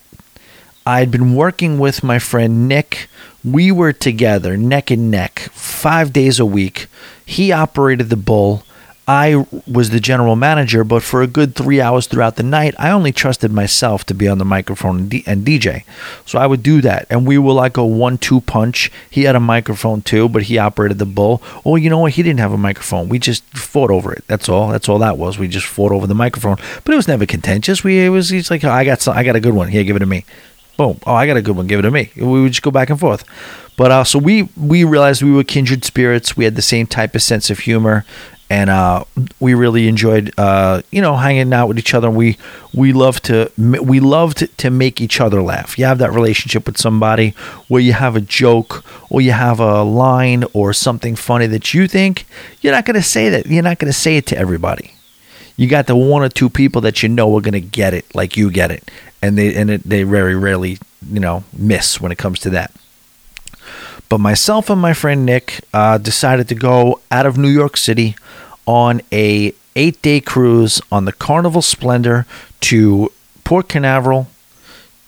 I 0.85 0.99
had 0.99 1.11
been 1.11 1.35
working 1.35 1.79
with 1.79 2.03
my 2.03 2.19
friend 2.19 2.67
Nick. 2.67 3.09
We 3.43 3.71
were 3.71 3.93
together, 3.93 4.55
neck 4.57 4.91
and 4.91 5.11
neck, 5.11 5.39
five 5.51 6.13
days 6.13 6.39
a 6.39 6.45
week. 6.45 6.87
He 7.25 7.51
operated 7.51 8.09
the 8.09 8.15
bull. 8.15 8.63
I 9.07 9.45
was 9.67 9.91
the 9.91 9.99
general 9.99 10.35
manager, 10.35 10.83
but 10.83 11.03
for 11.03 11.21
a 11.21 11.27
good 11.27 11.53
three 11.53 11.79
hours 11.79 12.07
throughout 12.07 12.37
the 12.37 12.43
night, 12.43 12.73
I 12.79 12.89
only 12.89 13.11
trusted 13.11 13.51
myself 13.51 14.03
to 14.05 14.15
be 14.15 14.27
on 14.27 14.39
the 14.39 14.45
microphone 14.45 14.97
and, 14.97 15.09
D- 15.09 15.23
and 15.27 15.45
DJ. 15.45 15.83
So 16.25 16.39
I 16.39 16.47
would 16.47 16.63
do 16.63 16.81
that. 16.81 17.05
And 17.09 17.27
we 17.27 17.37
were 17.37 17.53
like 17.53 17.77
a 17.77 17.85
one 17.85 18.17
two 18.17 18.41
punch. 18.41 18.91
He 19.09 19.23
had 19.25 19.35
a 19.35 19.39
microphone 19.39 20.01
too, 20.01 20.27
but 20.27 20.43
he 20.43 20.57
operated 20.57 20.97
the 20.97 21.05
bull. 21.05 21.41
Oh, 21.63 21.75
you 21.75 21.89
know 21.89 21.99
what? 21.99 22.13
He 22.13 22.23
didn't 22.23 22.39
have 22.39 22.51
a 22.51 22.57
microphone. 22.57 23.07
We 23.07 23.19
just 23.19 23.43
fought 23.55 23.91
over 23.91 24.11
it. 24.11 24.23
That's 24.27 24.49
all. 24.49 24.69
That's 24.69 24.89
all 24.89 24.97
that 24.99 25.19
was. 25.19 25.37
We 25.37 25.47
just 25.47 25.67
fought 25.67 25.91
over 25.91 26.07
the 26.07 26.15
microphone. 26.15 26.57
But 26.83 26.93
it 26.93 26.97
was 26.97 27.07
never 27.07 27.27
contentious. 27.27 27.83
We 27.83 27.99
it 28.05 28.09
was 28.09 28.29
he's 28.29 28.49
like, 28.49 28.63
oh, 28.63 28.71
I 28.71 28.85
got 28.85 29.01
some, 29.01 29.15
I 29.15 29.23
got 29.23 29.35
a 29.35 29.39
good 29.39 29.53
one. 29.53 29.67
Here, 29.67 29.83
give 29.83 29.95
it 29.95 29.99
to 29.99 30.07
me. 30.07 30.25
Boom. 30.77 30.99
Oh, 31.05 31.13
I 31.13 31.27
got 31.27 31.37
a 31.37 31.41
good 31.41 31.55
one. 31.55 31.67
Give 31.67 31.79
it 31.79 31.83
to 31.83 31.91
me. 31.91 32.11
We 32.15 32.41
would 32.41 32.51
just 32.51 32.63
go 32.63 32.71
back 32.71 32.89
and 32.89 32.99
forth. 32.99 33.23
But 33.77 33.91
uh, 33.91 34.03
so 34.03 34.19
we 34.19 34.43
we 34.57 34.83
realized 34.83 35.21
we 35.21 35.31
were 35.31 35.43
kindred 35.43 35.83
spirits. 35.85 36.35
We 36.35 36.45
had 36.45 36.55
the 36.55 36.61
same 36.61 36.87
type 36.87 37.13
of 37.15 37.21
sense 37.21 37.49
of 37.49 37.59
humor, 37.59 38.05
and 38.49 38.69
uh, 38.69 39.03
we 39.39 39.53
really 39.53 39.87
enjoyed 39.87 40.31
uh, 40.37 40.81
you 40.91 41.01
know 41.01 41.15
hanging 41.15 41.51
out 41.53 41.67
with 41.67 41.79
each 41.79 41.93
other. 41.93 42.09
We 42.09 42.37
we 42.73 42.93
love 42.93 43.21
to 43.23 43.51
we 43.57 43.99
loved 43.99 44.57
to 44.57 44.69
make 44.69 45.01
each 45.01 45.19
other 45.19 45.41
laugh. 45.41 45.77
You 45.79 45.85
have 45.85 45.97
that 45.97 46.11
relationship 46.11 46.67
with 46.67 46.77
somebody 46.77 47.31
where 47.67 47.81
you 47.81 47.93
have 47.93 48.15
a 48.15 48.21
joke 48.21 48.83
or 49.09 49.21
you 49.21 49.31
have 49.31 49.59
a 49.59 49.83
line 49.83 50.43
or 50.53 50.73
something 50.73 51.15
funny 51.15 51.47
that 51.47 51.73
you 51.73 51.87
think 51.87 52.25
you're 52.61 52.73
not 52.73 52.85
going 52.85 52.95
to 52.95 53.01
say 53.01 53.29
that. 53.29 53.47
You're 53.47 53.63
not 53.63 53.79
going 53.79 53.91
to 53.91 53.97
say 53.97 54.17
it 54.17 54.25
to 54.27 54.37
everybody. 54.37 54.93
You 55.57 55.67
got 55.67 55.87
the 55.87 55.95
one 55.95 56.21
or 56.21 56.29
two 56.29 56.49
people 56.49 56.81
that 56.81 57.01
you 57.01 57.09
know 57.09 57.35
are 57.35 57.41
going 57.41 57.53
to 57.53 57.61
get 57.61 57.93
it 57.93 58.13
like 58.13 58.37
you 58.37 58.51
get 58.51 58.71
it, 58.71 58.91
and 59.21 59.37
they 59.37 59.55
and 59.55 59.69
it, 59.69 59.83
they 59.83 60.03
very 60.03 60.35
rarely 60.35 60.77
you 61.09 61.19
know 61.19 61.43
miss 61.57 61.99
when 61.99 62.11
it 62.11 62.17
comes 62.17 62.39
to 62.41 62.49
that. 62.51 62.71
But 64.07 64.19
myself 64.19 64.69
and 64.69 64.79
my 64.79 64.93
friend 64.93 65.25
Nick 65.25 65.61
uh, 65.73 65.97
decided 65.97 66.47
to 66.49 66.55
go 66.55 67.01
out 67.09 67.25
of 67.25 67.37
New 67.37 67.49
York 67.49 67.75
City 67.75 68.15
on 68.65 69.01
a 69.11 69.53
eight 69.75 70.01
day 70.01 70.21
cruise 70.21 70.81
on 70.91 71.05
the 71.05 71.11
Carnival 71.13 71.61
Splendor 71.61 72.25
to 72.61 73.11
Port 73.43 73.69
Canaveral 73.69 74.27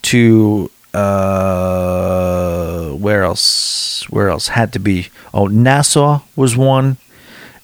to 0.04 0.70
uh, 0.94 2.90
where 2.92 3.24
else? 3.24 4.06
Where 4.10 4.30
else 4.30 4.50
had 4.50 4.74
to 4.74 4.80
be? 4.80 5.10
Oh, 5.34 5.48
Nassau 5.48 6.22
was 6.36 6.56
one, 6.56 6.98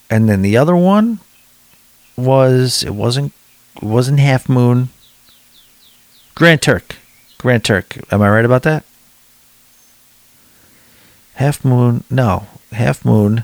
and 0.09 0.27
then 0.29 0.41
the 0.41 0.57
other 0.57 0.75
one 0.75 1.19
was 2.15 2.83
it 2.83 2.93
wasn't 2.93 3.33
wasn't 3.81 4.19
Half 4.19 4.49
Moon. 4.49 4.89
Grand 6.35 6.61
Turk, 6.61 6.95
Grand 7.37 7.63
Turk. 7.63 7.97
Am 8.11 8.21
I 8.21 8.29
right 8.29 8.45
about 8.45 8.63
that? 8.63 8.83
Half 11.35 11.65
Moon, 11.65 12.03
no, 12.09 12.47
Half 12.71 13.05
Moon 13.05 13.43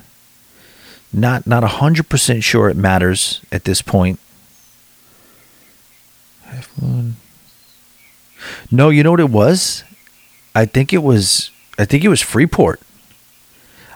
not 1.11 1.47
not 1.47 1.63
hundred 1.63 2.09
percent 2.09 2.43
sure 2.43 2.69
it 2.69 2.77
matters 2.77 3.41
at 3.51 3.63
this 3.63 3.81
point. 3.81 4.19
No, 8.71 8.89
you 8.89 9.03
know 9.03 9.11
what 9.11 9.19
it 9.19 9.29
was? 9.29 9.83
I 10.55 10.65
think 10.65 10.93
it 10.93 11.03
was. 11.03 11.51
I 11.77 11.85
think 11.85 12.03
it 12.03 12.09
was 12.09 12.21
Freeport. 12.21 12.81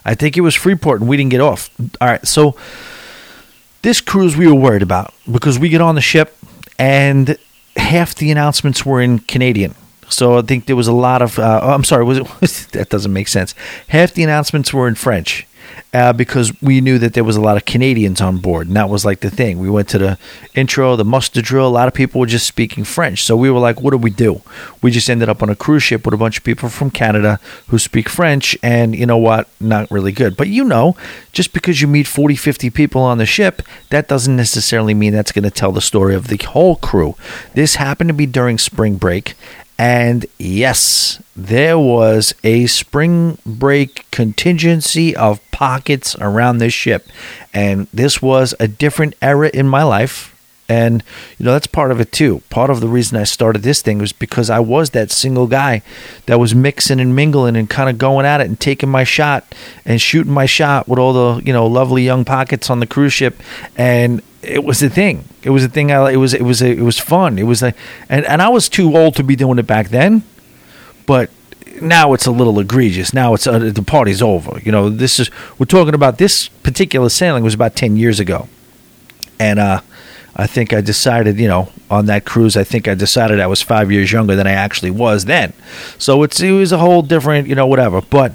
I 0.05 0.16
think 0.16 0.38
it 0.38 0.41
was 0.41 0.55
Freeport, 0.55 0.99
and 0.99 1.09
we 1.09 1.18
didn't 1.18 1.32
get 1.32 1.41
off. 1.41 1.70
All 2.01 2.07
right, 2.07 2.26
so 2.28 2.55
this 3.82 4.01
cruise 4.01 4.36
we 4.36 4.47
were 4.47 4.55
worried 4.55 4.82
about 4.82 5.14
because 5.32 5.57
we 5.59 5.70
get 5.70 5.82
on 5.82 5.95
the 5.95 6.01
ship, 6.01 6.36
and 6.78 7.38
half 7.76 8.16
the 8.16 8.32
announcements 8.32 8.86
were 8.86 9.01
in 9.01 9.20
Canadian. 9.20 9.76
So 10.09 10.38
I 10.38 10.41
think 10.41 10.66
there 10.66 10.76
was 10.76 10.88
a 10.88 10.93
lot 10.93 11.22
of. 11.22 11.39
Uh, 11.39 11.61
I'm 11.64 11.84
sorry, 11.84 12.03
was 12.03 12.18
it? 12.18 12.28
that 12.74 12.89
doesn't 12.89 13.14
make 13.14 13.28
sense. 13.28 13.55
Half 13.88 14.14
the 14.14 14.24
announcements 14.24 14.74
were 14.74 14.88
in 14.88 14.95
French, 14.95 15.47
uh, 15.93 16.13
because 16.13 16.59
we 16.61 16.82
knew 16.82 16.97
that 16.99 17.13
there 17.13 17.24
was 17.24 17.36
a 17.36 17.41
lot 17.41 17.57
of 17.57 17.65
Canadians 17.65 18.21
on 18.21 18.38
board, 18.38 18.67
and 18.67 18.76
that 18.76 18.89
was 18.89 19.05
like 19.05 19.19
the 19.19 19.30
thing. 19.30 19.59
We 19.59 19.69
went 19.69 19.89
to 19.89 19.97
the 19.97 20.17
intro, 20.55 20.95
the 20.95 21.05
muster 21.05 21.41
drill. 21.41 21.67
A 21.67 21.69
lot 21.69 21.88
of 21.88 21.93
people 21.93 22.19
were 22.19 22.28
just 22.28 22.47
speaking 22.47 22.84
French, 22.84 23.24
so 23.24 23.38
we 23.38 23.51
were 23.51 23.59
like, 23.59 23.82
"What 23.82 23.91
do 23.91 23.97
we 23.97 24.09
do?" 24.09 24.41
We 24.82 24.91
just 24.91 25.09
ended 25.09 25.30
up 25.30 25.43
on 25.43 25.49
a 25.49 25.55
cruise 25.55 25.84
ship 25.84 26.05
with 26.05 26.13
a 26.13 26.17
bunch 26.17 26.38
of 26.38 26.43
people 26.43 26.69
from 26.69 26.89
Canada 26.89 27.39
who 27.67 27.78
speak 27.78 28.09
French, 28.09 28.57
and 28.63 28.95
you 28.95 29.05
know 29.05 29.17
what? 29.17 29.47
Not 29.59 29.89
really 29.91 30.11
good. 30.11 30.36
But 30.36 30.47
you 30.47 30.63
know, 30.63 30.95
just 31.32 31.53
because 31.53 31.82
you 31.82 31.88
meet 31.88 32.07
40, 32.07 32.36
50 32.36 32.69
people 32.69 33.01
on 33.01 33.17
the 33.17 33.26
ship, 33.26 33.61
that 33.89 34.07
doesn't 34.07 34.36
necessarily 34.36 34.93
mean 34.93 35.13
that's 35.13 35.32
going 35.32 35.43
to 35.43 35.51
tell 35.51 35.71
the 35.71 35.82
story 35.82 36.15
of 36.15 36.28
the 36.28 36.38
whole 36.38 36.76
crew. 36.78 37.15
This 37.53 37.76
happened 37.76 38.09
to 38.09 38.13
be 38.13 38.26
during 38.26 38.57
spring 38.57 38.95
break, 38.95 39.36
and 39.78 40.26
yes, 40.38 41.21
there 41.36 41.80
was 41.80 42.34
a 42.43 42.67
spring 42.67 43.38
break 43.45 44.09
contingency 44.11 45.15
of 45.15 45.39
pockets 45.51 46.15
around 46.19 46.57
this 46.57 46.74
ship. 46.74 47.07
And 47.53 47.88
this 47.93 48.21
was 48.21 48.53
a 48.59 48.67
different 48.67 49.15
era 49.21 49.49
in 49.53 49.67
my 49.67 49.84
life. 49.84 50.33
And, 50.74 51.03
you 51.38 51.45
know, 51.45 51.51
that's 51.51 51.67
part 51.67 51.91
of 51.91 51.99
it 51.99 52.11
too. 52.11 52.41
Part 52.49 52.69
of 52.69 52.80
the 52.80 52.88
reason 52.88 53.17
I 53.17 53.26
started 53.26 53.61
this 53.61 53.82
thing 53.82 53.99
was 53.99 54.11
because 54.11 54.49
I 54.49 54.59
was 54.59 54.89
that 54.91 55.11
single 55.11 55.45
guy 55.45 55.84
that 56.26 56.39
was 56.39 56.55
mixing 56.55 56.99
and 56.99 57.15
mingling 57.15 57.55
and 57.55 57.69
kind 57.69 57.89
of 57.89 57.97
going 57.97 58.26
at 58.26 58.41
it 58.41 58.47
and 58.47 58.59
taking 58.59 58.89
my 58.89 59.03
shot 59.03 59.43
and 59.86 60.01
shooting 60.01 60.34
my 60.34 60.47
shot 60.47 60.88
with 60.88 60.97
all 60.97 61.13
the, 61.13 61.43
you 61.45 61.53
know, 61.53 61.67
lovely 61.67 62.03
young 62.03 62.26
pockets 62.26 62.69
on 62.69 62.80
the 62.80 62.88
cruise 62.88 63.13
ship. 63.13 63.39
And 63.78 64.21
it 64.41 64.63
was 64.63 64.82
a 64.82 64.89
thing. 64.89 65.26
It 65.43 65.51
was 65.51 65.63
a 65.63 65.69
thing. 65.69 65.91
I 65.91 66.11
it 66.11 66.17
was 66.17 66.34
it 66.34 66.43
was 66.43 66.61
it 66.61 66.80
was 66.80 66.99
fun. 66.99 67.38
It 67.38 67.43
was 67.43 67.61
like, 67.61 67.76
and 68.09 68.26
and 68.26 68.41
I 68.41 68.49
was 68.49 68.67
too 68.67 68.97
old 68.97 69.15
to 69.15 69.24
be 69.24 69.36
doing 69.36 69.59
it 69.59 69.67
back 69.67 69.89
then, 69.89 70.24
but 71.05 71.30
now 71.82 72.13
it's 72.13 72.26
a 72.26 72.32
little 72.32 72.59
egregious. 72.59 73.13
Now 73.13 73.34
it's 73.34 73.47
uh, 73.47 73.59
the 73.59 73.84
party's 73.84 74.21
over. 74.21 74.59
You 74.63 74.71
know, 74.71 74.89
this 74.89 75.19
is 75.19 75.30
we're 75.57 75.65
talking 75.65 75.93
about 75.93 76.17
this 76.17 76.49
particular 76.49 77.09
sailing 77.09 77.43
was 77.43 77.53
about 77.53 77.76
ten 77.76 77.95
years 77.95 78.19
ago, 78.19 78.47
and 79.39 79.59
uh, 79.59 79.82
I 80.36 80.48
think 80.48 80.74
I 80.74 80.82
decided, 80.82 81.40
you 81.40 81.48
know, 81.48 81.70
on 81.92 82.08
that 82.08 82.26
cruise, 82.26 82.58
I 82.58 82.64
think 82.64 82.88
I 82.88 82.96
decided 82.96 83.40
I 83.40 83.48
was 83.48 83.62
five 83.62 83.92
years 83.92 84.12
younger 84.12 84.36
than 84.36 84.48
I 84.48 84.52
actually 84.52 84.92
was 84.92 85.26
then. 85.26 85.54
So 85.98 86.24
it's 86.24 86.42
it 86.42 86.52
was 86.52 86.72
a 86.72 86.80
whole 86.80 87.02
different, 87.02 87.48
you 87.48 87.56
know, 87.56 87.68
whatever. 87.68 88.02
But 88.02 88.34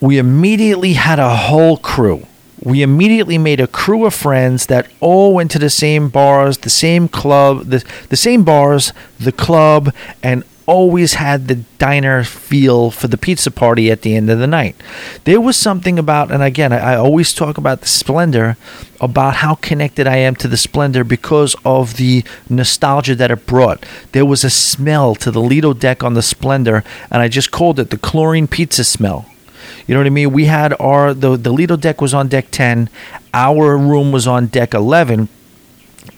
we 0.00 0.18
immediately 0.18 0.94
had 0.94 1.18
a 1.18 1.34
whole 1.34 1.76
crew 1.78 2.26
we 2.62 2.82
immediately 2.82 3.38
made 3.38 3.60
a 3.60 3.66
crew 3.66 4.04
of 4.04 4.14
friends 4.14 4.66
that 4.66 4.86
all 5.00 5.34
went 5.34 5.50
to 5.52 5.58
the 5.58 5.70
same 5.70 6.08
bars, 6.08 6.58
the 6.58 6.70
same 6.70 7.08
club, 7.08 7.66
the, 7.66 7.84
the 8.10 8.16
same 8.16 8.44
bars, 8.44 8.92
the 9.18 9.32
club, 9.32 9.94
and 10.22 10.44
always 10.70 11.14
had 11.14 11.48
the 11.48 11.56
diner 11.78 12.22
feel 12.22 12.92
for 12.92 13.08
the 13.08 13.18
pizza 13.18 13.50
party 13.50 13.90
at 13.90 14.02
the 14.02 14.14
end 14.14 14.30
of 14.30 14.38
the 14.38 14.46
night. 14.46 14.76
There 15.24 15.40
was 15.40 15.56
something 15.56 15.98
about, 15.98 16.30
and 16.30 16.44
again, 16.44 16.72
I, 16.72 16.92
I 16.92 16.96
always 16.96 17.34
talk 17.34 17.58
about 17.58 17.80
the 17.80 17.88
splendor, 17.88 18.56
about 19.00 19.34
how 19.42 19.56
connected 19.56 20.06
I 20.06 20.18
am 20.18 20.36
to 20.36 20.46
the 20.46 20.56
splendor 20.56 21.02
because 21.02 21.56
of 21.64 21.96
the 21.96 22.22
nostalgia 22.48 23.16
that 23.16 23.32
it 23.32 23.46
brought. 23.46 23.84
There 24.12 24.24
was 24.24 24.44
a 24.44 24.50
smell 24.50 25.16
to 25.16 25.32
the 25.32 25.40
Lido 25.40 25.72
deck 25.72 26.04
on 26.04 26.14
the 26.14 26.22
splendor, 26.22 26.84
and 27.10 27.20
I 27.20 27.26
just 27.26 27.50
called 27.50 27.80
it 27.80 27.90
the 27.90 27.98
chlorine 27.98 28.46
pizza 28.46 28.84
smell 28.84 29.26
you 29.86 29.94
know 29.94 30.00
what 30.00 30.06
I 30.06 30.10
mean? 30.10 30.30
We 30.32 30.44
had 30.44 30.72
our 30.78 31.12
the 31.12 31.36
the 31.36 31.52
Lido 31.52 31.76
deck 31.76 32.00
was 32.00 32.14
on 32.14 32.28
deck 32.28 32.52
ten, 32.52 32.88
our 33.34 33.76
room 33.76 34.12
was 34.12 34.24
on 34.26 34.46
deck 34.46 34.72
eleven, 34.72 35.28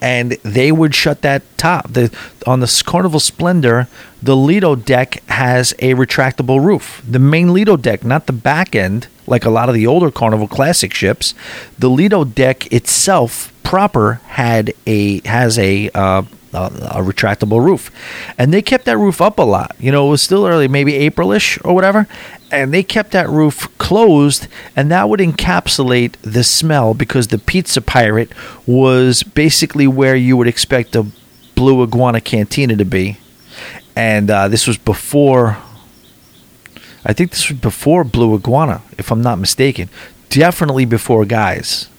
and 0.01 0.33
they 0.43 0.71
would 0.71 0.93
shut 0.93 1.21
that 1.21 1.43
top. 1.57 1.89
The 1.89 2.15
on 2.45 2.59
the 2.59 2.83
Carnival 2.85 3.19
Splendor, 3.19 3.87
the 4.21 4.35
Lido 4.35 4.75
deck 4.75 5.23
has 5.27 5.73
a 5.79 5.93
retractable 5.93 6.63
roof. 6.63 7.01
The 7.09 7.19
main 7.19 7.53
Lido 7.53 7.77
deck, 7.77 8.03
not 8.03 8.27
the 8.27 8.33
back 8.33 8.75
end, 8.75 9.07
like 9.27 9.45
a 9.45 9.49
lot 9.49 9.69
of 9.69 9.75
the 9.75 9.87
older 9.87 10.11
Carnival 10.11 10.47
classic 10.47 10.93
ships. 10.93 11.33
The 11.79 11.89
Lido 11.89 12.23
deck 12.23 12.71
itself 12.71 13.53
proper 13.63 14.21
had 14.27 14.73
a 14.85 15.21
has 15.27 15.57
a 15.57 15.89
uh, 15.93 16.23
a, 16.53 17.01
retractable 17.01 17.63
roof, 17.63 17.91
and 18.37 18.53
they 18.53 18.61
kept 18.61 18.85
that 18.85 18.97
roof 18.97 19.21
up 19.21 19.39
a 19.39 19.43
lot. 19.43 19.75
You 19.79 19.91
know, 19.91 20.07
it 20.07 20.11
was 20.11 20.21
still 20.21 20.45
early, 20.45 20.67
maybe 20.67 20.93
Aprilish 20.93 21.63
or 21.65 21.73
whatever, 21.73 22.07
and 22.51 22.73
they 22.73 22.83
kept 22.83 23.11
that 23.11 23.29
roof 23.29 23.67
closed, 23.77 24.47
and 24.75 24.91
that 24.91 25.09
would 25.09 25.19
encapsulate 25.19 26.13
the 26.21 26.43
smell 26.43 26.93
because 26.93 27.27
the 27.27 27.37
Pizza 27.37 27.81
Pirate 27.81 28.31
was 28.65 29.23
basically 29.23 29.87
where 29.87 30.15
you 30.15 30.37
would 30.37 30.47
expect 30.47 30.95
a 30.95 31.05
Blue 31.55 31.83
Iguana 31.83 32.21
Cantina 32.21 32.75
to 32.75 32.85
be, 32.85 33.17
and 33.95 34.29
uh, 34.29 34.47
this 34.47 34.67
was 34.67 34.77
before. 34.77 35.57
I 37.05 37.11
think 37.11 37.31
this 37.31 37.49
was 37.49 37.59
before 37.59 38.05
Blue 38.05 38.33
Iguana, 38.33 38.81
if 38.97 39.11
I'm 39.11 39.21
not 39.21 39.37
mistaken. 39.37 39.89
Definitely 40.29 40.85
before 40.85 41.25
Guys 41.25 41.89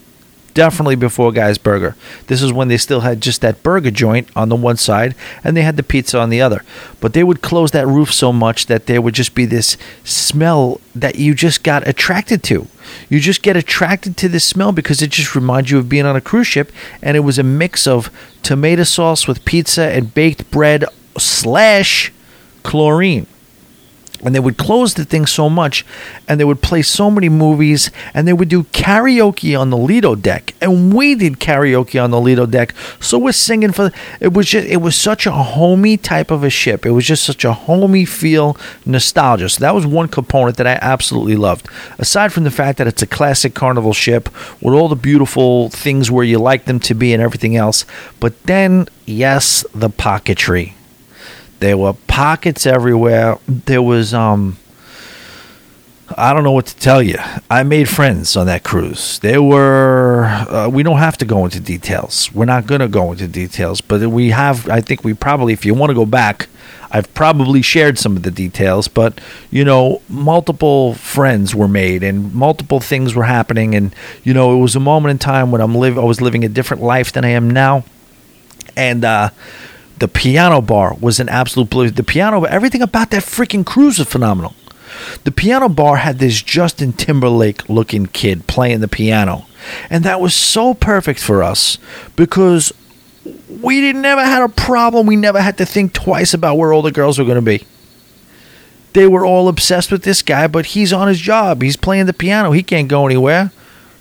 definitely 0.55 0.95
before 0.95 1.33
Guy's 1.33 1.59
Burger. 1.59 1.97
This 2.29 2.41
is 2.41 2.53
when 2.53 2.69
they 2.69 2.77
still 2.77 3.01
had 3.01 3.21
just 3.21 3.41
that 3.43 3.63
burger 3.63 3.91
joint 3.91 4.29
on 4.35 4.49
the 4.49 4.57
one 4.57 4.77
side 4.77 5.15
and 5.43 5.57
they 5.57 5.63
had 5.63 5.77
the 5.77 5.83
pizza 5.83 6.19
on 6.19 6.31
the 6.31 6.41
other. 6.41 6.63
But 7.01 7.13
they 7.13 7.25
would 7.25 7.43
close 7.43 7.73
that 7.73 7.87
roof 7.87 8.13
so 8.13 8.33
much 8.33 8.67
that 8.67 8.87
there 8.87 9.03
would 9.03 9.15
just 9.15 9.35
be 9.35 9.45
this 9.45 9.77
smell 10.05 10.81
that 10.95 11.17
you 11.17 11.35
just 11.35 11.63
got 11.63 11.87
attracted 11.87 12.43
to. 12.45 12.69
You 13.09 13.21
just 13.21 13.43
get 13.43 13.57
attracted 13.57 14.17
to 14.19 14.29
this 14.29 14.45
smell 14.45 14.73
because 14.73 15.03
it 15.03 15.11
just 15.11 15.35
reminds 15.35 15.71
you 15.71 15.79
of 15.79 15.89
being 15.89 16.07
on 16.07 16.17
a 16.17 16.21
cruise 16.21 16.47
ship 16.47 16.73
and 17.03 17.17
it 17.17 17.21
was 17.21 17.39
a 17.39 17.43
mix 17.43 17.87
of 17.87 18.11
tomato 18.43 18.85
sauce 18.85 19.27
with 19.27 19.45
pizza 19.45 19.91
and 19.91 20.15
baked 20.15 20.51
bread 20.51 20.85
slash 21.19 22.13
chlorine 22.63 23.27
and 24.23 24.35
they 24.35 24.41
would 24.41 24.57
close 24.57 24.95
the 24.95 25.05
thing 25.05 25.27
so 25.27 25.51
much 25.51 25.85
and 26.29 26.41
they 26.41 26.45
would 26.45 26.63
play 26.63 26.83
so 26.83 27.11
many 27.11 27.29
movies 27.29 27.91
and 28.15 28.27
they 28.27 28.33
would 28.33 28.49
do 28.49 28.65
karaoke 28.65 29.59
on 29.59 29.71
the 29.71 29.77
lido 29.77 30.15
deck. 30.15 30.55
And 30.61 30.95
we 30.95 31.15
did 31.15 31.35
karaoke 31.35 32.03
on 32.03 32.11
the 32.11 32.21
lido 32.21 32.47
deck 32.47 32.75
so 33.01 33.19
we're 33.19 33.33
singing 33.33 33.73
for 33.73 33.91
it 34.21 34.33
was 34.33 34.47
just 34.47 34.67
it 34.67 34.79
was 34.79 34.97
such 34.97 35.27
a 35.27 35.33
homey 35.33 35.97
type 35.97 36.31
of 36.31 36.45
a 36.45 36.51
ship. 36.51 36.87
It 36.87 36.93
was 36.93 37.07
just 37.07 37.25
such 37.25 37.45
a 37.45 37.53
homey 37.53 38.05
feel 38.05 38.57
nostalgia. 38.87 39.49
So 39.49 39.61
that 39.61 39.75
was 39.75 39.87
one 39.87 40.09
component 40.09 40.57
that 40.57 40.67
i 40.67 40.79
absolutely 40.81 41.37
loved. 41.37 41.69
Aside 41.99 42.33
from 42.33 42.45
the 42.45 42.51
fact 42.51 42.79
that 42.79 42.87
it's 42.87 43.03
a 43.03 43.07
classic 43.07 43.55
carnival 43.55 43.93
ship 43.93 44.29
with 44.61 44.75
all 44.75 44.89
the 44.89 44.97
beautiful 44.97 45.69
things 45.71 46.11
where 46.11 46.25
you 46.25 46.39
like 46.39 46.65
them 46.65 46.81
to 46.81 46.95
be 46.95 47.13
and 47.13 47.23
everything 47.23 47.57
else. 47.57 47.85
But 48.21 48.41
then 48.45 48.89
yes 49.07 49.65
the 49.75 49.91
pocketry 49.91 50.75
there 51.65 51.79
were 51.79 51.95
pockets 51.95 52.67
everywhere. 52.67 53.39
There 53.49 53.81
was 53.81 54.13
um 54.13 54.59
I 56.15 56.35
don't 56.35 56.45
know 56.45 56.53
what 56.53 56.67
to 56.67 56.77
tell 56.77 57.03
you. 57.03 57.17
I 57.51 57.63
made 57.63 57.89
friends 57.89 58.37
on 58.37 58.47
that 58.49 58.63
cruise. 58.65 59.19
There 59.21 59.43
were 59.43 60.25
uh, 60.27 60.69
we 60.69 60.83
don't 60.83 60.99
have 60.99 61.17
to 61.19 61.25
go 61.25 61.43
into 61.47 61.61
details. 61.61 62.31
We're 62.35 62.45
not 62.45 62.67
going 62.67 62.83
to 62.83 62.89
go 62.89 63.13
into 63.13 63.27
details, 63.27 63.81
but 63.81 64.03
we 64.03 64.29
have 64.29 64.69
I 64.69 64.83
think 64.83 65.05
we 65.05 65.15
probably 65.15 65.55
if 65.55 65.65
you 65.65 65.73
want 65.73 65.89
to 65.89 65.95
go 65.95 66.05
back, 66.05 66.49
I've 66.91 67.13
probably 67.15 67.63
shared 67.63 67.99
some 67.99 68.15
of 68.15 68.25
the 68.25 68.31
details, 68.31 68.87
but 68.87 69.19
you 69.51 69.65
know, 69.65 70.03
multiple 70.11 70.93
friends 70.93 71.55
were 71.55 71.67
made 71.67 72.03
and 72.03 72.35
multiple 72.35 72.81
things 72.81 73.15
were 73.15 73.25
happening 73.25 73.75
and 73.75 73.95
you 74.23 74.35
know, 74.35 74.55
it 74.55 74.61
was 74.61 74.77
a 74.77 74.81
moment 74.81 75.13
in 75.13 75.19
time 75.19 75.51
when 75.51 75.63
I'm 75.63 75.75
live 75.75 75.97
I 75.99 76.05
was 76.05 76.21
living 76.21 76.45
a 76.45 76.49
different 76.51 76.83
life 76.83 77.13
than 77.13 77.25
I 77.25 77.31
am 77.31 77.51
now. 77.51 77.85
And 78.77 79.03
uh 79.03 79.31
the 79.99 80.09
piano 80.09 80.61
bar 80.61 80.97
was 81.01 81.21
an 81.21 81.29
absolute 81.29 81.71
blue. 81.71 81.91
The 81.91 82.03
piano, 82.03 82.45
everything 82.45 82.83
about 82.83 83.11
that 83.11 83.23
freaking 83.23 83.65
cruise 83.65 83.99
was 83.99 84.09
phenomenal. 84.09 84.55
The 85.25 85.33
piano 85.33 85.69
bar 85.69 85.97
had 85.97 86.19
this 86.19 86.43
Justin 86.43 86.93
Timberlake 86.93 87.69
looking 87.69 88.07
kid 88.07 88.47
playing 88.47 88.81
the 88.81 88.89
piano. 88.89 89.47
And 89.91 90.05
that 90.05 90.21
was 90.21 90.35
so 90.35 90.75
perfect 90.75 91.21
for 91.21 91.43
us 91.43 91.79
because 92.17 92.73
we 93.49 93.81
didn't 93.81 94.03
never 94.03 94.25
had 94.25 94.43
a 94.43 94.49
problem. 94.49 95.07
We 95.07 95.17
never 95.17 95.41
had 95.41 95.59
to 95.59 95.67
think 95.67 95.93
twice 95.93 96.35
about 96.35 96.57
where 96.57 96.73
all 96.73 96.83
the 96.83 96.93
girls 96.93 97.19
were 97.19 97.25
going 97.25 97.37
to 97.37 97.43
be. 97.43 97.65
They 98.93 99.07
were 99.07 99.27
all 99.27 99.49
obsessed 99.49 99.91
with 99.91 100.05
this 100.05 100.23
guy, 100.23 100.47
but 100.47 100.67
he's 100.67 100.93
on 100.93 101.09
his 101.09 101.19
job. 101.19 101.63
He's 101.63 101.77
playing 101.77 102.07
the 102.07 102.13
piano. 102.13 102.53
He 102.53 102.63
can't 102.63 102.89
go 102.89 103.07
anywhere. 103.07 103.51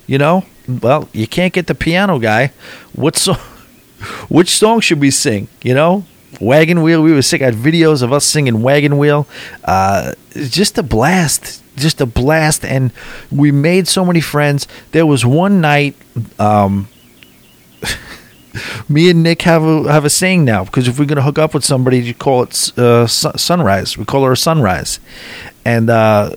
You 0.05 0.17
know? 0.17 0.45
Well, 0.67 1.09
you 1.13 1.27
can't 1.27 1.53
get 1.53 1.67
the 1.67 1.75
piano 1.75 2.19
guy. 2.19 2.51
What's 2.93 3.21
so 3.21 3.37
which 4.29 4.49
song 4.49 4.79
should 4.79 4.99
we 4.99 5.11
sing? 5.11 5.47
You 5.61 5.73
know, 5.73 6.05
Wagon 6.39 6.81
Wheel. 6.81 7.01
We 7.01 7.13
were 7.13 7.21
sick. 7.21 7.41
I 7.41 7.45
had 7.45 7.55
videos 7.55 8.01
of 8.01 8.11
us 8.11 8.25
singing 8.25 8.61
Wagon 8.61 8.97
Wheel. 8.97 9.27
Uh, 9.63 10.13
just 10.33 10.77
a 10.77 10.83
blast. 10.83 11.61
Just 11.75 12.01
a 12.01 12.05
blast, 12.05 12.63
and 12.63 12.91
we 13.31 13.51
made 13.51 13.87
so 13.87 14.05
many 14.05 14.21
friends. 14.21 14.67
There 14.91 15.07
was 15.07 15.25
one 15.25 15.59
night, 15.59 15.95
um, 16.37 16.87
me 18.89 19.09
and 19.09 19.23
Nick 19.23 19.41
have 19.41 19.63
a 19.63 19.91
have 19.91 20.05
a 20.05 20.09
saying 20.11 20.45
now 20.45 20.65
because 20.65 20.87
if 20.87 20.99
we're 20.99 21.05
gonna 21.05 21.23
hook 21.23 21.39
up 21.39 21.55
with 21.55 21.65
somebody, 21.65 21.99
you 21.99 22.13
call 22.13 22.43
it 22.43 22.77
uh, 22.77 23.07
sunrise. 23.07 23.97
We 23.97 24.05
call 24.05 24.23
her 24.25 24.33
a 24.33 24.37
sunrise, 24.37 24.99
and 25.65 25.89
uh, 25.89 26.35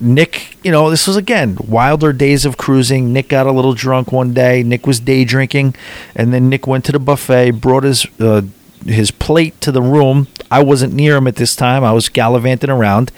Nick, 0.00 0.56
you 0.62 0.70
know, 0.70 0.90
this 0.90 1.06
was 1.06 1.16
again 1.16 1.56
wilder 1.66 2.12
days 2.12 2.44
of 2.44 2.56
cruising. 2.56 3.12
Nick 3.12 3.28
got 3.28 3.46
a 3.46 3.52
little 3.52 3.74
drunk 3.74 4.12
one 4.12 4.32
day. 4.32 4.62
Nick 4.62 4.86
was 4.86 5.00
day 5.00 5.24
drinking, 5.24 5.74
and 6.14 6.32
then 6.32 6.48
Nick 6.48 6.66
went 6.66 6.84
to 6.86 6.92
the 6.92 6.98
buffet, 7.00 7.52
brought 7.52 7.84
his 7.84 8.06
uh, 8.20 8.42
his 8.86 9.10
plate 9.10 9.60
to 9.60 9.72
the 9.72 9.82
room. 9.82 10.28
I 10.50 10.62
wasn't 10.62 10.94
near 10.94 11.16
him 11.16 11.26
at 11.26 11.36
this 11.36 11.56
time. 11.56 11.84
I 11.84 11.92
was 11.92 12.08
gallivanting 12.08 12.70
around, 12.70 13.12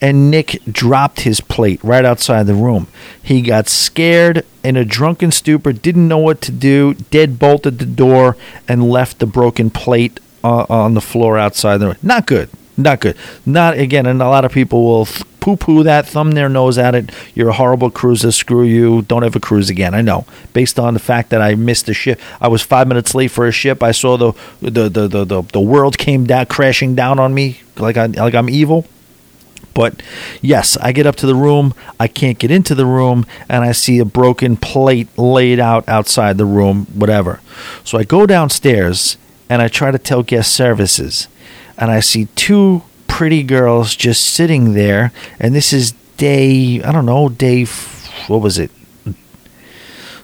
and 0.00 0.30
Nick 0.30 0.60
dropped 0.70 1.20
his 1.20 1.40
plate 1.40 1.82
right 1.82 2.04
outside 2.04 2.46
the 2.46 2.54
room. 2.54 2.88
He 3.22 3.40
got 3.40 3.68
scared 3.68 4.44
in 4.62 4.76
a 4.76 4.84
drunken 4.84 5.30
stupor, 5.30 5.72
didn't 5.72 6.08
know 6.08 6.18
what 6.18 6.40
to 6.42 6.52
do, 6.52 6.94
dead 6.94 7.38
bolted 7.38 7.78
the 7.78 7.86
door, 7.86 8.36
and 8.68 8.90
left 8.90 9.18
the 9.18 9.26
broken 9.26 9.70
plate 9.70 10.20
uh, 10.42 10.66
on 10.68 10.94
the 10.94 11.00
floor 11.00 11.38
outside 11.38 11.78
the 11.78 11.86
room. 11.86 11.96
Not 12.02 12.26
good. 12.26 12.50
Not 12.76 13.00
good. 13.00 13.16
Not 13.46 13.78
again, 13.78 14.06
and 14.06 14.20
a 14.20 14.28
lot 14.28 14.44
of 14.44 14.52
people 14.52 14.84
will 14.84 15.06
poo 15.40 15.56
poo 15.56 15.82
that, 15.84 16.08
thumb 16.08 16.32
their 16.32 16.48
nose 16.48 16.78
at 16.78 16.94
it. 16.94 17.10
You're 17.34 17.50
a 17.50 17.54
horrible 17.54 17.90
cruiser. 17.90 18.32
Screw 18.32 18.64
you. 18.64 19.02
Don't 19.02 19.22
ever 19.22 19.38
cruise 19.38 19.70
again. 19.70 19.94
I 19.94 20.00
know. 20.00 20.26
Based 20.52 20.78
on 20.78 20.94
the 20.94 21.00
fact 21.00 21.30
that 21.30 21.40
I 21.40 21.54
missed 21.54 21.88
a 21.88 21.94
ship, 21.94 22.20
I 22.40 22.48
was 22.48 22.62
five 22.62 22.88
minutes 22.88 23.14
late 23.14 23.30
for 23.30 23.46
a 23.46 23.52
ship. 23.52 23.82
I 23.82 23.92
saw 23.92 24.16
the 24.16 24.32
the 24.60 24.88
the 24.88 25.08
the, 25.08 25.24
the, 25.24 25.42
the 25.42 25.60
world 25.60 25.98
came 25.98 26.24
down 26.24 26.46
crashing 26.46 26.94
down 26.94 27.18
on 27.18 27.32
me 27.34 27.60
like 27.76 27.96
I 27.96 28.06
like 28.06 28.34
I'm 28.34 28.50
evil. 28.50 28.86
But 29.74 30.02
yes, 30.40 30.76
I 30.76 30.92
get 30.92 31.06
up 31.06 31.16
to 31.16 31.26
the 31.26 31.34
room. 31.34 31.74
I 31.98 32.06
can't 32.06 32.38
get 32.38 32.50
into 32.50 32.74
the 32.74 32.86
room, 32.86 33.26
and 33.48 33.64
I 33.64 33.72
see 33.72 33.98
a 33.98 34.04
broken 34.04 34.56
plate 34.56 35.08
laid 35.18 35.58
out 35.58 35.88
outside 35.88 36.38
the 36.38 36.44
room, 36.44 36.86
whatever. 36.94 37.40
So 37.82 37.98
I 37.98 38.04
go 38.04 38.24
downstairs 38.24 39.18
and 39.48 39.60
I 39.60 39.68
try 39.68 39.90
to 39.90 39.98
tell 39.98 40.22
guest 40.22 40.54
services, 40.54 41.28
and 41.78 41.90
I 41.90 42.00
see 42.00 42.26
two 42.34 42.82
pretty 43.06 43.42
girls 43.42 43.94
just 43.94 44.26
sitting 44.26 44.74
there, 44.74 45.12
and 45.38 45.54
this 45.54 45.72
is 45.72 45.92
day 46.16 46.82
I 46.82 46.92
don't 46.92 47.06
know 47.06 47.28
day 47.28 47.64
what 48.28 48.40
was 48.40 48.58
it? 48.58 48.70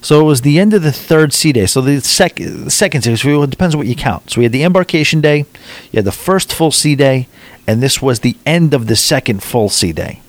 So 0.03 0.21
it 0.21 0.25
was 0.25 0.41
the 0.41 0.59
end 0.59 0.73
of 0.73 0.83
the 0.83 0.93
third 0.93 1.33
sea 1.33 1.53
day. 1.53 1.67
So 1.67 1.81
the 1.81 2.01
second 2.01 2.73
second 2.73 3.03
sea. 3.03 3.17
So 3.17 3.43
it 3.43 3.51
depends 3.51 3.77
what 3.77 3.87
you 3.87 3.95
count. 3.95 4.31
So 4.31 4.39
we 4.39 4.45
had 4.45 4.53
the 4.53 4.65
embarkation 4.65 5.21
day, 5.21 5.45
you 5.93 5.99
had 5.99 6.05
the 6.05 6.13
first 6.13 6.53
full 6.53 6.71
sea 6.71 6.97
day, 6.97 7.29
and 7.67 7.83
this 7.83 8.01
was 8.01 8.21
the 8.21 8.37
end 8.47 8.73
of 8.75 8.87
the 8.87 8.97
second 8.97 9.43
full 9.43 9.69
sea 9.69 9.93
day. 9.93 10.23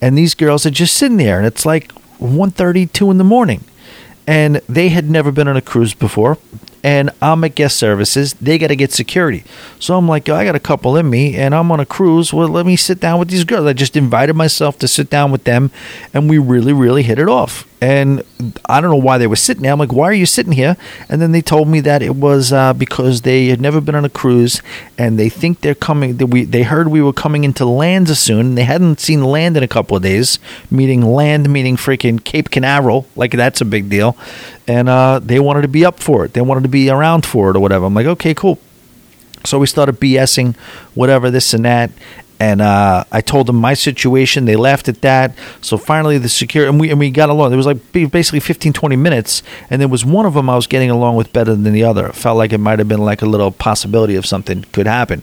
And 0.00 0.16
these 0.16 0.34
girls 0.34 0.64
are 0.64 0.70
just 0.70 0.96
sitting 0.96 1.18
there, 1.18 1.38
and 1.38 1.46
it's 1.46 1.66
like 1.66 1.92
1.30, 2.20 2.92
2 2.92 3.10
in 3.10 3.18
the 3.18 3.24
morning, 3.24 3.64
and 4.26 4.62
they 4.68 4.88
had 4.88 5.10
never 5.10 5.30
been 5.32 5.48
on 5.48 5.56
a 5.56 5.60
cruise 5.60 5.92
before 5.92 6.38
and 6.82 7.10
I'm 7.20 7.44
at 7.44 7.54
guest 7.54 7.76
services. 7.76 8.34
They 8.34 8.58
got 8.58 8.68
to 8.68 8.76
get 8.76 8.92
security. 8.92 9.44
So 9.80 9.96
I'm 9.96 10.08
like, 10.08 10.28
I 10.28 10.44
got 10.44 10.54
a 10.54 10.60
couple 10.60 10.96
in 10.96 11.10
me 11.10 11.34
and 11.36 11.54
I'm 11.54 11.70
on 11.72 11.80
a 11.80 11.86
cruise. 11.86 12.32
Well, 12.32 12.48
let 12.48 12.66
me 12.66 12.76
sit 12.76 13.00
down 13.00 13.18
with 13.18 13.28
these 13.28 13.44
girls. 13.44 13.66
I 13.66 13.72
just 13.72 13.96
invited 13.96 14.34
myself 14.34 14.78
to 14.80 14.88
sit 14.88 15.10
down 15.10 15.30
with 15.30 15.44
them 15.44 15.70
and 16.14 16.28
we 16.28 16.38
really, 16.38 16.72
really 16.72 17.02
hit 17.02 17.18
it 17.18 17.28
off. 17.28 17.66
And 17.80 18.24
I 18.68 18.80
don't 18.80 18.90
know 18.90 18.96
why 18.96 19.18
they 19.18 19.28
were 19.28 19.36
sitting 19.36 19.62
there. 19.62 19.72
I'm 19.72 19.78
like, 19.78 19.92
why 19.92 20.06
are 20.06 20.14
you 20.14 20.26
sitting 20.26 20.52
here? 20.52 20.76
And 21.08 21.22
then 21.22 21.30
they 21.30 21.40
told 21.40 21.68
me 21.68 21.78
that 21.80 22.02
it 22.02 22.16
was 22.16 22.52
uh, 22.52 22.72
because 22.72 23.22
they 23.22 23.46
had 23.46 23.60
never 23.60 23.80
been 23.80 23.94
on 23.94 24.04
a 24.04 24.08
cruise 24.08 24.60
and 24.96 25.16
they 25.16 25.28
think 25.28 25.60
they're 25.60 25.76
coming. 25.76 26.16
We 26.18 26.44
they 26.44 26.64
heard 26.64 26.88
we 26.88 27.00
were 27.00 27.12
coming 27.12 27.44
into 27.44 27.64
land 27.64 28.08
soon. 28.08 28.46
And 28.46 28.58
they 28.58 28.64
hadn't 28.64 28.98
seen 28.98 29.22
land 29.22 29.56
in 29.56 29.62
a 29.62 29.68
couple 29.68 29.96
of 29.96 30.02
days. 30.02 30.40
Meeting 30.72 31.02
land, 31.02 31.48
meaning 31.48 31.76
freaking 31.76 32.22
Cape 32.22 32.50
Canaveral, 32.50 33.06
like 33.14 33.30
that's 33.30 33.60
a 33.60 33.64
big 33.64 33.88
deal. 33.88 34.16
And 34.66 34.88
uh, 34.88 35.20
they 35.20 35.38
wanted 35.38 35.62
to 35.62 35.68
be 35.68 35.84
up 35.84 36.00
for 36.00 36.24
it. 36.24 36.32
They 36.32 36.40
wanted 36.40 36.64
to 36.64 36.67
be 36.68 36.90
around 36.90 37.26
for 37.26 37.50
it 37.50 37.56
or 37.56 37.60
whatever. 37.60 37.86
I'm 37.86 37.94
like, 37.94 38.06
okay, 38.06 38.34
cool. 38.34 38.58
So 39.44 39.58
we 39.58 39.66
started 39.66 40.00
BSing, 40.00 40.56
whatever, 40.94 41.30
this 41.30 41.54
and 41.54 41.64
that 41.64 41.90
and 42.40 42.60
uh, 42.60 43.04
I 43.10 43.20
told 43.20 43.46
them 43.48 43.56
my 43.56 43.74
situation. 43.74 44.44
They 44.44 44.56
laughed 44.56 44.88
at 44.88 45.00
that. 45.02 45.34
So 45.60 45.76
finally, 45.76 46.18
the 46.18 46.28
security 46.28 46.68
and 46.68 46.80
we 46.80 46.90
and 46.90 46.98
we 46.98 47.10
got 47.10 47.30
along. 47.30 47.50
There 47.50 47.56
was 47.56 47.66
like 47.66 47.92
basically 47.92 48.40
15, 48.40 48.72
20 48.72 48.96
minutes, 48.96 49.42
and 49.70 49.80
there 49.80 49.88
was 49.88 50.04
one 50.04 50.26
of 50.26 50.34
them 50.34 50.48
I 50.48 50.54
was 50.54 50.66
getting 50.66 50.90
along 50.90 51.16
with 51.16 51.32
better 51.32 51.54
than 51.54 51.72
the 51.72 51.84
other. 51.84 52.06
It 52.06 52.14
felt 52.14 52.36
like 52.36 52.52
it 52.52 52.58
might 52.58 52.78
have 52.78 52.88
been 52.88 53.04
like 53.04 53.22
a 53.22 53.26
little 53.26 53.50
possibility 53.50 54.14
of 54.16 54.24
something 54.24 54.64
could 54.72 54.86
happen, 54.86 55.22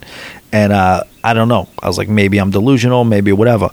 and 0.51 0.73
uh, 0.73 1.03
I 1.23 1.33
don't 1.33 1.47
know. 1.47 1.69
I 1.81 1.87
was 1.87 1.97
like, 1.97 2.09
maybe 2.09 2.37
I'm 2.37 2.51
delusional, 2.51 3.03
maybe 3.05 3.31
whatever. 3.31 3.69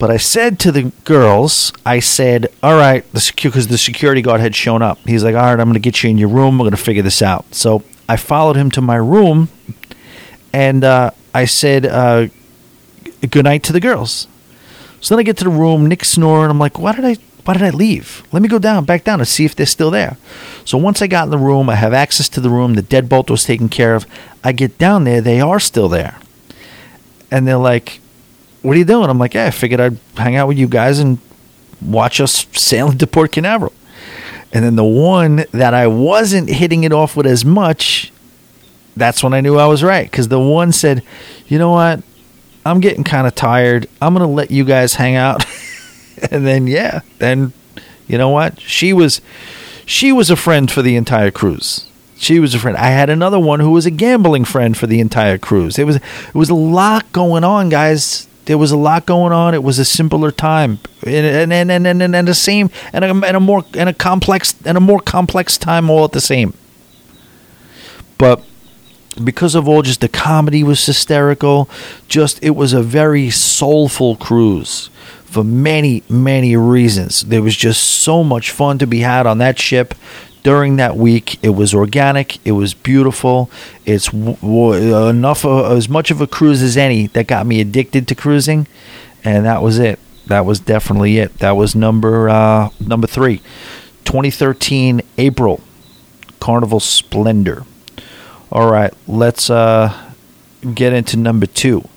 But 0.00 0.10
I 0.10 0.16
said 0.16 0.58
to 0.60 0.72
the 0.72 0.84
girls, 1.04 1.74
I 1.84 2.00
said, 2.00 2.48
"All 2.62 2.74
right," 2.74 3.04
the 3.12 3.32
because 3.36 3.68
the 3.68 3.76
security 3.76 4.22
guard 4.22 4.40
had 4.40 4.56
shown 4.56 4.80
up. 4.80 4.98
He's 5.04 5.22
like, 5.22 5.34
"All 5.34 5.42
right, 5.42 5.60
I'm 5.60 5.66
going 5.66 5.74
to 5.74 5.78
get 5.78 6.02
you 6.02 6.08
in 6.08 6.16
your 6.16 6.30
room. 6.30 6.56
We're 6.56 6.64
going 6.64 6.70
to 6.70 6.82
figure 6.82 7.02
this 7.02 7.20
out." 7.20 7.54
So 7.54 7.82
I 8.08 8.16
followed 8.16 8.56
him 8.56 8.70
to 8.70 8.80
my 8.80 8.96
room, 8.96 9.50
and 10.54 10.84
uh, 10.84 11.10
I 11.34 11.44
said, 11.44 11.84
uh, 11.84 12.28
"Good 13.30 13.44
night" 13.44 13.62
to 13.64 13.74
the 13.74 13.78
girls. 13.78 14.26
So 15.02 15.14
then 15.14 15.20
I 15.20 15.22
get 15.22 15.36
to 15.36 15.44
the 15.44 15.50
room, 15.50 15.86
Nick 15.86 16.06
snoring. 16.06 16.50
I'm 16.50 16.58
like, 16.58 16.78
"Why 16.78 16.94
did 16.94 17.04
I? 17.04 17.16
Why 17.44 17.52
did 17.52 17.62
I 17.62 17.70
leave? 17.70 18.22
Let 18.32 18.40
me 18.40 18.48
go 18.48 18.58
down, 18.58 18.86
back 18.86 19.04
down, 19.04 19.20
and 19.20 19.28
see 19.28 19.44
if 19.44 19.54
they're 19.54 19.66
still 19.66 19.90
there." 19.90 20.16
So 20.64 20.78
once 20.78 21.02
I 21.02 21.08
got 21.08 21.24
in 21.24 21.30
the 21.30 21.36
room, 21.36 21.68
I 21.68 21.74
have 21.74 21.92
access 21.92 22.30
to 22.30 22.40
the 22.40 22.48
room. 22.48 22.72
The 22.72 22.82
deadbolt 22.82 23.28
was 23.28 23.44
taken 23.44 23.68
care 23.68 23.94
of. 23.94 24.06
I 24.42 24.52
get 24.52 24.78
down 24.78 25.04
there, 25.04 25.20
they 25.20 25.42
are 25.42 25.60
still 25.60 25.90
there, 25.90 26.16
and 27.30 27.46
they're 27.46 27.58
like, 27.58 27.99
what 28.62 28.76
are 28.76 28.78
you 28.78 28.84
doing? 28.84 29.08
I'm 29.08 29.18
like, 29.18 29.34
yeah, 29.34 29.46
I 29.46 29.50
figured 29.50 29.80
I'd 29.80 29.98
hang 30.16 30.36
out 30.36 30.48
with 30.48 30.58
you 30.58 30.68
guys 30.68 30.98
and 30.98 31.18
watch 31.80 32.20
us 32.20 32.46
sail 32.52 32.90
into 32.90 33.06
Port 33.06 33.32
Canaveral. 33.32 33.72
And 34.52 34.64
then 34.64 34.76
the 34.76 34.84
one 34.84 35.44
that 35.52 35.74
I 35.74 35.86
wasn't 35.86 36.48
hitting 36.48 36.84
it 36.84 36.92
off 36.92 37.16
with 37.16 37.26
as 37.26 37.44
much, 37.44 38.12
that's 38.96 39.22
when 39.22 39.32
I 39.32 39.40
knew 39.40 39.56
I 39.56 39.66
was 39.66 39.82
right. 39.82 40.10
Because 40.10 40.28
the 40.28 40.40
one 40.40 40.72
said, 40.72 41.02
you 41.46 41.58
know 41.58 41.70
what? 41.70 42.02
I'm 42.66 42.80
getting 42.80 43.04
kind 43.04 43.26
of 43.26 43.34
tired. 43.34 43.88
I'm 44.02 44.12
going 44.12 44.26
to 44.26 44.32
let 44.32 44.50
you 44.50 44.64
guys 44.64 44.94
hang 44.94 45.14
out. 45.14 45.44
and 46.30 46.46
then, 46.46 46.66
yeah, 46.66 47.00
then, 47.18 47.52
you 48.06 48.18
know 48.18 48.28
what? 48.28 48.60
She 48.60 48.92
was. 48.92 49.20
She 49.86 50.12
was 50.12 50.30
a 50.30 50.36
friend 50.36 50.70
for 50.70 50.82
the 50.82 50.94
entire 50.94 51.32
cruise. 51.32 51.88
She 52.16 52.38
was 52.38 52.54
a 52.54 52.60
friend. 52.60 52.76
I 52.76 52.90
had 52.90 53.10
another 53.10 53.40
one 53.40 53.58
who 53.58 53.72
was 53.72 53.86
a 53.86 53.90
gambling 53.90 54.44
friend 54.44 54.76
for 54.76 54.86
the 54.86 55.00
entire 55.00 55.36
cruise. 55.36 55.80
It 55.80 55.84
was 55.84 55.96
it 55.96 56.34
was 56.34 56.48
a 56.48 56.54
lot 56.54 57.10
going 57.10 57.42
on, 57.42 57.70
guys 57.70 58.28
there 58.46 58.58
was 58.58 58.70
a 58.70 58.76
lot 58.76 59.06
going 59.06 59.32
on. 59.32 59.54
It 59.54 59.62
was 59.62 59.78
a 59.78 59.84
simpler 59.84 60.30
time, 60.30 60.78
and 61.04 61.52
and 61.52 61.70
and 61.70 61.86
and, 61.86 62.02
and 62.02 62.28
the 62.28 62.34
same, 62.34 62.70
and 62.92 63.04
a, 63.04 63.08
and 63.08 63.36
a 63.36 63.40
more 63.40 63.64
and 63.74 63.88
a 63.88 63.94
complex 63.94 64.54
and 64.64 64.76
a 64.76 64.80
more 64.80 65.00
complex 65.00 65.58
time 65.58 65.90
all 65.90 66.04
at 66.04 66.12
the 66.12 66.20
same. 66.20 66.54
But 68.18 68.44
because 69.22 69.54
of 69.54 69.68
all 69.68 69.82
just 69.82 70.00
the 70.00 70.08
comedy 70.08 70.62
was 70.62 70.84
hysterical, 70.84 71.68
just 72.08 72.42
it 72.42 72.50
was 72.50 72.72
a 72.72 72.82
very 72.82 73.30
soulful 73.30 74.16
cruise 74.16 74.90
for 75.24 75.44
many 75.44 76.02
many 76.08 76.56
reasons. 76.56 77.22
There 77.22 77.42
was 77.42 77.56
just 77.56 77.82
so 77.82 78.24
much 78.24 78.50
fun 78.50 78.78
to 78.78 78.86
be 78.86 79.00
had 79.00 79.26
on 79.26 79.38
that 79.38 79.58
ship 79.58 79.94
during 80.42 80.76
that 80.76 80.96
week. 80.96 81.38
It 81.42 81.50
was 81.50 81.74
organic. 81.74 82.44
It 82.46 82.52
was 82.52 82.74
beautiful. 82.74 83.50
It's 83.84 84.06
w- 84.06 84.36
w- 84.36 85.08
enough 85.08 85.44
of, 85.44 85.76
as 85.76 85.88
much 85.88 86.10
of 86.10 86.20
a 86.20 86.26
cruise 86.26 86.62
as 86.62 86.76
any 86.76 87.08
that 87.08 87.26
got 87.26 87.46
me 87.46 87.60
addicted 87.60 88.08
to 88.08 88.14
cruising, 88.14 88.66
and 89.24 89.44
that 89.44 89.62
was 89.62 89.78
it. 89.78 89.98
That 90.26 90.46
was 90.46 90.60
definitely 90.60 91.18
it. 91.18 91.38
That 91.38 91.52
was 91.52 91.74
number 91.74 92.28
uh, 92.28 92.70
number 92.80 93.06
three, 93.06 93.38
2013 94.04 95.02
April, 95.18 95.60
Carnival 96.38 96.80
Splendor. 96.80 97.64
All 98.52 98.70
right, 98.70 98.92
let's 99.06 99.50
uh, 99.50 100.12
get 100.74 100.92
into 100.92 101.16
number 101.16 101.46
two. 101.46 101.88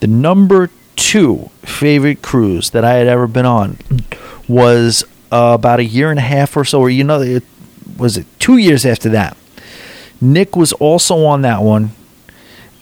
The 0.00 0.06
number 0.06 0.70
two 0.96 1.50
favorite 1.62 2.22
cruise 2.22 2.70
that 2.70 2.84
I 2.84 2.94
had 2.94 3.06
ever 3.06 3.26
been 3.26 3.46
on 3.46 3.78
was 4.46 5.04
uh, 5.32 5.52
about 5.54 5.80
a 5.80 5.84
year 5.84 6.10
and 6.10 6.18
a 6.18 6.22
half 6.22 6.56
or 6.56 6.64
so, 6.64 6.80
or 6.80 6.90
you 6.90 7.04
know, 7.04 7.40
was 7.96 8.16
it 8.16 8.26
two 8.38 8.56
years 8.56 8.84
after 8.84 9.08
that? 9.10 9.36
Nick 10.20 10.56
was 10.56 10.72
also 10.74 11.24
on 11.24 11.42
that 11.42 11.62
one. 11.62 11.90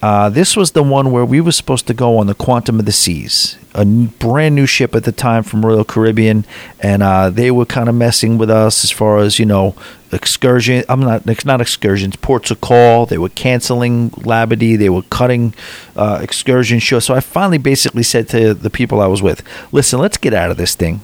Uh, 0.02 0.28
this 0.28 0.56
was 0.56 0.72
the 0.72 0.82
one 0.82 1.12
where 1.12 1.24
we 1.24 1.40
were 1.40 1.52
supposed 1.52 1.86
to 1.86 1.94
go 1.94 2.18
on 2.18 2.26
the 2.26 2.34
Quantum 2.34 2.80
of 2.80 2.86
the 2.86 2.92
Seas, 2.92 3.56
a 3.72 3.84
brand 3.84 4.56
new 4.56 4.66
ship 4.66 4.96
at 4.96 5.04
the 5.04 5.12
time 5.12 5.44
from 5.44 5.64
Royal 5.64 5.84
Caribbean, 5.84 6.44
and 6.80 7.04
uh, 7.04 7.30
they 7.30 7.52
were 7.52 7.64
kind 7.64 7.88
of 7.88 7.94
messing 7.94 8.36
with 8.36 8.50
us 8.50 8.82
as 8.82 8.90
far 8.90 9.18
as 9.18 9.38
you 9.38 9.46
know 9.46 9.76
excursion. 10.10 10.82
I'm 10.88 10.98
not 10.98 11.44
not 11.46 11.60
excursions, 11.60 12.16
ports 12.16 12.50
of 12.50 12.60
call. 12.60 13.06
They 13.06 13.18
were 13.18 13.28
canceling 13.28 14.10
Labadee. 14.10 14.76
They 14.76 14.90
were 14.90 15.02
cutting 15.02 15.54
uh, 15.94 16.18
excursion 16.20 16.80
shows. 16.80 17.04
So 17.04 17.14
I 17.14 17.20
finally 17.20 17.58
basically 17.58 18.02
said 18.02 18.28
to 18.30 18.54
the 18.54 18.70
people 18.70 19.00
I 19.00 19.06
was 19.06 19.22
with, 19.22 19.44
"Listen, 19.70 20.00
let's 20.00 20.16
get 20.16 20.34
out 20.34 20.50
of 20.50 20.56
this 20.56 20.74
thing. 20.74 21.00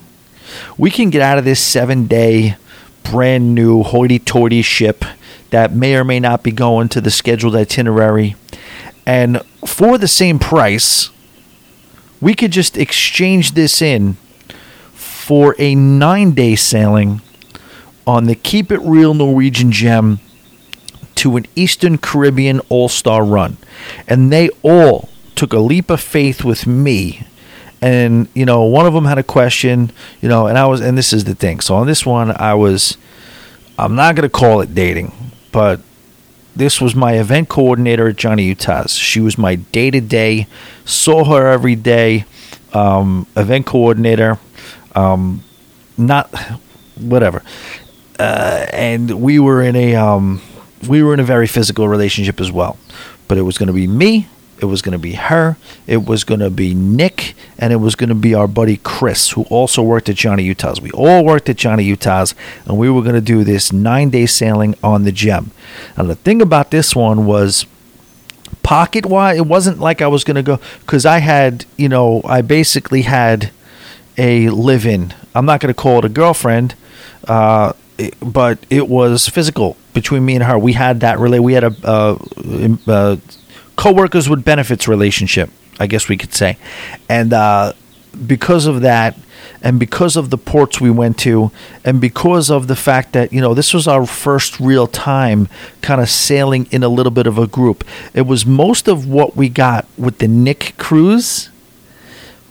We 0.77 0.91
can 0.91 1.11
get 1.11 1.23
out 1.23 1.39
of 1.39 1.45
this 1.45 1.61
seven 1.61 2.09
day." 2.09 2.57
Brand 3.11 3.55
new 3.55 3.83
hoity 3.83 4.19
toity 4.19 4.63
ship 4.63 5.05
that 5.51 5.73
may 5.73 5.97
or 5.97 6.05
may 6.05 6.21
not 6.21 6.43
be 6.43 6.51
going 6.51 6.89
to 6.91 7.01
the 7.01 7.11
scheduled 7.11 7.57
itinerary. 7.57 8.37
And 9.07 9.43
for 9.67 9.97
the 9.97 10.09
same 10.09 10.39
price, 10.39 11.11
we 12.21 12.35
could 12.35 12.51
just 12.51 12.77
exchange 12.77 13.53
this 13.53 13.81
in 13.81 14.17
for 14.93 15.55
a 15.59 15.75
nine 15.75 16.33
day 16.33 16.57
sailing 16.57 17.23
on 18.07 18.25
the 18.25 18.35
Keep 18.35 18.73
It 18.73 18.81
Real 18.81 19.15
Norwegian 19.15 19.73
Gem 19.73 20.21
to 21.17 21.37
an 21.37 21.47
Eastern 21.55 21.99
Caribbean 21.99 22.61
All 22.69 22.89
Star 22.89 23.25
run. 23.25 23.57
And 24.07 24.33
they 24.33 24.49
all 24.63 25.09
took 25.35 25.53
a 25.53 25.59
leap 25.59 25.91
of 25.91 26.01
faith 26.01 26.45
with 26.45 26.67
me 26.67 27.27
and 27.81 28.29
you 28.35 28.45
know 28.45 28.65
one 28.65 28.87
of 28.87 28.93
them 28.93 29.05
had 29.05 29.19
a 29.19 29.23
question 29.23 29.91
you 30.21 30.29
know 30.29 30.47
and 30.47 30.59
i 30.59 30.67
was 30.67 30.81
and 30.81 30.99
this 30.99 31.13
is 31.13 31.25
the 31.25 31.35
thing. 31.35 31.61
So 31.61 31.77
on 31.77 31.87
this 31.87 32.05
one 32.05 32.31
i 32.33 32.55
was 32.55 32.97
i'm 33.79 33.95
not 33.95 34.15
going 34.15 34.25
to 34.25 34.29
call 34.29 34.61
it 34.61 34.75
dating 34.75 35.13
but 35.53 35.81
this 36.57 36.81
was 36.81 36.95
my 36.95 37.15
event 37.15 37.49
coordinator 37.49 38.09
at 38.09 38.17
johnny 38.17 38.45
utah's. 38.45 38.93
She 38.93 39.21
was 39.21 39.39
my 39.39 39.57
day-to-day 39.57 40.47
saw 40.85 41.25
her 41.25 41.47
every 41.47 41.77
day 41.77 42.25
um, 42.73 43.27
event 43.37 43.67
coordinator 43.67 44.39
um, 44.95 45.45
not 45.97 46.35
whatever. 46.99 47.43
Uh, 48.19 48.67
and 48.73 49.23
we 49.23 49.39
were 49.39 49.63
in 49.63 49.77
a 49.77 49.95
um, 49.95 50.43
we 50.89 51.03
were 51.03 51.15
in 51.15 51.21
a 51.21 51.25
very 51.25 51.47
physical 51.47 51.87
relationship 51.87 52.41
as 52.41 52.51
well 52.51 52.77
but 53.29 53.39
it 53.39 53.43
was 53.43 53.59
going 53.59 53.69
to 53.69 53.73
be 53.73 53.87
me 53.87 54.27
it 54.61 54.67
was 54.67 54.83
going 54.83 54.93
to 54.93 54.99
be 54.99 55.13
her. 55.13 55.57
It 55.87 56.05
was 56.07 56.25
going 56.25 56.41
to 56.41 56.51
be 56.51 56.75
Nick, 56.75 57.35
and 57.59 57.73
it 57.73 57.77
was 57.77 57.95
going 57.95 58.09
to 58.09 58.15
be 58.15 58.35
our 58.35 58.47
buddy 58.47 58.79
Chris, 58.79 59.31
who 59.31 59.43
also 59.45 59.83
worked 59.83 60.09
at 60.09 60.17
Johnny 60.17 60.45
Utah's. 60.45 60.81
We 60.81 60.91
all 60.91 61.25
worked 61.25 61.49
at 61.49 61.57
Johnny 61.57 61.85
Utah's, 61.85 62.35
and 62.65 62.79
we 62.79 62.91
were 62.91 63.03
going 63.03 63.15
to 63.15 63.21
do 63.21 63.45
this 63.45 63.73
nine 63.73 64.11
day 64.11 64.27
sailing 64.27 64.75
on 64.83 65.05
the 65.05 65.13
Gem. 65.13 65.51
And 65.97 66.09
the 66.11 66.17
thing 66.17 66.43
about 66.43 66.71
this 66.71 66.95
one 66.95 67.27
was 67.27 67.67
pocket 68.63 69.07
wise, 69.07 69.39
it 69.39 69.47
wasn't 69.47 69.79
like 69.79 70.03
I 70.03 70.09
was 70.09 70.25
going 70.25 70.37
to 70.37 70.43
go 70.43 70.61
because 70.81 71.07
I 71.07 71.19
had, 71.19 71.65
you 71.77 71.89
know, 71.89 72.23
I 72.25 72.43
basically 72.43 73.03
had 73.03 73.51
a 74.17 74.49
live 74.51 74.85
in. 74.85 75.15
I'm 75.35 75.47
not 75.47 75.61
going 75.61 75.73
to 75.73 75.81
call 75.81 75.99
it 75.99 76.05
a 76.05 76.09
girlfriend. 76.09 76.75
Uh, 77.27 77.73
but 78.21 78.59
it 78.71 78.89
was 78.89 79.29
physical 79.29 79.77
between 79.93 80.25
me 80.25 80.37
and 80.37 80.45
her. 80.45 80.59
We 80.59 80.75
had 80.75 81.01
that 81.01 81.19
really. 81.19 81.41
We 81.41 81.55
had 81.55 81.65
a 81.65 81.75
uh, 81.85 82.19
uh, 82.87 83.17
co-workers 83.79 84.29
with 84.29 84.45
benefits 84.45 84.89
relationship, 84.89 85.51
I 85.79 85.87
guess 85.87 86.09
we 86.09 86.17
could 86.17 86.35
say, 86.35 86.59
and 87.09 87.33
uh, 87.33 87.73
because 88.27 88.67
of 88.67 88.81
that, 88.83 89.17
and 89.63 89.79
because 89.79 90.17
of 90.17 90.31
the 90.31 90.37
ports 90.37 90.81
we 90.81 90.91
went 90.91 91.17
to, 91.21 91.53
and 91.85 92.01
because 92.01 92.51
of 92.51 92.67
the 92.67 92.75
fact 92.75 93.13
that 93.13 93.33
you 93.33 93.41
know 93.41 93.55
this 93.55 93.73
was 93.73 93.87
our 93.87 94.05
first 94.05 94.59
real 94.59 94.89
time 94.89 95.49
kind 95.81 96.01
of 96.01 96.11
sailing 96.11 96.67
in 96.73 96.83
a 96.83 96.89
little 96.89 97.13
bit 97.13 97.29
of 97.29 97.39
a 97.39 97.47
group. 97.47 97.85
It 98.15 98.23
was 98.23 98.45
most 98.45 98.89
of 98.89 99.07
what 99.07 99.37
we 99.37 99.49
got 99.49 99.87
with 99.97 100.19
the 100.19 100.29
Nick 100.29 100.75
cruise, 100.77 101.49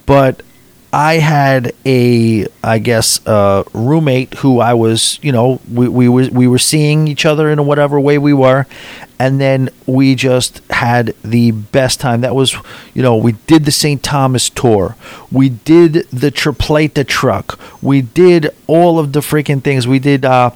but 0.06 0.42
I 0.98 1.20
had 1.20 1.76
a, 1.86 2.48
I 2.64 2.80
guess, 2.80 3.20
roommate 3.72 4.34
who 4.34 4.60
I 4.60 4.74
was, 4.74 5.20
you 5.22 5.32
know, 5.32 5.62
we, 5.72 5.88
we 5.88 6.10
were 6.10 6.28
we 6.32 6.48
were 6.48 6.58
seeing 6.58 7.08
each 7.08 7.24
other 7.24 7.52
in 7.52 7.64
whatever 7.68 8.00
way 8.00 8.18
we 8.18 8.34
were, 8.34 8.66
and 9.20 9.39
then 9.39 9.70
we 9.86 10.16
just 10.16 10.64
had 10.72 11.14
the 11.24 11.52
best 11.52 12.00
time. 12.00 12.22
That 12.22 12.34
was, 12.34 12.56
you 12.95 13.04
know, 13.04 13.16
we 13.16 13.34
did 13.45 13.66
the 13.66 13.72
St. 13.72 14.02
Thomas 14.02 14.50
tour, 14.50 14.95
we 15.32 15.50
did 15.50 16.10
the 16.10 16.32
Tripleta 16.32 17.06
truck, 17.06 17.60
we 17.80 18.02
did 18.02 18.50
all 18.66 18.98
of 18.98 19.14
the 19.14 19.20
freaking 19.20 19.64
things. 19.64 19.88
We 19.88 20.00
did 20.00 20.26
uh, 20.26 20.50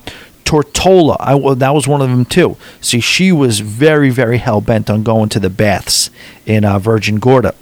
Tortola. 0.43 1.17
I, 1.19 1.53
that 1.53 1.75
was 1.75 1.87
one 1.87 2.01
of 2.01 2.09
them 2.09 2.25
too. 2.25 2.57
See, 2.81 2.99
she 2.99 3.31
was 3.31 3.59
very, 3.59 4.09
very 4.09 4.39
hell 4.39 4.59
bent 4.59 4.89
on 4.89 5.03
going 5.03 5.29
to 5.29 5.39
the 5.39 5.51
baths 5.51 6.09
in 6.47 6.65
uh, 6.65 6.79
Virgin 6.79 7.19
Gorda. 7.19 7.53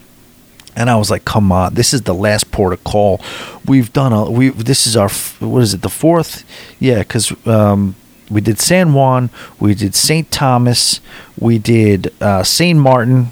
And 0.79 0.89
I 0.89 0.95
was 0.95 1.11
like, 1.11 1.25
"Come 1.25 1.51
on, 1.51 1.75
this 1.75 1.93
is 1.93 2.03
the 2.03 2.13
last 2.13 2.51
port 2.51 2.73
of 2.73 2.83
call. 2.83 3.21
We've 3.65 3.91
done 3.93 4.13
a 4.13 4.31
we. 4.31 4.49
This 4.49 4.87
is 4.87 4.95
our 4.95 5.09
what 5.39 5.61
is 5.61 5.73
it? 5.73 5.81
The 5.81 5.89
fourth? 5.89 6.43
Yeah, 6.79 6.99
because 6.99 7.31
um, 7.45 7.95
we 8.29 8.41
did 8.41 8.59
San 8.59 8.93
Juan, 8.93 9.29
we 9.59 9.73
did 9.73 9.95
St. 9.95 10.31
Thomas, 10.31 11.01
we 11.39 11.57
did 11.57 12.13
uh, 12.21 12.43
St. 12.43 12.77
Martin, 12.77 13.27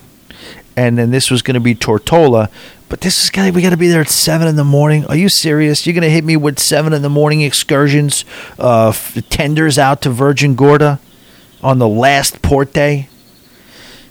and 0.76 0.98
then 0.98 1.12
this 1.12 1.30
was 1.30 1.42
going 1.42 1.56
to 1.56 1.60
be 1.60 1.76
Tortola. 1.76 2.50
But 2.90 3.02
this 3.02 3.24
is 3.24 3.30
gonna 3.30 3.52
we 3.52 3.62
got 3.62 3.72
to 3.72 3.78
be 3.78 3.90
there 3.90 4.02
at 4.02 4.10
seven 4.10 4.48
in 4.48 4.56
the 4.56 4.64
morning. 4.64 5.06
Are 5.06 5.16
you 5.16 5.28
serious? 5.28 5.86
You're 5.86 5.94
gonna 5.94 6.10
hit 6.10 6.24
me 6.24 6.38
with 6.38 6.58
seven 6.58 6.94
in 6.94 7.02
the 7.02 7.10
morning 7.10 7.42
excursions, 7.42 8.24
uh, 8.58 8.94
tenders 9.30 9.78
out 9.78 10.02
to 10.04 10.10
Virgin 10.10 10.56
Gorda 10.56 11.00
on 11.62 11.80
the 11.80 11.88
last 11.88 12.42
port 12.42 12.72
day? 12.74 13.10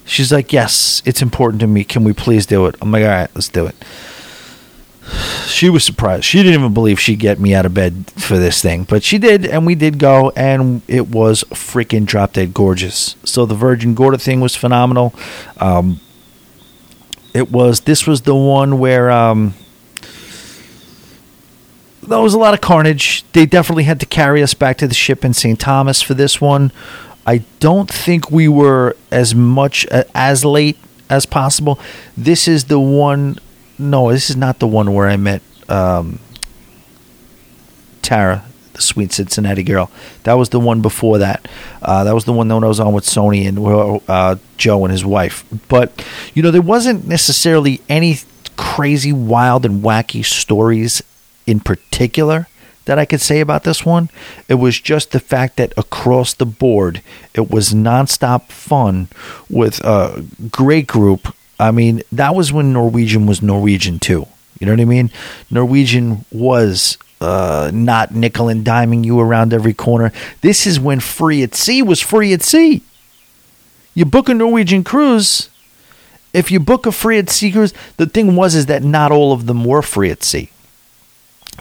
She's 0.07 0.31
like, 0.31 0.53
yes, 0.53 1.01
it's 1.05 1.21
important 1.21 1.59
to 1.59 1.67
me. 1.67 1.83
Can 1.83 2.03
we 2.05 2.13
please 2.13 2.45
do 2.45 2.65
it? 2.65 2.75
I'm 2.81 2.91
like, 2.91 3.03
all 3.03 3.09
right, 3.09 3.29
let's 3.35 3.49
do 3.49 3.67
it. 3.67 3.75
she 5.45 5.69
was 5.69 5.83
surprised. 5.83 6.23
She 6.23 6.37
didn't 6.39 6.59
even 6.59 6.73
believe 6.73 6.99
she'd 6.99 7.19
get 7.19 7.39
me 7.39 7.53
out 7.53 7.65
of 7.65 7.73
bed 7.73 8.09
for 8.15 8.37
this 8.37 8.61
thing, 8.61 8.85
but 8.85 9.03
she 9.03 9.17
did, 9.17 9.45
and 9.45 9.65
we 9.65 9.75
did 9.75 9.99
go, 9.99 10.31
and 10.35 10.81
it 10.87 11.09
was 11.09 11.43
freaking 11.49 12.05
drop 12.05 12.33
dead 12.33 12.53
gorgeous. 12.53 13.15
So 13.25 13.45
the 13.45 13.53
Virgin 13.53 13.93
Gorda 13.95 14.17
thing 14.17 14.39
was 14.39 14.55
phenomenal. 14.55 15.13
Um, 15.57 15.99
it 17.33 17.51
was. 17.51 17.81
This 17.81 18.07
was 18.07 18.21
the 18.21 18.35
one 18.35 18.79
where 18.79 19.11
um, 19.11 19.53
there 22.01 22.19
was 22.19 22.33
a 22.33 22.39
lot 22.39 22.53
of 22.53 22.61
carnage. 22.61 23.25
They 23.33 23.45
definitely 23.45 23.83
had 23.83 23.99
to 23.99 24.05
carry 24.05 24.41
us 24.41 24.53
back 24.53 24.77
to 24.77 24.87
the 24.87 24.93
ship 24.95 25.25
in 25.25 25.33
St. 25.33 25.59
Thomas 25.59 26.01
for 26.01 26.13
this 26.13 26.39
one. 26.39 26.71
I 27.27 27.43
don't 27.59 27.91
think 27.91 28.31
we 28.31 28.47
were 28.47 28.95
as 29.11 29.35
much 29.35 29.85
uh, 29.91 30.05
as 30.15 30.45
late 30.45 30.77
as 31.09 31.25
possible. 31.25 31.77
This 32.15 32.47
is 32.47 32.65
the 32.65 32.79
one. 32.79 33.37
No, 33.77 34.11
this 34.11 34.29
is 34.29 34.37
not 34.37 34.59
the 34.59 34.67
one 34.67 34.93
where 34.93 35.07
I 35.07 35.17
met 35.17 35.41
um, 35.67 36.19
Tara, 38.01 38.45
the 38.73 38.81
sweet 38.81 39.11
Cincinnati 39.11 39.61
girl. 39.61 39.91
That 40.23 40.33
was 40.35 40.49
the 40.49 40.59
one 40.59 40.81
before 40.81 41.17
that. 41.17 41.47
Uh, 41.81 42.05
that 42.05 42.15
was 42.15 42.23
the 42.23 42.31
one 42.33 42.47
that 42.47 42.63
I 42.63 42.67
was 42.67 42.79
on 42.79 42.93
with 42.93 43.03
Sony 43.03 43.45
and 43.45 43.59
uh, 44.07 44.37
Joe 44.55 44.85
and 44.85 44.91
his 44.91 45.03
wife. 45.03 45.43
But 45.67 46.03
you 46.33 46.41
know, 46.41 46.49
there 46.49 46.61
wasn't 46.61 47.05
necessarily 47.07 47.81
any 47.89 48.19
crazy, 48.55 49.11
wild, 49.11 49.65
and 49.65 49.83
wacky 49.83 50.23
stories 50.23 51.03
in 51.45 51.59
particular 51.59 52.47
that 52.87 52.97
I 52.97 53.05
could 53.05 53.21
say 53.21 53.39
about 53.39 53.63
this 53.63 53.85
one. 53.85 54.09
It 54.49 54.55
was 54.55 54.79
just 54.79 55.11
the 55.11 55.19
fact 55.19 55.57
that 55.57 55.73
across 55.77 56.33
the 56.33 56.45
board, 56.45 57.01
it 57.33 57.51
was 57.51 57.73
nonstop 57.73 58.49
fun 58.49 59.09
with 59.49 59.83
a 59.83 60.25
great 60.49 60.87
group. 60.87 61.35
I 61.59 61.71
mean, 61.71 62.01
that 62.11 62.33
was 62.33 62.51
when 62.51 62.73
Norwegian 62.73 63.27
was 63.27 63.41
Norwegian 63.41 63.99
too. 63.99 64.27
You 64.59 64.65
know 64.65 64.73
what 64.73 64.81
I 64.81 64.85
mean? 64.85 65.11
Norwegian 65.51 66.25
was 66.31 66.97
uh, 67.21 67.71
not 67.73 68.15
nickel 68.15 68.47
and 68.47 68.65
diming 68.65 69.05
you 69.05 69.19
around 69.19 69.53
every 69.53 69.73
corner. 69.73 70.11
This 70.41 70.65
is 70.65 70.79
when 70.79 70.99
free 70.99 71.43
at 71.43 71.55
sea 71.55 71.81
was 71.81 72.01
free 72.01 72.33
at 72.33 72.41
sea. 72.41 72.81
You 73.93 74.05
book 74.05 74.29
a 74.29 74.33
Norwegian 74.33 74.83
cruise. 74.83 75.49
If 76.33 76.51
you 76.51 76.59
book 76.59 76.85
a 76.85 76.91
free 76.91 77.17
at 77.17 77.29
sea 77.29 77.51
cruise, 77.51 77.73
the 77.97 78.05
thing 78.05 78.35
was 78.35 78.55
is 78.55 78.67
that 78.67 78.83
not 78.83 79.11
all 79.11 79.33
of 79.33 79.45
them 79.45 79.65
were 79.65 79.81
free 79.81 80.11
at 80.11 80.23
sea. 80.23 80.51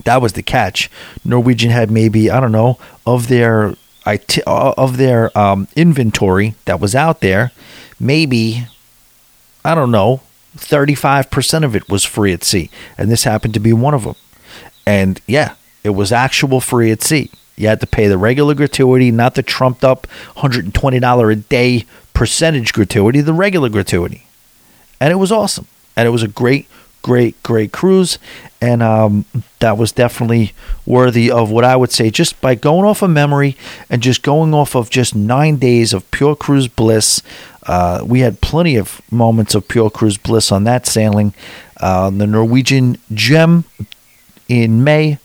That 0.05 0.23
was 0.23 0.35
the 0.35 0.43
catch. 0.43 0.91
Norwegian 1.25 1.71
had 1.71 1.91
maybe 1.91 2.31
I 2.31 2.41
don't 2.41 2.53
know 2.53 2.79
of 3.07 3.29
their 3.29 3.75
uh, 4.05 4.17
of 4.47 4.97
their 4.99 5.37
um, 5.37 5.69
inventory 5.75 6.55
that 6.65 6.81
was 6.81 6.95
out 6.95 7.21
there, 7.21 7.53
maybe 7.99 8.67
I 9.65 9.75
don't 9.75 9.91
know, 9.91 10.21
thirty 10.57 10.95
five 10.95 11.31
percent 11.31 11.65
of 11.65 11.75
it 11.75 11.89
was 11.89 12.05
free 12.05 12.33
at 12.33 12.45
sea, 12.45 12.71
and 12.97 13.11
this 13.11 13.25
happened 13.25 13.55
to 13.55 13.61
be 13.61 13.73
one 13.73 13.95
of 13.95 14.05
them. 14.05 14.15
And 14.87 15.21
yeah, 15.27 15.55
it 15.83 15.91
was 15.91 16.13
actual 16.13 16.61
free 16.61 16.91
at 16.93 17.03
sea. 17.03 17.31
You 17.57 17.69
had 17.69 17.81
to 17.81 17.87
pay 17.87 18.07
the 18.07 18.19
regular 18.19 18.55
gratuity, 18.55 19.11
not 19.11 19.35
the 19.35 19.43
trumped 19.43 19.83
up 19.83 20.07
hundred 20.37 20.67
and 20.67 20.75
twenty 20.75 21.01
dollar 21.01 21.31
a 21.31 21.37
day 21.37 21.87
percentage 22.15 22.73
gratuity, 22.73 23.21
the 23.21 23.33
regular 23.33 23.69
gratuity, 23.69 24.27
and 25.01 25.11
it 25.11 25.17
was 25.17 25.33
awesome. 25.33 25.67
And 25.97 26.07
it 26.07 26.11
was 26.11 26.23
a 26.23 26.29
great 26.29 26.69
great, 27.07 27.41
great 27.45 27.71
cruise, 27.71 28.19
and 28.61 28.83
um, 28.83 29.25
that 29.61 29.77
was 29.77 29.93
definitely 29.93 30.53
worthy 30.85 31.31
of 31.31 31.51
what 31.51 31.65
I 31.65 31.77
would 31.77 31.93
say. 31.93 32.11
Just 32.11 32.41
by 32.41 32.55
going 32.55 32.87
off 32.87 33.03
of 33.03 33.11
memory 33.11 33.57
and 33.91 34.03
just 34.03 34.23
going 34.23 34.55
off 34.55 34.75
of 34.75 34.91
just 34.91 35.15
nine 35.15 35.57
days 35.57 35.93
of 35.93 36.11
pure 36.11 36.35
cruise 36.35 36.69
bliss, 36.69 37.23
uh, 37.65 38.03
we 38.05 38.21
had 38.21 38.41
plenty 38.41 38.77
of 38.77 39.01
moments 39.11 39.55
of 39.55 39.69
pure 39.69 39.91
cruise 39.91 40.17
bliss 40.19 40.51
on 40.51 40.65
that 40.65 40.87
sailing. 40.87 41.35
Uh, 41.79 42.11
the 42.11 42.27
Norwegian 42.27 42.99
Gem 43.13 43.65
in 44.49 44.83
May 44.85 45.19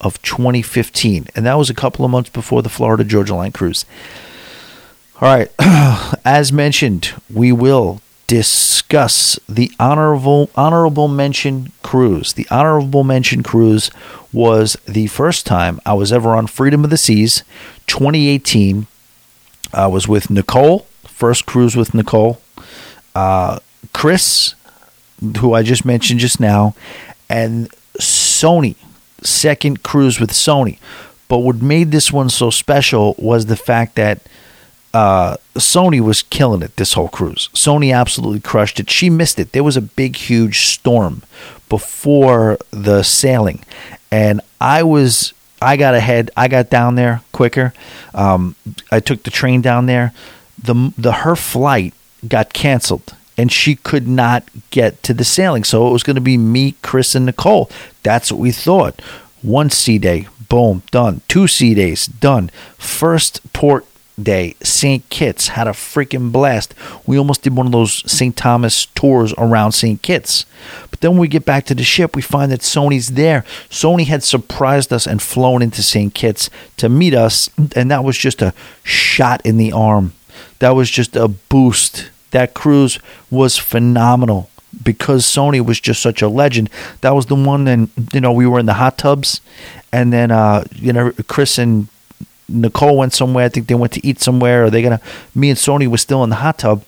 of 0.00 0.20
2015, 0.22 1.26
and 1.34 1.44
that 1.44 1.58
was 1.58 1.68
a 1.68 1.74
couple 1.74 2.04
of 2.04 2.10
months 2.10 2.30
before 2.30 2.62
the 2.62 2.68
Florida 2.68 3.04
Georgia 3.04 3.34
Line 3.34 3.52
cruise. 3.52 3.84
All 5.20 5.28
right, 5.28 5.50
as 6.24 6.52
mentioned, 6.52 7.12
we 7.28 7.50
will 7.50 8.00
discuss 8.28 9.40
the 9.48 9.72
honorable 9.80 10.50
honorable 10.54 11.08
mention 11.08 11.72
cruise. 11.82 12.34
The 12.34 12.46
honorable 12.50 13.02
mention 13.02 13.42
cruise 13.42 13.90
was 14.32 14.76
the 14.86 15.08
first 15.08 15.46
time 15.46 15.80
I 15.84 15.94
was 15.94 16.12
ever 16.12 16.36
on 16.36 16.46
Freedom 16.46 16.84
of 16.84 16.90
the 16.90 16.98
Seas, 16.98 17.42
2018. 17.88 18.86
I 19.72 19.86
was 19.86 20.06
with 20.06 20.30
Nicole, 20.30 20.80
first 21.04 21.46
cruise 21.46 21.74
with 21.74 21.94
Nicole, 21.94 22.40
uh, 23.14 23.58
Chris, 23.92 24.54
who 25.38 25.54
I 25.54 25.62
just 25.62 25.84
mentioned 25.84 26.20
just 26.20 26.38
now, 26.38 26.74
and 27.28 27.70
Sony, 27.98 28.76
second 29.22 29.82
cruise 29.82 30.20
with 30.20 30.30
Sony. 30.30 30.78
But 31.28 31.38
what 31.38 31.62
made 31.62 31.90
this 31.90 32.12
one 32.12 32.28
so 32.28 32.50
special 32.50 33.14
was 33.18 33.46
the 33.46 33.56
fact 33.56 33.96
that 33.96 34.20
uh, 34.94 35.36
Sony 35.54 36.00
was 36.00 36.22
killing 36.22 36.62
it 36.62 36.76
this 36.76 36.94
whole 36.94 37.08
cruise. 37.08 37.48
Sony 37.52 37.94
absolutely 37.94 38.40
crushed 38.40 38.80
it. 38.80 38.90
She 38.90 39.10
missed 39.10 39.38
it. 39.38 39.52
There 39.52 39.64
was 39.64 39.76
a 39.76 39.82
big, 39.82 40.16
huge 40.16 40.66
storm 40.66 41.22
before 41.68 42.58
the 42.70 43.02
sailing, 43.02 43.64
and 44.10 44.40
I 44.60 44.82
was 44.82 45.34
I 45.60 45.76
got 45.76 45.94
ahead. 45.94 46.30
I 46.36 46.48
got 46.48 46.70
down 46.70 46.94
there 46.94 47.22
quicker. 47.32 47.74
Um, 48.14 48.54
I 48.90 49.00
took 49.00 49.22
the 49.24 49.30
train 49.30 49.60
down 49.60 49.86
there. 49.86 50.12
The 50.62 50.92
the 50.96 51.12
her 51.12 51.36
flight 51.36 51.94
got 52.26 52.52
canceled, 52.52 53.14
and 53.36 53.52
she 53.52 53.76
could 53.76 54.08
not 54.08 54.48
get 54.70 55.02
to 55.04 55.14
the 55.14 55.24
sailing. 55.24 55.64
So 55.64 55.88
it 55.88 55.92
was 55.92 56.02
going 56.02 56.16
to 56.16 56.22
be 56.22 56.36
me, 56.38 56.76
Chris, 56.82 57.14
and 57.14 57.26
Nicole. 57.26 57.70
That's 58.02 58.32
what 58.32 58.40
we 58.40 58.52
thought. 58.52 59.00
One 59.42 59.70
sea 59.70 59.98
day, 59.98 60.26
boom, 60.48 60.82
done. 60.90 61.20
Two 61.28 61.46
sea 61.46 61.74
days, 61.74 62.06
done. 62.06 62.50
First 62.76 63.40
port 63.52 63.86
day, 64.22 64.54
St. 64.62 65.08
Kitts 65.08 65.48
had 65.48 65.66
a 65.66 65.72
freaking 65.72 66.32
blast. 66.32 66.74
We 67.06 67.18
almost 67.18 67.42
did 67.42 67.56
one 67.56 67.66
of 67.66 67.72
those 67.72 68.10
St. 68.10 68.36
Thomas 68.36 68.86
tours 68.86 69.34
around 69.38 69.72
St. 69.72 70.00
Kitts. 70.02 70.44
But 70.90 71.00
then 71.00 71.12
when 71.12 71.20
we 71.20 71.28
get 71.28 71.44
back 71.44 71.64
to 71.66 71.74
the 71.74 71.84
ship, 71.84 72.16
we 72.16 72.22
find 72.22 72.50
that 72.52 72.60
Sony's 72.60 73.08
there. 73.08 73.42
Sony 73.70 74.06
had 74.06 74.22
surprised 74.22 74.92
us 74.92 75.06
and 75.06 75.22
flown 75.22 75.62
into 75.62 75.82
St. 75.82 76.12
Kitts 76.14 76.50
to 76.76 76.88
meet 76.88 77.14
us, 77.14 77.50
and 77.76 77.90
that 77.90 78.04
was 78.04 78.18
just 78.18 78.42
a 78.42 78.54
shot 78.82 79.44
in 79.44 79.56
the 79.56 79.72
arm. 79.72 80.12
That 80.58 80.70
was 80.70 80.90
just 80.90 81.16
a 81.16 81.28
boost. 81.28 82.10
That 82.30 82.54
cruise 82.54 82.98
was 83.30 83.56
phenomenal 83.56 84.50
because 84.82 85.24
Sony 85.24 85.64
was 85.64 85.80
just 85.80 86.02
such 86.02 86.22
a 86.22 86.28
legend. 86.28 86.70
That 87.00 87.14
was 87.14 87.26
the 87.26 87.34
one. 87.34 87.66
and 87.66 87.90
you 88.12 88.20
know 88.20 88.32
we 88.32 88.46
were 88.46 88.58
in 88.58 88.66
the 88.66 88.74
hot 88.74 88.98
tubs, 88.98 89.40
and 89.92 90.12
then 90.12 90.30
uh, 90.30 90.64
you 90.74 90.92
know 90.92 91.12
Chris 91.26 91.58
and 91.58 91.88
Nicole 92.48 92.96
went 92.96 93.12
somewhere. 93.12 93.44
I 93.44 93.48
think 93.48 93.66
they 93.66 93.74
went 93.74 93.92
to 93.94 94.06
eat 94.06 94.20
somewhere. 94.20 94.64
Or 94.64 94.70
they 94.70 94.82
gonna? 94.82 95.00
Me 95.34 95.50
and 95.50 95.58
Sony 95.58 95.86
were 95.86 95.98
still 95.98 96.24
in 96.24 96.30
the 96.30 96.36
hot 96.36 96.58
tub. 96.58 96.82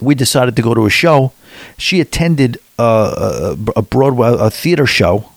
We 0.00 0.14
decided 0.14 0.56
to 0.56 0.62
go 0.62 0.74
to 0.74 0.86
a 0.86 0.90
show. 0.90 1.32
She 1.76 2.00
attended 2.00 2.58
a, 2.78 3.56
a, 3.76 3.82
Broadway 3.82 4.28
a 4.38 4.50
theater 4.50 4.86
show 4.86 5.30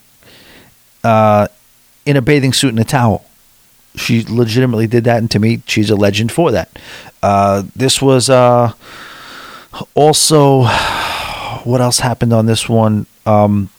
uh, 1.03 1.47
in 2.05 2.15
a 2.15 2.21
bathing 2.21 2.53
suit 2.53 2.69
and 2.69 2.79
a 2.79 2.83
towel. 2.83 3.25
She 3.95 4.23
legitimately 4.23 4.87
did 4.87 5.03
that, 5.03 5.17
and 5.17 5.29
to 5.31 5.39
me, 5.39 5.63
she's 5.65 5.89
a 5.89 5.95
legend 5.95 6.31
for 6.31 6.51
that. 6.51 6.69
Uh, 7.21 7.63
this 7.75 8.01
was 8.01 8.29
uh, 8.29 8.73
also 9.95 10.63
what 11.63 11.81
else 11.81 11.99
happened 11.99 12.33
on 12.33 12.45
this 12.45 12.69
one. 12.69 13.05
Um, 13.25 13.69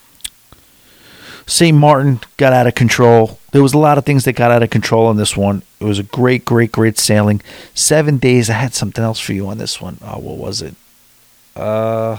St. 1.46 1.76
Martin 1.76 2.20
got 2.36 2.52
out 2.52 2.66
of 2.66 2.74
control. 2.74 3.38
There 3.52 3.62
was 3.62 3.74
a 3.74 3.78
lot 3.78 3.98
of 3.98 4.04
things 4.04 4.24
that 4.24 4.34
got 4.34 4.50
out 4.50 4.62
of 4.62 4.70
control 4.70 5.06
on 5.06 5.16
this 5.16 5.36
one. 5.36 5.62
It 5.80 5.84
was 5.84 5.98
a 5.98 6.04
great, 6.04 6.44
great, 6.44 6.72
great 6.72 6.98
sailing. 6.98 7.42
Seven 7.74 8.18
days. 8.18 8.48
I 8.48 8.54
had 8.54 8.74
something 8.74 9.04
else 9.04 9.20
for 9.20 9.32
you 9.32 9.48
on 9.48 9.58
this 9.58 9.80
one. 9.80 9.98
Oh, 10.02 10.18
what 10.18 10.38
was 10.38 10.62
it? 10.62 10.74
Uh, 11.54 12.18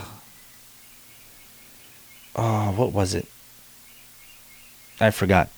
oh, 2.36 2.72
what 2.76 2.92
was 2.92 3.16
it? 3.16 3.28
I 5.00 5.12
forgot. 5.12 5.50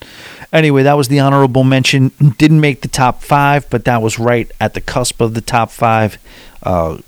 Anyway, 0.53 0.83
that 0.83 0.93
was 0.93 1.09
the 1.09 1.19
honorable 1.19 1.63
mention. 1.63 2.09
Didn't 2.37 2.61
make 2.61 2.81
the 2.81 2.87
top 2.87 3.21
five, 3.21 3.69
but 3.69 3.85
that 3.85 4.01
was 4.01 4.17
right 4.17 4.49
at 4.61 4.73
the 4.73 4.81
cusp 4.81 5.19
of 5.21 5.33
the 5.33 5.41
top 5.41 5.71
five. 5.71 6.17
Uh, 6.63 6.99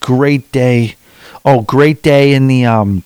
great 0.00 0.50
day. 0.52 0.94
Oh, 1.44 1.62
great 1.62 2.02
day 2.02 2.34
in 2.34 2.46
the 2.46 2.64
um, 2.64 3.02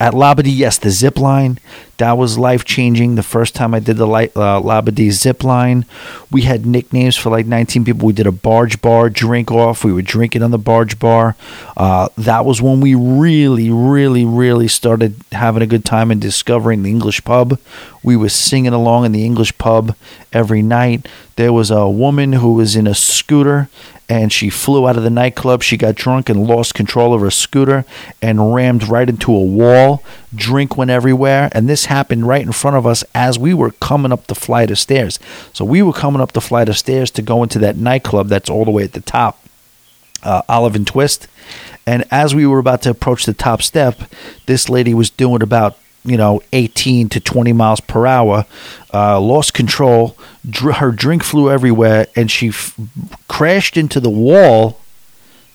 at 0.00 0.14
Labadee, 0.14 0.56
yes, 0.56 0.78
the 0.78 0.90
zip 0.90 1.18
line 1.18 1.58
that 2.00 2.16
was 2.16 2.38
life 2.38 2.64
changing. 2.64 3.16
The 3.16 3.22
first 3.22 3.54
time 3.54 3.74
I 3.74 3.78
did 3.78 3.98
the 3.98 4.08
uh, 4.08 4.26
Labadee 4.60 5.10
zip 5.10 5.44
line, 5.44 5.84
we 6.30 6.42
had 6.42 6.64
nicknames 6.64 7.14
for 7.14 7.28
like 7.28 7.44
19 7.44 7.84
people. 7.84 8.06
We 8.06 8.14
did 8.14 8.26
a 8.26 8.32
barge 8.32 8.80
bar 8.80 9.10
drink 9.10 9.52
off. 9.52 9.84
We 9.84 9.92
were 9.92 10.00
drinking 10.00 10.42
on 10.42 10.50
the 10.50 10.58
barge 10.58 10.98
bar. 10.98 11.36
Uh, 11.76 12.08
that 12.16 12.46
was 12.46 12.62
when 12.62 12.80
we 12.80 12.94
really, 12.94 13.68
really, 13.70 14.24
really 14.24 14.66
started 14.66 15.14
having 15.32 15.62
a 15.62 15.66
good 15.66 15.84
time 15.84 16.10
and 16.10 16.22
discovering 16.22 16.82
the 16.82 16.90
English 16.90 17.22
pub. 17.22 17.58
We 18.02 18.16
were 18.16 18.30
singing 18.30 18.72
along 18.72 19.04
in 19.04 19.12
the 19.12 19.26
English 19.26 19.58
pub 19.58 19.94
every 20.32 20.62
night. 20.62 21.06
There 21.36 21.52
was 21.52 21.70
a 21.70 21.86
woman 21.86 22.32
who 22.32 22.54
was 22.54 22.76
in 22.76 22.86
a 22.86 22.94
scooter 22.94 23.68
and 24.10 24.32
she 24.32 24.50
flew 24.50 24.88
out 24.88 24.96
of 24.96 25.04
the 25.04 25.08
nightclub. 25.08 25.62
She 25.62 25.76
got 25.76 25.94
drunk 25.94 26.28
and 26.28 26.44
lost 26.44 26.74
control 26.74 27.14
of 27.14 27.20
her 27.20 27.30
scooter 27.30 27.84
and 28.20 28.52
rammed 28.52 28.88
right 28.88 29.08
into 29.08 29.32
a 29.32 29.40
wall. 29.40 30.02
Drink 30.34 30.76
went 30.76 30.90
everywhere, 30.90 31.48
and 31.52 31.68
this 31.68 31.84
happened 31.84 32.26
right 32.26 32.44
in 32.44 32.50
front 32.50 32.76
of 32.76 32.88
us 32.88 33.04
as 33.14 33.38
we 33.38 33.54
were 33.54 33.70
coming 33.70 34.10
up 34.10 34.26
the 34.26 34.34
flight 34.34 34.72
of 34.72 34.80
stairs. 34.80 35.20
So 35.52 35.64
we 35.64 35.80
were 35.80 35.92
coming 35.92 36.20
up 36.20 36.32
the 36.32 36.40
flight 36.40 36.68
of 36.68 36.76
stairs 36.76 37.12
to 37.12 37.22
go 37.22 37.44
into 37.44 37.60
that 37.60 37.76
nightclub 37.76 38.26
that's 38.26 38.50
all 38.50 38.64
the 38.64 38.72
way 38.72 38.82
at 38.82 38.94
the 38.94 39.00
top, 39.00 39.44
uh, 40.24 40.42
Olive 40.48 40.74
and 40.74 40.86
Twist. 40.86 41.28
And 41.86 42.04
as 42.10 42.34
we 42.34 42.48
were 42.48 42.58
about 42.58 42.82
to 42.82 42.90
approach 42.90 43.26
the 43.26 43.32
top 43.32 43.62
step, 43.62 44.00
this 44.46 44.68
lady 44.68 44.92
was 44.92 45.10
doing 45.10 45.40
about 45.40 45.78
you 46.04 46.16
know 46.16 46.40
18 46.52 47.08
to 47.10 47.20
20 47.20 47.52
miles 47.52 47.80
per 47.80 48.06
hour 48.06 48.46
uh, 48.94 49.20
lost 49.20 49.52
control 49.52 50.16
dr- 50.48 50.76
her 50.76 50.90
drink 50.90 51.22
flew 51.22 51.50
everywhere 51.50 52.06
and 52.16 52.30
she 52.30 52.48
f- 52.48 52.74
crashed 53.28 53.76
into 53.76 54.00
the 54.00 54.10
wall 54.10 54.80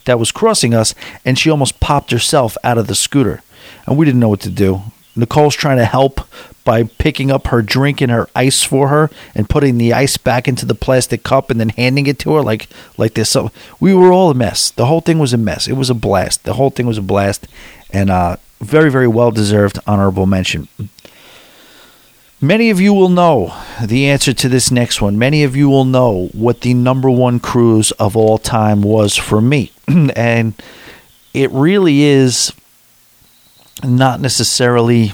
that 0.05 0.19
was 0.19 0.31
crossing 0.31 0.73
us 0.73 0.95
and 1.23 1.37
she 1.37 1.49
almost 1.49 1.79
popped 1.79 2.11
herself 2.11 2.57
out 2.63 2.77
of 2.77 2.87
the 2.87 2.95
scooter. 2.95 3.41
And 3.85 3.97
we 3.97 4.05
didn't 4.05 4.21
know 4.21 4.29
what 4.29 4.41
to 4.41 4.49
do. 4.49 4.81
Nicole's 5.15 5.55
trying 5.55 5.77
to 5.77 5.85
help 5.85 6.21
by 6.63 6.83
picking 6.83 7.31
up 7.31 7.47
her 7.47 7.61
drink 7.61 8.01
and 8.01 8.11
her 8.11 8.27
ice 8.35 8.63
for 8.63 8.87
her 8.87 9.09
and 9.35 9.49
putting 9.49 9.77
the 9.77 9.93
ice 9.93 10.17
back 10.17 10.47
into 10.47 10.65
the 10.65 10.75
plastic 10.75 11.23
cup 11.23 11.49
and 11.49 11.59
then 11.59 11.69
handing 11.69 12.07
it 12.07 12.19
to 12.19 12.33
her 12.33 12.41
like 12.41 12.67
like 12.97 13.13
this. 13.13 13.29
So 13.29 13.51
we 13.79 13.93
were 13.93 14.11
all 14.11 14.31
a 14.31 14.33
mess. 14.33 14.71
The 14.71 14.87
whole 14.87 15.01
thing 15.01 15.19
was 15.19 15.33
a 15.33 15.37
mess. 15.37 15.67
It 15.67 15.73
was 15.73 15.89
a 15.89 15.93
blast. 15.93 16.43
The 16.43 16.53
whole 16.53 16.69
thing 16.69 16.85
was 16.87 16.97
a 16.97 17.03
blast. 17.03 17.47
And 17.91 18.09
uh 18.09 18.37
very, 18.59 18.89
very 18.89 19.07
well 19.07 19.31
deserved 19.31 19.79
honorable 19.85 20.25
mention. 20.25 20.67
Many 22.41 22.69
of 22.69 22.79
you 22.79 22.93
will 22.93 23.09
know 23.09 23.55
the 23.83 24.07
answer 24.07 24.33
to 24.33 24.49
this 24.49 24.69
next 24.69 25.01
one. 25.01 25.17
Many 25.17 25.43
of 25.43 25.55
you 25.55 25.69
will 25.69 25.85
know 25.85 26.29
what 26.33 26.61
the 26.61 26.73
number 26.73 27.09
one 27.09 27.39
cruise 27.39 27.91
of 27.93 28.15
all 28.15 28.37
time 28.37 28.81
was 28.81 29.15
for 29.15 29.41
me. 29.41 29.71
and 29.87 30.53
it 31.33 31.49
really 31.51 32.03
is 32.03 32.53
not 33.83 34.19
necessarily 34.19 35.13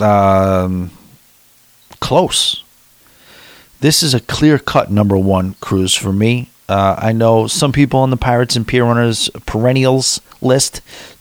um, 0.00 0.90
close. 2.00 2.62
This 3.80 4.02
is 4.02 4.14
a 4.14 4.20
clear 4.20 4.58
cut 4.58 4.90
number 4.90 5.16
one 5.16 5.54
cruise 5.60 5.94
for 5.94 6.12
me. 6.12 6.50
Uh, 6.68 6.96
I 6.98 7.12
know 7.12 7.46
some 7.46 7.72
people 7.72 8.00
on 8.00 8.10
the 8.10 8.16
Pirates 8.16 8.56
and 8.56 8.66
Pier 8.66 8.84
Runners 8.84 9.30
perennials 9.46 10.20
list 10.40 10.80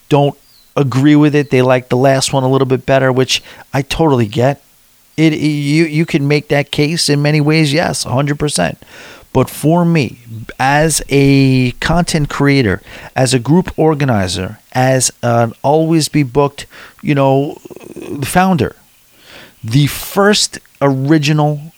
don't 0.09 0.37
agree 0.75 1.15
with 1.15 1.35
it. 1.35 1.49
They 1.49 1.61
like 1.61 1.89
the 1.89 1.97
last 1.97 2.33
one 2.33 2.43
a 2.43 2.49
little 2.49 2.67
bit 2.67 2.85
better, 2.85 3.11
which 3.11 3.41
I 3.73 3.81
totally 3.81 4.27
get. 4.27 4.61
It 5.17 5.33
you 5.33 5.85
you 5.85 6.05
can 6.05 6.27
make 6.27 6.49
that 6.49 6.71
case 6.71 7.09
in 7.09 7.21
many 7.21 7.39
ways, 7.39 7.71
yes, 7.71 8.03
100%. 8.03 8.77
But 9.31 9.49
for 9.49 9.83
me, 9.83 10.19
as 10.59 11.01
a 11.09 11.71
content 11.73 12.29
creator, 12.29 12.81
as 13.15 13.33
a 13.33 13.39
group 13.39 13.77
organizer, 13.77 14.59
as 14.71 15.11
an 15.21 15.53
always 15.61 16.07
be 16.07 16.23
booked, 16.23 16.65
you 17.01 17.15
know, 17.15 17.55
founder, 18.23 18.75
the 19.63 19.87
first 19.87 20.59
original 20.81 21.73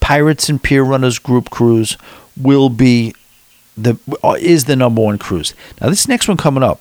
Pirates 0.00 0.48
and 0.48 0.62
Pier 0.62 0.82
Runners 0.82 1.18
group 1.18 1.50
cruise 1.50 1.96
will 2.36 2.68
be 2.68 3.14
the 3.76 3.98
is 4.38 4.64
the 4.64 4.76
number 4.76 5.02
one 5.02 5.18
cruise. 5.18 5.54
Now 5.80 5.88
this 5.90 6.08
next 6.08 6.28
one 6.28 6.36
coming 6.36 6.62
up 6.62 6.80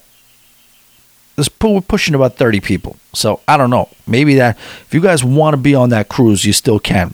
this 1.40 1.50
pool 1.50 1.76
we're 1.76 1.82
pushing 1.82 2.14
about 2.14 2.36
30 2.36 2.60
people. 2.60 2.98
So 3.14 3.40
I 3.48 3.58
don't 3.58 3.70
know. 3.70 3.90
Maybe 4.06 4.36
that 4.36 4.58
if 4.58 4.94
you 4.94 5.02
guys 5.02 5.24
want 5.24 5.54
to 5.54 5.58
be 5.58 5.74
on 5.74 5.90
that 5.90 6.10
cruise, 6.10 6.44
you 6.44 6.54
still 6.54 6.80
can. 6.80 7.14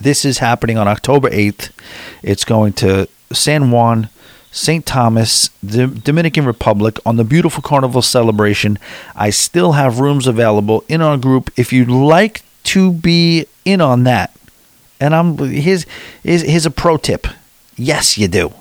This 0.00 0.24
is 0.24 0.38
happening 0.38 0.78
on 0.78 0.88
October 0.88 1.28
8th. 1.28 1.70
It's 2.22 2.44
going 2.44 2.72
to 2.74 3.08
San 3.32 3.70
Juan, 3.70 4.08
St. 4.52 4.86
Thomas, 4.86 5.48
Dominican 5.64 6.44
Republic 6.44 6.98
on 7.04 7.16
the 7.16 7.24
beautiful 7.24 7.60
carnival 7.60 8.02
celebration. 8.02 8.78
I 9.16 9.30
still 9.30 9.72
have 9.72 9.98
rooms 9.98 10.28
available 10.28 10.84
in 10.88 11.02
our 11.02 11.16
group 11.16 11.50
if 11.56 11.72
you'd 11.72 11.90
like 11.90 12.42
to 12.64 12.92
be 12.92 13.46
in 13.64 13.80
on 13.80 14.04
that. 14.04 14.32
And 15.00 15.14
I'm 15.14 15.38
here's 15.38 15.86
here's, 16.22 16.42
here's 16.42 16.66
a 16.66 16.70
pro 16.70 16.96
tip. 16.96 17.26
Yes, 17.76 18.16
you 18.16 18.28
do. 18.28 18.52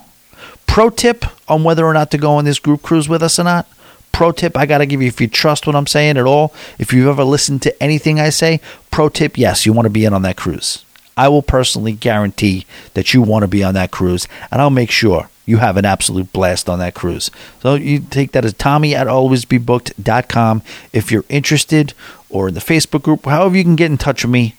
Pro 0.65 0.89
tip 0.89 1.25
on 1.47 1.63
whether 1.63 1.85
or 1.85 1.93
not 1.93 2.09
to 2.11 2.17
go 2.17 2.33
on 2.33 2.45
this 2.45 2.57
group 2.57 2.81
cruise 2.81 3.07
with 3.07 3.21
us 3.21 3.37
or 3.37 3.43
not 3.43 3.67
pro 4.13 4.31
tip 4.31 4.55
I 4.55 4.65
got 4.65 4.77
to 4.77 4.85
give 4.85 5.01
you 5.01 5.09
if 5.09 5.19
you 5.19 5.27
trust 5.27 5.67
what 5.67 5.75
I'm 5.75 5.87
saying 5.87 6.17
at 6.17 6.25
all, 6.25 6.53
if 6.79 6.93
you've 6.93 7.07
ever 7.07 7.25
listened 7.25 7.61
to 7.63 7.83
anything 7.83 8.21
I 8.21 8.29
say, 8.29 8.61
pro 8.89 9.09
tip 9.09 9.37
yes, 9.37 9.65
you 9.65 9.73
want 9.73 9.87
to 9.87 9.89
be 9.89 10.05
in 10.05 10.13
on 10.13 10.21
that 10.21 10.37
cruise. 10.37 10.85
I 11.17 11.27
will 11.27 11.41
personally 11.41 11.91
guarantee 11.91 12.65
that 12.93 13.13
you 13.13 13.21
want 13.21 13.43
to 13.43 13.47
be 13.47 13.63
on 13.63 13.73
that 13.73 13.91
cruise, 13.91 14.27
and 14.49 14.61
I'll 14.61 14.69
make 14.69 14.89
sure 14.89 15.29
you 15.45 15.57
have 15.57 15.77
an 15.77 15.85
absolute 15.85 16.31
blast 16.31 16.69
on 16.69 16.79
that 16.79 16.93
cruise. 16.93 17.29
So 17.61 17.75
you 17.75 17.99
take 17.99 18.31
that 18.31 18.45
as 18.45 18.53
Tommy 18.53 18.95
at 18.95 19.07
alwaysbebooked.com 19.07 20.61
if 20.93 21.11
you're 21.11 21.25
interested, 21.29 21.93
or 22.29 22.47
in 22.47 22.53
the 22.53 22.61
Facebook 22.61 23.03
group, 23.03 23.25
however 23.25 23.57
you 23.57 23.63
can 23.63 23.75
get 23.75 23.91
in 23.91 23.97
touch 23.97 24.23
with 24.23 24.31
me 24.31 24.55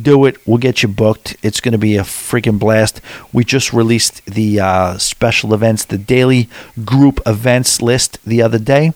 do 0.00 0.24
it. 0.24 0.36
We'll 0.46 0.58
get 0.58 0.82
you 0.82 0.88
booked. 0.88 1.36
It's 1.42 1.60
going 1.60 1.72
to 1.72 1.78
be 1.78 1.96
a 1.96 2.02
freaking 2.02 2.58
blast. 2.58 3.00
We 3.32 3.44
just 3.44 3.72
released 3.72 4.24
the 4.26 4.60
uh, 4.60 4.98
special 4.98 5.52
events, 5.52 5.84
the 5.84 5.98
daily 5.98 6.48
group 6.84 7.20
events 7.26 7.82
list 7.82 8.18
the 8.24 8.42
other 8.42 8.58
day. 8.58 8.92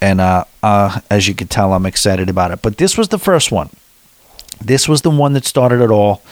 And 0.00 0.20
uh, 0.20 0.44
uh, 0.62 1.00
as 1.10 1.28
you 1.28 1.34
can 1.34 1.48
tell, 1.48 1.72
I'm 1.74 1.86
excited 1.86 2.30
about 2.30 2.52
it. 2.52 2.62
But 2.62 2.78
this 2.78 2.96
was 2.96 3.08
the 3.08 3.18
first 3.18 3.52
one. 3.52 3.70
This 4.60 4.88
was 4.88 5.02
the 5.02 5.10
one 5.10 5.34
that 5.34 5.44
started 5.44 5.80
it 5.80 5.90
all. 5.90 6.22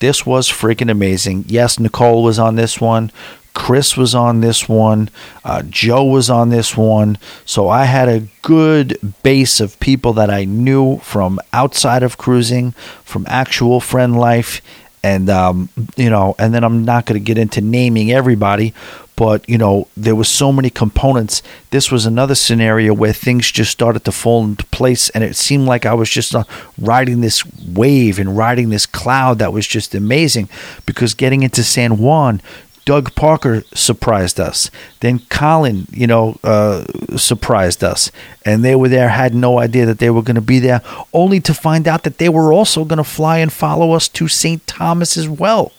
This 0.00 0.26
was 0.26 0.48
freaking 0.48 0.90
amazing. 0.90 1.44
Yes, 1.48 1.78
Nicole 1.78 2.22
was 2.22 2.38
on 2.38 2.56
this 2.56 2.80
one. 2.80 3.10
Chris 3.54 3.96
was 3.96 4.14
on 4.14 4.40
this 4.40 4.68
one. 4.68 5.08
Uh, 5.44 5.62
Joe 5.62 6.04
was 6.04 6.28
on 6.28 6.50
this 6.50 6.76
one. 6.76 7.16
So 7.44 7.68
I 7.68 7.84
had 7.84 8.08
a 8.08 8.26
good 8.42 8.98
base 9.22 9.60
of 9.60 9.78
people 9.80 10.12
that 10.14 10.28
I 10.28 10.44
knew 10.44 10.98
from 10.98 11.40
outside 11.52 12.02
of 12.02 12.18
cruising, 12.18 12.72
from 13.04 13.24
actual 13.28 13.80
friend 13.80 14.18
life. 14.18 14.60
And, 15.02 15.30
um, 15.30 15.68
you 15.96 16.10
know, 16.10 16.34
and 16.38 16.52
then 16.54 16.64
I'm 16.64 16.84
not 16.84 17.06
going 17.06 17.20
to 17.20 17.24
get 17.24 17.36
into 17.36 17.60
naming 17.60 18.10
everybody, 18.10 18.72
but, 19.16 19.46
you 19.46 19.58
know, 19.58 19.86
there 19.96 20.16
was 20.16 20.28
so 20.28 20.50
many 20.50 20.70
components. 20.70 21.42
This 21.70 21.92
was 21.92 22.06
another 22.06 22.34
scenario 22.34 22.94
where 22.94 23.12
things 23.12 23.52
just 23.52 23.70
started 23.70 24.04
to 24.06 24.12
fall 24.12 24.44
into 24.44 24.64
place. 24.66 25.10
And 25.10 25.22
it 25.22 25.36
seemed 25.36 25.66
like 25.66 25.84
I 25.84 25.92
was 25.92 26.08
just 26.08 26.34
uh, 26.34 26.44
riding 26.78 27.20
this 27.20 27.44
wave 27.68 28.18
and 28.18 28.36
riding 28.36 28.70
this 28.70 28.86
cloud 28.86 29.38
that 29.40 29.52
was 29.52 29.66
just 29.66 29.94
amazing 29.94 30.48
because 30.86 31.12
getting 31.12 31.42
into 31.42 31.62
San 31.62 31.98
Juan, 31.98 32.40
Doug 32.84 33.14
Parker 33.14 33.62
surprised 33.74 34.38
us. 34.38 34.70
Then 35.00 35.20
Colin, 35.30 35.86
you 35.90 36.06
know, 36.06 36.38
uh, 36.44 36.84
surprised 37.16 37.82
us. 37.82 38.10
And 38.44 38.62
they 38.64 38.76
were 38.76 38.88
there, 38.88 39.08
had 39.08 39.34
no 39.34 39.58
idea 39.58 39.86
that 39.86 39.98
they 39.98 40.10
were 40.10 40.22
going 40.22 40.34
to 40.34 40.42
be 40.42 40.58
there, 40.58 40.82
only 41.12 41.40
to 41.40 41.54
find 41.54 41.88
out 41.88 42.02
that 42.02 42.18
they 42.18 42.28
were 42.28 42.52
also 42.52 42.84
going 42.84 42.98
to 42.98 43.04
fly 43.04 43.38
and 43.38 43.52
follow 43.52 43.92
us 43.92 44.08
to 44.08 44.28
St. 44.28 44.66
Thomas 44.66 45.16
as 45.16 45.28
well. 45.28 45.72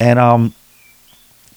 And 0.00 0.18
um, 0.18 0.54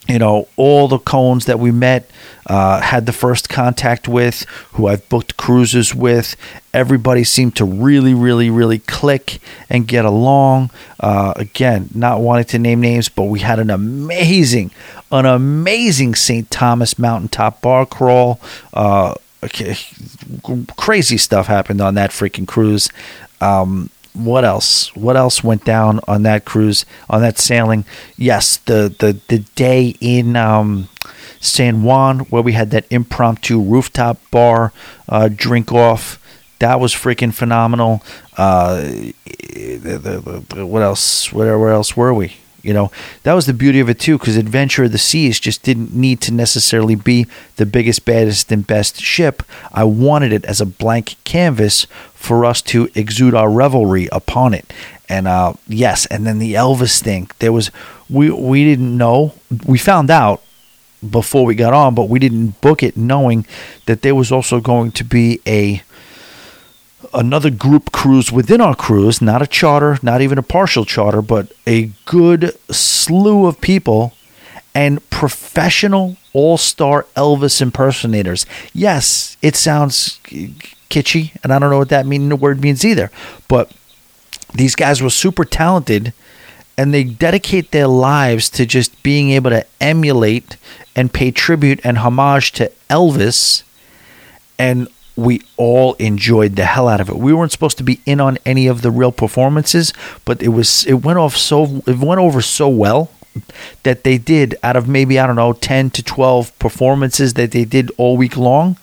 you 0.10 0.18
know, 0.18 0.48
all 0.58 0.88
the 0.88 0.98
cones 0.98 1.46
that 1.46 1.60
we 1.60 1.70
met, 1.72 2.10
uh, 2.48 2.82
had 2.82 3.06
the 3.06 3.14
first 3.14 3.48
contact 3.48 4.08
with, 4.08 4.44
who 4.74 4.88
I've 4.88 5.08
booked 5.08 5.38
cruises 5.38 5.94
with, 5.94 6.36
everybody 6.74 7.24
seemed 7.24 7.56
to 7.58 7.66
really, 7.66 8.16
really, 8.16 8.50
really 8.50 8.80
click 8.80 9.40
and 9.70 9.88
get 9.88 10.06
along. 10.06 10.72
Uh, 11.00 11.34
again, 11.36 11.90
not 11.94 12.22
wanting 12.22 12.46
to 12.46 12.58
name 12.58 12.82
names, 12.82 13.08
but 13.08 13.26
we 13.26 13.42
had 13.42 13.60
an 13.60 13.70
amazing, 13.70 14.72
an 15.12 15.28
amazing 15.28 16.16
St. 16.16 16.50
Thomas 16.50 16.98
mountaintop 16.98 17.62
bar 17.62 17.86
crawl. 17.86 18.42
Uh, 18.74 19.14
okay, 19.44 19.76
crazy 20.76 21.18
stuff 21.18 21.46
happened 21.46 21.82
on 21.82 21.94
that 21.94 22.10
freaking 22.10 22.48
cruise. 22.48 22.90
Um, 23.42 23.92
what 24.26 24.46
else? 24.46 24.96
What 24.96 25.16
else 25.16 25.44
went 25.44 25.66
down 25.66 26.00
on 26.08 26.24
that 26.24 26.46
cruise, 26.46 26.86
on 27.10 27.22
that 27.22 27.38
sailing? 27.38 27.86
Yes, 28.18 28.58
the 28.58 28.94
the 28.98 29.20
the 29.28 29.40
day 29.56 29.96
in 30.00 30.36
um, 30.36 30.90
San 31.40 31.84
Juan 31.84 32.20
where 32.20 32.42
we 32.42 32.54
had 32.54 32.72
that 32.72 32.86
impromptu 32.90 33.62
rooftop 33.62 34.20
bar 34.32 34.74
uh, 35.08 35.30
drink 35.34 35.72
off. 35.72 36.20
That 36.60 36.80
was 36.80 36.94
freaking 36.94 37.34
phenomenal. 37.34 38.04
Uh, 38.38 38.82
the, 38.82 40.00
the, 40.02 40.56
the, 40.56 40.66
what 40.66 40.82
else? 40.82 41.32
Where, 41.32 41.58
where 41.58 41.72
else 41.72 41.96
were 41.96 42.14
we? 42.14 42.36
You 42.62 42.74
know, 42.74 42.92
that 43.24 43.34
was 43.34 43.46
the 43.46 43.54
beauty 43.54 43.80
of 43.80 43.90
it 43.90 44.00
too, 44.00 44.18
because 44.18 44.38
Adventure 44.38 44.84
of 44.84 44.92
the 44.92 44.98
Seas 44.98 45.40
just 45.40 45.64
didn't 45.64 45.94
need 45.94 46.22
to 46.22 46.34
necessarily 46.34 46.96
be 46.96 47.26
the 47.56 47.66
biggest, 47.66 48.06
baddest, 48.06 48.52
and 48.52 48.66
best 48.68 49.02
ship. 49.02 49.44
I 49.72 49.84
wanted 49.86 50.34
it 50.34 50.46
as 50.46 50.60
a 50.60 50.66
blank 50.66 51.16
canvas 51.24 51.86
for 52.14 52.46
us 52.46 52.62
to 52.64 52.90
exude 52.96 53.34
our 53.34 53.50
revelry 53.50 54.10
upon 54.12 54.54
it. 54.54 54.72
And 55.08 55.28
uh, 55.28 55.54
yes, 55.68 56.06
and 56.08 56.28
then 56.28 56.40
the 56.40 56.54
Elvis 56.54 57.02
thing. 57.02 57.32
There 57.40 57.54
was 57.54 57.72
we 58.10 58.30
we 58.30 58.64
didn't 58.64 58.96
know. 58.96 59.34
We 59.66 59.78
found 59.78 60.12
out 60.12 60.44
before 61.08 61.46
we 61.46 61.56
got 61.56 61.74
on, 61.74 61.96
but 61.96 62.10
we 62.10 62.20
didn't 62.20 62.60
book 62.62 62.84
it 62.84 62.98
knowing 62.98 63.46
that 63.86 64.02
there 64.02 64.16
was 64.16 64.32
also 64.32 64.60
going 64.60 64.92
to 64.92 65.04
be 65.04 65.40
a 65.48 65.82
another 67.14 67.50
group 67.50 67.92
cruise 67.92 68.32
within 68.32 68.62
our 68.62 68.76
cruise, 68.76 69.22
not 69.22 69.42
a 69.42 69.48
charter, 69.48 69.98
not 70.02 70.22
even 70.22 70.38
a 70.38 70.44
partial 70.44 70.86
charter, 70.86 71.22
but 71.22 71.52
a 71.66 71.92
good 72.06 72.58
slew 72.70 73.46
of 73.46 73.62
people 73.62 74.14
and 74.76 75.08
professional 75.10 76.18
all 76.34 76.58
star 76.58 77.06
Elvis 77.16 77.62
impersonators. 77.62 78.46
Yes, 78.74 79.38
it 79.42 79.56
sounds 79.56 80.20
kitschy, 80.90 81.36
and 81.44 81.52
I 81.52 81.60
don't 81.60 81.70
know 81.70 81.80
what 81.80 81.90
that 81.90 82.06
mean, 82.06 82.30
the 82.30 82.36
word 82.36 82.62
means 82.62 82.86
either, 82.86 83.12
but 83.48 83.72
these 84.54 84.76
guys 84.76 85.02
were 85.02 85.10
super 85.10 85.46
talented 85.46 86.14
and 86.78 86.94
they 86.94 87.04
dedicate 87.04 87.72
their 87.72 87.88
lives 87.88 88.50
to 88.50 88.66
just 88.66 89.04
being 89.04 89.32
able 89.32 89.50
to 89.50 89.66
emulate 89.82 90.56
and 90.96 91.14
pay 91.14 91.30
tribute 91.30 91.82
and 91.84 91.98
homage 91.98 92.54
to 92.54 92.72
Elvis. 92.90 93.64
And 94.58 94.88
we 95.20 95.42
all 95.58 95.94
enjoyed 95.96 96.56
the 96.56 96.66
hell 96.66 96.88
out 96.88 97.02
of 97.02 97.10
it. 97.10 97.18
We 97.18 97.34
weren't 97.34 97.52
supposed 97.52 97.78
to 97.80 97.84
be 97.84 98.00
in 98.06 98.20
on 98.20 98.38
any 98.46 98.68
of 98.68 98.82
the 98.82 98.92
real 98.92 99.12
performances, 99.12 99.94
but 100.26 100.42
it 100.42 100.50
was 100.50 100.86
it 100.86 101.06
went 101.06 101.20
off 101.20 101.36
so 101.36 101.82
it 101.86 101.98
went 101.98 102.20
over 102.20 102.42
so 102.42 102.68
well 102.68 103.12
that 103.84 104.04
they 104.04 104.18
did 104.18 104.56
out 104.64 104.76
of 104.76 104.88
maybe 104.88 105.20
I 105.20 105.28
don't 105.28 105.36
know 105.36 105.54
10 105.54 105.92
to 105.92 106.04
12 106.04 106.58
performances 106.60 107.36
that 107.36 107.52
they 107.52 107.66
did 107.66 107.92
all 107.98 108.18
week 108.18 108.38
long. 108.38 108.78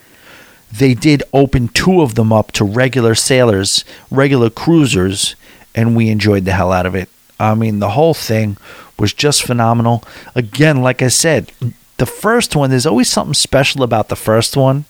They 0.73 0.95
did 0.95 1.23
open 1.33 1.69
two 1.69 2.03
of 2.03 2.17
them 2.17 2.33
up 2.33 2.53
to 2.53 2.65
regular 2.65 3.15
sailors, 3.15 3.85
regular 4.11 4.51
cruisers, 4.51 5.37
and 5.75 5.97
we 5.97 6.11
enjoyed 6.11 6.45
the 6.45 6.53
hell 6.53 6.73
out 6.73 6.87
of 6.87 6.95
it. 6.95 7.09
I 7.39 7.55
mean, 7.55 7.79
the 7.79 7.91
whole 7.91 8.15
thing 8.15 8.57
was 8.99 9.13
just 9.13 9.43
phenomenal. 9.45 10.03
Again, 10.35 10.83
like 10.83 11.03
I 11.03 11.09
said, 11.09 11.53
the 11.99 12.07
first 12.07 12.57
one, 12.57 12.71
there's 12.71 12.87
always 12.87 13.09
something 13.09 13.35
special 13.35 13.83
about 13.83 14.09
the 14.09 14.17
first 14.17 14.57
one, 14.57 14.85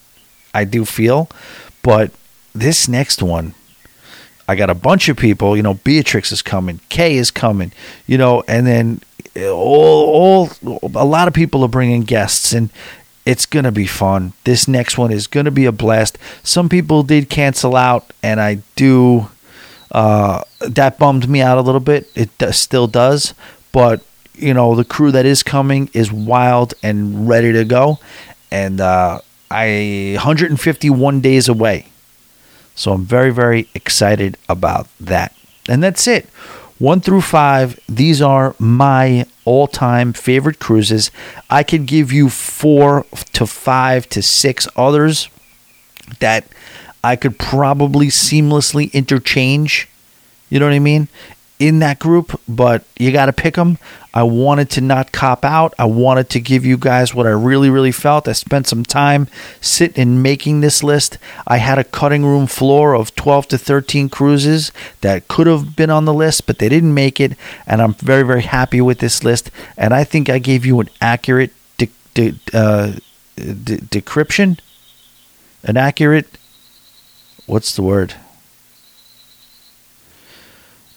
I 0.57 0.65
do 0.65 0.85
feel. 0.85 1.29
But 1.83 2.11
this 2.55 2.89
next 2.89 3.23
one, 3.23 3.55
I 4.49 4.55
got 4.55 4.71
a 4.71 4.75
bunch 4.75 5.09
of 5.09 5.17
people, 5.17 5.57
you 5.57 5.63
know, 5.63 5.75
Beatrix 5.75 6.33
is 6.33 6.43
coming, 6.43 6.81
Kay 6.89 7.17
is 7.17 7.31
coming, 7.31 7.73
you 8.07 8.17
know, 8.19 8.43
and 8.49 8.67
then 8.67 9.01
all, 9.37 10.51
all 10.63 10.81
a 10.83 11.05
lot 11.05 11.29
of 11.29 11.35
people 11.35 11.63
are 11.63 11.69
bringing 11.69 12.03
guests 12.03 12.53
and 12.53 12.71
it's 13.25 13.45
to 13.65 13.73
be 13.73 13.87
fun. 13.87 14.33
This 14.45 14.69
next 14.69 14.97
one 14.97 15.13
is 15.13 15.27
to 15.47 15.51
be 15.51 15.67
a 15.67 15.73
blast. 15.73 16.17
Some 16.45 16.69
people 16.69 17.03
did 17.03 17.29
cancel 17.29 17.75
out 17.75 18.13
and 18.23 18.41
I 18.41 18.63
do 18.77 19.29
uh, 19.91 20.43
that 20.61 20.99
bummed 20.99 21.29
me 21.29 21.41
out 21.41 21.59
a 21.59 21.63
little 21.63 21.81
bit. 21.81 22.11
It 22.15 22.31
still 22.55 22.87
does, 22.87 23.35
but 23.73 24.03
you 24.35 24.53
know 24.53 24.75
the 24.75 24.85
crew 24.85 25.11
that 25.13 25.27
is 25.27 25.43
coming 25.43 25.89
is 25.93 26.13
wild 26.13 26.75
and 26.83 27.29
ready 27.29 27.53
to 27.53 27.65
go, 27.65 27.99
and 28.51 28.81
uh, 28.81 29.21
I 29.51 30.15
151 30.17 31.21
days 31.21 31.49
away, 31.49 31.87
so 32.75 32.93
I'm 32.93 33.05
very 33.05 33.31
very 33.33 33.69
excited 33.75 34.37
about 34.49 34.89
that. 35.01 35.35
And 35.69 35.83
that's 35.83 36.07
it. 36.07 36.29
One 36.79 37.01
through 37.01 37.23
five, 37.23 37.81
these 37.89 38.21
are 38.21 38.55
my 38.59 39.25
all 39.47 39.67
time 39.67 40.13
favorite 40.13 40.59
cruises. 40.59 41.11
I 41.49 41.63
could 41.63 41.87
give 41.87 42.13
you 42.13 42.29
four 42.29 43.07
to 43.33 43.47
five 43.47 44.09
to 44.11 44.21
six 44.21 44.69
others 44.77 45.29
that 46.21 46.47
I 47.03 47.17
could 47.17 47.39
probably 47.39 48.09
seamlessly 48.09 48.93
interchange. 48.93 49.89
You 50.51 50.61
know 50.61 50.67
what 50.67 50.75
I 50.75 50.81
mean? 50.81 51.09
In 51.59 51.79
that 51.79 51.99
group, 51.99 52.39
but 52.47 52.85
you 52.99 53.13
got 53.13 53.27
to 53.27 53.33
pick 53.33 53.55
them. 53.55 53.79
I 54.13 54.23
wanted 54.25 54.69
to 54.71 54.83
not 54.83 55.11
cop 55.11 55.43
out. 55.43 55.73
I 55.79 55.87
wanted 55.87 56.29
to 56.31 56.41
give 56.41 56.67
you 56.67 56.77
guys 56.77 57.15
what 57.15 57.27
I 57.27 57.31
really, 57.31 57.71
really 57.71 57.93
felt. 57.93 58.29
I 58.29 58.33
spent 58.33 58.67
some 58.67 58.85
time 58.85 59.27
sitting 59.61 60.03
and 60.03 60.23
making 60.23 60.61
this 60.61 60.83
list. 60.83 61.17
I 61.47 61.57
had 61.57 61.79
a 61.79 61.85
cutting 61.85 62.25
room 62.27 62.47
floor 62.47 62.95
of 62.95 63.15
12 63.15 63.49
to 63.49 63.59
13 63.59 64.11
cruises 64.11 64.71
that 65.01 65.29
could 65.29 65.47
have 65.47 65.77
been 65.77 65.89
on 65.91 66.05
the 66.05 66.13
list, 66.15 66.47
but 66.47 66.59
they 66.59 66.69
didn't 66.69 66.93
make 66.93 67.21
it. 67.21 67.33
And 67.67 67.81
I'm 67.81 67.95
very, 67.95 68.23
very 68.23 68.43
happy 68.43 68.81
with 68.83 68.99
this 68.99 69.25
list. 69.25 69.51
And 69.79 69.95
I 69.95 70.05
think 70.05 70.29
I 70.29 70.39
gave 70.39 70.67
you 70.67 70.81
an 70.81 70.91
accurate 71.01 71.53
de- 71.79 71.91
de- 72.13 72.39
uh, 72.53 72.93
de- 73.37 73.79
decryption, 73.79 74.59
an 75.63 75.77
accurate 75.77 76.39
what's 77.47 77.75
the 77.77 77.83
word? 77.83 78.15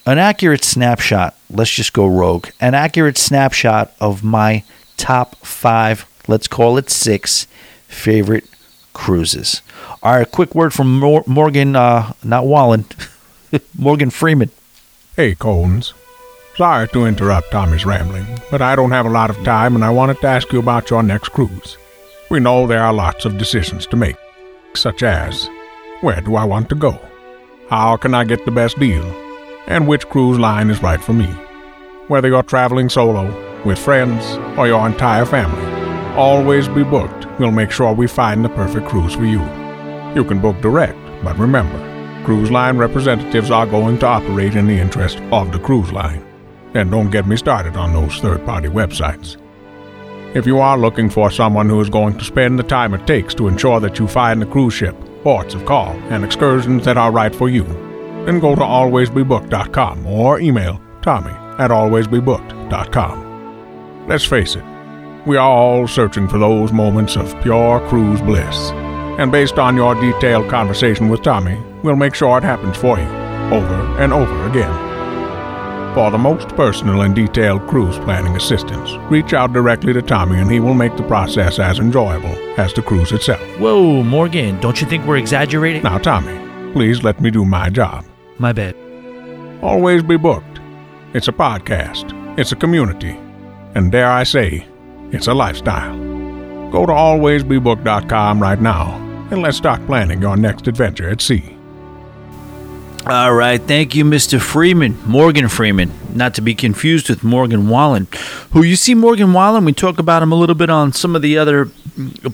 An 0.10 0.18
accurate 0.18 0.64
snapshot. 0.64 1.36
Let's 1.52 1.70
just 1.70 1.94
go 1.94 2.08
rogue. 2.08 2.48
An 2.60 2.74
accurate 2.74 3.20
snapshot 3.20 3.94
of 4.02 4.24
my 4.24 4.64
top 4.98 5.36
five, 5.46 6.08
let's 6.28 6.48
call 6.48 6.80
it 6.80 6.90
six, 6.90 7.46
favorite 7.88 8.50
cruises. 8.94 9.62
All 10.02 10.16
right, 10.16 10.32
quick 10.32 10.56
word 10.56 10.74
from 10.74 11.00
Morgan, 11.28 11.76
uh, 11.76 12.14
not 12.24 12.48
Wallen, 12.48 12.86
Morgan 13.78 14.10
Freeman. 14.10 14.50
Hey, 15.16 15.36
Cones. 15.36 15.94
Sorry 16.58 16.88
to 16.88 17.06
interrupt 17.06 17.52
Tommy's 17.52 17.86
rambling, 17.86 18.26
but 18.50 18.64
I 18.64 18.76
don't 18.76 18.90
have 18.90 19.06
a 19.06 19.12
lot 19.12 19.30
of 19.30 19.38
time 19.44 19.76
and 19.76 19.86
I 19.86 19.92
wanted 19.92 20.20
to 20.22 20.28
ask 20.28 20.52
you 20.52 20.58
about 20.58 20.90
your 20.90 21.04
next 21.04 21.30
cruise. 21.30 21.78
We 22.32 22.40
know 22.40 22.66
there 22.66 22.82
are 22.82 22.94
lots 22.94 23.26
of 23.26 23.38
decisions 23.38 23.86
to 23.86 23.96
make, 23.96 24.18
such 24.74 25.04
as 25.04 25.48
where 26.02 26.20
do 26.22 26.36
I 26.36 26.46
want 26.46 26.68
to 26.70 26.76
go? 26.76 27.00
How 27.70 27.96
can 27.96 28.16
I 28.16 28.24
get 28.24 28.44
the 28.46 28.52
best 28.52 28.80
deal? 28.80 29.29
And 29.70 29.88
which 29.88 30.10
cruise 30.10 30.40
line 30.40 30.72
is 30.72 30.82
right 30.82 31.00
for 31.00 31.14
me? 31.14 31.28
Whether 32.08 32.28
you're 32.28 32.42
traveling 32.42 32.90
solo, 32.90 33.24
with 33.64 33.78
friends, 33.78 34.26
or 34.58 34.66
your 34.66 34.86
entire 34.88 35.26
family, 35.26 35.64
always 36.16 36.68
be 36.68 36.84
booked. 36.84 37.28
We'll 37.40 37.52
make 37.52 37.70
sure 37.70 37.94
we 37.94 38.08
find 38.08 38.44
the 38.44 38.50
perfect 38.50 38.88
cruise 38.88 39.14
for 39.14 39.26
you. 39.26 39.42
You 40.16 40.26
can 40.26 40.42
book 40.42 40.60
direct, 40.60 40.98
but 41.24 41.38
remember, 41.38 41.78
cruise 42.26 42.50
line 42.50 42.80
representatives 42.80 43.52
are 43.52 43.68
going 43.68 44.00
to 44.00 44.08
operate 44.08 44.56
in 44.56 44.66
the 44.66 44.80
interest 44.80 45.20
of 45.32 45.52
the 45.52 45.60
cruise 45.60 45.92
line. 45.92 46.26
And 46.74 46.90
don't 46.90 47.12
get 47.12 47.28
me 47.28 47.38
started 47.38 47.76
on 47.76 47.94
those 47.94 48.18
third 48.18 48.44
party 48.48 48.70
websites. 48.70 49.38
If 50.36 50.48
you 50.48 50.60
are 50.60 50.80
looking 50.80 51.12
for 51.12 51.30
someone 51.30 51.70
who 51.70 51.80
is 51.80 51.92
going 51.92 52.18
to 52.18 52.26
spend 52.26 52.58
the 52.58 52.64
time 52.64 52.96
it 52.96 53.06
takes 53.06 53.36
to 53.36 53.48
ensure 53.48 53.80
that 53.82 54.00
you 54.00 54.08
find 54.08 54.42
the 54.42 54.48
cruise 54.48 54.74
ship 54.74 54.96
ports 55.22 55.54
of 55.54 55.66
call, 55.66 55.92
and 56.10 56.26
excursions 56.26 56.86
that 56.86 56.98
are 56.98 57.12
right 57.12 57.36
for 57.36 57.50
you, 57.50 57.89
then 58.26 58.40
go 58.40 58.56
to 58.56 58.62
alwaysbebooked.com 58.62 60.06
or 60.06 60.40
email 60.40 60.80
Tommy 61.02 61.32
at 61.60 61.72
alwaysbebooked.com. 61.72 64.08
Let's 64.08 64.26
face 64.26 64.56
it, 64.56 64.64
we 65.26 65.38
are 65.38 65.50
all 65.50 65.88
searching 65.88 66.28
for 66.28 66.40
those 66.40 66.72
moments 66.72 67.16
of 67.16 67.40
pure 67.42 67.80
cruise 67.88 68.22
bliss. 68.22 68.72
And 69.20 69.32
based 69.32 69.60
on 69.60 69.76
your 69.76 69.96
detailed 69.96 70.50
conversation 70.50 71.10
with 71.10 71.22
Tommy, 71.22 71.62
we'll 71.84 71.96
make 71.96 72.16
sure 72.16 72.38
it 72.38 72.44
happens 72.44 72.78
for 72.78 72.98
you, 72.98 73.06
over 73.52 73.76
and 74.00 74.14
over 74.14 74.48
again. 74.48 74.88
For 75.94 76.12
the 76.12 76.18
most 76.18 76.50
personal 76.50 77.02
and 77.02 77.16
detailed 77.16 77.68
cruise 77.68 77.98
planning 78.00 78.36
assistance, 78.36 78.94
reach 79.12 79.34
out 79.34 79.54
directly 79.54 79.92
to 79.92 80.02
Tommy 80.02 80.40
and 80.40 80.50
he 80.50 80.60
will 80.60 80.76
make 80.76 80.96
the 80.96 81.04
process 81.04 81.60
as 81.60 81.80
enjoyable 81.80 82.36
as 82.60 82.74
the 82.74 82.82
cruise 82.82 83.12
itself. 83.12 83.42
Whoa, 83.60 84.04
Morgan, 84.04 84.60
don't 84.62 84.80
you 84.80 84.88
think 84.88 85.06
we're 85.06 85.18
exaggerating? 85.18 85.84
Now, 85.84 85.98
Tommy, 85.98 86.38
please 86.74 87.04
let 87.04 87.20
me 87.20 87.32
do 87.32 87.44
my 87.44 87.70
job. 87.70 88.06
My 88.40 88.54
bad. 88.54 88.76
Always 89.62 90.02
be 90.02 90.18
booked. 90.18 90.60
It's 91.14 91.28
a 91.28 91.34
podcast, 91.34 92.14
it's 92.40 92.52
a 92.52 92.56
community, 92.56 93.20
and 93.76 93.92
dare 93.92 94.10
I 94.10 94.24
say, 94.24 94.66
it's 95.12 95.28
a 95.28 95.34
lifestyle. 95.34 95.98
Go 96.72 96.86
to 96.86 96.92
alwaysbebooked.com 96.94 98.42
right 98.42 98.62
now 98.62 98.96
and 99.32 99.42
let's 99.42 99.58
start 99.58 99.86
planning 99.86 100.22
your 100.22 100.38
next 100.38 100.68
adventure 100.68 101.10
at 101.10 101.22
sea. 101.22 101.56
All 103.08 103.34
right. 103.34 103.62
Thank 103.62 103.96
you, 103.96 104.04
Mr. 104.04 104.40
Freeman, 104.40 104.98
Morgan 105.06 105.48
Freeman, 105.48 105.92
not 106.14 106.36
to 106.36 106.42
be 106.42 106.54
confused 106.54 107.10
with 107.10 107.24
Morgan 107.24 107.68
Wallen, 107.68 108.08
who 108.52 108.62
you 108.62 108.76
see 108.76 108.94
Morgan 108.94 109.34
Wallen. 109.34 109.66
We 109.66 109.74
talk 109.74 110.00
about 110.00 110.22
him 110.22 110.32
a 110.32 110.36
little 110.36 110.54
bit 110.56 110.70
on 110.70 110.94
some 110.94 111.16
of 111.16 111.22
the 111.22 111.38
other 111.38 111.70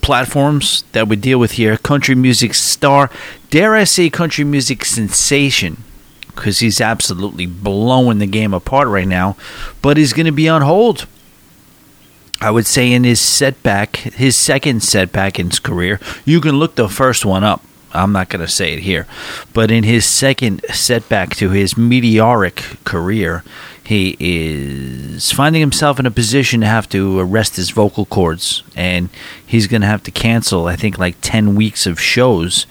platforms 0.01 0.83
that 0.91 1.07
we 1.07 1.15
deal 1.15 1.39
with 1.39 1.53
here. 1.53 1.77
Country 1.77 2.15
music 2.15 2.53
star, 2.53 3.09
dare 3.49 3.75
I 3.75 3.83
say, 3.83 4.09
country 4.09 4.43
music 4.43 4.83
sensation, 4.85 5.83
because 6.35 6.59
he's 6.59 6.81
absolutely 6.81 7.45
blowing 7.45 8.19
the 8.19 8.27
game 8.27 8.53
apart 8.53 8.87
right 8.87 9.07
now. 9.07 9.35
But 9.81 9.97
he's 9.97 10.13
going 10.13 10.25
to 10.25 10.31
be 10.31 10.49
on 10.49 10.61
hold. 10.61 11.07
I 12.41 12.51
would 12.51 12.67
say 12.67 12.91
in 12.91 13.05
his 13.05 13.21
setback, 13.21 13.95
his 13.95 14.35
second 14.35 14.83
setback 14.83 15.39
in 15.39 15.49
his 15.49 15.59
career. 15.59 15.99
You 16.25 16.41
can 16.41 16.59
look 16.59 16.75
the 16.75 16.89
first 16.89 17.25
one 17.25 17.43
up 17.43 17.61
I'm 17.95 18.11
not 18.11 18.29
going 18.29 18.45
to 18.45 18.51
say 18.51 18.73
it 18.73 18.79
here. 18.79 19.07
But 19.53 19.71
in 19.71 19.83
his 19.83 20.05
second 20.05 20.63
setback 20.73 21.35
to 21.37 21.51
his 21.51 21.77
meteoric 21.77 22.55
career, 22.83 23.43
he 23.83 24.17
is 24.19 25.31
finding 25.31 25.61
himself 25.61 25.99
in 25.99 26.05
a 26.05 26.11
position 26.11 26.61
to 26.61 26.67
have 26.67 26.89
to 26.89 27.19
arrest 27.19 27.55
his 27.55 27.69
vocal 27.69 28.05
cords. 28.05 28.63
And 28.75 29.09
he's 29.45 29.67
going 29.67 29.81
to 29.81 29.87
have 29.87 30.03
to 30.03 30.11
cancel, 30.11 30.67
I 30.67 30.75
think, 30.75 30.97
like 30.97 31.15
10 31.21 31.55
weeks 31.55 31.85
of 31.85 31.99
shows 31.99 32.65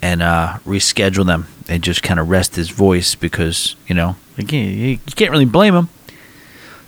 and 0.00 0.22
uh, 0.22 0.58
reschedule 0.64 1.26
them 1.26 1.46
and 1.68 1.82
just 1.82 2.02
kind 2.02 2.20
of 2.20 2.28
rest 2.28 2.56
his 2.56 2.70
voice 2.70 3.14
because, 3.14 3.76
you 3.86 3.94
know, 3.94 4.16
again, 4.36 4.76
you 4.78 4.98
can't 5.16 5.30
really 5.30 5.44
blame 5.44 5.74
him. 5.74 5.88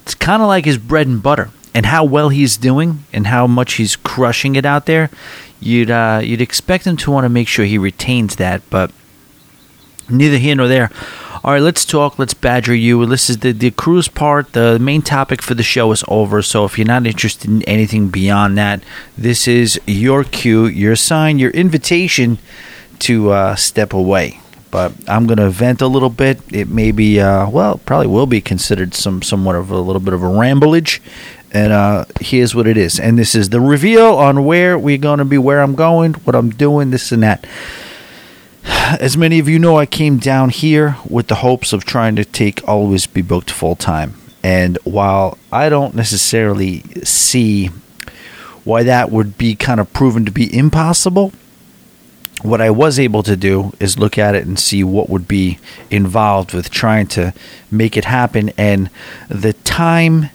It's 0.02 0.14
kind 0.14 0.42
of 0.42 0.48
like 0.48 0.64
his 0.64 0.78
bread 0.78 1.06
and 1.06 1.22
butter 1.22 1.50
and 1.74 1.86
how 1.86 2.04
well 2.04 2.28
he's 2.28 2.56
doing 2.56 3.04
and 3.12 3.26
how 3.26 3.46
much 3.46 3.74
he's 3.74 3.96
crushing 3.96 4.56
it 4.56 4.66
out 4.66 4.86
there, 4.86 5.10
you'd 5.60 5.90
uh, 5.90 6.20
you'd 6.22 6.40
expect 6.40 6.86
him 6.86 6.96
to 6.98 7.10
want 7.10 7.24
to 7.24 7.28
make 7.28 7.48
sure 7.48 7.64
he 7.64 7.78
retains 7.78 8.36
that, 8.36 8.62
but 8.70 8.90
neither 10.08 10.38
here 10.38 10.56
nor 10.56 10.68
there. 10.68 10.90
All 11.42 11.52
right, 11.52 11.62
let's 11.62 11.86
talk. 11.86 12.18
Let's 12.18 12.34
badger 12.34 12.74
you. 12.74 13.06
This 13.06 13.30
is 13.30 13.38
the, 13.38 13.52
the 13.52 13.70
cruise 13.70 14.08
part. 14.08 14.52
The 14.52 14.78
main 14.78 15.00
topic 15.00 15.40
for 15.40 15.54
the 15.54 15.62
show 15.62 15.90
is 15.90 16.04
over. 16.06 16.42
So 16.42 16.66
if 16.66 16.76
you're 16.76 16.86
not 16.86 17.06
interested 17.06 17.48
in 17.48 17.62
anything 17.62 18.08
beyond 18.08 18.58
that, 18.58 18.82
this 19.16 19.48
is 19.48 19.80
your 19.86 20.22
cue, 20.24 20.66
your 20.66 20.96
sign, 20.96 21.38
your 21.38 21.50
invitation 21.52 22.38
to 23.00 23.30
uh, 23.30 23.56
step 23.56 23.92
away. 23.92 24.40
But 24.70 24.92
I'm 25.08 25.26
going 25.26 25.38
to 25.38 25.50
vent 25.50 25.82
a 25.82 25.88
little 25.88 26.10
bit. 26.10 26.40
It 26.52 26.68
may 26.68 26.92
be, 26.92 27.20
uh, 27.20 27.50
well, 27.50 27.78
probably 27.78 28.06
will 28.06 28.26
be 28.26 28.40
considered 28.40 28.94
some 28.94 29.20
somewhat 29.20 29.56
of 29.56 29.70
a 29.70 29.78
little 29.78 30.00
bit 30.00 30.14
of 30.14 30.22
a 30.22 30.26
ramblage. 30.26 31.00
And 31.52 31.72
uh, 31.72 32.04
here's 32.20 32.54
what 32.54 32.68
it 32.68 32.76
is. 32.76 33.00
And 33.00 33.18
this 33.18 33.34
is 33.34 33.50
the 33.50 33.60
reveal 33.60 34.14
on 34.14 34.44
where 34.44 34.78
we're 34.78 34.98
going 34.98 35.18
to 35.18 35.24
be, 35.24 35.38
where 35.38 35.60
I'm 35.60 35.74
going, 35.74 36.14
what 36.14 36.36
I'm 36.36 36.50
doing, 36.50 36.90
this 36.90 37.10
and 37.10 37.22
that. 37.24 37.44
As 38.64 39.16
many 39.16 39.40
of 39.40 39.48
you 39.48 39.58
know, 39.58 39.76
I 39.76 39.86
came 39.86 40.18
down 40.18 40.50
here 40.50 40.96
with 41.08 41.26
the 41.26 41.36
hopes 41.36 41.72
of 41.72 41.84
trying 41.84 42.14
to 42.16 42.24
take 42.24 42.66
Always 42.68 43.08
Be 43.08 43.22
Booked 43.22 43.50
full 43.50 43.74
time. 43.74 44.14
And 44.42 44.78
while 44.84 45.36
I 45.52 45.68
don't 45.68 45.94
necessarily 45.94 46.80
see 47.02 47.70
why 48.64 48.84
that 48.84 49.10
would 49.10 49.36
be 49.36 49.54
kind 49.54 49.80
of 49.80 49.92
proven 49.92 50.24
to 50.24 50.30
be 50.30 50.54
impossible, 50.56 51.32
what 52.42 52.60
I 52.60 52.70
was 52.70 52.98
able 52.98 53.22
to 53.24 53.36
do 53.36 53.72
is 53.80 53.98
look 53.98 54.18
at 54.18 54.34
it 54.34 54.46
and 54.46 54.58
see 54.58 54.82
what 54.82 55.10
would 55.10 55.28
be 55.28 55.58
involved 55.90 56.52
with 56.52 56.70
trying 56.70 57.06
to 57.08 57.34
make 57.70 57.96
it 57.96 58.04
happen. 58.04 58.50
And 58.56 58.90
the 59.28 59.52
time, 59.52 60.30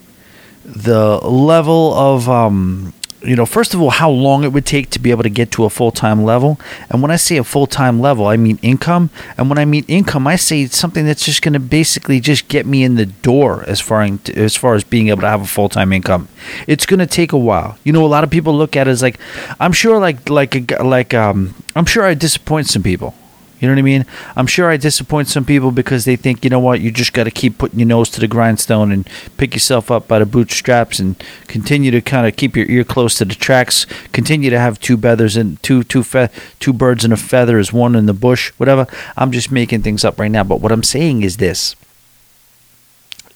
the 0.63 1.17
level 1.19 1.93
of 1.93 2.29
um, 2.29 2.93
you 3.25 3.35
know, 3.35 3.45
first 3.45 3.73
of 3.73 3.81
all, 3.81 3.89
how 3.89 4.09
long 4.09 4.43
it 4.43 4.53
would 4.53 4.65
take 4.65 4.89
to 4.91 4.99
be 4.99 5.11
able 5.11 5.23
to 5.23 5.29
get 5.29 5.51
to 5.51 5.65
a 5.65 5.69
full 5.69 5.91
time 5.91 6.23
level. 6.23 6.59
And 6.89 7.01
when 7.01 7.11
I 7.11 7.15
say 7.15 7.37
a 7.37 7.43
full 7.43 7.67
time 7.67 7.99
level, 7.99 8.27
I 8.27 8.37
mean 8.37 8.59
income. 8.61 9.09
And 9.37 9.49
when 9.49 9.57
I 9.57 9.65
mean 9.65 9.85
income, 9.87 10.27
I 10.27 10.35
say 10.35 10.67
something 10.67 11.05
that's 11.05 11.25
just 11.25 11.41
going 11.41 11.53
to 11.53 11.59
basically 11.59 12.19
just 12.19 12.47
get 12.47 12.65
me 12.65 12.83
in 12.83 12.95
the 12.95 13.05
door 13.05 13.63
as 13.67 13.81
far 13.81 14.07
as 14.35 14.55
far 14.55 14.75
as 14.75 14.83
being 14.83 15.09
able 15.09 15.21
to 15.21 15.27
have 15.27 15.41
a 15.41 15.47
full 15.47 15.69
time 15.69 15.91
income. 15.91 16.27
It's 16.67 16.85
going 16.85 16.99
to 16.99 17.07
take 17.07 17.31
a 17.31 17.37
while. 17.37 17.77
You 17.83 17.93
know, 17.93 18.05
a 18.05 18.07
lot 18.07 18.23
of 18.23 18.29
people 18.29 18.55
look 18.55 18.75
at 18.75 18.87
it 18.87 18.91
as 18.91 19.01
like, 19.01 19.19
I'm 19.59 19.73
sure, 19.73 19.99
like 19.99 20.29
like 20.29 20.79
like 20.79 21.13
um, 21.13 21.55
I'm 21.75 21.85
sure 21.85 22.03
I 22.03 22.13
disappoint 22.13 22.67
some 22.67 22.83
people. 22.83 23.15
You 23.59 23.67
know 23.67 23.73
what 23.73 23.79
I 23.79 23.83
mean? 23.83 24.05
I'm 24.35 24.47
sure 24.47 24.69
I 24.69 24.77
disappoint 24.77 25.29
some 25.29 25.45
people 25.45 25.71
because 25.71 26.03
they 26.03 26.17
think, 26.17 26.43
you 26.43 26.49
know 26.49 26.59
what, 26.59 26.81
you 26.81 26.91
just 26.91 27.13
got 27.13 27.23
to 27.23 27.31
keep 27.31 27.57
putting 27.57 27.79
your 27.79 27.87
nose 27.87 28.09
to 28.11 28.19
the 28.19 28.27
grindstone 28.27 28.91
and 28.91 29.09
pick 29.37 29.53
yourself 29.53 29.89
up 29.89 30.07
by 30.07 30.19
the 30.19 30.25
bootstraps 30.25 30.99
and 30.99 31.15
continue 31.47 31.89
to 31.91 32.01
kind 32.01 32.27
of 32.27 32.35
keep 32.35 32.57
your 32.57 32.65
ear 32.67 32.83
close 32.83 33.15
to 33.15 33.25
the 33.25 33.33
tracks. 33.33 33.85
Continue 34.11 34.49
to 34.49 34.59
have 34.59 34.79
two 34.79 34.97
feathers 34.97 35.37
and 35.37 35.61
two 35.63 35.83
two 35.83 36.03
fe- 36.03 36.29
two 36.59 36.73
birds 36.73 37.05
in 37.05 37.13
a 37.13 37.17
feather 37.17 37.57
is 37.57 37.71
one 37.71 37.95
in 37.95 38.07
the 38.07 38.13
bush, 38.13 38.51
whatever. 38.57 38.87
I'm 39.15 39.31
just 39.31 39.51
making 39.51 39.83
things 39.83 40.03
up 40.03 40.19
right 40.19 40.31
now, 40.31 40.43
but 40.43 40.59
what 40.59 40.73
I'm 40.73 40.83
saying 40.83 41.23
is 41.23 41.37
this: 41.37 41.75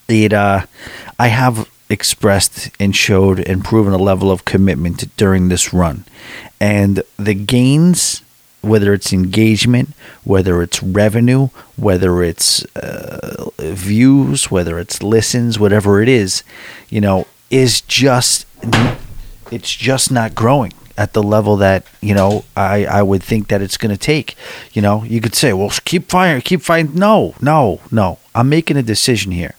it 0.10 0.34
uh, 0.34 0.66
I 1.18 1.28
have 1.28 1.70
expressed 1.90 2.70
and 2.80 2.96
showed 2.96 3.40
and 3.40 3.64
proven 3.64 3.94
a 3.94 3.98
level 3.98 4.32
of 4.32 4.46
commitment 4.46 5.16
during 5.16 5.48
this 5.48 5.74
run, 5.74 6.04
and 6.60 7.04
the 7.18 7.34
gains 7.34 8.22
whether 8.62 8.94
it's 8.94 9.14
engagement, 9.14 9.90
whether 10.24 10.62
it's 10.62 10.84
revenue, 10.84 11.48
whether 11.76 12.24
it's 12.24 12.64
uh, 12.76 13.50
views, 13.58 14.52
whether 14.52 14.80
it's 14.80 15.02
listens, 15.02 15.60
whatever 15.60 16.02
it 16.02 16.10
is, 16.10 16.44
you 16.90 17.02
know, 17.02 17.26
is 17.50 17.82
just 17.82 18.46
it's 19.52 19.74
just 19.76 20.12
not 20.12 20.36
growing 20.36 20.74
at 21.00 21.14
the 21.14 21.24
level 21.24 21.56
that 21.56 21.86
you 22.02 22.14
know 22.14 22.44
I, 22.58 22.86
I 22.86 23.02
would 23.02 23.24
think 23.24 23.48
that 23.48 23.62
it's 23.62 23.78
going 23.78 23.96
to 23.96 23.98
take. 23.98 24.36
You 24.74 24.82
know, 24.82 25.04
you 25.04 25.22
could 25.22 25.34
say, 25.34 25.54
well, 25.54 25.72
keep 25.86 26.10
firing, 26.10 26.42
keep 26.42 26.62
fighting. 26.62 26.96
No, 26.96 27.34
no, 27.42 27.80
no. 27.90 28.20
I'm 28.36 28.50
making 28.50 28.78
a 28.78 28.84
decision 28.84 29.32
here. 29.32 29.56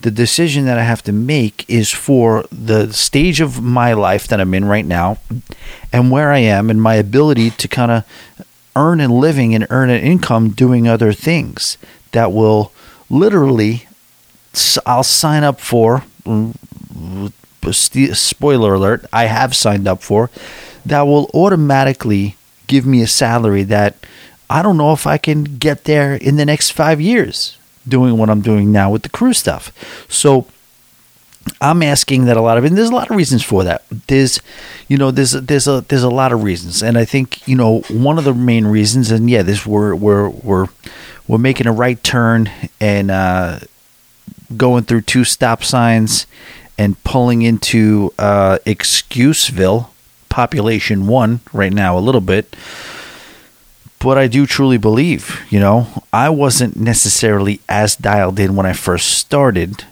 The 0.00 0.10
decision 0.10 0.64
that 0.66 0.78
I 0.78 0.84
have 0.84 1.02
to 1.02 1.12
make 1.12 1.68
is 1.68 1.90
for 1.90 2.44
the 2.50 2.92
stage 2.92 3.40
of 3.40 3.60
my 3.60 3.92
life 3.92 4.28
that 4.28 4.40
I'm 4.40 4.54
in 4.54 4.64
right 4.64 4.86
now, 4.86 5.18
and 5.92 6.10
where 6.10 6.30
I 6.30 6.38
am, 6.38 6.70
and 6.70 6.80
my 6.80 6.94
ability 6.94 7.50
to 7.50 7.68
kind 7.68 7.90
of 7.90 8.04
earn 8.76 9.00
a 9.00 9.08
living 9.08 9.54
and 9.54 9.66
earn 9.70 9.90
an 9.90 10.00
income 10.00 10.50
doing 10.50 10.86
other 10.88 11.12
things 11.12 11.76
that 12.12 12.32
will 12.32 12.72
literally 13.10 13.86
I'll 14.86 15.02
sign 15.02 15.42
up 15.42 15.60
for 15.60 16.04
mm, 16.24 17.32
spoiler 17.72 18.74
alert 18.74 19.04
I 19.12 19.24
have 19.24 19.54
signed 19.54 19.88
up 19.88 20.02
for 20.02 20.30
that 20.84 21.02
will 21.02 21.30
automatically 21.34 22.36
give 22.66 22.86
me 22.86 23.02
a 23.02 23.06
salary 23.06 23.62
that 23.64 23.96
I 24.48 24.62
don't 24.62 24.76
know 24.76 24.92
if 24.92 25.06
I 25.06 25.18
can 25.18 25.44
get 25.44 25.84
there 25.84 26.14
in 26.14 26.36
the 26.36 26.44
next 26.44 26.70
5 26.70 27.00
years 27.00 27.58
doing 27.86 28.16
what 28.16 28.30
I'm 28.30 28.40
doing 28.40 28.72
now 28.72 28.90
with 28.90 29.02
the 29.02 29.08
crew 29.08 29.32
stuff. 29.32 29.72
So 30.08 30.46
I'm 31.60 31.82
asking 31.82 32.24
that 32.26 32.36
a 32.36 32.40
lot 32.40 32.56
of, 32.56 32.64
and 32.64 32.76
there's 32.76 32.88
a 32.88 32.94
lot 32.94 33.10
of 33.10 33.16
reasons 33.16 33.42
for 33.42 33.64
that. 33.64 33.84
There's, 34.06 34.40
you 34.88 34.96
know, 34.96 35.10
there's 35.10 35.32
there's 35.32 35.66
a 35.66 35.82
there's 35.82 36.02
a 36.02 36.10
lot 36.10 36.32
of 36.32 36.42
reasons, 36.42 36.82
and 36.82 36.96
I 36.96 37.04
think 37.04 37.46
you 37.46 37.56
know 37.56 37.80
one 37.90 38.18
of 38.18 38.24
the 38.24 38.34
main 38.34 38.66
reasons, 38.66 39.10
and 39.10 39.28
yeah, 39.28 39.42
this 39.42 39.66
we're 39.66 39.94
we're 39.94 40.28
we're 40.28 40.68
we're 41.28 41.38
making 41.38 41.66
a 41.66 41.72
right 41.72 42.02
turn 42.02 42.50
and 42.80 43.10
uh, 43.10 43.60
going 44.56 44.84
through 44.84 45.02
two 45.02 45.24
stop 45.24 45.62
signs 45.64 46.26
and 46.78 47.02
pulling 47.04 47.42
into 47.42 48.12
uh, 48.18 48.58
Excuseville, 48.66 49.90
population 50.34 51.06
one 51.06 51.40
right 51.52 51.72
now, 51.72 51.96
a 51.96 52.06
little 52.06 52.20
bit. 52.20 52.56
But 53.98 54.18
I 54.18 54.26
do 54.26 54.46
truly 54.46 54.76
believe, 54.76 55.40
you 55.48 55.60
know, 55.60 55.86
I 56.12 56.28
wasn't 56.28 56.76
necessarily 56.76 57.60
as 57.68 57.96
dialed 57.96 58.38
in 58.38 58.54
when 58.56 58.66
I 58.66 58.74
first 58.74 59.08
started 59.18 59.84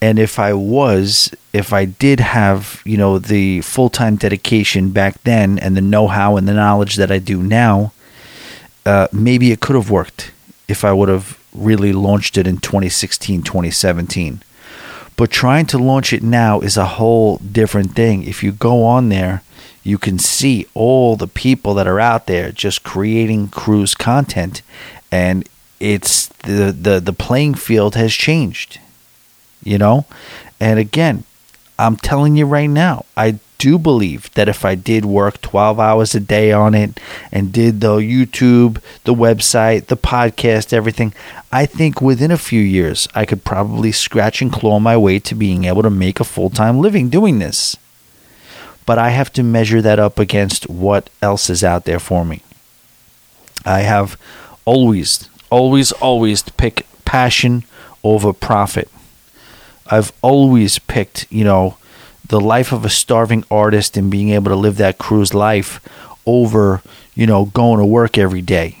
and 0.00 0.18
if 0.18 0.38
I 0.38 0.52
was, 0.52 1.34
if 1.52 1.72
I 1.72 1.84
did 1.84 2.20
have, 2.20 2.82
you 2.84 2.96
know, 2.96 3.18
the 3.18 3.60
full 3.62 3.90
time 3.90 4.16
dedication 4.16 4.90
back 4.90 5.22
then 5.24 5.58
and 5.58 5.76
the 5.76 5.80
know 5.80 6.06
how 6.06 6.36
and 6.36 6.46
the 6.46 6.54
knowledge 6.54 6.96
that 6.96 7.10
I 7.10 7.18
do 7.18 7.42
now, 7.42 7.92
uh, 8.86 9.08
maybe 9.12 9.50
it 9.50 9.60
could 9.60 9.74
have 9.74 9.90
worked 9.90 10.30
if 10.68 10.84
I 10.84 10.92
would 10.92 11.08
have 11.08 11.38
really 11.52 11.92
launched 11.92 12.38
it 12.38 12.46
in 12.46 12.58
2016, 12.58 13.42
2017. 13.42 14.42
But 15.16 15.32
trying 15.32 15.66
to 15.66 15.78
launch 15.78 16.12
it 16.12 16.22
now 16.22 16.60
is 16.60 16.76
a 16.76 16.84
whole 16.84 17.38
different 17.38 17.96
thing. 17.96 18.22
If 18.22 18.44
you 18.44 18.52
go 18.52 18.84
on 18.84 19.08
there, 19.08 19.42
you 19.82 19.98
can 19.98 20.18
see 20.18 20.66
all 20.74 21.16
the 21.16 21.28
people 21.28 21.74
that 21.74 21.86
are 21.86 22.00
out 22.00 22.26
there 22.26 22.52
just 22.52 22.82
creating 22.82 23.48
cruise 23.48 23.94
content, 23.94 24.62
and 25.10 25.48
it's 25.80 26.26
the 26.44 26.72
the, 26.72 27.00
the 27.00 27.12
playing 27.12 27.54
field 27.54 27.94
has 27.94 28.12
changed 28.12 28.78
you 29.62 29.78
know? 29.78 30.06
And 30.60 30.78
again, 30.78 31.24
I'm 31.78 31.96
telling 31.96 32.36
you 32.36 32.46
right 32.46 32.66
now, 32.66 33.04
I 33.16 33.38
do 33.58 33.78
believe 33.78 34.32
that 34.34 34.48
if 34.48 34.64
I 34.64 34.74
did 34.74 35.04
work 35.04 35.40
12 35.40 35.80
hours 35.80 36.14
a 36.14 36.20
day 36.20 36.52
on 36.52 36.74
it 36.74 36.98
and 37.32 37.52
did 37.52 37.80
the 37.80 37.96
YouTube, 37.96 38.80
the 39.04 39.14
website, 39.14 39.86
the 39.86 39.96
podcast, 39.96 40.72
everything, 40.72 41.12
I 41.52 41.66
think 41.66 42.00
within 42.00 42.30
a 42.30 42.38
few 42.38 42.60
years 42.60 43.08
I 43.14 43.24
could 43.24 43.44
probably 43.44 43.92
scratch 43.92 44.40
and 44.40 44.52
claw 44.52 44.78
my 44.78 44.96
way 44.96 45.18
to 45.20 45.34
being 45.34 45.64
able 45.64 45.82
to 45.82 45.90
make 45.90 46.20
a 46.20 46.24
full 46.24 46.50
time 46.50 46.80
living 46.80 47.08
doing 47.08 47.38
this. 47.38 47.76
But 48.88 48.98
I 48.98 49.10
have 49.10 49.30
to 49.34 49.42
measure 49.42 49.82
that 49.82 49.98
up 49.98 50.18
against 50.18 50.66
what 50.70 51.10
else 51.20 51.50
is 51.50 51.62
out 51.62 51.84
there 51.84 51.98
for 51.98 52.24
me. 52.24 52.40
I 53.66 53.80
have 53.80 54.16
always, 54.64 55.28
always, 55.50 55.92
always 55.92 56.42
pick 56.42 56.86
passion 57.04 57.64
over 58.02 58.32
profit. 58.32 58.88
I've 59.88 60.10
always 60.22 60.78
picked, 60.78 61.30
you 61.30 61.44
know, 61.44 61.76
the 62.26 62.40
life 62.40 62.72
of 62.72 62.86
a 62.86 62.88
starving 62.88 63.44
artist 63.50 63.98
and 63.98 64.10
being 64.10 64.30
able 64.30 64.50
to 64.52 64.56
live 64.56 64.78
that 64.78 64.96
cruise 64.96 65.34
life 65.34 65.86
over, 66.24 66.80
you 67.14 67.26
know, 67.26 67.44
going 67.44 67.80
to 67.80 67.84
work 67.84 68.16
every 68.16 68.40
day. 68.40 68.78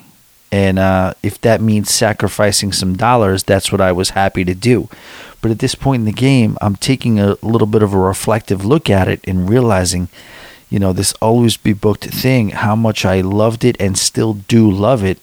And 0.50 0.78
uh, 0.78 1.12
if 1.22 1.38
that 1.42 1.60
means 1.60 1.90
sacrificing 1.90 2.72
some 2.72 2.96
dollars, 2.96 3.42
that's 3.44 3.70
what 3.70 3.82
I 3.82 3.92
was 3.92 4.10
happy 4.10 4.46
to 4.46 4.54
do. 4.54 4.88
But 5.40 5.50
at 5.50 5.60
this 5.60 5.74
point 5.74 6.00
in 6.00 6.06
the 6.06 6.12
game, 6.12 6.58
I'm 6.60 6.76
taking 6.76 7.20
a 7.20 7.36
little 7.42 7.66
bit 7.66 7.82
of 7.82 7.92
a 7.92 7.98
reflective 7.98 8.64
look 8.64 8.90
at 8.90 9.08
it 9.08 9.20
and 9.24 9.48
realizing, 9.48 10.08
you 10.68 10.78
know, 10.78 10.92
this 10.92 11.12
always 11.14 11.56
be 11.56 11.72
booked 11.72 12.04
thing, 12.04 12.50
how 12.50 12.74
much 12.74 13.04
I 13.04 13.20
loved 13.20 13.64
it 13.64 13.76
and 13.80 13.96
still 13.96 14.34
do 14.34 14.70
love 14.70 15.04
it, 15.04 15.18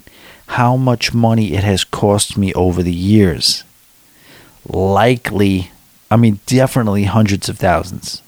how 0.48 0.78
much 0.78 1.14
money 1.14 1.54
it 1.54 1.64
has 1.64 1.84
cost 1.84 2.38
me 2.38 2.54
over 2.54 2.82
the 2.82 2.94
years. 2.94 3.64
Likely 4.68 5.72
I 6.10 6.18
mean, 6.18 6.40
definitely 6.46 7.06
hundreds 7.06 7.50
of 7.50 7.58
thousands 7.58 8.22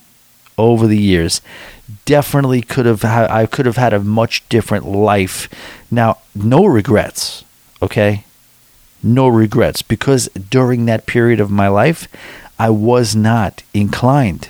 over 0.58 0.88
the 0.88 0.98
years. 0.98 1.42
Definitely 2.06 2.62
could 2.62 2.86
have 2.86 3.04
ha- 3.04 3.28
I 3.30 3.46
could 3.46 3.66
have 3.66 3.78
had 3.78 3.94
a 3.94 4.00
much 4.00 4.48
different 4.50 4.86
life. 4.86 5.48
Now, 5.92 6.18
no 6.36 6.66
regrets, 6.66 7.44
okay? 7.82 8.26
No 9.08 9.28
regrets 9.28 9.82
because 9.82 10.28
during 10.30 10.86
that 10.86 11.06
period 11.06 11.40
of 11.40 11.50
my 11.50 11.68
life, 11.68 12.08
I 12.60 12.70
was 12.70 13.16
not 13.16 13.64
inclined 13.74 14.50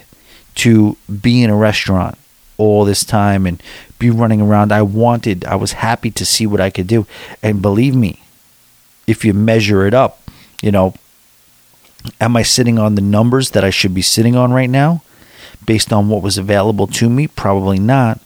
to 0.56 0.98
be 1.22 1.44
in 1.44 1.50
a 1.50 1.56
restaurant 1.56 2.18
all 2.58 2.86
this 2.86 3.04
time 3.04 3.46
and 3.46 3.62
be 4.00 4.10
running 4.10 4.42
around. 4.42 4.72
I 4.72 4.82
wanted, 4.82 5.46
I 5.46 5.56
was 5.56 5.74
happy 5.74 6.12
to 6.12 6.26
see 6.26 6.48
what 6.48 6.62
I 6.62 6.70
could 6.70 6.88
do. 6.88 7.06
And 7.44 7.62
believe 7.62 7.96
me, 7.96 8.22
if 9.06 9.24
you 9.24 9.34
measure 9.34 9.86
it 9.86 9.94
up, 9.94 10.22
you 10.62 10.72
know, 10.72 10.94
am 12.20 12.36
I 12.36 12.42
sitting 12.44 12.80
on 12.80 12.96
the 12.96 13.02
numbers 13.02 13.52
that 13.52 13.64
I 13.64 13.70
should 13.70 13.94
be 13.94 14.02
sitting 14.02 14.36
on 14.36 14.52
right 14.52 14.70
now 14.70 15.04
based 15.66 15.94
on 15.94 16.10
what 16.10 16.24
was 16.24 16.38
available 16.38 16.88
to 16.88 17.10
me? 17.10 17.28
Probably 17.28 17.80
not. 17.80 18.20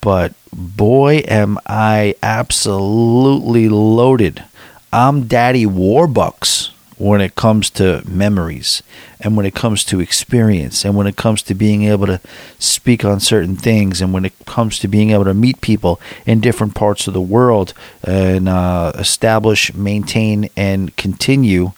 But 0.00 0.32
boy, 0.52 1.18
am 1.28 1.58
I 1.66 2.14
absolutely 2.22 3.68
loaded. 3.68 4.44
I'm 4.92 5.26
Daddy 5.26 5.66
Warbucks 5.66 6.70
when 6.96 7.20
it 7.20 7.34
comes 7.34 7.68
to 7.70 8.02
memories 8.08 8.82
and 9.20 9.36
when 9.36 9.44
it 9.44 9.54
comes 9.54 9.84
to 9.84 10.00
experience 10.00 10.82
and 10.82 10.96
when 10.96 11.06
it 11.06 11.14
comes 11.14 11.42
to 11.42 11.54
being 11.54 11.82
able 11.82 12.06
to 12.06 12.20
speak 12.58 13.04
on 13.04 13.20
certain 13.20 13.54
things 13.54 14.00
and 14.00 14.14
when 14.14 14.24
it 14.24 14.32
comes 14.46 14.78
to 14.78 14.88
being 14.88 15.10
able 15.10 15.24
to 15.24 15.34
meet 15.34 15.60
people 15.60 16.00
in 16.24 16.40
different 16.40 16.74
parts 16.74 17.06
of 17.06 17.12
the 17.12 17.20
world 17.20 17.74
and 18.02 18.48
uh, 18.48 18.92
establish, 18.94 19.74
maintain, 19.74 20.48
and 20.56 20.96
continue 20.96 21.72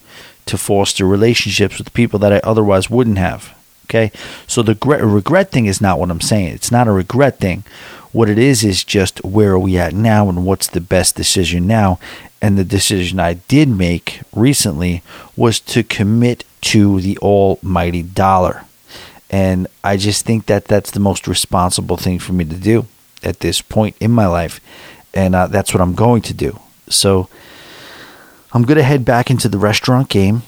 to 0.45 0.57
foster 0.57 1.05
relationships 1.05 1.77
with 1.77 1.93
people 1.93 2.17
that 2.19 2.31
I 2.31 2.39
otherwise 2.45 2.89
wouldn't 2.89 3.17
have. 3.17 3.53
Okay, 3.89 4.13
so 4.47 4.61
the 4.61 4.71
regret, 4.71 5.03
regret 5.03 5.51
thing 5.51 5.65
is 5.65 5.81
not 5.81 5.99
what 5.99 6.09
I'm 6.09 6.21
saying. 6.21 6.53
It's 6.53 6.71
not 6.71 6.87
a 6.87 6.93
regret 6.93 7.39
thing. 7.39 7.65
What 8.11 8.29
it 8.29 8.37
is 8.37 8.63
is 8.63 8.83
just 8.83 9.23
where 9.23 9.51
are 9.51 9.59
we 9.59 9.77
at 9.77 9.93
now 9.93 10.27
and 10.27 10.45
what's 10.45 10.67
the 10.67 10.81
best 10.81 11.15
decision 11.15 11.67
now. 11.67 11.99
And 12.41 12.57
the 12.57 12.65
decision 12.65 13.19
I 13.19 13.35
did 13.35 13.69
make 13.69 14.21
recently 14.35 15.03
was 15.35 15.59
to 15.61 15.83
commit 15.83 16.43
to 16.61 16.99
the 16.99 17.17
almighty 17.19 18.03
dollar. 18.03 18.65
And 19.29 19.67
I 19.83 19.95
just 19.95 20.25
think 20.25 20.47
that 20.47 20.65
that's 20.65 20.91
the 20.91 20.99
most 20.99 21.27
responsible 21.27 21.97
thing 21.97 22.19
for 22.19 22.33
me 22.33 22.43
to 22.45 22.55
do 22.55 22.87
at 23.23 23.39
this 23.39 23.61
point 23.61 23.95
in 23.99 24.11
my 24.11 24.27
life. 24.27 24.59
And 25.13 25.35
uh, 25.35 25.47
that's 25.47 25.73
what 25.73 25.81
I'm 25.81 25.95
going 25.95 26.21
to 26.23 26.33
do. 26.33 26.59
So 26.89 27.29
I'm 28.53 28.63
going 28.63 28.77
to 28.77 28.83
head 28.83 29.05
back 29.05 29.29
into 29.29 29.47
the 29.47 29.57
restaurant 29.57 30.09
game. 30.09 30.43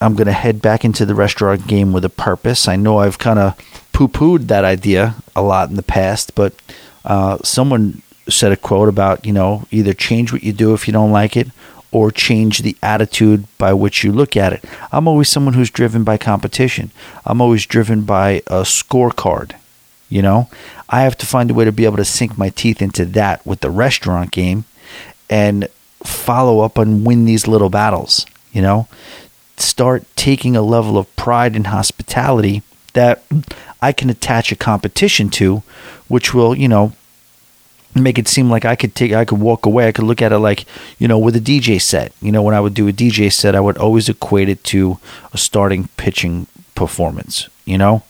I'm 0.00 0.14
going 0.14 0.26
to 0.26 0.32
head 0.32 0.62
back 0.62 0.84
into 0.84 1.04
the 1.04 1.14
restaurant 1.14 1.66
game 1.66 1.92
with 1.92 2.04
a 2.04 2.10
purpose. 2.10 2.68
I 2.68 2.76
know 2.76 2.98
I've 2.98 3.18
kind 3.18 3.38
of 3.38 3.56
poo 3.92 4.08
pooed 4.08 4.46
that 4.46 4.64
idea 4.64 5.16
a 5.34 5.42
lot 5.42 5.68
in 5.68 5.76
the 5.76 5.82
past, 5.82 6.34
but 6.34 6.54
uh, 7.04 7.38
someone 7.42 8.02
said 8.28 8.52
a 8.52 8.56
quote 8.56 8.88
about, 8.88 9.24
you 9.26 9.32
know, 9.32 9.64
either 9.70 9.92
change 9.92 10.32
what 10.32 10.42
you 10.42 10.52
do 10.52 10.74
if 10.74 10.86
you 10.86 10.92
don't 10.92 11.12
like 11.12 11.36
it 11.36 11.48
or 11.92 12.10
change 12.10 12.58
the 12.58 12.76
attitude 12.82 13.44
by 13.58 13.72
which 13.72 14.04
you 14.04 14.12
look 14.12 14.36
at 14.36 14.52
it. 14.52 14.64
I'm 14.92 15.08
always 15.08 15.28
someone 15.28 15.54
who's 15.54 15.70
driven 15.70 16.04
by 16.04 16.18
competition. 16.18 16.90
I'm 17.24 17.40
always 17.40 17.66
driven 17.66 18.02
by 18.02 18.42
a 18.46 18.62
scorecard. 18.62 19.54
You 20.08 20.22
know, 20.22 20.48
I 20.88 21.02
have 21.02 21.16
to 21.18 21.26
find 21.26 21.50
a 21.50 21.54
way 21.54 21.64
to 21.64 21.72
be 21.72 21.84
able 21.84 21.96
to 21.96 22.04
sink 22.04 22.36
my 22.36 22.48
teeth 22.50 22.82
into 22.82 23.04
that 23.06 23.44
with 23.46 23.60
the 23.60 23.70
restaurant 23.70 24.32
game 24.32 24.64
and 25.28 25.68
follow 26.04 26.60
up 26.60 26.78
and 26.78 27.06
win 27.06 27.24
these 27.24 27.46
little 27.46 27.70
battles. 27.70 28.26
You 28.52 28.62
know, 28.62 28.88
start 29.56 30.04
taking 30.16 30.56
a 30.56 30.62
level 30.62 30.98
of 30.98 31.14
pride 31.16 31.54
in 31.54 31.64
hospitality 31.64 32.62
that 32.90 33.22
I 33.80 33.92
can 33.92 34.10
attach 34.10 34.52
a 34.52 34.56
competition 34.56 35.30
to, 35.30 35.62
which 36.08 36.34
will, 36.34 36.56
you 36.56 36.68
know, 36.68 36.92
make 37.94 38.18
it 38.18 38.28
seem 38.28 38.50
like 38.50 38.64
I 38.64 38.76
could 38.76 38.94
take 38.94 39.12
I 39.12 39.24
could 39.24 39.40
walk 39.40 39.66
away. 39.66 39.88
I 39.88 39.92
could 39.92 40.04
look 40.04 40.22
at 40.22 40.32
it 40.32 40.38
like, 40.38 40.64
you 40.98 41.08
know, 41.08 41.18
with 41.18 41.36
a 41.36 41.40
DJ 41.40 41.80
set. 41.80 42.12
You 42.20 42.32
know, 42.32 42.42
when 42.42 42.54
I 42.54 42.60
would 42.60 42.74
do 42.74 42.88
a 42.88 42.92
DJ 42.92 43.32
set, 43.32 43.54
I 43.54 43.60
would 43.60 43.78
always 43.78 44.08
equate 44.08 44.48
it 44.48 44.62
to 44.64 44.98
a 45.32 45.38
starting 45.38 45.88
pitching 45.96 46.46
performance, 46.74 47.48
you 47.64 47.78
know? 47.78 48.02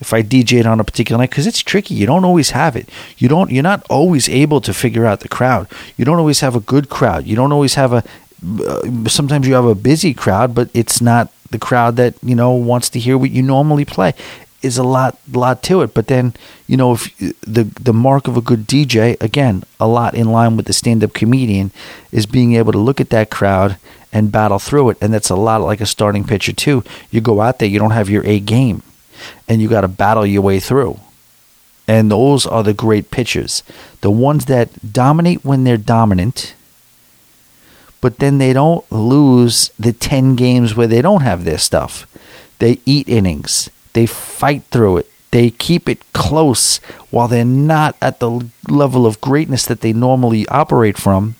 If 0.00 0.12
I 0.12 0.22
DJed 0.22 0.66
on 0.66 0.80
a 0.80 0.84
particular 0.84 1.18
night 1.18 1.30
cuz 1.30 1.46
it's 1.46 1.62
tricky, 1.62 1.94
you 1.94 2.06
don't 2.06 2.24
always 2.24 2.50
have 2.50 2.76
it. 2.76 2.88
You 3.16 3.28
don't 3.28 3.50
you're 3.50 3.62
not 3.62 3.86
always 3.88 4.28
able 4.28 4.60
to 4.60 4.74
figure 4.74 5.06
out 5.06 5.20
the 5.20 5.28
crowd. 5.28 5.66
You 5.96 6.04
don't 6.04 6.18
always 6.18 6.40
have 6.40 6.54
a 6.54 6.60
good 6.60 6.88
crowd. 6.88 7.26
You 7.26 7.36
don't 7.36 7.52
always 7.52 7.74
have 7.74 7.92
a 7.92 8.04
uh, 8.44 9.08
sometimes 9.08 9.48
you 9.48 9.54
have 9.54 9.64
a 9.64 9.74
busy 9.74 10.12
crowd, 10.12 10.54
but 10.54 10.68
it's 10.74 11.00
not 11.00 11.32
the 11.54 11.66
crowd 11.68 11.96
that, 11.96 12.14
you 12.22 12.34
know, 12.34 12.52
wants 12.52 12.90
to 12.90 12.98
hear 12.98 13.16
what 13.16 13.30
you 13.30 13.42
normally 13.42 13.84
play 13.84 14.12
is 14.64 14.78
a 14.78 14.82
lot 14.82 15.18
lot 15.30 15.62
to 15.62 15.82
it. 15.82 15.94
But 15.94 16.08
then 16.08 16.32
you 16.66 16.76
know 16.76 16.94
if 16.94 17.16
the 17.42 17.64
the 17.64 17.92
mark 17.92 18.26
of 18.26 18.36
a 18.36 18.40
good 18.40 18.66
DJ 18.66 19.20
again 19.20 19.62
a 19.78 19.86
lot 19.86 20.14
in 20.14 20.32
line 20.32 20.56
with 20.56 20.66
the 20.66 20.72
stand 20.72 21.04
up 21.04 21.12
comedian 21.12 21.70
is 22.10 22.24
being 22.26 22.54
able 22.54 22.72
to 22.72 22.78
look 22.78 23.00
at 23.00 23.10
that 23.10 23.30
crowd 23.30 23.76
and 24.10 24.32
battle 24.32 24.58
through 24.58 24.90
it, 24.90 24.98
and 25.00 25.12
that's 25.12 25.28
a 25.28 25.36
lot 25.36 25.60
like 25.60 25.80
a 25.80 25.86
starting 25.86 26.24
pitcher 26.24 26.52
too. 26.52 26.82
You 27.10 27.20
go 27.20 27.40
out 27.40 27.58
there, 27.58 27.68
you 27.68 27.78
don't 27.78 27.90
have 27.90 28.08
your 28.08 28.24
A 28.24 28.40
game, 28.40 28.82
and 29.48 29.60
you 29.60 29.68
got 29.68 29.82
to 29.82 29.88
battle 29.88 30.24
your 30.24 30.42
way 30.42 30.60
through. 30.60 30.98
And 31.86 32.10
those 32.10 32.46
are 32.46 32.62
the 32.62 32.72
great 32.72 33.10
pitchers, 33.10 33.62
the 34.00 34.10
ones 34.10 34.46
that 34.46 34.92
dominate 34.92 35.44
when 35.44 35.64
they're 35.64 35.76
dominant. 35.76 36.54
But 38.04 38.18
then 38.18 38.36
they 38.36 38.52
don't 38.52 38.84
lose 38.92 39.70
the 39.78 39.94
10 39.94 40.36
games 40.36 40.76
where 40.76 40.86
they 40.86 41.00
don't 41.00 41.22
have 41.22 41.44
their 41.44 41.56
stuff. 41.56 42.06
They 42.58 42.78
eat 42.84 43.08
innings 43.08 43.70
they 43.94 44.06
fight 44.06 44.64
through 44.70 44.98
it. 44.98 45.10
They 45.30 45.50
keep 45.50 45.88
it 45.88 46.12
close 46.12 46.76
while 47.10 47.26
they're 47.26 47.44
not 47.44 47.96
at 48.02 48.20
the 48.20 48.48
level 48.68 49.06
of 49.06 49.20
greatness 49.20 49.64
that 49.66 49.80
they 49.80 49.92
normally 49.92 50.46
operate 50.48 50.98
from. 50.98 51.36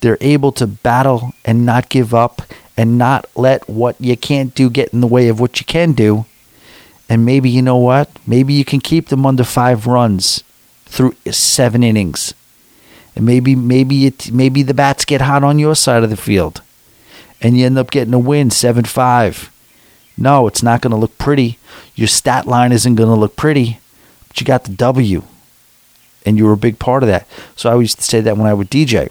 They're 0.00 0.18
able 0.20 0.52
to 0.52 0.66
battle 0.66 1.32
and 1.44 1.66
not 1.66 1.90
give 1.90 2.14
up 2.14 2.42
and 2.76 2.96
not 2.96 3.26
let 3.34 3.68
what 3.68 4.00
you 4.00 4.16
can't 4.16 4.54
do 4.54 4.70
get 4.70 4.94
in 4.94 5.02
the 5.02 5.06
way 5.06 5.28
of 5.28 5.40
what 5.40 5.60
you 5.60 5.66
can 5.66 5.92
do. 5.92 6.24
And 7.08 7.26
maybe 7.26 7.50
you 7.50 7.60
know 7.60 7.76
what? 7.76 8.08
Maybe 8.26 8.54
you 8.54 8.64
can 8.64 8.80
keep 8.80 9.08
them 9.08 9.26
under 9.26 9.44
five 9.44 9.86
runs 9.86 10.42
through 10.86 11.16
seven 11.30 11.82
innings. 11.82 12.32
And 13.20 13.26
maybe 13.26 13.54
maybe 13.54 14.06
it 14.06 14.32
maybe 14.32 14.62
the 14.62 14.72
bats 14.72 15.04
get 15.04 15.20
hot 15.20 15.44
on 15.44 15.58
your 15.58 15.74
side 15.74 16.02
of 16.02 16.08
the 16.08 16.16
field. 16.16 16.62
And 17.42 17.58
you 17.58 17.66
end 17.66 17.76
up 17.76 17.90
getting 17.90 18.14
a 18.14 18.18
win 18.18 18.48
seven 18.48 18.86
five. 18.86 19.52
No, 20.16 20.46
it's 20.46 20.62
not 20.62 20.80
going 20.80 20.92
to 20.92 20.96
look 20.96 21.18
pretty. 21.18 21.58
Your 21.94 22.08
stat 22.08 22.46
line 22.46 22.72
isn't 22.72 22.94
going 22.94 23.10
to 23.10 23.14
look 23.14 23.36
pretty, 23.36 23.78
but 24.26 24.40
you 24.40 24.46
got 24.46 24.64
the 24.64 24.72
W, 24.72 25.22
and 26.24 26.38
you 26.38 26.46
were 26.46 26.54
a 26.54 26.56
big 26.56 26.78
part 26.78 27.02
of 27.02 27.08
that. 27.08 27.28
So 27.56 27.68
I 27.68 27.78
used 27.78 27.98
to 27.98 28.04
say 28.04 28.22
that 28.22 28.38
when 28.38 28.46
I 28.46 28.54
would 28.54 28.70
DJ. 28.70 29.10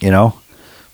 You 0.00 0.10
know, 0.10 0.40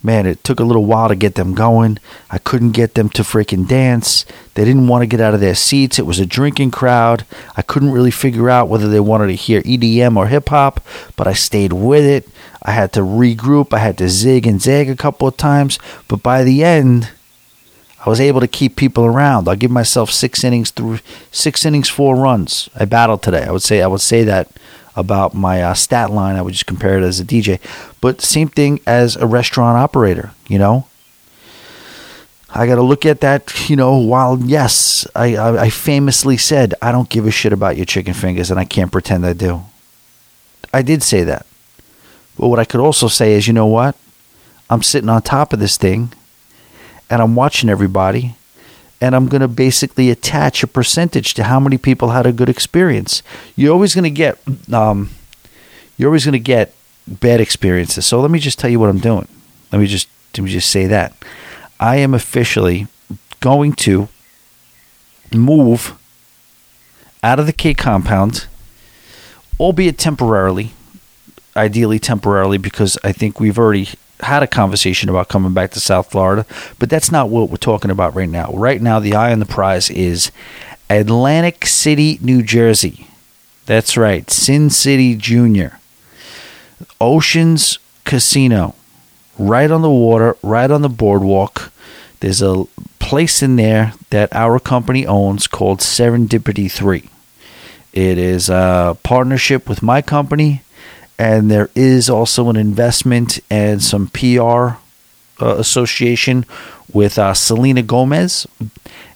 man, 0.03 0.27
it 0.27 0.43
took 0.45 0.61
a 0.61 0.65
little 0.65 0.85
while 0.85 1.09
to 1.09 1.15
get 1.15 1.35
them 1.35 1.55
going. 1.55 1.99
I 2.31 2.39
couldn't 2.39 2.73
get 2.73 2.95
them 2.95 3.09
to 3.11 3.23
freaking 3.23 3.67
dance. 3.67 4.25
They 4.55 4.65
didn't 4.65 4.89
want 4.89 5.03
to 5.03 5.07
get 5.07 5.21
out 5.21 5.35
of 5.35 5.41
their 5.41 5.55
seats. 5.55 5.99
It 5.99 6.07
was 6.07 6.19
a 6.19 6.27
drinking 6.27 6.71
crowd. 6.71 7.25
I 7.57 7.63
couldn't 7.63 7.93
really 7.93 8.11
figure 8.11 8.51
out 8.51 8.69
whether 8.69 8.89
they 8.89 9.01
wanted 9.01 9.29
to 9.29 9.35
hear 9.35 9.63
EDM 9.63 10.17
or 10.17 10.27
hip 10.27 10.49
hop, 10.49 10.81
but 11.17 11.27
I 11.27 11.33
stayed 11.33 11.73
with 11.73 12.05
it. 12.05 12.29
I 12.63 12.73
had 12.73 12.93
to 12.95 13.01
regroup. 13.01 13.73
I 13.73 13.79
had 13.79 13.99
to 13.99 14.09
zig 14.09 14.47
and 14.47 14.61
zag 14.61 14.89
a 14.89 14.97
couple 14.97 15.27
of 15.29 15.37
times, 15.37 15.79
but 16.09 16.23
by 16.23 16.45
the 16.45 16.63
end, 16.63 17.11
I 18.05 18.11
was 18.11 18.21
able 18.21 18.41
to 18.41 18.49
keep 18.49 18.75
people 18.75 19.05
around. 19.05 19.49
I'll 19.49 19.57
give 19.57 19.71
myself 19.71 20.11
six 20.11 20.43
innings 20.43 20.71
through 20.71 20.99
six 21.31 21.65
innings, 21.65 21.89
four 21.89 22.17
runs. 22.17 22.69
I 22.75 22.85
battled 22.85 23.23
today. 23.23 23.45
I 23.45 23.53
would 23.53 23.63
say 23.63 23.81
I 23.81 23.87
would 23.87 24.01
say 24.01 24.25
that 24.25 24.49
about 24.95 25.35
my 25.35 25.63
uh, 25.63 25.75
stat 25.75 26.11
line. 26.11 26.37
I 26.37 26.43
would 26.43 26.53
just 26.53 26.67
compare 26.67 26.99
it 26.99 27.03
as 27.03 27.21
a 27.21 27.25
DJ, 27.25 27.61
but 28.01 28.21
same 28.21 28.49
thing 28.49 28.81
as 28.87 29.17
a 29.17 29.27
restaurant 29.27 29.79
operator. 29.79 30.33
You 30.49 30.59
know, 30.59 30.87
I 32.51 32.67
got 32.67 32.77
to 32.77 32.83
look 32.83 33.07
at 33.07 33.21
that. 33.21 33.69
You 33.71 33.77
know, 33.77 33.97
while 33.99 34.39
yes, 34.41 35.07
I, 35.15 35.37
I 35.37 35.63
I 35.63 35.71
famously 35.71 36.37
said 36.37 36.75
I 36.83 36.93
don't 36.93 37.09
give 37.09 37.27
a 37.27 37.31
shit 37.31 37.53
about 37.53 37.77
your 37.77 37.87
chicken 37.87 38.15
fingers, 38.15 38.51
and 38.51 38.59
I 38.61 38.65
can't 38.65 38.93
pretend 38.93 39.27
I 39.27 39.33
do. 39.33 39.63
I 40.73 40.83
did 40.83 41.03
say 41.03 41.23
that, 41.25 41.47
but 42.39 42.49
what 42.49 42.59
I 42.59 42.65
could 42.65 42.81
also 42.81 43.09
say 43.09 43.35
is, 43.35 43.47
you 43.47 43.53
know 43.53 43.67
what? 43.67 43.97
I'm 44.71 44.83
sitting 44.83 45.11
on 45.11 45.21
top 45.21 45.53
of 45.53 45.59
this 45.59 45.77
thing 45.77 46.15
and 47.11 47.21
I'm 47.21 47.35
watching 47.35 47.69
everybody 47.69 48.37
and 49.03 49.17
I'm 49.17 49.27
going 49.27 49.41
to 49.41 49.49
basically 49.49 50.11
attach 50.11 50.63
a 50.63 50.69
percentage 50.69 51.35
to 51.35 51.43
how 51.43 51.59
many 51.59 51.77
people 51.77 52.11
had 52.11 52.25
a 52.25 52.33
good 52.33 52.49
experience. 52.49 53.21
You're 53.57 53.73
always 53.73 53.97
going 53.97 54.05
to 54.05 54.11
get 54.11 54.39
um, 54.73 55.11
you're 55.99 56.09
always 56.09 56.25
going 56.25 56.35
to 56.35 56.39
get 56.39 56.73
bad 57.09 57.41
experiences. 57.41 58.07
So 58.07 58.21
let 58.21 58.31
me 58.31 58.39
just 58.39 58.61
tell 58.61 58.71
you 58.71 58.79
what 58.79 58.89
I'm 58.89 59.01
doing. 59.01 59.27
Let 59.73 59.81
me 59.81 59.89
just 59.89 60.09
let 60.37 60.45
me 60.45 60.51
just 60.51 60.71
say 60.71 60.87
that 60.87 61.13
I 61.81 61.97
am 61.97 62.15
officially 62.15 62.87
going 63.41 63.73
to 63.73 64.09
move 65.35 65.99
out 67.25 67.41
of 67.41 67.47
the 67.47 67.53
K 67.53 67.75
compound, 67.75 68.47
albeit 69.59 69.99
temporarily, 69.99 70.75
ideally 71.57 71.99
temporarily, 71.99 72.57
because 72.57 72.97
I 73.03 73.11
think 73.11 73.41
we've 73.41 73.59
already 73.59 73.89
had 74.23 74.43
a 74.43 74.47
conversation 74.47 75.09
about 75.09 75.29
coming 75.29 75.53
back 75.53 75.73
to 75.73 75.81
South 75.81 76.11
Florida, 76.11 76.47
but 76.79 76.89
that's 76.89 77.11
not 77.11 77.29
what 77.29 77.51
we're 77.51 77.57
talking 77.57 77.91
about 77.91 78.15
right 78.15 78.29
now. 78.29 78.51
Right 78.53 78.81
now, 78.81 79.01
the 79.01 79.15
eye 79.15 79.33
on 79.33 79.41
the 79.41 79.47
prize 79.47 79.91
is 79.91 80.31
Atlantic 80.89 81.67
City, 81.67 82.19
New 82.21 82.43
Jersey. 82.43 83.09
That's 83.67 83.97
right, 83.97 84.31
Sin 84.31 84.71
City 84.71 85.15
Junior. 85.15 85.79
Oceans 87.01 87.79
Casino, 88.05 88.75
right 89.39 89.71
on 89.71 89.83
the 89.83 89.91
water, 89.91 90.37
right 90.43 90.71
on 90.71 90.83
the 90.83 90.89
boardwalk. 90.89 91.73
There's 92.21 92.43
a 92.43 92.65
place 92.99 93.43
in 93.43 93.57
there 93.57 93.95
that 94.11 94.33
our 94.35 94.59
company 94.61 95.07
owns 95.07 95.47
called 95.47 95.81
Serendipity 95.81 96.71
3. 96.71 97.09
It 97.93 98.19
is 98.19 98.49
a 98.49 98.97
partnership 99.03 99.69
with 99.69 99.83
my 99.83 100.03
company 100.03 100.63
and 101.23 101.49
there 101.49 101.71
is 101.77 102.11
also 102.11 102.51
an 102.51 102.57
investment 102.57 103.39
and 103.49 103.81
some 103.81 104.09
PR 104.09 104.81
uh, 105.41 105.55
association 105.57 106.45
with 106.93 107.17
uh, 107.17 107.33
Selena 107.33 107.83
Gomez. 107.83 108.45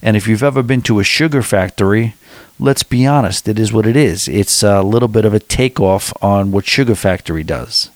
And 0.01 0.15
if 0.15 0.25
you've 0.25 0.41
ever 0.41 0.63
been 0.63 0.81
to 0.83 1.01
a 1.01 1.03
sugar 1.03 1.41
factory, 1.41 2.15
let's 2.61 2.83
be 2.83 3.05
honest, 3.05 3.49
it 3.49 3.59
is 3.59 3.73
what 3.73 3.85
it 3.85 3.97
is. 3.97 4.29
It's 4.29 4.63
a 4.63 4.81
little 4.83 5.09
bit 5.09 5.25
of 5.25 5.33
a 5.33 5.41
takeoff 5.41 6.13
on 6.23 6.53
what 6.53 6.65
Sugar 6.65 6.95
Factory 6.95 7.43
does. 7.43 7.89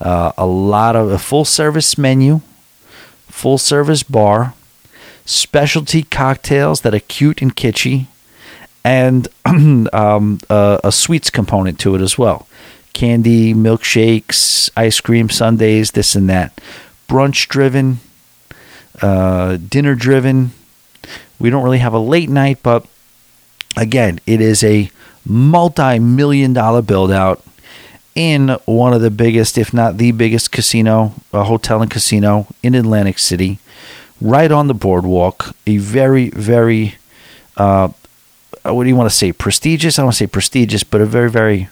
Uh, 0.00 0.30
a 0.38 0.46
lot 0.46 0.94
of 0.94 1.10
a 1.10 1.18
full 1.18 1.44
service 1.44 1.98
menu, 1.98 2.42
full 3.26 3.58
service 3.58 4.04
bar, 4.04 4.54
specialty 5.24 6.04
cocktails 6.04 6.82
that 6.82 6.94
are 6.94 7.00
cute 7.00 7.42
and 7.42 7.56
kitschy, 7.56 8.06
and 8.84 9.26
um, 9.92 10.38
a, 10.48 10.78
a 10.84 10.92
sweets 10.92 11.28
component 11.28 11.80
to 11.80 11.96
it 11.96 12.00
as 12.00 12.16
well. 12.16 12.47
Candy, 12.98 13.54
milkshakes, 13.54 14.70
ice 14.76 15.00
cream, 15.00 15.30
sundaes, 15.30 15.92
this 15.92 16.16
and 16.16 16.28
that. 16.28 16.60
Brunch 17.08 17.46
driven, 17.46 18.00
uh, 19.00 19.56
dinner 19.56 19.94
driven. 19.94 20.50
We 21.38 21.48
don't 21.48 21.62
really 21.62 21.78
have 21.78 21.92
a 21.92 22.00
late 22.00 22.28
night, 22.28 22.58
but 22.60 22.84
again, 23.76 24.18
it 24.26 24.40
is 24.40 24.64
a 24.64 24.90
multi 25.24 26.00
million 26.00 26.52
dollar 26.52 26.82
build 26.82 27.12
out 27.12 27.40
in 28.16 28.48
one 28.64 28.92
of 28.92 29.00
the 29.00 29.12
biggest, 29.12 29.56
if 29.58 29.72
not 29.72 29.98
the 29.98 30.10
biggest 30.10 30.50
casino, 30.50 31.14
a 31.32 31.44
hotel 31.44 31.80
and 31.80 31.92
casino 31.92 32.48
in 32.64 32.74
Atlantic 32.74 33.20
City, 33.20 33.60
right 34.20 34.50
on 34.50 34.66
the 34.66 34.74
boardwalk. 34.74 35.54
A 35.68 35.76
very, 35.76 36.30
very, 36.30 36.96
uh, 37.56 37.90
what 38.64 38.82
do 38.82 38.88
you 38.88 38.96
want 38.96 39.08
to 39.08 39.16
say? 39.16 39.30
Prestigious? 39.30 40.00
I 40.00 40.02
don't 40.02 40.06
want 40.06 40.14
to 40.16 40.24
say 40.24 40.26
prestigious, 40.26 40.82
but 40.82 41.00
a 41.00 41.06
very, 41.06 41.30
very 41.30 41.68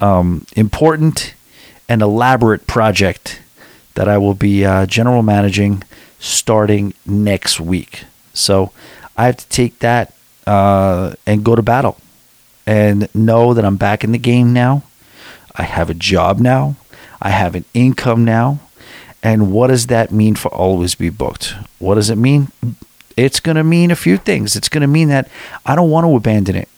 um, 0.00 0.46
important 0.56 1.34
and 1.88 2.02
elaborate 2.02 2.66
project 2.66 3.40
that 3.94 4.08
I 4.08 4.18
will 4.18 4.34
be 4.34 4.64
uh, 4.64 4.86
general 4.86 5.22
managing 5.22 5.82
starting 6.18 6.94
next 7.04 7.60
week. 7.60 8.04
So 8.34 8.72
I 9.16 9.26
have 9.26 9.36
to 9.38 9.48
take 9.48 9.78
that 9.78 10.12
uh, 10.46 11.14
and 11.26 11.44
go 11.44 11.54
to 11.54 11.62
battle 11.62 11.96
and 12.66 13.08
know 13.14 13.54
that 13.54 13.64
I'm 13.64 13.76
back 13.76 14.04
in 14.04 14.12
the 14.12 14.18
game 14.18 14.52
now 14.52 14.82
I 15.56 15.62
have 15.62 15.90
a 15.90 15.94
job 15.94 16.38
now. 16.38 16.76
I 17.20 17.30
have 17.30 17.54
an 17.54 17.64
income 17.74 18.24
now. 18.24 18.60
And 19.22 19.50
what 19.50 19.68
does 19.68 19.88
that 19.88 20.12
mean 20.12 20.36
for 20.36 20.52
always 20.54 20.94
be 20.94 21.08
booked? 21.08 21.54
What 21.78 21.94
does 21.96 22.10
it 22.10 22.16
mean? 22.16 22.48
It's 23.16 23.40
going 23.40 23.56
to 23.56 23.64
mean 23.64 23.90
a 23.90 23.96
few 23.96 24.18
things. 24.18 24.54
It's 24.54 24.68
going 24.68 24.82
to 24.82 24.86
mean 24.86 25.08
that 25.08 25.28
I 25.64 25.74
don't 25.74 25.90
want 25.90 26.04
to 26.04 26.14
abandon 26.14 26.54
it. 26.54 26.68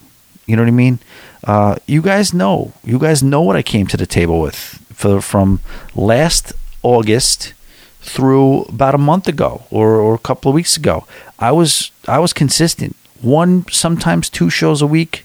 You 0.46 0.56
know 0.56 0.62
what 0.62 0.68
I 0.68 0.72
mean? 0.72 1.00
Uh, 1.44 1.76
you 1.86 2.02
guys 2.02 2.34
know. 2.34 2.72
You 2.84 2.98
guys 2.98 3.22
know 3.22 3.42
what 3.42 3.56
I 3.56 3.62
came 3.62 3.86
to 3.88 3.96
the 3.96 4.06
table 4.06 4.40
with 4.40 4.56
for, 4.92 5.20
from 5.20 5.60
last 5.94 6.52
August 6.82 7.54
through 8.00 8.62
about 8.62 8.94
a 8.94 8.98
month 8.98 9.28
ago 9.28 9.64
or, 9.70 9.96
or 9.96 10.14
a 10.14 10.18
couple 10.18 10.48
of 10.50 10.54
weeks 10.54 10.76
ago. 10.76 11.06
I 11.38 11.52
was 11.52 11.90
I 12.06 12.18
was 12.18 12.32
consistent. 12.32 12.96
One, 13.20 13.66
sometimes 13.70 14.28
two 14.28 14.50
shows 14.50 14.80
a 14.80 14.86
week, 14.86 15.24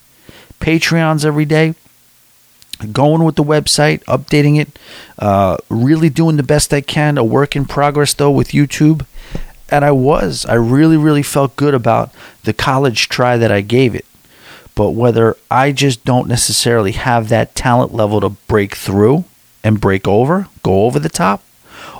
Patreons 0.59 1.25
every 1.25 1.45
day 1.45 1.75
going 2.91 3.23
with 3.23 3.35
the 3.35 3.43
website, 3.43 4.03
updating 4.05 4.59
it, 4.59 4.77
uh, 5.19 5.57
really 5.69 6.09
doing 6.09 6.37
the 6.37 6.43
best 6.43 6.73
I 6.73 6.81
can. 6.81 7.17
A 7.17 7.23
work 7.23 7.55
in 7.55 7.65
progress 7.65 8.13
though 8.13 8.31
with 8.31 8.49
YouTube, 8.49 9.05
and 9.69 9.85
I 9.85 9.91
was. 9.91 10.45
I 10.45 10.55
really, 10.55 10.97
really 10.97 11.23
felt 11.23 11.55
good 11.55 11.73
about 11.73 12.11
the 12.43 12.53
college 12.53 13.09
try 13.09 13.37
that 13.37 13.51
I 13.51 13.61
gave 13.61 13.95
it. 13.95 14.05
But 14.75 14.91
whether 14.91 15.37
I 15.51 15.71
just 15.71 16.03
don't 16.03 16.27
necessarily 16.27 16.93
have 16.93 17.29
that 17.29 17.55
talent 17.55 17.93
level 17.93 18.21
to 18.21 18.29
break 18.29 18.75
through 18.75 19.25
and 19.63 19.79
break 19.79 20.07
over, 20.07 20.47
go 20.63 20.85
over 20.85 20.99
the 20.99 21.09
top, 21.09 21.43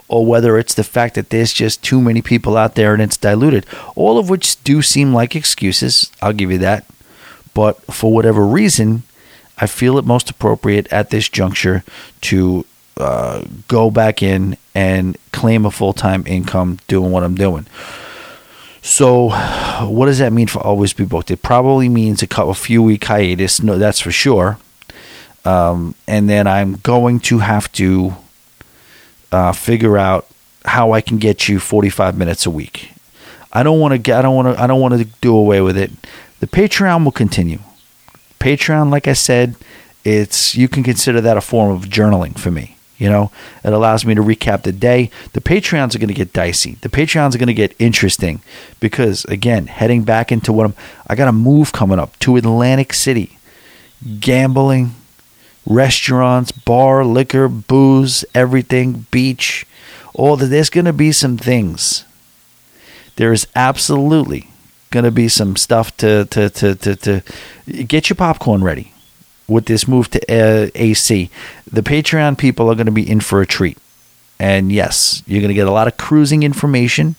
or 0.07 0.25
whether 0.25 0.57
it's 0.57 0.73
the 0.73 0.83
fact 0.83 1.15
that 1.15 1.29
there's 1.29 1.53
just 1.53 1.83
too 1.83 2.01
many 2.01 2.21
people 2.21 2.57
out 2.57 2.75
there 2.75 2.93
and 2.93 3.01
it's 3.01 3.17
diluted, 3.17 3.65
all 3.95 4.17
of 4.17 4.29
which 4.29 4.61
do 4.63 4.81
seem 4.81 5.13
like 5.13 5.35
excuses. 5.35 6.11
I'll 6.21 6.33
give 6.33 6.51
you 6.51 6.57
that. 6.59 6.85
But 7.53 7.81
for 7.93 8.11
whatever 8.11 8.45
reason, 8.45 9.03
I 9.57 9.67
feel 9.67 9.97
it 9.97 10.05
most 10.05 10.29
appropriate 10.29 10.91
at 10.91 11.09
this 11.09 11.29
juncture 11.29 11.83
to 12.21 12.65
uh, 12.97 13.43
go 13.67 13.89
back 13.91 14.21
in 14.21 14.57
and 14.75 15.17
claim 15.31 15.65
a 15.65 15.71
full 15.71 15.93
time 15.93 16.23
income 16.27 16.79
doing 16.87 17.11
what 17.11 17.23
I'm 17.23 17.35
doing. 17.35 17.65
So, 18.85 19.29
what 19.87 20.07
does 20.07 20.19
that 20.19 20.33
mean 20.33 20.47
for 20.47 20.59
always 20.59 20.91
be 20.91 21.05
booked? 21.05 21.31
It 21.31 21.41
probably 21.41 21.87
means 21.87 22.21
a 22.21 22.27
couple, 22.27 22.53
few 22.53 22.83
week 22.83 23.05
hiatus. 23.05 23.63
No, 23.63 23.77
that's 23.77 24.01
for 24.01 24.11
sure. 24.11 24.59
Um, 25.45 25.95
and 26.05 26.29
then 26.29 26.47
I'm 26.47 26.75
going 26.75 27.21
to 27.21 27.39
have 27.39 27.71
to 27.73 28.15
uh, 29.31 29.53
figure 29.53 29.97
out 29.97 30.27
how 30.65 30.91
I 30.91 30.99
can 30.99 31.17
get 31.17 31.47
you 31.47 31.59
45 31.59 32.17
minutes 32.17 32.45
a 32.45 32.49
week. 32.49 32.91
I 33.53 33.63
don't 33.63 33.79
want 33.79 33.93
to 33.93 33.97
get. 33.97 34.19
I 34.19 34.21
don't 34.21 34.35
want 34.35 34.57
to. 34.57 34.61
I 34.61 34.67
don't 34.67 34.81
want 34.81 34.99
to 34.99 35.05
do 35.21 35.33
away 35.33 35.61
with 35.61 35.77
it. 35.77 35.91
The 36.41 36.47
Patreon 36.47 37.05
will 37.05 37.13
continue. 37.13 37.59
Patreon, 38.41 38.91
like 38.91 39.07
I 39.07 39.13
said, 39.13 39.55
it's 40.03 40.55
you 40.55 40.67
can 40.67 40.83
consider 40.83 41.21
that 41.21 41.37
a 41.37 41.41
form 41.41 41.71
of 41.71 41.85
journaling 41.85 42.37
for 42.37 42.51
me. 42.51 42.75
You 43.03 43.09
know, 43.09 43.31
it 43.65 43.73
allows 43.73 44.05
me 44.05 44.15
to 44.15 44.21
recap 44.21 44.63
the 44.63 44.71
day. 44.71 45.11
The 45.33 45.41
Patreons 45.41 45.93
are 45.93 45.99
going 45.99 46.07
to 46.07 46.13
get 46.13 46.31
dicey. 46.31 46.75
The 46.75 46.87
Patreons 46.87 47.35
are 47.35 47.37
going 47.37 47.47
to 47.47 47.53
get 47.53 47.75
interesting 47.77 48.41
because, 48.79 49.25
again, 49.25 49.67
heading 49.67 50.03
back 50.03 50.31
into 50.31 50.53
what 50.53 50.67
I'm, 50.67 50.75
I 51.05 51.15
got 51.15 51.27
a 51.27 51.33
move 51.33 51.73
coming 51.73 51.99
up 51.99 52.17
to 52.19 52.37
Atlantic 52.37 52.93
City. 52.93 53.37
Gambling, 54.21 54.95
restaurants, 55.65 56.53
bar, 56.53 57.03
liquor, 57.03 57.49
booze, 57.49 58.23
everything, 58.33 59.05
beach, 59.11 59.67
all 60.13 60.37
that. 60.37 60.45
There's 60.45 60.69
going 60.69 60.85
to 60.85 60.93
be 60.93 61.11
some 61.11 61.37
things. 61.37 62.05
There 63.17 63.33
is 63.33 63.47
absolutely 63.53 64.47
going 64.91 65.03
to 65.03 65.11
be 65.11 65.27
some 65.27 65.57
stuff 65.57 65.97
to, 65.97 66.23
to, 66.27 66.49
to, 66.49 66.75
to, 66.75 66.95
to 66.95 67.83
get 67.83 68.09
your 68.09 68.15
popcorn 68.15 68.63
ready 68.63 68.92
with 69.47 69.65
this 69.65 69.87
move 69.87 70.09
to 70.11 70.19
uh, 70.29 70.69
AC. 70.75 71.29
The 71.69 71.81
Patreon 71.81 72.37
people 72.37 72.69
are 72.69 72.75
going 72.75 72.85
to 72.85 72.91
be 72.91 73.09
in 73.09 73.19
for 73.19 73.41
a 73.41 73.47
treat. 73.47 73.77
And 74.39 74.71
yes, 74.71 75.23
you're 75.25 75.41
going 75.41 75.49
to 75.49 75.55
get 75.55 75.67
a 75.67 75.71
lot 75.71 75.87
of 75.87 75.97
cruising 75.97 76.43
information 76.43 77.15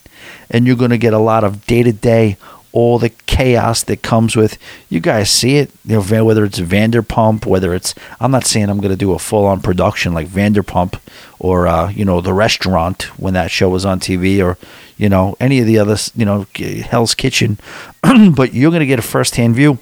and 0.50 0.66
you're 0.66 0.76
going 0.76 0.90
to 0.90 0.98
get 0.98 1.12
a 1.12 1.18
lot 1.18 1.44
of 1.44 1.66
day 1.66 1.82
to 1.82 1.92
day, 1.92 2.36
all 2.72 2.98
the 2.98 3.10
chaos 3.10 3.82
that 3.84 4.02
comes 4.02 4.36
with. 4.36 4.58
You 4.88 5.00
guys 5.00 5.30
see 5.30 5.56
it, 5.56 5.70
you 5.84 6.00
know, 6.00 6.24
whether 6.24 6.44
it's 6.44 6.58
Vanderpump, 6.58 7.46
whether 7.46 7.72
it's, 7.72 7.94
I'm 8.20 8.30
not 8.30 8.46
saying 8.46 8.68
I'm 8.68 8.80
going 8.80 8.90
to 8.90 8.96
do 8.96 9.12
a 9.12 9.18
full 9.18 9.46
on 9.46 9.60
production 9.60 10.12
like 10.12 10.26
Vanderpump 10.28 11.00
or, 11.38 11.66
uh, 11.66 11.90
you 11.90 12.04
know, 12.04 12.20
The 12.20 12.34
Restaurant 12.34 13.04
when 13.18 13.34
that 13.34 13.50
show 13.50 13.68
was 13.68 13.84
on 13.84 14.00
TV 14.00 14.44
or, 14.44 14.58
you 14.96 15.08
know, 15.08 15.36
any 15.40 15.60
of 15.60 15.66
the 15.66 15.78
other, 15.78 15.96
you 16.14 16.24
know, 16.24 16.46
Hell's 16.54 17.14
Kitchen, 17.14 17.58
but 18.34 18.54
you're 18.54 18.70
going 18.70 18.80
to 18.80 18.86
get 18.86 18.98
a 18.98 19.02
first 19.02 19.36
hand 19.36 19.54
view. 19.54 19.78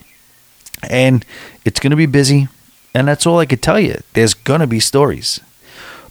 And 0.82 1.24
it's 1.64 1.80
going 1.80 1.90
to 1.90 1.96
be 1.96 2.06
busy. 2.06 2.48
And 2.94 3.09
that's 3.09 3.26
all 3.26 3.38
I 3.38 3.46
could 3.46 3.62
tell 3.62 3.80
you. 3.80 4.00
There's 4.12 4.34
going 4.34 4.60
to 4.60 4.66
be 4.66 4.80
stories. 4.80 5.40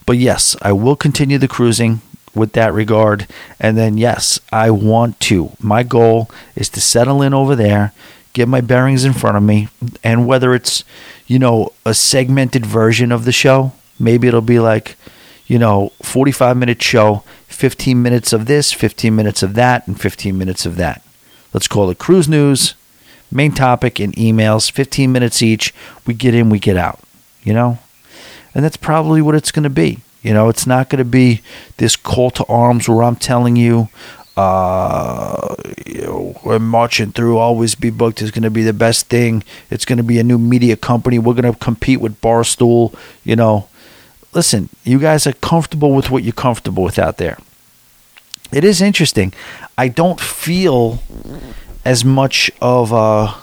But 0.06 0.18
yes, 0.18 0.56
I 0.62 0.72
will 0.72 0.96
continue 0.96 1.38
the 1.38 1.48
cruising 1.48 2.02
with 2.34 2.54
that 2.54 2.74
regard. 2.74 3.28
And 3.60 3.78
then, 3.78 3.98
yes, 3.98 4.40
I 4.52 4.72
want 4.72 5.20
to. 5.22 5.52
My 5.60 5.84
goal 5.84 6.30
is 6.56 6.70
to 6.70 6.82
settle 6.82 7.22
in 7.22 7.34
over 7.34 7.56
there, 7.56 7.94
get 8.34 8.48
my 8.48 8.62
bearings 8.62 9.06
in 9.06 9.14
front 9.14 9.38
of 9.38 9.44
me. 9.44 9.68
And 10.04 10.28
whether 10.28 10.54
it's, 10.56 10.84
you 11.28 11.40
know, 11.40 11.74
a 11.86 11.94
segmented 11.94 12.66
version 12.66 13.12
of 13.12 13.26
the 13.26 13.32
show, 13.32 13.74
maybe 14.00 14.28
it'll 14.28 14.42
be 14.42 14.60
like, 14.60 14.96
you 15.46 15.60
know, 15.60 15.92
45 16.02 16.58
minute 16.58 16.82
show, 16.82 17.24
15 17.48 18.02
minutes 18.02 18.34
of 18.34 18.46
this, 18.46 18.72
15 18.72 19.16
minutes 19.16 19.44
of 19.44 19.54
that, 19.56 19.88
and 19.88 20.00
15 20.00 20.38
minutes 20.38 20.66
of 20.66 20.78
that. 20.78 21.04
Let's 21.54 21.68
call 21.68 21.90
it 21.90 22.00
cruise 22.00 22.30
news, 22.30 22.74
main 23.32 23.54
topic, 23.54 24.00
and 24.00 24.14
emails, 24.14 24.72
15 24.72 25.12
minutes 25.12 25.42
each. 25.42 25.74
We 26.06 26.14
get 26.14 26.34
in, 26.34 26.50
we 26.50 26.60
get 26.60 26.78
out, 26.78 27.00
you 27.44 27.54
know? 27.54 27.80
And 28.54 28.64
that's 28.64 28.78
probably 28.78 29.22
what 29.22 29.36
it's 29.36 29.52
going 29.52 29.64
to 29.64 29.70
be. 29.70 30.00
You 30.22 30.34
know, 30.34 30.50
it's 30.50 30.68
not 30.68 30.90
going 30.90 31.00
to 31.00 31.06
be 31.06 31.42
this 31.78 31.96
call 31.96 32.30
to 32.32 32.46
arms 32.46 32.88
where 32.88 33.04
I'm 33.04 33.16
telling 33.16 33.56
you, 33.56 33.90
uh, 34.38 35.56
you 35.86 36.02
know, 36.02 36.40
we're 36.44 36.60
marching 36.60 37.12
through, 37.12 37.38
always 37.38 37.76
be 37.76 37.90
booked 37.90 38.22
is 38.22 38.32
going 38.32 38.44
to 38.44 38.52
be 38.52 38.64
the 38.64 38.74
best 38.74 39.08
thing. 39.08 39.44
It's 39.70 39.86
going 39.86 39.98
to 39.98 40.04
be 40.04 40.20
a 40.20 40.24
new 40.24 40.38
media 40.38 40.78
company. 40.78 41.18
We're 41.18 41.34
going 41.34 41.52
to 41.52 41.58
compete 41.60 42.00
with 42.02 42.22
Barstool, 42.22 42.96
you 43.24 43.36
know 43.36 43.68
listen, 44.34 44.70
you 44.84 45.00
guys 45.00 45.28
are 45.28 45.34
comfortable 45.34 45.94
with 45.94 46.10
what 46.10 46.24
you're 46.24 46.34
comfortable 46.34 46.84
with 46.84 47.00
out 47.00 47.18
there. 47.18 47.38
It 48.52 48.64
is 48.64 48.82
interesting. 48.82 49.34
I 49.78 49.88
don't 49.88 50.20
feel 50.20 51.00
as 51.86 52.06
much 52.06 52.52
of 52.62 52.92
a. 52.92 53.36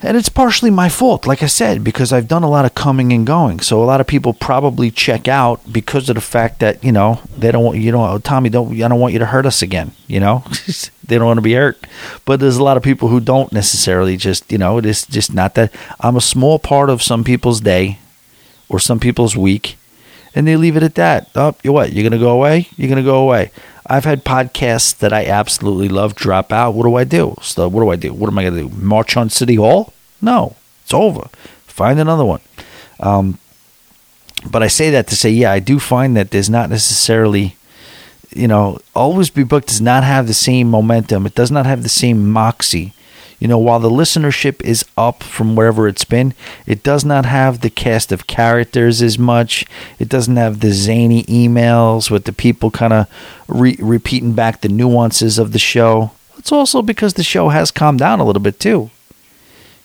And 0.00 0.18
it's 0.18 0.28
partially 0.28 0.68
my 0.68 0.90
fault, 0.90 1.26
like 1.26 1.42
I 1.42 1.46
said, 1.46 1.82
because 1.82 2.12
I've 2.12 2.28
done 2.28 2.42
a 2.42 2.50
lot 2.50 2.66
of 2.66 2.74
coming 2.74 3.10
and 3.10 3.26
going. 3.26 3.60
So 3.60 3.82
a 3.82 3.86
lot 3.86 4.02
of 4.02 4.06
people 4.06 4.34
probably 4.34 4.90
check 4.90 5.28
out 5.28 5.62
because 5.72 6.10
of 6.10 6.16
the 6.16 6.20
fact 6.20 6.60
that 6.60 6.84
you 6.84 6.92
know 6.92 7.20
they 7.34 7.50
don't 7.50 7.64
want 7.64 7.78
you 7.78 7.90
know 7.90 8.04
oh, 8.04 8.18
Tommy 8.18 8.50
don't 8.50 8.74
I 8.82 8.88
don't 8.88 9.00
want 9.00 9.14
you 9.14 9.18
to 9.20 9.26
hurt 9.26 9.46
us 9.46 9.62
again. 9.62 9.92
You 10.06 10.20
know 10.20 10.44
they 11.04 11.16
don't 11.16 11.26
want 11.26 11.38
to 11.38 11.42
be 11.42 11.54
hurt. 11.54 11.86
But 12.26 12.40
there's 12.40 12.58
a 12.58 12.62
lot 12.62 12.76
of 12.76 12.82
people 12.82 13.08
who 13.08 13.18
don't 13.18 13.50
necessarily 13.50 14.18
just 14.18 14.52
you 14.52 14.58
know 14.58 14.76
it 14.76 14.84
is 14.84 15.06
just 15.06 15.32
not 15.32 15.54
that 15.54 15.72
I'm 16.00 16.16
a 16.16 16.20
small 16.20 16.58
part 16.58 16.90
of 16.90 17.02
some 17.02 17.24
people's 17.24 17.62
day 17.62 17.98
or 18.68 18.78
some 18.78 19.00
people's 19.00 19.36
week. 19.36 19.76
and 20.34 20.46
they 20.46 20.56
leave 20.56 20.76
it 20.76 20.82
at 20.82 20.96
that. 20.96 21.30
Oh, 21.34 21.54
you 21.62 21.72
what? 21.72 21.92
You're 21.92 22.02
gonna 22.02 22.20
go 22.20 22.30
away? 22.30 22.68
You're 22.76 22.88
gonna 22.90 23.02
go 23.02 23.22
away. 23.22 23.52
I've 23.86 24.04
had 24.04 24.24
podcasts 24.24 24.96
that 24.98 25.12
I 25.12 25.26
absolutely 25.26 25.88
love 25.88 26.14
drop 26.14 26.52
out. 26.52 26.72
What 26.72 26.84
do 26.84 26.94
I 26.94 27.04
do? 27.04 27.36
So 27.42 27.68
what 27.68 27.82
do 27.82 27.90
I 27.90 27.96
do? 27.96 28.12
What 28.12 28.28
am 28.28 28.38
I 28.38 28.44
gonna 28.44 28.62
do? 28.62 28.68
March 28.70 29.16
on 29.16 29.28
City 29.28 29.56
Hall? 29.56 29.92
No, 30.22 30.56
it's 30.82 30.94
over. 30.94 31.28
Find 31.66 31.98
another 31.98 32.24
one. 32.24 32.40
Um, 33.00 33.38
but 34.50 34.62
I 34.62 34.68
say 34.68 34.90
that 34.90 35.06
to 35.08 35.16
say, 35.16 35.30
yeah, 35.30 35.52
I 35.52 35.58
do 35.58 35.78
find 35.78 36.16
that 36.16 36.30
there's 36.30 36.50
not 36.50 36.70
necessarily, 36.70 37.56
you 38.30 38.48
know, 38.48 38.78
always 38.94 39.30
be 39.30 39.42
booked 39.42 39.68
does 39.68 39.80
not 39.80 40.04
have 40.04 40.26
the 40.26 40.34
same 40.34 40.68
momentum. 40.70 41.26
It 41.26 41.34
does 41.34 41.50
not 41.50 41.66
have 41.66 41.82
the 41.82 41.88
same 41.88 42.28
moxie 42.30 42.94
you 43.44 43.48
know, 43.48 43.58
while 43.58 43.78
the 43.78 43.90
listenership 43.90 44.64
is 44.64 44.86
up 44.96 45.22
from 45.22 45.54
wherever 45.54 45.86
it's 45.86 46.06
been, 46.06 46.32
it 46.64 46.82
does 46.82 47.04
not 47.04 47.26
have 47.26 47.60
the 47.60 47.68
cast 47.68 48.10
of 48.10 48.26
characters 48.26 49.02
as 49.02 49.18
much. 49.18 49.66
It 49.98 50.08
doesn't 50.08 50.36
have 50.36 50.60
the 50.60 50.72
zany 50.72 51.24
emails 51.24 52.10
with 52.10 52.24
the 52.24 52.32
people 52.32 52.70
kind 52.70 52.94
of 52.94 53.06
re- 53.46 53.76
repeating 53.78 54.32
back 54.32 54.62
the 54.62 54.70
nuances 54.70 55.38
of 55.38 55.52
the 55.52 55.58
show. 55.58 56.12
It's 56.38 56.52
also 56.52 56.80
because 56.80 57.14
the 57.14 57.22
show 57.22 57.50
has 57.50 57.70
calmed 57.70 57.98
down 57.98 58.18
a 58.18 58.24
little 58.24 58.40
bit 58.40 58.58
too. 58.58 58.90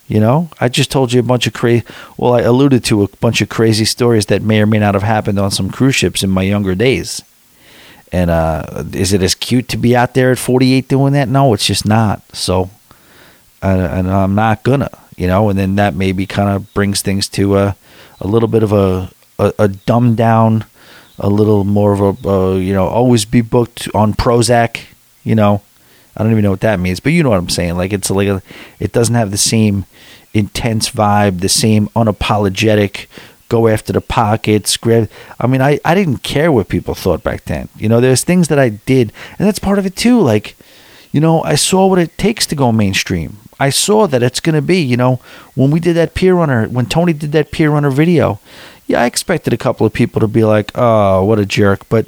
You 0.07 0.21
know, 0.21 0.49
I 0.61 0.69
just 0.69 0.89
told 0.89 1.11
you 1.11 1.19
a 1.19 1.23
bunch 1.23 1.45
of 1.45 1.51
crazy. 1.51 1.83
Well, 2.15 2.35
I 2.35 2.43
alluded 2.43 2.85
to 2.85 3.03
a 3.03 3.09
bunch 3.17 3.41
of 3.41 3.49
crazy 3.49 3.83
stories 3.83 4.27
that 4.27 4.41
may 4.41 4.61
or 4.61 4.67
may 4.67 4.79
not 4.79 4.93
have 4.93 5.03
happened 5.03 5.37
on 5.37 5.51
some 5.51 5.69
cruise 5.69 5.95
ships 5.95 6.23
in 6.23 6.29
my 6.29 6.43
younger 6.43 6.75
days. 6.75 7.21
And 8.13 8.29
uh, 8.29 8.85
is 8.93 9.11
it 9.11 9.21
as 9.21 9.35
cute 9.35 9.67
to 9.67 9.77
be 9.77 9.97
out 9.97 10.13
there 10.13 10.31
at 10.31 10.37
48 10.37 10.87
doing 10.87 11.11
that? 11.11 11.27
No, 11.27 11.53
it's 11.53 11.67
just 11.67 11.85
not. 11.85 12.23
So 12.33 12.69
and, 13.61 13.81
and 13.81 14.09
I'm 14.09 14.35
not 14.35 14.63
gonna, 14.63 14.89
you 15.17 15.27
know, 15.27 15.49
and 15.49 15.57
then 15.57 15.75
that 15.75 15.95
maybe 15.95 16.25
kind 16.25 16.49
of 16.49 16.73
brings 16.73 17.01
things 17.01 17.27
to 17.29 17.57
a, 17.57 17.75
a 18.19 18.27
little 18.27 18.47
bit 18.47 18.63
of 18.63 18.71
a, 18.71 19.11
a, 19.37 19.53
a 19.59 19.67
dumbed 19.67 20.17
down, 20.17 20.65
a 21.17 21.29
little 21.29 21.63
more 21.63 21.93
of 21.93 22.25
a, 22.25 22.61
you 22.61 22.73
know, 22.73 22.87
always 22.87 23.25
be 23.25 23.41
booked 23.41 23.87
on 23.93 24.13
Prozac, 24.13 24.81
you 25.23 25.35
know. 25.35 25.61
I 26.17 26.23
don't 26.23 26.31
even 26.31 26.43
know 26.43 26.51
what 26.51 26.61
that 26.61 26.79
means, 26.79 26.99
but 26.99 27.13
you 27.13 27.23
know 27.23 27.29
what 27.29 27.39
I'm 27.39 27.49
saying. 27.49 27.77
Like 27.77 27.93
it's 27.93 28.09
like 28.09 28.27
a, 28.27 28.41
it 28.79 28.91
doesn't 28.91 29.15
have 29.15 29.31
the 29.31 29.37
same 29.37 29.85
intense 30.33 30.89
vibe, 30.89 31.39
the 31.39 31.49
same 31.49 31.87
unapologetic 31.89 33.07
go 33.49 33.67
after 33.67 33.91
the 33.91 34.01
pockets, 34.01 34.77
grab. 34.77 35.09
I 35.39 35.47
mean, 35.47 35.61
I, 35.61 35.79
I 35.83 35.95
didn't 35.95 36.19
care 36.19 36.51
what 36.51 36.69
people 36.69 36.93
thought 36.93 37.23
back 37.23 37.45
then. 37.45 37.67
You 37.75 37.89
know, 37.89 37.99
there's 37.99 38.23
things 38.23 38.47
that 38.47 38.59
I 38.59 38.69
did, 38.69 39.11
and 39.37 39.47
that's 39.47 39.59
part 39.59 39.79
of 39.79 39.85
it 39.85 39.95
too. 39.95 40.21
Like, 40.21 40.55
you 41.11 41.19
know, 41.19 41.43
I 41.43 41.55
saw 41.55 41.87
what 41.87 41.99
it 41.99 42.17
takes 42.17 42.45
to 42.47 42.55
go 42.55 42.71
mainstream. 42.71 43.37
I 43.59 43.69
saw 43.69 44.07
that 44.07 44.23
it's 44.23 44.39
going 44.39 44.55
to 44.55 44.61
be, 44.61 44.81
you 44.81 44.95
know, 44.95 45.19
when 45.55 45.71
we 45.71 45.79
did 45.79 45.95
that 45.95 46.13
pier 46.13 46.35
runner, 46.35 46.67
when 46.67 46.85
Tony 46.85 47.13
did 47.13 47.31
that 47.33 47.51
pier 47.51 47.71
runner 47.71 47.89
video, 47.89 48.39
yeah, 48.87 49.01
I 49.01 49.05
expected 49.05 49.53
a 49.53 49.57
couple 49.57 49.85
of 49.85 49.93
people 49.93 50.21
to 50.21 50.27
be 50.27 50.43
like, 50.43 50.71
oh, 50.75 51.23
what 51.25 51.39
a 51.39 51.45
jerk. 51.45 51.87
But 51.89 52.07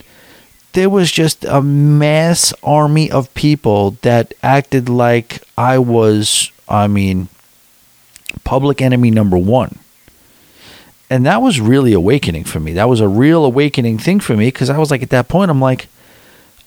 there 0.73 0.89
was 0.89 1.11
just 1.11 1.43
a 1.45 1.61
mass 1.61 2.53
army 2.63 3.11
of 3.11 3.33
people 3.33 3.97
that 4.01 4.33
acted 4.41 4.87
like 4.87 5.43
I 5.57 5.77
was, 5.77 6.51
I 6.69 6.87
mean, 6.87 7.27
public 8.43 8.81
enemy 8.81 9.11
number 9.11 9.37
one. 9.37 9.77
And 11.09 11.25
that 11.25 11.41
was 11.41 11.59
really 11.59 11.91
awakening 11.91 12.45
for 12.45 12.61
me. 12.61 12.71
That 12.73 12.87
was 12.87 13.01
a 13.01 13.07
real 13.07 13.43
awakening 13.43 13.97
thing 13.97 14.21
for 14.21 14.37
me 14.37 14.47
because 14.47 14.69
I 14.69 14.77
was 14.77 14.89
like, 14.89 15.03
at 15.03 15.09
that 15.09 15.27
point, 15.27 15.51
I'm 15.51 15.59
like, 15.59 15.89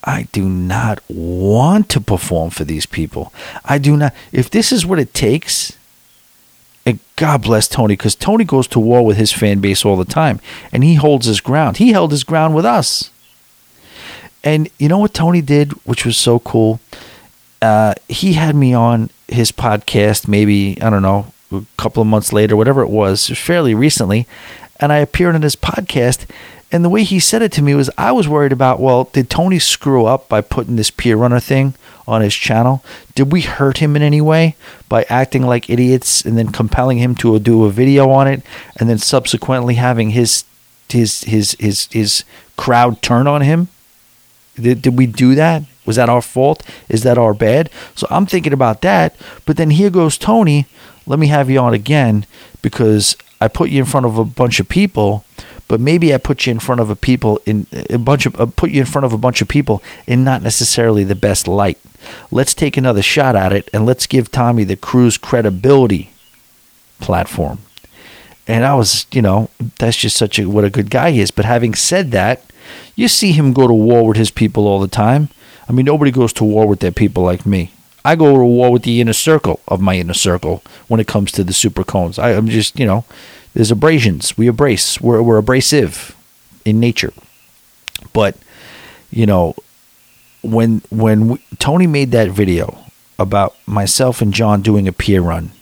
I 0.04 0.28
do 0.32 0.48
not 0.48 1.02
want 1.08 1.88
to 1.90 2.00
perform 2.00 2.50
for 2.50 2.64
these 2.64 2.86
people. 2.86 3.32
I 3.64 3.78
do 3.78 3.96
not. 3.96 4.14
If 4.32 4.50
this 4.50 4.70
is 4.70 4.84
what 4.84 4.98
it 4.98 5.14
takes, 5.14 5.76
and 6.86 6.98
God 7.16 7.42
bless 7.42 7.66
Tony, 7.66 7.94
because 7.94 8.14
Tony 8.14 8.44
goes 8.44 8.68
to 8.68 8.78
war 8.78 9.04
with 9.04 9.16
his 9.16 9.32
fan 9.32 9.60
base 9.60 9.84
all 9.84 9.96
the 9.96 10.04
time, 10.04 10.40
and 10.72 10.84
he 10.84 10.94
holds 10.94 11.26
his 11.26 11.40
ground. 11.40 11.78
He 11.78 11.92
held 11.92 12.10
his 12.10 12.24
ground 12.24 12.54
with 12.54 12.66
us. 12.66 13.10
And 14.42 14.68
you 14.78 14.88
know 14.88 14.98
what 14.98 15.14
Tony 15.14 15.40
did, 15.40 15.72
which 15.84 16.04
was 16.04 16.18
so 16.18 16.38
cool? 16.38 16.80
Uh, 17.62 17.94
he 18.08 18.34
had 18.34 18.54
me 18.54 18.74
on 18.74 19.08
his 19.26 19.50
podcast, 19.50 20.28
maybe, 20.28 20.76
I 20.82 20.90
don't 20.90 21.00
know, 21.00 21.32
a 21.50 21.64
couple 21.78 22.02
of 22.02 22.06
months 22.08 22.30
later, 22.30 22.56
whatever 22.56 22.82
it 22.82 22.90
was, 22.90 23.28
fairly 23.28 23.74
recently. 23.74 24.26
And 24.80 24.92
I 24.92 24.98
appeared 24.98 25.34
on 25.34 25.40
his 25.40 25.56
podcast 25.56 26.26
and 26.74 26.84
the 26.84 26.88
way 26.88 27.04
he 27.04 27.20
said 27.20 27.40
it 27.40 27.52
to 27.52 27.62
me 27.62 27.72
was, 27.76 27.88
I 27.96 28.10
was 28.10 28.26
worried 28.26 28.50
about, 28.50 28.80
well, 28.80 29.04
did 29.04 29.30
Tony 29.30 29.60
screw 29.60 30.06
up 30.06 30.28
by 30.28 30.40
putting 30.40 30.74
this 30.74 30.90
pier 30.90 31.16
runner 31.16 31.38
thing 31.38 31.74
on 32.04 32.20
his 32.20 32.34
channel? 32.34 32.82
Did 33.14 33.30
we 33.30 33.42
hurt 33.42 33.78
him 33.78 33.94
in 33.94 34.02
any 34.02 34.20
way 34.20 34.56
by 34.88 35.04
acting 35.08 35.42
like 35.42 35.70
idiots 35.70 36.24
and 36.24 36.36
then 36.36 36.50
compelling 36.50 36.98
him 36.98 37.14
to 37.14 37.38
do 37.38 37.64
a 37.64 37.70
video 37.70 38.10
on 38.10 38.26
it 38.26 38.42
and 38.80 38.90
then 38.90 38.98
subsequently 38.98 39.74
having 39.74 40.10
his 40.10 40.42
his 40.88 41.22
his 41.22 41.56
his 41.60 41.86
his 41.92 42.24
crowd 42.56 43.00
turn 43.02 43.28
on 43.28 43.42
him? 43.42 43.68
Did, 44.56 44.82
did 44.82 44.98
we 44.98 45.06
do 45.06 45.36
that? 45.36 45.62
Was 45.86 45.94
that 45.94 46.08
our 46.08 46.22
fault? 46.22 46.64
Is 46.88 47.04
that 47.04 47.18
our 47.18 47.34
bad? 47.34 47.70
So 47.94 48.08
I'm 48.10 48.26
thinking 48.26 48.52
about 48.52 48.80
that. 48.80 49.14
But 49.46 49.56
then 49.56 49.70
here 49.70 49.90
goes 49.90 50.18
Tony. 50.18 50.66
Let 51.06 51.20
me 51.20 51.28
have 51.28 51.48
you 51.48 51.60
on 51.60 51.72
again 51.72 52.26
because 52.62 53.16
I 53.40 53.46
put 53.46 53.70
you 53.70 53.78
in 53.78 53.86
front 53.86 54.06
of 54.06 54.18
a 54.18 54.24
bunch 54.24 54.58
of 54.58 54.68
people 54.68 55.24
but 55.74 55.80
maybe 55.80 56.14
I 56.14 56.18
put 56.18 56.46
you 56.46 56.52
in 56.52 56.60
front 56.60 56.80
of 56.80 56.88
a 56.88 56.94
people 56.94 57.40
in 57.46 57.66
a 57.90 57.98
bunch 57.98 58.26
of 58.26 58.40
uh, 58.40 58.46
put 58.46 58.70
you 58.70 58.78
in 58.78 58.86
front 58.86 59.06
of 59.06 59.12
a 59.12 59.18
bunch 59.18 59.42
of 59.42 59.48
people 59.48 59.82
in 60.06 60.22
not 60.22 60.40
necessarily 60.40 61.02
the 61.02 61.16
best 61.16 61.48
light. 61.48 61.78
Let's 62.30 62.54
take 62.54 62.76
another 62.76 63.02
shot 63.02 63.34
at 63.34 63.52
it 63.52 63.68
and 63.72 63.84
let's 63.84 64.06
give 64.06 64.30
Tommy 64.30 64.62
the 64.62 64.76
cruise 64.76 65.18
credibility 65.18 66.12
platform. 67.00 67.58
And 68.46 68.64
I 68.64 68.76
was, 68.76 69.06
you 69.10 69.20
know, 69.20 69.50
that's 69.80 69.96
just 69.96 70.16
such 70.16 70.38
a 70.38 70.48
what 70.48 70.62
a 70.62 70.70
good 70.70 70.90
guy 70.90 71.10
he 71.10 71.18
is. 71.18 71.32
But 71.32 71.44
having 71.44 71.74
said 71.74 72.12
that, 72.12 72.44
you 72.94 73.08
see 73.08 73.32
him 73.32 73.52
go 73.52 73.66
to 73.66 73.74
war 73.74 74.06
with 74.06 74.16
his 74.16 74.30
people 74.30 74.68
all 74.68 74.78
the 74.78 74.86
time. 74.86 75.28
I 75.68 75.72
mean, 75.72 75.86
nobody 75.86 76.12
goes 76.12 76.32
to 76.34 76.44
war 76.44 76.68
with 76.68 76.78
their 76.78 76.92
people 76.92 77.24
like 77.24 77.44
me. 77.44 77.72
I 78.04 78.14
go 78.14 78.32
to 78.32 78.44
war 78.44 78.70
with 78.70 78.84
the 78.84 79.00
inner 79.00 79.12
circle 79.12 79.58
of 79.66 79.80
my 79.80 79.96
inner 79.96 80.14
circle 80.14 80.62
when 80.86 81.00
it 81.00 81.08
comes 81.08 81.32
to 81.32 81.42
the 81.42 81.52
super 81.52 81.82
cones. 81.82 82.16
I, 82.16 82.30
I'm 82.30 82.46
just, 82.46 82.78
you 82.78 82.86
know, 82.86 83.04
there's 83.54 83.70
abrasions. 83.70 84.36
We 84.36 84.48
abrase. 84.48 85.00
We're, 85.00 85.22
we're 85.22 85.38
abrasive 85.38 86.16
in 86.64 86.80
nature. 86.80 87.12
But, 88.12 88.36
you 89.10 89.26
know, 89.26 89.54
when 90.42 90.82
when 90.90 91.28
we, 91.28 91.44
Tony 91.58 91.86
made 91.86 92.10
that 92.10 92.30
video 92.30 92.78
about 93.18 93.56
myself 93.66 94.20
and 94.20 94.34
John 94.34 94.60
doing 94.60 94.86
a 94.86 94.92
pier 94.92 95.22
run, 95.22 95.52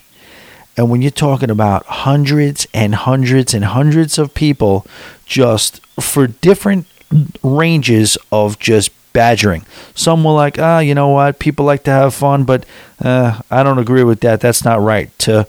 and 0.76 0.90
when 0.90 1.02
you're 1.02 1.10
talking 1.10 1.50
about 1.50 1.84
hundreds 1.86 2.66
and 2.72 2.94
hundreds 2.94 3.54
and 3.54 3.64
hundreds 3.64 4.18
of 4.18 4.34
people 4.34 4.86
just 5.26 5.84
for 6.00 6.26
different 6.26 6.86
ranges 7.42 8.16
of 8.32 8.58
just 8.58 8.90
badgering. 9.12 9.64
Some 9.94 10.24
were 10.24 10.32
like, 10.32 10.58
ah, 10.58 10.78
you 10.78 10.94
know 10.94 11.08
what? 11.08 11.38
People 11.38 11.66
like 11.66 11.84
to 11.84 11.90
have 11.90 12.14
fun, 12.14 12.44
but 12.44 12.64
uh, 13.00 13.42
I 13.50 13.62
don't 13.62 13.78
agree 13.78 14.04
with 14.04 14.20
that. 14.20 14.40
That's 14.40 14.64
not 14.64 14.80
right. 14.80 15.16
To 15.20 15.46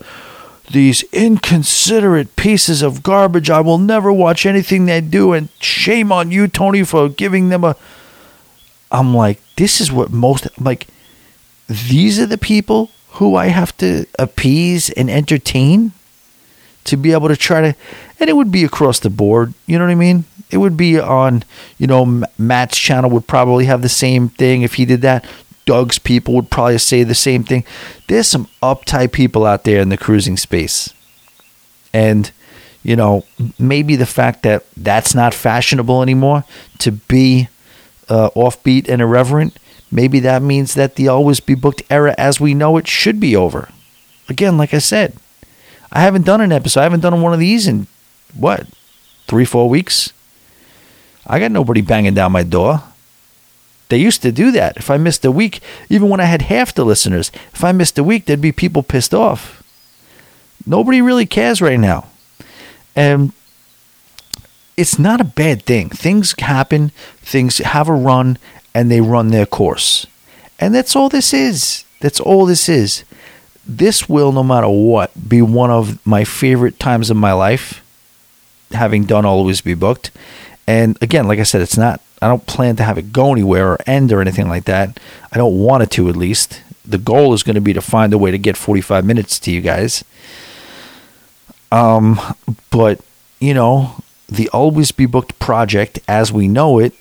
these 0.70 1.02
inconsiderate 1.12 2.36
pieces 2.36 2.82
of 2.82 3.02
garbage. 3.02 3.50
I 3.50 3.60
will 3.60 3.78
never 3.78 4.12
watch 4.12 4.46
anything 4.46 4.86
they 4.86 5.00
do, 5.00 5.32
and 5.32 5.48
shame 5.60 6.10
on 6.10 6.30
you, 6.30 6.48
Tony, 6.48 6.84
for 6.84 7.08
giving 7.08 7.48
them 7.48 7.64
a. 7.64 7.76
I'm 8.90 9.14
like, 9.14 9.40
this 9.56 9.80
is 9.80 9.92
what 9.92 10.10
most 10.10 10.48
like. 10.60 10.86
These 11.68 12.18
are 12.18 12.26
the 12.26 12.38
people 12.38 12.90
who 13.12 13.36
I 13.36 13.46
have 13.46 13.76
to 13.78 14.06
appease 14.18 14.90
and 14.90 15.08
entertain 15.10 15.92
to 16.84 16.96
be 16.96 17.12
able 17.12 17.28
to 17.28 17.36
try 17.36 17.60
to, 17.60 17.76
and 18.20 18.28
it 18.28 18.36
would 18.36 18.52
be 18.52 18.64
across 18.64 18.98
the 18.98 19.10
board. 19.10 19.54
You 19.66 19.78
know 19.78 19.84
what 19.84 19.92
I 19.92 19.96
mean? 19.96 20.24
It 20.50 20.58
would 20.58 20.76
be 20.76 20.98
on, 20.98 21.44
you 21.78 21.86
know, 21.86 22.24
Matt's 22.36 22.78
channel 22.78 23.10
would 23.10 23.26
probably 23.26 23.64
have 23.64 23.82
the 23.82 23.88
same 23.88 24.28
thing 24.28 24.62
if 24.62 24.74
he 24.74 24.84
did 24.84 25.00
that. 25.02 25.24
Doug's 25.66 25.98
people 25.98 26.34
would 26.34 26.50
probably 26.50 26.78
say 26.78 27.02
the 27.02 27.14
same 27.14 27.44
thing. 27.44 27.64
There's 28.06 28.28
some 28.28 28.48
uptight 28.62 29.12
people 29.12 29.46
out 29.46 29.64
there 29.64 29.80
in 29.80 29.88
the 29.88 29.96
cruising 29.96 30.36
space. 30.36 30.92
And, 31.92 32.30
you 32.82 32.96
know, 32.96 33.24
maybe 33.58 33.96
the 33.96 34.06
fact 34.06 34.42
that 34.42 34.64
that's 34.76 35.14
not 35.14 35.32
fashionable 35.32 36.02
anymore 36.02 36.44
to 36.78 36.92
be 36.92 37.48
uh, 38.08 38.30
offbeat 38.30 38.88
and 38.88 39.00
irreverent, 39.00 39.58
maybe 39.90 40.20
that 40.20 40.42
means 40.42 40.74
that 40.74 40.96
the 40.96 41.08
always 41.08 41.40
be 41.40 41.54
booked 41.54 41.82
era 41.88 42.14
as 42.18 42.40
we 42.40 42.52
know 42.52 42.76
it 42.76 42.86
should 42.86 43.20
be 43.20 43.34
over. 43.34 43.68
Again, 44.28 44.58
like 44.58 44.74
I 44.74 44.78
said, 44.78 45.16
I 45.92 46.00
haven't 46.00 46.26
done 46.26 46.40
an 46.40 46.52
episode. 46.52 46.80
I 46.80 46.84
haven't 46.84 47.00
done 47.00 47.22
one 47.22 47.32
of 47.32 47.38
these 47.38 47.66
in 47.66 47.86
what, 48.34 48.66
three, 49.26 49.44
four 49.44 49.68
weeks? 49.68 50.12
I 51.26 51.38
got 51.38 51.52
nobody 51.52 51.80
banging 51.80 52.14
down 52.14 52.32
my 52.32 52.42
door. 52.42 52.82
They 53.88 53.98
used 53.98 54.22
to 54.22 54.32
do 54.32 54.50
that. 54.52 54.76
If 54.76 54.90
I 54.90 54.96
missed 54.96 55.24
a 55.24 55.30
week, 55.30 55.60
even 55.88 56.08
when 56.08 56.20
I 56.20 56.24
had 56.24 56.42
half 56.42 56.74
the 56.74 56.84
listeners, 56.84 57.30
if 57.52 57.62
I 57.62 57.72
missed 57.72 57.98
a 57.98 58.04
week, 58.04 58.24
there'd 58.24 58.40
be 58.40 58.52
people 58.52 58.82
pissed 58.82 59.14
off. 59.14 59.62
Nobody 60.66 61.02
really 61.02 61.26
cares 61.26 61.60
right 61.60 61.78
now. 61.78 62.06
And 62.96 63.32
it's 64.76 64.98
not 64.98 65.20
a 65.20 65.24
bad 65.24 65.64
thing. 65.64 65.90
Things 65.90 66.34
happen, 66.38 66.90
things 67.18 67.58
have 67.58 67.88
a 67.88 67.92
run, 67.92 68.38
and 68.74 68.90
they 68.90 69.00
run 69.00 69.28
their 69.28 69.46
course. 69.46 70.06
And 70.58 70.74
that's 70.74 70.96
all 70.96 71.08
this 71.08 71.34
is. 71.34 71.84
That's 72.00 72.20
all 72.20 72.46
this 72.46 72.68
is. 72.68 73.04
This 73.66 74.08
will, 74.08 74.32
no 74.32 74.42
matter 74.42 74.68
what, 74.68 75.28
be 75.28 75.42
one 75.42 75.70
of 75.70 76.04
my 76.06 76.24
favorite 76.24 76.78
times 76.78 77.10
of 77.10 77.16
my 77.16 77.32
life, 77.32 77.82
having 78.72 79.04
done 79.04 79.24
Always 79.24 79.60
Be 79.60 79.74
Booked. 79.74 80.10
And 80.66 80.98
again, 81.02 81.28
like 81.28 81.38
I 81.38 81.44
said, 81.44 81.60
it's 81.60 81.76
not. 81.76 82.00
I 82.24 82.28
don't 82.28 82.46
plan 82.46 82.76
to 82.76 82.84
have 82.84 82.96
it 82.96 83.12
go 83.12 83.32
anywhere 83.32 83.72
or 83.72 83.78
end 83.86 84.10
or 84.10 84.22
anything 84.22 84.48
like 84.48 84.64
that. 84.64 84.98
I 85.30 85.36
don't 85.36 85.58
want 85.58 85.82
it 85.82 85.90
to, 85.92 86.08
at 86.08 86.16
least. 86.16 86.62
The 86.82 86.96
goal 86.96 87.34
is 87.34 87.42
going 87.42 87.54
to 87.54 87.60
be 87.60 87.74
to 87.74 87.82
find 87.82 88.14
a 88.14 88.18
way 88.18 88.30
to 88.30 88.38
get 88.38 88.56
45 88.56 89.04
minutes 89.04 89.38
to 89.40 89.50
you 89.50 89.60
guys. 89.60 90.04
Um, 91.70 92.18
but 92.70 93.00
you 93.40 93.52
know, 93.52 93.96
the 94.26 94.48
Always 94.50 94.90
Be 94.90 95.04
Booked 95.04 95.38
project, 95.38 95.98
as 96.08 96.32
we 96.32 96.48
know 96.48 96.78
it, 96.78 96.94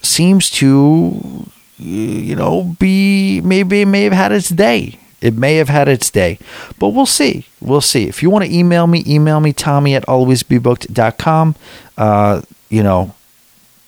seems 0.00 0.48
to, 0.52 1.46
you 1.76 2.34
know, 2.34 2.74
be 2.78 3.42
maybe 3.42 3.82
it 3.82 3.86
may 3.86 4.04
have 4.04 4.14
had 4.14 4.32
its 4.32 4.48
day. 4.48 4.98
It 5.20 5.34
may 5.34 5.56
have 5.56 5.68
had 5.68 5.86
its 5.86 6.08
day, 6.08 6.38
but 6.78 6.88
we'll 6.88 7.04
see. 7.04 7.46
We'll 7.60 7.82
see. 7.82 8.08
If 8.08 8.22
you 8.22 8.30
want 8.30 8.46
to 8.46 8.52
email 8.52 8.86
me, 8.86 9.04
email 9.06 9.38
me, 9.38 9.52
Tommy 9.52 9.94
at 9.94 10.06
alwaysbebooked.com. 10.06 11.56
Uh, 11.98 12.42
you 12.70 12.82
know, 12.82 13.14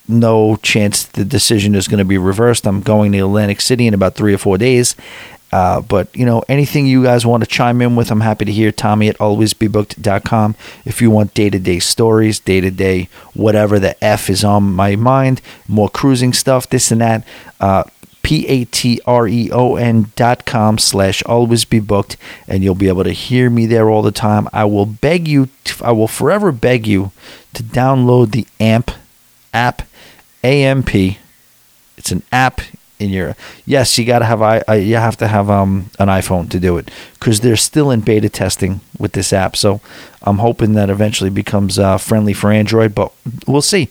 no 0.08 0.56
chance 0.56 1.04
the 1.04 1.24
decision 1.24 1.74
is 1.74 1.88
going 1.88 1.98
to 1.98 2.04
be 2.04 2.18
reversed. 2.18 2.66
I'm 2.66 2.80
going 2.80 3.12
to 3.12 3.18
Atlantic 3.18 3.60
City 3.60 3.86
in 3.86 3.94
about 3.94 4.14
three 4.14 4.34
or 4.34 4.38
four 4.38 4.58
days. 4.58 4.94
Uh, 5.52 5.80
but, 5.80 6.14
you 6.16 6.26
know, 6.26 6.42
anything 6.48 6.84
you 6.84 7.04
guys 7.04 7.24
want 7.24 7.44
to 7.44 7.48
chime 7.48 7.80
in 7.80 7.94
with, 7.94 8.10
I'm 8.10 8.22
happy 8.22 8.44
to 8.44 8.50
hear. 8.50 8.72
Tommy 8.72 9.08
at 9.08 9.16
alwaysbebooked.com. 9.18 10.56
If 10.84 11.00
you 11.00 11.12
want 11.12 11.32
day 11.32 11.48
to 11.48 11.60
day 11.60 11.78
stories, 11.78 12.40
day 12.40 12.60
to 12.60 12.72
day, 12.72 13.08
whatever 13.34 13.78
the 13.78 14.02
F 14.02 14.28
is 14.28 14.42
on 14.42 14.72
my 14.74 14.96
mind, 14.96 15.40
more 15.68 15.88
cruising 15.88 16.32
stuff, 16.32 16.68
this 16.68 16.90
and 16.90 17.00
that, 17.00 17.24
uh, 17.60 17.84
p-a-t-r-e-o-n 18.24 20.10
dot 20.16 20.44
com 20.46 20.78
slash 20.78 21.22
always 21.24 21.64
be 21.64 21.78
booked 21.78 22.16
and 22.48 22.64
you'll 22.64 22.74
be 22.74 22.88
able 22.88 23.04
to 23.04 23.12
hear 23.12 23.50
me 23.50 23.66
there 23.66 23.90
all 23.90 24.00
the 24.00 24.10
time 24.10 24.48
i 24.50 24.64
will 24.64 24.86
beg 24.86 25.28
you 25.28 25.50
to, 25.62 25.84
i 25.84 25.92
will 25.92 26.08
forever 26.08 26.50
beg 26.50 26.86
you 26.86 27.12
to 27.52 27.62
download 27.62 28.30
the 28.30 28.46
amp 28.58 28.90
app 29.54 29.82
amp 30.42 30.94
it's 31.96 32.12
an 32.12 32.22
app 32.30 32.60
in 32.98 33.10
your 33.10 33.36
yes 33.66 33.98
you 33.98 34.04
got 34.04 34.20
to 34.20 34.24
have 34.24 34.40
i 34.42 34.74
you 34.74 34.96
have 34.96 35.16
to 35.16 35.26
have 35.26 35.50
um 35.50 35.90
an 35.98 36.08
iphone 36.08 36.48
to 36.48 36.60
do 36.60 36.76
it 36.76 36.90
because 37.14 37.40
they're 37.40 37.56
still 37.56 37.90
in 37.90 38.00
beta 38.00 38.28
testing 38.28 38.80
with 38.98 39.12
this 39.12 39.32
app. 39.32 39.56
So 39.56 39.80
i'm 40.22 40.38
hoping 40.38 40.74
that 40.74 40.90
eventually 40.90 41.30
becomes 41.30 41.78
uh, 41.78 41.98
friendly 41.98 42.32
for 42.32 42.50
android 42.50 42.94
but 42.94 43.12
we'll 43.46 43.62
see. 43.62 43.88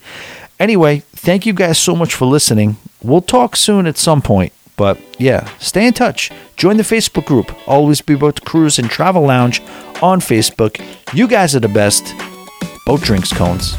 Anyway 0.60 1.00
thank 1.12 1.46
you 1.46 1.54
guys 1.54 1.78
so 1.78 1.96
much 1.96 2.14
for 2.14 2.26
listening. 2.26 2.78
We'll 3.02 3.22
talk 3.22 3.56
soon 3.56 3.88
at 3.88 3.98
some 3.98 4.22
point 4.22 4.54
but 4.78 4.98
yeah 5.20 5.50
stay 5.60 5.86
in 5.86 5.94
touch. 5.94 6.32
Join 6.56 6.78
the 6.78 6.84
facebook 6.84 7.26
group. 7.26 7.52
Always 7.68 8.02
be 8.02 8.16
boat 8.16 8.46
cruise 8.46 8.80
and 8.80 8.90
travel 8.90 9.24
lounge 9.24 9.62
on 10.02 10.20
facebook. 10.20 10.82
You 11.14 11.28
guys 11.28 11.56
are 11.56 11.60
the 11.60 11.68
best. 11.68 12.14
Boat 12.86 13.02
drinks 13.02 13.32
cones 13.32 13.76